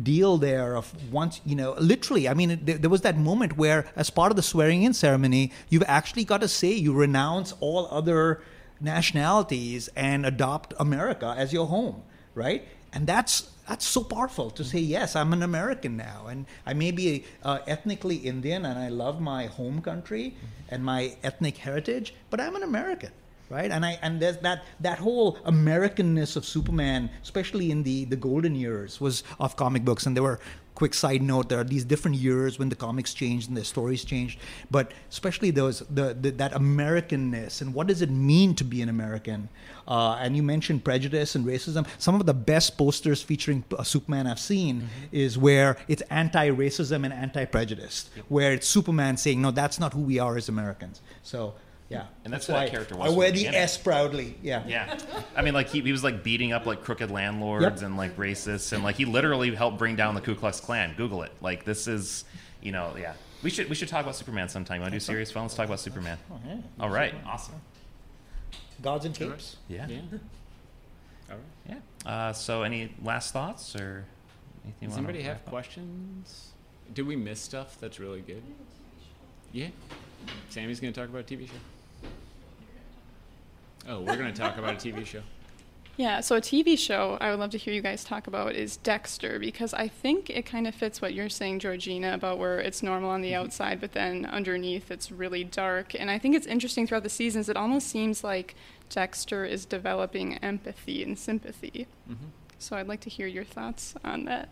deal 0.01 0.37
there 0.37 0.75
of 0.75 0.93
once 1.09 1.39
you 1.45 1.55
know 1.55 1.73
literally 1.79 2.27
i 2.27 2.33
mean 2.33 2.51
it, 2.51 2.65
there, 2.65 2.77
there 2.77 2.89
was 2.89 2.99
that 2.99 3.17
moment 3.17 3.55
where 3.55 3.87
as 3.95 4.09
part 4.09 4.29
of 4.29 4.35
the 4.35 4.41
swearing 4.41 4.83
in 4.83 4.93
ceremony 4.93 5.53
you've 5.69 5.85
actually 5.87 6.25
got 6.25 6.41
to 6.41 6.49
say 6.49 6.69
you 6.73 6.91
renounce 6.91 7.53
all 7.61 7.87
other 7.89 8.41
nationalities 8.85 9.89
and 9.95 10.25
adopt 10.25 10.73
america 10.79 11.33
as 11.37 11.51
your 11.51 11.67
home 11.67 12.03
right 12.35 12.67
and 12.93 13.07
that's 13.07 13.49
that's 13.67 13.85
so 13.85 14.03
powerful 14.03 14.49
to 14.51 14.63
say 14.63 14.79
yes 14.79 15.15
i'm 15.15 15.33
an 15.33 15.43
american 15.43 15.97
now 15.97 16.27
and 16.27 16.45
i 16.65 16.73
may 16.73 16.91
be 16.91 17.25
uh, 17.43 17.59
ethnically 17.67 18.17
indian 18.17 18.65
and 18.65 18.77
i 18.79 18.87
love 18.87 19.19
my 19.19 19.47
home 19.47 19.81
country 19.81 20.35
and 20.69 20.85
my 20.85 21.17
ethnic 21.23 21.57
heritage 21.57 22.13
but 22.29 22.39
i'm 22.39 22.55
an 22.55 22.63
american 22.63 23.11
right? 23.49 23.71
And 23.71 23.85
I 23.85 23.99
and 24.01 24.19
there's 24.21 24.37
that 24.37 24.63
that 24.79 24.99
whole 24.99 25.37
Americanness 25.45 26.35
of 26.35 26.45
Superman, 26.45 27.09
especially 27.21 27.71
in 27.71 27.83
the 27.83 28.05
the 28.05 28.15
golden 28.15 28.55
years, 28.55 28.99
was 28.99 29.23
of 29.39 29.55
comic 29.55 29.85
books. 29.85 30.05
And 30.05 30.15
there 30.15 30.23
were 30.23 30.39
quick 30.75 30.93
side 30.93 31.21
note: 31.21 31.49
there 31.49 31.59
are 31.59 31.63
these 31.63 31.83
different 31.83 32.17
years 32.17 32.59
when 32.59 32.69
the 32.69 32.75
comics 32.75 33.13
changed 33.13 33.47
and 33.47 33.57
the 33.57 33.63
stories 33.63 34.05
changed, 34.05 34.39
but 34.69 34.91
especially 35.09 35.51
those 35.51 35.79
the, 35.89 36.13
the 36.13 36.31
that 36.31 36.51
Americanness 36.53 37.61
and 37.61 37.73
what 37.73 37.87
does 37.87 38.01
it 38.01 38.09
mean 38.11 38.53
to 38.55 38.63
be 38.63 38.81
an 38.81 38.89
American? 38.89 39.49
Uh, 39.87 40.17
and 40.19 40.35
you 40.35 40.43
mentioned 40.43 40.83
prejudice 40.83 41.35
and 41.35 41.45
racism. 41.45 41.87
Some 41.97 42.15
of 42.15 42.25
the 42.25 42.33
best 42.33 42.77
posters 42.77 43.21
featuring 43.21 43.63
uh, 43.77 43.83
Superman 43.83 44.27
I've 44.27 44.39
seen 44.39 44.89
is 45.11 45.37
where 45.37 45.77
it's 45.87 46.01
anti-racism 46.09 47.03
and 47.03 47.13
anti-prejudice, 47.13 48.09
where 48.27 48.51
it's 48.53 48.67
Superman 48.67 49.17
saying, 49.17 49.41
"No, 49.41 49.51
that's 49.51 49.79
not 49.79 49.93
who 49.93 50.01
we 50.01 50.19
are 50.19 50.37
as 50.37 50.49
Americans." 50.49 51.01
So. 51.23 51.53
Yeah, 51.87 52.05
And 52.23 52.33
that's 52.33 52.47
what 52.47 52.55
that 52.55 52.63
why 52.63 52.69
character 52.69 52.95
was 52.95 53.13
I 53.13 53.15
wear 53.15 53.27
the 53.29 53.33
the 53.37 53.39
beginning. 53.43 53.59
S 53.61 53.77
proudly. 53.77 54.35
Yeah. 54.41 54.63
Yeah, 54.67 54.97
I 55.35 55.43
mean, 55.43 55.53
like 55.53 55.69
he, 55.69 55.81
he 55.81 55.91
was 55.91 56.03
like 56.03 56.23
beating 56.23 56.51
up 56.51 56.65
like 56.65 56.83
crooked 56.83 57.11
landlords 57.11 57.63
Yep. 57.63 57.81
and 57.83 57.95
like 57.95 58.17
racists, 58.17 58.73
and 58.73 58.83
like 58.83 58.95
he 58.95 59.05
literally 59.05 59.53
helped 59.53 59.77
bring 59.77 59.95
down 59.95 60.15
the 60.15 60.21
Ku 60.21 60.33
Klux 60.33 60.59
Klan. 60.59 60.95
Google 60.97 61.21
it. 61.21 61.31
Like 61.41 61.63
this 61.63 61.87
is, 61.87 62.25
you 62.61 62.71
know, 62.71 62.95
yeah. 62.97 63.13
We 63.43 63.51
should 63.51 63.69
we 63.69 63.75
should 63.75 63.87
talk 63.87 64.01
about 64.01 64.15
Superman 64.15 64.49
sometime. 64.49 64.77
You 64.77 64.81
want 64.81 64.93
to 64.93 64.95
do 64.95 64.99
serious 64.99 65.31
fun? 65.31 65.43
Let's 65.43 65.53
talk 65.53 65.67
about 65.67 65.79
Superman. 65.79 66.17
yeah. 66.47 66.55
All 66.79 66.89
right, 66.89 67.13
awesome. 67.27 67.53
Gods 68.81 69.05
and 69.05 69.13
capes. 69.13 69.57
Yeah, 69.67 69.87
Yeah. 69.87 69.99
All 71.29 71.37
right. 71.37 71.79
yeah. 72.05 72.09
Uh, 72.11 72.33
so, 72.33 72.63
any 72.63 72.91
last 73.03 73.31
thoughts 73.31 73.75
or 73.75 74.05
anything? 74.63 74.89
Does 74.89 74.97
anybody 74.97 75.21
have 75.21 75.37
up? 75.37 75.45
questions? 75.45 76.49
Did 76.93 77.05
we 77.05 77.15
miss 77.15 77.39
stuff 77.39 77.77
that's 77.79 77.99
really 77.99 78.21
good? 78.21 78.41
Yeah. 79.51 79.67
Sammy's 80.49 80.79
going 80.79 80.91
to 80.93 80.99
talk 80.99 81.09
about 81.09 81.21
a 81.31 81.35
TV 81.35 81.47
show. 81.47 81.53
Oh, 83.87 83.99
we're 83.99 84.17
going 84.17 84.33
to 84.33 84.39
talk 84.39 84.57
about 84.57 84.73
a 84.73 84.87
TV 84.87 85.05
show. 85.05 85.21
Yeah, 85.97 86.19
so 86.19 86.35
a 86.35 86.41
TV 86.41 86.77
show 86.77 87.17
I 87.21 87.29
would 87.29 87.39
love 87.39 87.51
to 87.51 87.57
hear 87.57 87.73
you 87.73 87.81
guys 87.81 88.03
talk 88.03 88.27
about 88.27 88.53
is 88.53 88.77
Dexter 88.77 89.39
because 89.39 89.73
I 89.73 89.87
think 89.87 90.29
it 90.29 90.45
kind 90.45 90.67
of 90.67 90.75
fits 90.75 91.01
what 91.01 91.13
you're 91.13 91.29
saying, 91.29 91.59
Georgina, 91.59 92.13
about 92.13 92.37
where 92.37 92.59
it's 92.59 92.83
normal 92.83 93.11
on 93.11 93.21
the 93.21 93.33
outside, 93.33 93.79
but 93.79 93.93
then 93.93 94.25
underneath 94.25 94.91
it's 94.91 95.09
really 95.11 95.45
dark. 95.45 95.95
And 95.95 96.11
I 96.11 96.19
think 96.19 96.35
it's 96.35 96.47
interesting 96.47 96.85
throughout 96.85 97.03
the 97.03 97.09
seasons, 97.09 97.47
it 97.47 97.55
almost 97.55 97.87
seems 97.87 98.25
like 98.25 98.55
Dexter 98.89 99.45
is 99.45 99.65
developing 99.65 100.37
empathy 100.39 101.01
and 101.01 101.17
sympathy. 101.17 101.87
So 102.59 102.75
I'd 102.75 102.87
like 102.87 103.01
to 103.01 103.09
hear 103.09 103.27
your 103.27 103.45
thoughts 103.45 103.95
on 104.03 104.25
that. 104.25 104.49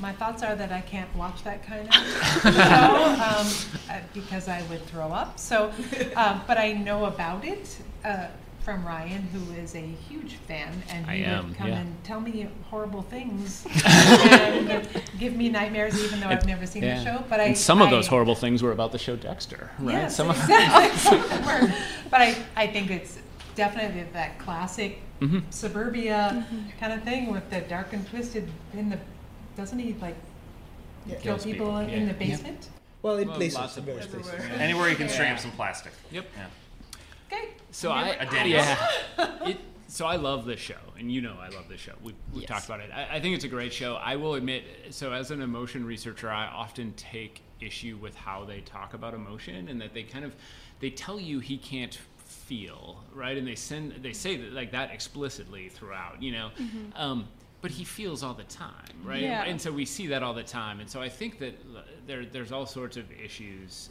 My 0.00 0.12
thoughts 0.12 0.42
are 0.42 0.56
that 0.56 0.72
I 0.72 0.80
can't 0.80 1.14
watch 1.14 1.44
that 1.44 1.62
kind 1.62 1.86
of 1.86 1.94
show 3.82 3.94
um, 3.94 4.02
because 4.14 4.48
I 4.48 4.62
would 4.62 4.84
throw 4.86 5.08
up. 5.08 5.38
So, 5.38 5.72
um, 6.16 6.40
but 6.46 6.58
I 6.58 6.72
know 6.72 7.04
about 7.04 7.44
it 7.44 7.78
uh, 8.04 8.26
from 8.60 8.84
Ryan, 8.86 9.22
who 9.22 9.52
is 9.54 9.74
a 9.74 9.78
huge 9.80 10.34
fan, 10.46 10.70
and 10.90 11.06
I 11.06 11.16
he 11.16 11.24
am, 11.24 11.48
would 11.48 11.56
come 11.56 11.68
yeah. 11.68 11.78
and 11.78 12.04
tell 12.04 12.20
me 12.20 12.48
horrible 12.64 13.00
things 13.02 13.66
and 13.86 14.86
give 15.18 15.34
me 15.36 15.48
nightmares, 15.48 15.98
even 16.04 16.20
though 16.20 16.26
I've 16.28 16.44
never 16.46 16.66
seen 16.66 16.82
Yeah. 16.82 16.98
the 17.02 17.04
show. 17.18 17.24
But 17.30 17.40
I 17.40 17.44
and 17.44 17.56
some 17.58 17.80
of 17.80 17.88
I- 17.88 17.92
those 17.92 18.06
horrible 18.06 18.34
things 18.34 18.62
were 18.62 18.72
about 18.72 18.92
the 18.92 18.98
show 18.98 19.16
Dexter, 19.16 19.70
right? 19.78 19.92
Yes, 19.94 20.16
some 20.16 20.28
of 20.28 20.36
exactly. 20.42 21.18
Of 21.18 21.28
them 21.30 21.46
were. 21.46 21.74
But 22.10 22.20
I, 22.20 22.36
I 22.56 22.66
think 22.66 22.90
it's 22.90 23.18
definitely 23.54 24.04
that 24.12 24.38
classic 24.38 25.00
Mm-hmm. 25.20 25.40
suburbia 25.50 26.46
kind 26.78 26.92
of 26.92 27.02
thing 27.02 27.32
with 27.32 27.50
the 27.50 27.60
dark 27.62 27.92
and 27.92 28.08
twisted 28.08 28.48
in 28.72 28.88
the, 28.88 29.00
doesn't 29.56 29.80
he 29.80 29.96
like 30.00 30.14
kill 31.08 31.18
Kills 31.18 31.44
people, 31.44 31.66
people, 31.66 31.78
in 31.78 32.06
the 32.06 32.14
basement? 32.14 32.68
Well, 33.02 33.16
in 33.18 33.26
Well, 33.26 33.36
places. 33.36 33.58
lots 33.58 33.76
of 33.78 33.82
various 33.82 34.06
places. 34.06 34.30
places. 34.30 34.48
Anywhere 34.60 34.88
you 34.88 34.94
can 34.94 35.08
string 35.08 35.32
up 35.32 35.40
some 35.40 35.50
plastic. 35.50 35.90
Yep. 36.12 36.26
Yeah. 37.30 37.36
Okay. 37.38 37.48
So 37.70 37.90
I, 37.90 38.08
A 38.10 38.30
Denny's. 38.30 38.52
yeah, 38.54 38.88
it, 39.46 39.58
so 39.88 40.06
I 40.06 40.16
love 40.16 40.44
this 40.46 40.60
show, 40.60 40.76
and 40.98 41.10
you 41.12 41.20
know 41.20 41.36
I 41.40 41.48
love 41.48 41.68
this 41.68 41.80
show. 41.80 41.92
We 42.02 42.14
we 42.34 42.40
Yes. 42.40 42.48
talked 42.48 42.66
about 42.66 42.80
it. 42.80 42.90
I, 42.94 43.16
I 43.16 43.20
think 43.20 43.34
it's 43.34 43.44
a 43.44 43.48
great 43.48 43.72
show. 43.72 43.94
I 43.96 44.16
will 44.16 44.34
admit, 44.34 44.64
so 44.90 45.12
as 45.12 45.30
an 45.30 45.40
emotion 45.42 45.84
researcher, 45.84 46.30
I 46.30 46.46
often 46.46 46.92
take 46.94 47.42
issue 47.60 47.98
with 48.00 48.14
how 48.14 48.44
they 48.44 48.60
talk 48.60 48.94
about 48.94 49.14
emotion, 49.14 49.68
and 49.68 49.80
that 49.80 49.94
they 49.94 50.02
kind 50.02 50.24
of 50.24 50.34
they 50.80 50.90
tell 50.90 51.18
you 51.20 51.40
he 51.40 51.58
can't 51.58 51.98
feel 52.16 53.02
right, 53.14 53.36
and 53.36 53.46
they 53.46 53.54
send 53.54 53.92
they 54.02 54.12
say 54.12 54.36
that 54.36 54.52
like 54.52 54.72
that 54.72 54.90
explicitly 54.90 55.68
throughout, 55.68 56.22
you 56.22 56.32
know. 56.32 56.50
Um, 56.96 57.28
but 57.60 57.72
he 57.72 57.82
feels 57.84 58.22
all 58.22 58.34
the 58.34 58.44
time, 58.44 58.94
right? 59.04 59.20
Yeah. 59.20 59.42
And 59.42 59.60
so 59.60 59.72
we 59.72 59.84
see 59.84 60.06
that 60.08 60.22
all 60.22 60.32
the 60.34 60.44
time, 60.44 60.78
and 60.80 60.88
so 60.88 61.02
I 61.02 61.08
think 61.08 61.38
that 61.40 61.54
uh, 61.76 61.80
there 62.06 62.24
there's 62.24 62.52
all 62.52 62.66
sorts 62.66 62.96
of 62.96 63.10
issues 63.12 63.90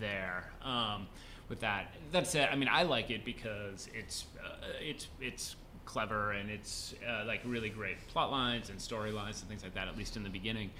there 0.00 0.50
um, 0.62 1.06
with 1.48 1.60
that. 1.60 1.94
That 2.12 2.26
said, 2.26 2.48
I 2.50 2.56
mean, 2.56 2.68
I 2.70 2.82
like 2.82 3.10
it 3.10 3.24
because 3.24 3.88
it's 3.94 4.26
uh, 4.44 4.66
it's 4.80 5.08
it's 5.20 5.56
clever 5.84 6.32
and 6.32 6.50
it's 6.50 6.94
uh, 7.08 7.24
like 7.26 7.40
really 7.44 7.68
great 7.70 8.04
plot 8.08 8.30
lines 8.30 8.70
and 8.70 8.78
storylines 8.78 9.40
and 9.40 9.48
things 9.48 9.62
like 9.62 9.74
that. 9.74 9.88
At 9.88 9.96
least 9.96 10.16
in 10.16 10.22
the 10.22 10.30
beginning, 10.30 10.70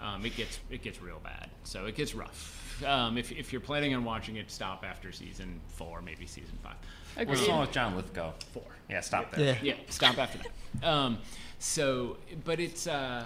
um, 0.00 0.24
it 0.24 0.36
gets 0.36 0.58
it 0.70 0.82
gets 0.82 1.00
real 1.02 1.20
bad. 1.22 1.50
So 1.64 1.86
it 1.86 1.94
gets 1.94 2.14
rough. 2.14 2.82
Um, 2.84 3.18
if 3.18 3.30
if 3.32 3.52
you're 3.52 3.60
planning 3.60 3.94
on 3.94 4.04
watching 4.04 4.36
it, 4.36 4.50
stop 4.50 4.84
after 4.84 5.12
season 5.12 5.60
four, 5.68 6.02
maybe 6.02 6.26
season 6.26 6.58
five. 6.62 6.74
What's 7.16 7.40
Agreed. 7.40 7.48
wrong 7.48 7.60
with 7.60 7.70
John 7.70 7.94
Lithgow? 7.94 8.32
Four. 8.52 8.64
Yeah, 8.90 9.00
stop 9.00 9.30
there. 9.32 9.56
Yeah. 9.62 9.74
Yeah, 9.74 9.74
stop 9.88 10.18
after 10.18 10.38
that. 10.38 10.86
Um, 10.86 11.18
so, 11.60 12.16
but 12.44 12.58
it's, 12.58 12.88
uh, 12.88 13.24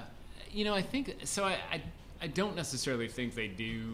you 0.53 0.64
know, 0.64 0.74
I 0.74 0.82
think, 0.82 1.16
so 1.24 1.44
I, 1.44 1.57
I, 1.72 1.82
I 2.20 2.26
don't 2.26 2.55
necessarily 2.55 3.09
think 3.09 3.34
they 3.34 3.49
do 3.49 3.86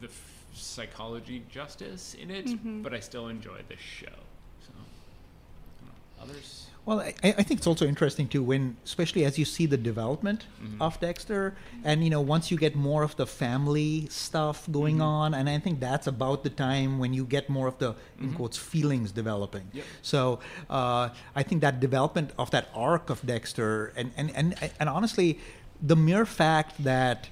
the 0.00 0.06
f- 0.06 0.31
psychology 0.52 1.42
justice 1.50 2.14
in 2.14 2.30
it, 2.30 2.46
mm-hmm. 2.46 2.82
but 2.82 2.94
I 2.94 3.00
still 3.00 3.28
enjoy 3.28 3.60
the 3.68 3.76
show. 3.76 4.06
So, 4.60 4.72
I 4.74 5.80
don't 5.80 5.88
know. 5.88 6.34
others? 6.34 6.66
Well, 6.84 7.00
I, 7.00 7.14
I 7.22 7.42
think 7.44 7.60
it's 7.60 7.66
also 7.68 7.86
interesting 7.86 8.26
too 8.26 8.42
when, 8.42 8.76
especially 8.84 9.24
as 9.24 9.38
you 9.38 9.44
see 9.44 9.66
the 9.66 9.76
development 9.76 10.46
mm-hmm. 10.60 10.82
of 10.82 10.98
Dexter, 10.98 11.54
and 11.84 12.02
you 12.02 12.10
know, 12.10 12.20
once 12.20 12.50
you 12.50 12.56
get 12.56 12.74
more 12.74 13.04
of 13.04 13.14
the 13.14 13.26
family 13.26 14.08
stuff 14.10 14.66
going 14.70 14.96
mm-hmm. 14.96 15.02
on, 15.02 15.34
and 15.34 15.48
I 15.48 15.60
think 15.60 15.78
that's 15.78 16.08
about 16.08 16.42
the 16.42 16.50
time 16.50 16.98
when 16.98 17.14
you 17.14 17.24
get 17.24 17.48
more 17.48 17.68
of 17.68 17.78
the 17.78 17.94
in 18.20 18.34
quotes 18.34 18.58
feelings 18.58 19.12
developing. 19.12 19.68
Yep. 19.72 19.84
So 20.02 20.40
uh, 20.68 21.10
I 21.36 21.42
think 21.44 21.60
that 21.60 21.78
development 21.78 22.32
of 22.36 22.50
that 22.50 22.68
arc 22.74 23.10
of 23.10 23.24
Dexter, 23.24 23.92
and 23.94 24.10
and 24.16 24.32
and 24.34 24.72
and 24.80 24.88
honestly, 24.88 25.38
the 25.80 25.96
mere 25.96 26.26
fact 26.26 26.82
that 26.82 27.28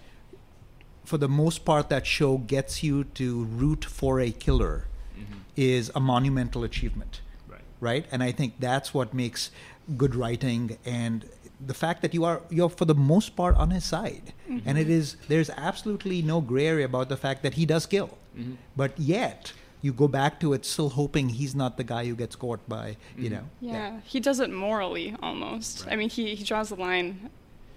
for 1.05 1.19
the 1.19 1.29
most 1.29 1.65
part 1.65 1.89
that 1.89 2.07
show 2.07 2.39
gets 2.39 2.83
you 2.83 3.05
to 3.05 3.45
root 3.45 3.85
for 3.85 4.21
a 4.21 4.31
killer 4.31 4.87
mm-hmm. 5.19 5.39
is 5.57 5.91
a 5.95 6.01
monumental 6.01 6.65
achievement. 6.65 7.21
Right. 7.49 7.63
right? 7.81 8.07
And 8.13 8.23
i 8.23 8.33
think 8.33 8.55
that's 8.59 8.95
what 8.95 9.13
makes 9.15 9.51
good 9.97 10.15
writing 10.15 10.79
and 10.85 11.29
the 11.65 11.75
fact 11.75 12.03
that 12.03 12.15
you 12.15 12.25
are 12.25 12.41
you're 12.49 12.71
for 12.71 12.85
the 12.85 12.95
most 12.95 13.37
part 13.37 13.57
on 13.57 13.71
his 13.71 13.85
side. 13.85 14.33
Mm-hmm. 14.49 14.69
And 14.69 14.79
it 14.79 14.89
is 14.89 15.17
there's 15.29 15.51
absolutely 15.51 16.23
no 16.23 16.41
gray 16.41 16.67
area 16.67 16.87
about 16.87 17.09
the 17.09 17.17
fact 17.17 17.43
that 17.43 17.55
he 17.55 17.67
does 17.67 17.87
kill. 17.87 18.19
Mm-hmm. 18.37 18.55
But 18.77 18.99
yet 18.99 19.53
you 19.83 19.93
go 19.93 20.09
back 20.09 20.41
to 20.41 20.53
it 20.53 20.65
still 20.65 20.91
hoping 20.91 21.31
he's 21.31 21.55
not 21.55 21.77
the 21.77 21.85
guy 21.85 22.05
who 22.07 22.15
gets 22.15 22.37
caught 22.37 22.67
by 22.69 22.97
you 23.17 23.31
know 23.31 23.45
Yeah, 23.61 24.01
he 24.05 24.21
does 24.21 24.41
it 24.41 24.51
morally 24.51 25.15
almost. 25.23 25.87
I 25.89 25.97
mean, 25.97 26.11
he, 26.11 26.35
he 26.35 26.45
draws 26.45 26.69
the 26.71 26.77
line 26.77 27.31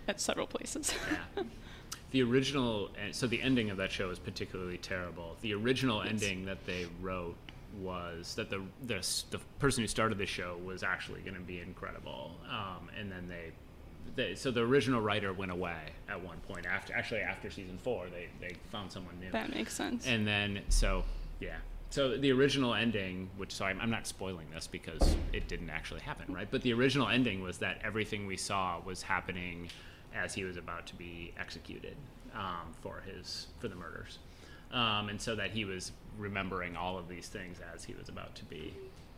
at 0.08 0.20
several 0.20 0.48
places. 0.48 0.94
Yeah. 1.38 1.44
The 2.14 2.22
original, 2.22 2.90
so 3.12 3.26
the 3.26 3.42
ending 3.42 3.72
of 3.72 3.78
that 3.78 3.92
show 3.92 4.12
is 4.12 4.20
particularly 4.20 4.78
terrible. 4.78 5.36
The 5.42 5.56
original 5.56 6.04
ending 6.04 6.46
that 6.46 6.64
they 6.68 6.86
wrote 7.02 7.36
was 7.82 8.36
that 8.36 8.52
the 8.52 8.62
the, 8.86 9.06
the 9.32 9.40
person 9.58 9.84
who 9.84 9.88
started 9.88 10.20
the 10.20 10.28
show 10.28 10.58
was 10.64 10.84
actually 10.84 11.22
going 11.22 11.34
to 11.34 11.42
be 11.42 11.60
incredible, 11.60 12.36
um, 12.48 12.88
and 13.00 13.12
then 13.12 13.28
they, 13.28 13.52
they, 14.16 14.36
so 14.36 14.52
the 14.52 14.62
original 14.62 15.02
writer 15.02 15.34
went 15.34 15.52
away 15.52 15.80
at 16.08 16.24
one 16.24 16.38
point 16.48 16.68
after 16.68 16.94
actually 16.94 17.22
after 17.22 17.50
season 17.50 17.80
four 17.80 18.06
they 18.12 18.28
they 18.40 18.56
found 18.72 18.92
someone 18.92 19.20
new, 19.20 19.32
that 19.32 19.52
makes 19.52 19.74
sense. 19.74 20.06
and 20.06 20.28
then 20.28 20.62
so 20.70 21.04
yeah. 21.40 21.58
So 21.90 22.16
the 22.18 22.32
original 22.32 22.76
ending, 22.76 23.30
which 23.38 23.52
so 23.52 23.66
I'm, 23.66 23.80
I'm 23.82 23.92
not 23.92 24.06
spoiling 24.06 24.48
this 24.52 24.68
because 24.68 25.16
it 25.32 25.48
didn't 25.48 25.70
actually 25.72 26.02
happen, 26.02 26.34
right? 26.34 26.48
But 26.50 26.62
the 26.62 26.74
original 26.74 27.08
ending 27.08 27.42
was 27.42 27.58
that 27.60 27.82
everything 27.84 28.28
we 28.28 28.38
saw 28.38 28.80
was 28.84 29.02
happening 29.02 29.70
as 30.16 30.34
he 30.34 30.44
was 30.44 30.58
about 30.58 30.86
to 30.88 30.96
be 30.96 31.34
executed 31.40 31.96
um, 32.36 32.74
for 32.82 33.02
his 33.06 33.48
for 33.60 33.68
the 33.68 33.76
murders, 33.76 34.20
um, 34.72 35.10
and 35.10 35.20
so 35.22 35.36
that 35.36 35.52
he 35.52 35.66
was 35.66 35.92
remembering 36.18 36.76
all 36.76 36.98
of 36.98 37.08
these 37.08 37.28
things 37.28 37.58
as 37.74 37.84
he 37.84 37.94
was 37.94 38.10
about 38.10 38.36
to 38.36 38.46
be. 38.46 38.74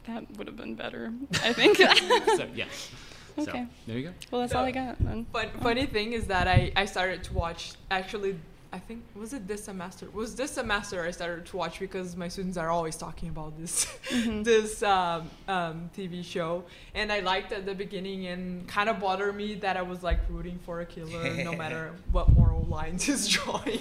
that 0.07 0.23
would 0.37 0.47
have 0.47 0.55
been 0.57 0.75
better, 0.75 1.11
I 1.43 1.53
think. 1.53 1.77
So 2.37 2.47
yes. 2.53 2.91
So 3.37 3.41
Okay. 3.51 3.67
there 3.85 3.97
you 3.97 4.03
go. 4.07 4.13
well, 4.31 4.41
that's 4.41 4.55
all 4.55 4.63
I 4.63 4.71
got 4.71 4.97
then. 4.99 5.25
But 5.31 5.51
funny 5.61 5.85
thing 5.85 6.13
is 6.13 6.27
that 6.27 6.47
I, 6.47 6.71
I 6.77 6.85
started 6.85 7.21
to 7.25 7.33
watch 7.33 7.73
actually 7.91 8.37
I 8.75 8.79
think 8.79 9.05
was 9.15 9.31
it 9.31 9.47
this 9.47 9.63
semester? 9.63 10.09
Was 10.11 10.35
this 10.35 10.51
semester 10.51 11.01
I 11.05 11.11
started 11.11 11.45
to 11.45 11.55
watch 11.55 11.79
because 11.79 12.17
my 12.17 12.27
students 12.27 12.57
are 12.57 12.69
always 12.69 12.97
talking 12.97 13.29
about 13.29 13.57
this 13.57 13.85
this 14.11 14.83
um, 14.83 15.29
um, 15.47 15.89
TV 15.95 16.21
show. 16.25 16.65
And 16.93 17.09
I 17.09 17.21
liked 17.21 17.53
at 17.53 17.65
the 17.65 17.73
beginning 17.73 18.27
and 18.27 18.67
kind 18.67 18.89
of 18.89 18.99
bothered 18.99 19.33
me 19.33 19.55
that 19.55 19.77
I 19.77 19.81
was 19.81 20.03
like 20.03 20.19
rooting 20.29 20.59
for 20.65 20.81
a 20.81 20.85
killer 20.85 21.33
no 21.35 21.55
matter 21.63 21.93
what 22.11 22.27
moral 22.33 22.65
lines 22.65 23.03
he's 23.03 23.27
drawing. 23.35 23.79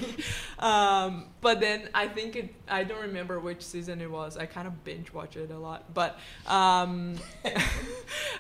Um, 0.61 1.25
but 1.41 1.59
then 1.59 1.89
I 1.93 2.07
think 2.07 2.37
it 2.37 2.55
I 2.69 2.85
don't 2.85 3.03
remember 3.03 3.41
which 3.41 3.63
season 3.63 4.01
it 4.01 4.09
was. 4.09 4.37
I 4.37 4.47
kind 4.47 4.69
of 4.69 4.85
binge 4.85 5.13
watch 5.13 5.37
it 5.37 5.51
a 5.51 5.59
lot. 5.59 5.93
But 5.93 6.21
um, 6.47 7.17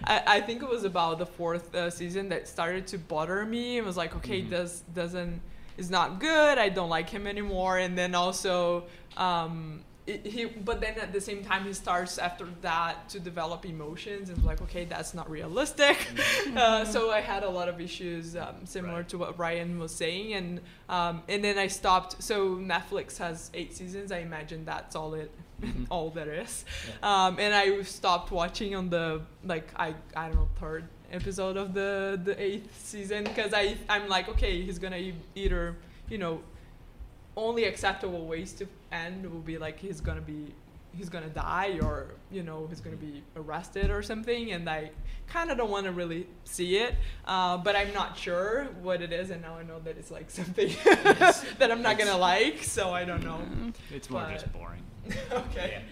I, 0.04 0.22
I 0.36 0.40
think 0.40 0.62
it 0.62 0.68
was 0.68 0.84
about 0.84 1.18
the 1.18 1.26
fourth 1.26 1.74
uh, 1.74 1.90
season 1.90 2.28
that 2.28 2.46
started 2.46 2.86
to 2.88 2.98
bother 2.98 3.44
me. 3.44 3.76
It 3.76 3.84
was 3.84 3.96
like, 3.96 4.14
okay, 4.14 4.40
does 4.40 4.82
doesn't 4.94 5.40
is 5.76 5.90
not 5.90 6.20
good. 6.20 6.58
I 6.58 6.68
don't 6.68 6.90
like 6.90 7.08
him 7.10 7.26
anymore. 7.26 7.78
And 7.78 7.96
then 7.96 8.14
also, 8.14 8.84
um, 9.16 9.82
it, 10.06 10.26
he 10.26 10.44
but 10.44 10.82
then 10.82 10.98
at 10.98 11.12
the 11.14 11.20
same 11.20 11.42
time 11.42 11.64
he 11.64 11.72
starts 11.72 12.18
after 12.18 12.46
that 12.60 13.08
to 13.08 13.18
develop 13.18 13.64
emotions 13.64 14.28
and 14.28 14.44
like, 14.44 14.60
okay, 14.62 14.84
that's 14.84 15.14
not 15.14 15.30
realistic. 15.30 15.96
uh, 16.56 16.84
so 16.84 17.10
I 17.10 17.20
had 17.20 17.42
a 17.42 17.48
lot 17.48 17.68
of 17.70 17.80
issues 17.80 18.36
um, 18.36 18.66
similar 18.66 18.96
Right. 18.96 19.08
to 19.08 19.18
what 19.18 19.38
Ryan 19.38 19.78
was 19.78 19.94
saying, 19.94 20.34
and 20.34 20.60
um, 20.90 21.22
and 21.28 21.42
then 21.42 21.56
I 21.58 21.68
stopped. 21.68 22.22
So 22.22 22.56
Netflix 22.56 23.16
has 23.18 23.50
eight 23.54 23.74
seasons. 23.74 24.12
I 24.12 24.18
imagine 24.18 24.64
that's 24.66 24.94
all 24.94 25.14
it. 25.14 25.30
all 25.88 26.10
there 26.10 26.34
is 26.34 26.64
um, 27.02 27.38
and 27.38 27.54
I 27.54 27.80
stopped 27.82 28.32
watching 28.32 28.74
on 28.74 28.90
the 28.90 29.22
like 29.44 29.68
I 29.76 29.94
I 30.14 30.26
don't 30.26 30.34
know 30.34 30.48
third 30.60 30.84
episode 31.14 31.56
of 31.56 31.72
the 31.74 32.20
the 32.24 32.34
eighth 32.42 32.84
season 32.84 33.24
because 33.24 33.52
I 33.54 33.76
I'm 33.88 34.08
like 34.08 34.28
okay 34.28 34.60
he's 34.62 34.78
gonna 34.78 34.96
e- 34.96 35.14
either 35.34 35.76
you 36.08 36.18
know 36.18 36.40
only 37.36 37.64
acceptable 37.64 38.26
ways 38.26 38.52
to 38.54 38.66
end 38.92 39.30
will 39.32 39.40
be 39.40 39.56
like 39.58 39.78
he's 39.78 40.00
gonna 40.00 40.20
be 40.20 40.52
he's 40.96 41.08
gonna 41.08 41.28
die 41.28 41.78
or 41.82 42.06
you 42.30 42.42
know 42.42 42.66
he's 42.68 42.80
gonna 42.80 42.96
be 42.96 43.22
arrested 43.36 43.90
or 43.90 44.02
something 44.02 44.52
and 44.52 44.68
I 44.68 44.90
kind 45.26 45.50
of 45.50 45.56
don't 45.56 45.70
want 45.70 45.86
to 45.86 45.92
really 45.92 46.26
see 46.44 46.76
it 46.76 46.94
uh, 47.26 47.56
but 47.56 47.74
I'm 47.74 47.92
not 47.92 48.16
sure 48.16 48.64
what 48.82 49.02
it 49.02 49.12
is 49.12 49.30
and 49.30 49.42
now 49.42 49.56
I 49.56 49.62
know 49.64 49.80
that 49.80 49.96
it's 49.98 50.10
like 50.10 50.30
something 50.40 50.68
that 51.58 51.70
I'm 51.72 51.82
not 51.82 51.98
gonna 51.98 52.16
like 52.16 52.62
so 52.62 52.90
I 52.92 53.04
don't 53.04 53.24
know. 53.24 53.40
It's 53.92 54.08
more 54.10 54.22
But- 54.22 54.32
just 54.34 54.52
boring. 54.52 54.82
okay. 55.32 55.82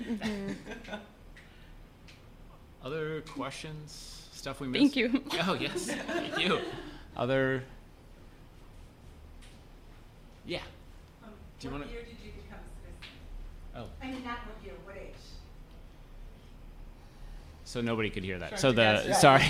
Other 2.84 3.20
questions? 3.22 4.21
Stuff 4.42 4.58
we 4.58 4.66
missed? 4.66 4.80
Thank 4.82 4.96
you. 4.96 5.22
Oh 5.46 5.54
yes, 5.54 5.86
thank 5.86 6.36
you. 6.36 6.58
Other? 7.16 7.62
Yeah. 10.44 10.58
Do 11.60 11.68
you 11.68 11.70
want 11.70 11.84
to? 11.84 11.88
What 11.88 11.94
year 11.94 12.02
did 12.02 12.16
you 12.24 12.32
become 12.42 12.58
a 12.58 12.70
citizen? 12.82 13.06
Oh, 13.76 13.86
I 14.02 14.10
mean, 14.10 14.24
not 14.24 14.38
what 14.38 14.56
year, 14.64 14.74
what 14.82 14.96
age? 14.96 15.14
so 17.62 17.80
nobody 17.80 18.10
could 18.10 18.24
hear 18.24 18.40
that. 18.40 18.58
So 18.58 18.72
the 18.72 19.14
sorry. 19.14 19.44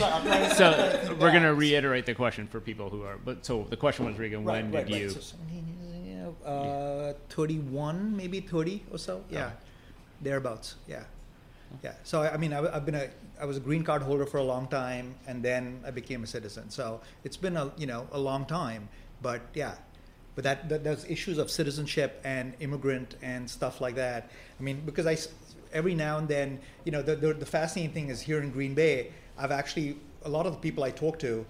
So 0.56 1.16
we're 1.18 1.32
gonna 1.32 1.54
reiterate 1.54 2.04
the 2.04 2.14
question 2.14 2.46
for 2.46 2.60
people 2.60 2.90
who 2.90 3.02
are. 3.04 3.16
But 3.16 3.46
so 3.46 3.66
the 3.70 3.78
question 3.78 4.04
was, 4.04 4.18
Regan, 4.18 4.44
when 4.44 4.70
did 4.70 4.90
you? 4.90 5.08
So 5.08 5.20
17 5.20 6.04
years, 6.04 6.34
yeah, 6.44 6.50
uh, 6.50 7.14
31, 7.30 8.14
maybe 8.14 8.40
30 8.40 8.84
or 8.92 8.98
so. 8.98 9.24
Yeah, 9.30 9.52
thereabouts. 10.20 10.74
Yeah, 10.86 11.04
yeah. 11.82 11.92
So 12.04 12.22
I 12.22 12.36
mean, 12.36 12.52
I, 12.52 12.70
have 12.72 12.84
been 12.84 12.94
a, 12.94 13.08
I 13.40 13.44
was 13.44 13.56
a 13.56 13.60
green 13.60 13.82
card 13.82 14.02
holder 14.02 14.26
for 14.26 14.38
a 14.38 14.42
long 14.42 14.68
time, 14.68 15.14
and 15.26 15.42
then 15.42 15.80
I 15.86 15.90
became 15.90 16.22
a 16.22 16.26
citizen. 16.26 16.70
So 16.70 17.00
it's 17.24 17.36
been 17.36 17.56
a, 17.56 17.72
you 17.76 17.86
know, 17.86 18.06
a 18.12 18.18
long 18.18 18.44
time. 18.44 18.88
But 19.20 19.42
yeah, 19.54 19.74
but 20.34 20.44
that, 20.44 20.68
that 20.68 20.84
those 20.84 21.04
issues 21.08 21.38
of 21.38 21.50
citizenship 21.50 22.20
and 22.24 22.54
immigrant 22.60 23.16
and 23.22 23.48
stuff 23.48 23.80
like 23.80 23.94
that. 23.96 24.30
I 24.58 24.62
mean, 24.62 24.82
because 24.84 25.06
I 25.06 25.16
every 25.72 25.94
now 25.94 26.18
and 26.18 26.28
then, 26.28 26.60
you 26.84 26.92
know, 26.92 27.02
the, 27.02 27.16
the 27.16 27.34
the 27.34 27.46
fascinating 27.46 27.92
thing 27.92 28.08
is 28.08 28.20
here 28.20 28.42
in 28.42 28.50
Green 28.50 28.74
Bay, 28.74 29.12
I've 29.38 29.52
actually 29.52 29.96
a 30.24 30.28
lot 30.28 30.46
of 30.46 30.52
the 30.52 30.58
people 30.58 30.84
I 30.84 30.90
talk 30.90 31.18
to, 31.20 31.44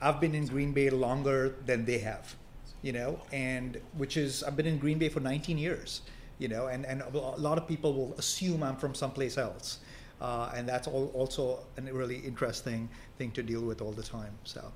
I've 0.00 0.20
been 0.20 0.34
in 0.34 0.46
Green 0.46 0.72
Bay 0.72 0.90
longer 0.90 1.56
than 1.66 1.84
they 1.84 1.98
have, 1.98 2.36
you 2.82 2.92
know, 2.92 3.20
and 3.32 3.80
which 3.96 4.16
is 4.16 4.42
I've 4.42 4.56
been 4.56 4.66
in 4.66 4.78
Green 4.78 4.98
Bay 4.98 5.08
for 5.08 5.20
19 5.20 5.58
years, 5.58 6.02
you 6.40 6.48
know, 6.48 6.66
and 6.66 6.84
and 6.86 7.02
a 7.02 7.18
lot 7.18 7.58
of 7.58 7.68
people 7.68 7.92
will 7.94 8.14
assume 8.14 8.62
I'm 8.62 8.76
from 8.76 8.94
someplace 8.94 9.38
else, 9.38 9.78
uh, 10.20 10.50
and 10.56 10.68
that's 10.68 10.88
all, 10.88 11.12
also 11.14 11.60
a 11.76 11.82
really 11.92 12.16
interesting 12.16 12.88
thing 13.18 13.30
to 13.32 13.42
deal 13.42 13.60
with 13.60 13.80
all 13.80 13.92
the 13.92 14.02
time. 14.02 14.32
So. 14.44 14.72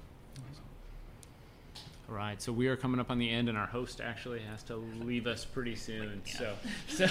All 2.06 2.14
right, 2.14 2.40
so 2.40 2.52
we 2.52 2.68
are 2.68 2.76
coming 2.76 3.00
up 3.00 3.10
on 3.10 3.18
the 3.18 3.30
end, 3.30 3.48
and 3.48 3.56
our 3.56 3.66
host 3.66 4.02
actually 4.02 4.40
has 4.40 4.62
to 4.64 4.76
leave 4.76 5.26
us 5.26 5.46
pretty 5.46 5.74
soon. 5.74 6.20
So, 6.26 6.54
so, 6.88 7.06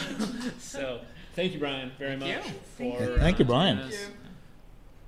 so, 0.60 1.02
thank 1.34 1.54
you, 1.54 1.60
Brian, 1.60 1.92
very 1.98 2.16
much 2.16 2.44
Thank 2.44 2.64
for. 2.98 3.04
you. 3.04 3.18
Thank 3.18 3.40
you, 3.40 3.46
uh, 3.46 3.48
Brian. 3.48 3.78
joining 3.78 3.92
us. 3.92 4.10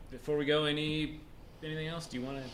Before 0.10 0.38
we 0.38 0.46
go, 0.46 0.66
any 0.66 1.20
anything 1.64 1.88
else? 1.88 2.08
Do 2.08 2.18
you 2.18 2.26
want 2.26 2.38
to 2.38 2.50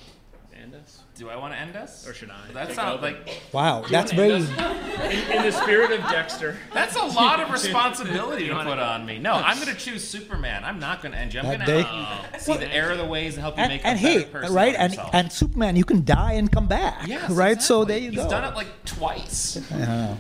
end 0.62 0.76
us, 0.76 1.00
Do 1.16 1.30
I 1.30 1.36
want 1.36 1.54
to 1.54 1.60
end 1.60 1.76
us? 1.76 2.08
or 2.08 2.14
should 2.14 2.30
I? 2.30 2.52
That 2.54 2.68
take 2.68 2.76
sounds 2.76 3.02
like 3.02 3.42
Wow, 3.52 3.84
that's 3.90 4.14
wanna 4.14 4.40
very. 4.40 5.12
in, 5.16 5.32
in 5.38 5.44
the 5.44 5.52
spirit 5.52 5.92
of 5.92 6.00
Dexter. 6.10 6.58
that's 6.74 6.96
a 6.96 7.04
lot 7.04 7.40
of 7.42 7.50
responsibility 7.52 8.48
to 8.48 8.56
put 8.56 8.80
on 8.80 9.06
me. 9.06 9.18
No, 9.20 9.34
I'm 9.34 9.58
going 9.60 9.68
to 9.76 9.76
choose 9.80 10.08
Superman. 10.08 10.64
I'm 10.64 10.80
not 10.80 11.02
going 11.02 11.12
to 11.14 11.18
end 11.18 11.34
you. 11.34 11.40
I'm 11.40 11.46
going 11.48 11.60
to 11.60 11.66
day- 11.66 11.82
help 11.82 12.22
you 12.24 12.30
oh. 12.36 12.38
see 12.40 12.58
the 12.58 12.74
error 12.74 12.92
of 12.92 12.98
the 12.98 13.06
ways 13.06 13.34
and 13.36 13.42
help 13.42 13.58
you 13.58 13.64
And, 13.64 13.72
make 13.74 13.86
and 13.86 14.00
a 14.00 14.02
better 14.02 14.20
hey, 14.20 14.26
person. 14.26 14.54
right, 14.56 14.76
and 14.78 14.98
and 15.14 15.32
Superman, 15.32 15.76
you 15.76 15.84
can 15.86 16.06
die 16.06 16.34
and 16.34 16.52
come 16.52 16.68
back, 16.68 17.08
Yes, 17.08 17.30
right? 17.32 17.62
So 17.62 17.82
exactly. 17.82 17.94
there 17.96 18.04
you 18.06 18.12
He's 18.12 18.24
go. 18.24 18.30
done 18.30 18.44
it 18.44 18.56
like 18.56 18.68
twice, 18.86 19.60
Yeah. 19.72 20.16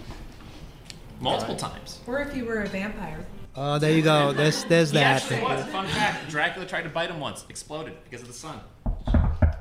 multiple 1.20 1.56
times. 1.56 2.00
Or 2.08 2.20
if 2.22 2.36
you 2.36 2.46
were 2.46 2.62
a 2.64 2.68
vampire. 2.68 3.26
Oh, 3.56 3.78
there 3.80 3.92
you 3.92 4.02
go. 4.02 4.32
There's 4.32 4.64
there's 4.66 4.92
He 4.92 4.98
that. 4.98 5.22
actually 5.24 5.42
was. 5.42 5.66
Fun 5.66 5.86
fact: 5.88 6.30
Dracula 6.30 6.66
tried 6.66 6.84
to 6.84 6.90
bite 6.90 7.10
him 7.10 7.20
once, 7.20 7.46
exploded 7.50 7.96
because 8.06 8.22
of 8.22 8.28
the 8.30 8.34
sun. 8.34 8.60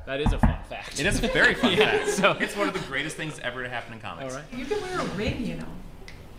That 0.05 0.19
is 0.21 0.33
a 0.33 0.39
fun 0.39 0.57
fact. 0.69 0.99
It 0.99 1.05
is 1.05 1.23
a 1.23 1.27
very 1.27 1.53
fun 1.53 1.71
Yeah, 1.77 1.97
fact. 1.97 2.09
so- 2.09 2.31
it's 2.33 2.55
one 2.55 2.67
of 2.67 2.73
the 2.73 2.79
greatest 2.81 3.15
things 3.15 3.39
ever 3.39 3.63
to 3.63 3.69
happen 3.69 3.93
in 3.93 3.99
comics. 3.99 4.33
right. 4.35 4.43
You 4.55 4.65
can 4.65 4.81
wear 4.81 4.99
a 4.99 5.05
ring, 5.15 5.45
you 5.45 5.55
know, 5.57 5.67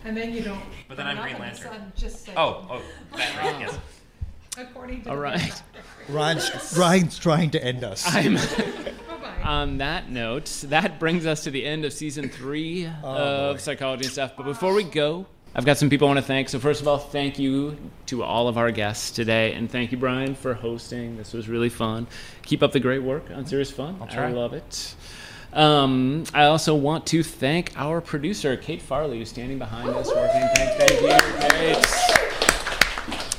and 0.05 0.15
then 0.17 0.33
you 0.33 0.41
don't. 0.43 0.61
But 0.87 0.97
then 0.97 1.05
burn 1.07 1.17
I'm 1.17 1.23
Green 1.23 1.35
in 1.35 1.41
the 1.41 1.47
Lantern. 1.47 1.71
sun, 1.71 1.91
Just 1.95 2.25
saying. 2.25 2.37
Oh, 2.37 2.67
oh, 2.69 2.81
Batman. 3.15 3.61
yes. 3.67 3.79
According 4.57 5.01
to 5.03 5.09
All 5.09 5.15
the 5.15 5.21
right. 5.21 5.39
vampire. 5.39 5.61
Ryan's, 6.09 6.77
Ryan's 6.77 7.17
trying 7.17 7.49
to 7.51 7.63
end 7.63 7.83
us. 7.83 8.03
I'm. 8.13 8.35
Bye-bye. 8.35 9.41
on 9.43 9.77
that 9.79 10.09
note, 10.11 10.45
that 10.67 10.99
brings 10.99 11.25
us 11.25 11.43
to 11.45 11.51
the 11.51 11.65
end 11.65 11.85
of 11.85 11.93
season 11.93 12.29
three 12.29 12.87
oh, 13.03 13.51
of 13.51 13.61
psychology 13.61 14.03
and 14.05 14.11
stuff. 14.13 14.33
But 14.37 14.43
before 14.43 14.73
we 14.73 14.83
go, 14.83 15.25
I've 15.55 15.65
got 15.65 15.77
some 15.77 15.89
people 15.89 16.07
I 16.07 16.11
want 16.13 16.19
to 16.19 16.25
thank. 16.25 16.49
So 16.49 16.59
first 16.59 16.81
of 16.81 16.87
all, 16.87 16.97
thank 16.97 17.37
you 17.37 17.77
to 18.07 18.23
all 18.23 18.47
of 18.47 18.57
our 18.57 18.71
guests 18.71 19.11
today, 19.11 19.53
and 19.53 19.69
thank 19.69 19.91
you, 19.91 19.97
Brian, 19.97 20.33
for 20.33 20.55
hosting. 20.55 21.15
This 21.17 21.31
was 21.33 21.47
really 21.47 21.69
fun. 21.69 22.07
Keep 22.41 22.63
up 22.63 22.71
the 22.71 22.79
great 22.79 23.03
work 23.03 23.29
on 23.31 23.45
Serious 23.45 23.69
Fun. 23.69 23.97
I'll 24.01 24.07
try. 24.07 24.29
I 24.29 24.31
love 24.31 24.53
it. 24.53 24.95
Um, 25.53 26.23
I 26.33 26.45
also 26.45 26.73
want 26.73 27.05
to 27.07 27.21
thank 27.21 27.71
our 27.75 28.01
producer, 28.01 28.57
Kate 28.57 28.81
Farley, 28.81 29.19
who's 29.19 29.29
standing 29.29 29.59
behind 29.59 29.89
us 29.89 30.07
working. 30.07 30.41
Thank, 30.55 30.79
thank 30.79 31.01
you, 31.01 31.09
Kate. 31.49 32.23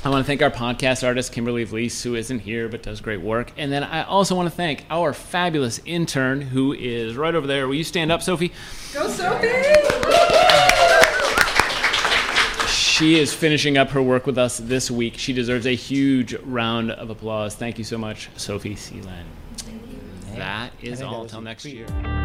I 0.05 0.09
want 0.09 0.23
to 0.23 0.27
thank 0.27 0.41
our 0.41 0.51
podcast 0.51 1.05
artist, 1.05 1.33
Kimberly 1.33 1.65
Vlies, 1.65 2.01
who 2.03 2.15
isn't 2.15 2.39
here 2.39 2.69
but 2.69 2.83
does 2.83 3.01
great 3.01 3.21
work. 3.21 3.51
And 3.57 3.71
then 3.71 3.83
I 3.83 4.03
also 4.03 4.35
want 4.35 4.47
to 4.47 4.55
thank 4.55 4.85
our 4.89 5.13
fabulous 5.13 5.81
intern, 5.83 6.41
who 6.41 6.71
is 6.73 7.17
right 7.17 7.35
over 7.35 7.47
there. 7.47 7.67
Will 7.67 7.75
you 7.75 7.83
stand 7.83 8.11
up, 8.11 8.21
Sophie? 8.21 8.53
Go, 8.93 9.09
Sophie! 9.09 11.01
She 12.97 13.19
is 13.19 13.33
finishing 13.33 13.77
up 13.77 13.89
her 13.89 14.01
work 14.01 14.25
with 14.25 14.37
us 14.37 14.57
this 14.57 14.89
week. 14.89 15.17
She 15.17 15.33
deserves 15.33 15.65
a 15.65 15.75
huge 15.75 16.33
round 16.43 16.91
of 16.91 17.09
applause. 17.09 17.53
Thank 17.53 17.77
you 17.77 17.83
so 17.83 17.97
much, 17.97 18.29
Sophie 18.37 18.75
Seelan. 18.75 19.25
That 20.37 20.71
is 20.81 20.99
think 20.99 20.99
that 20.99 21.05
all 21.07 21.23
Until 21.23 21.41
next 21.41 21.63
treat. 21.63 21.75
year. 21.75 22.24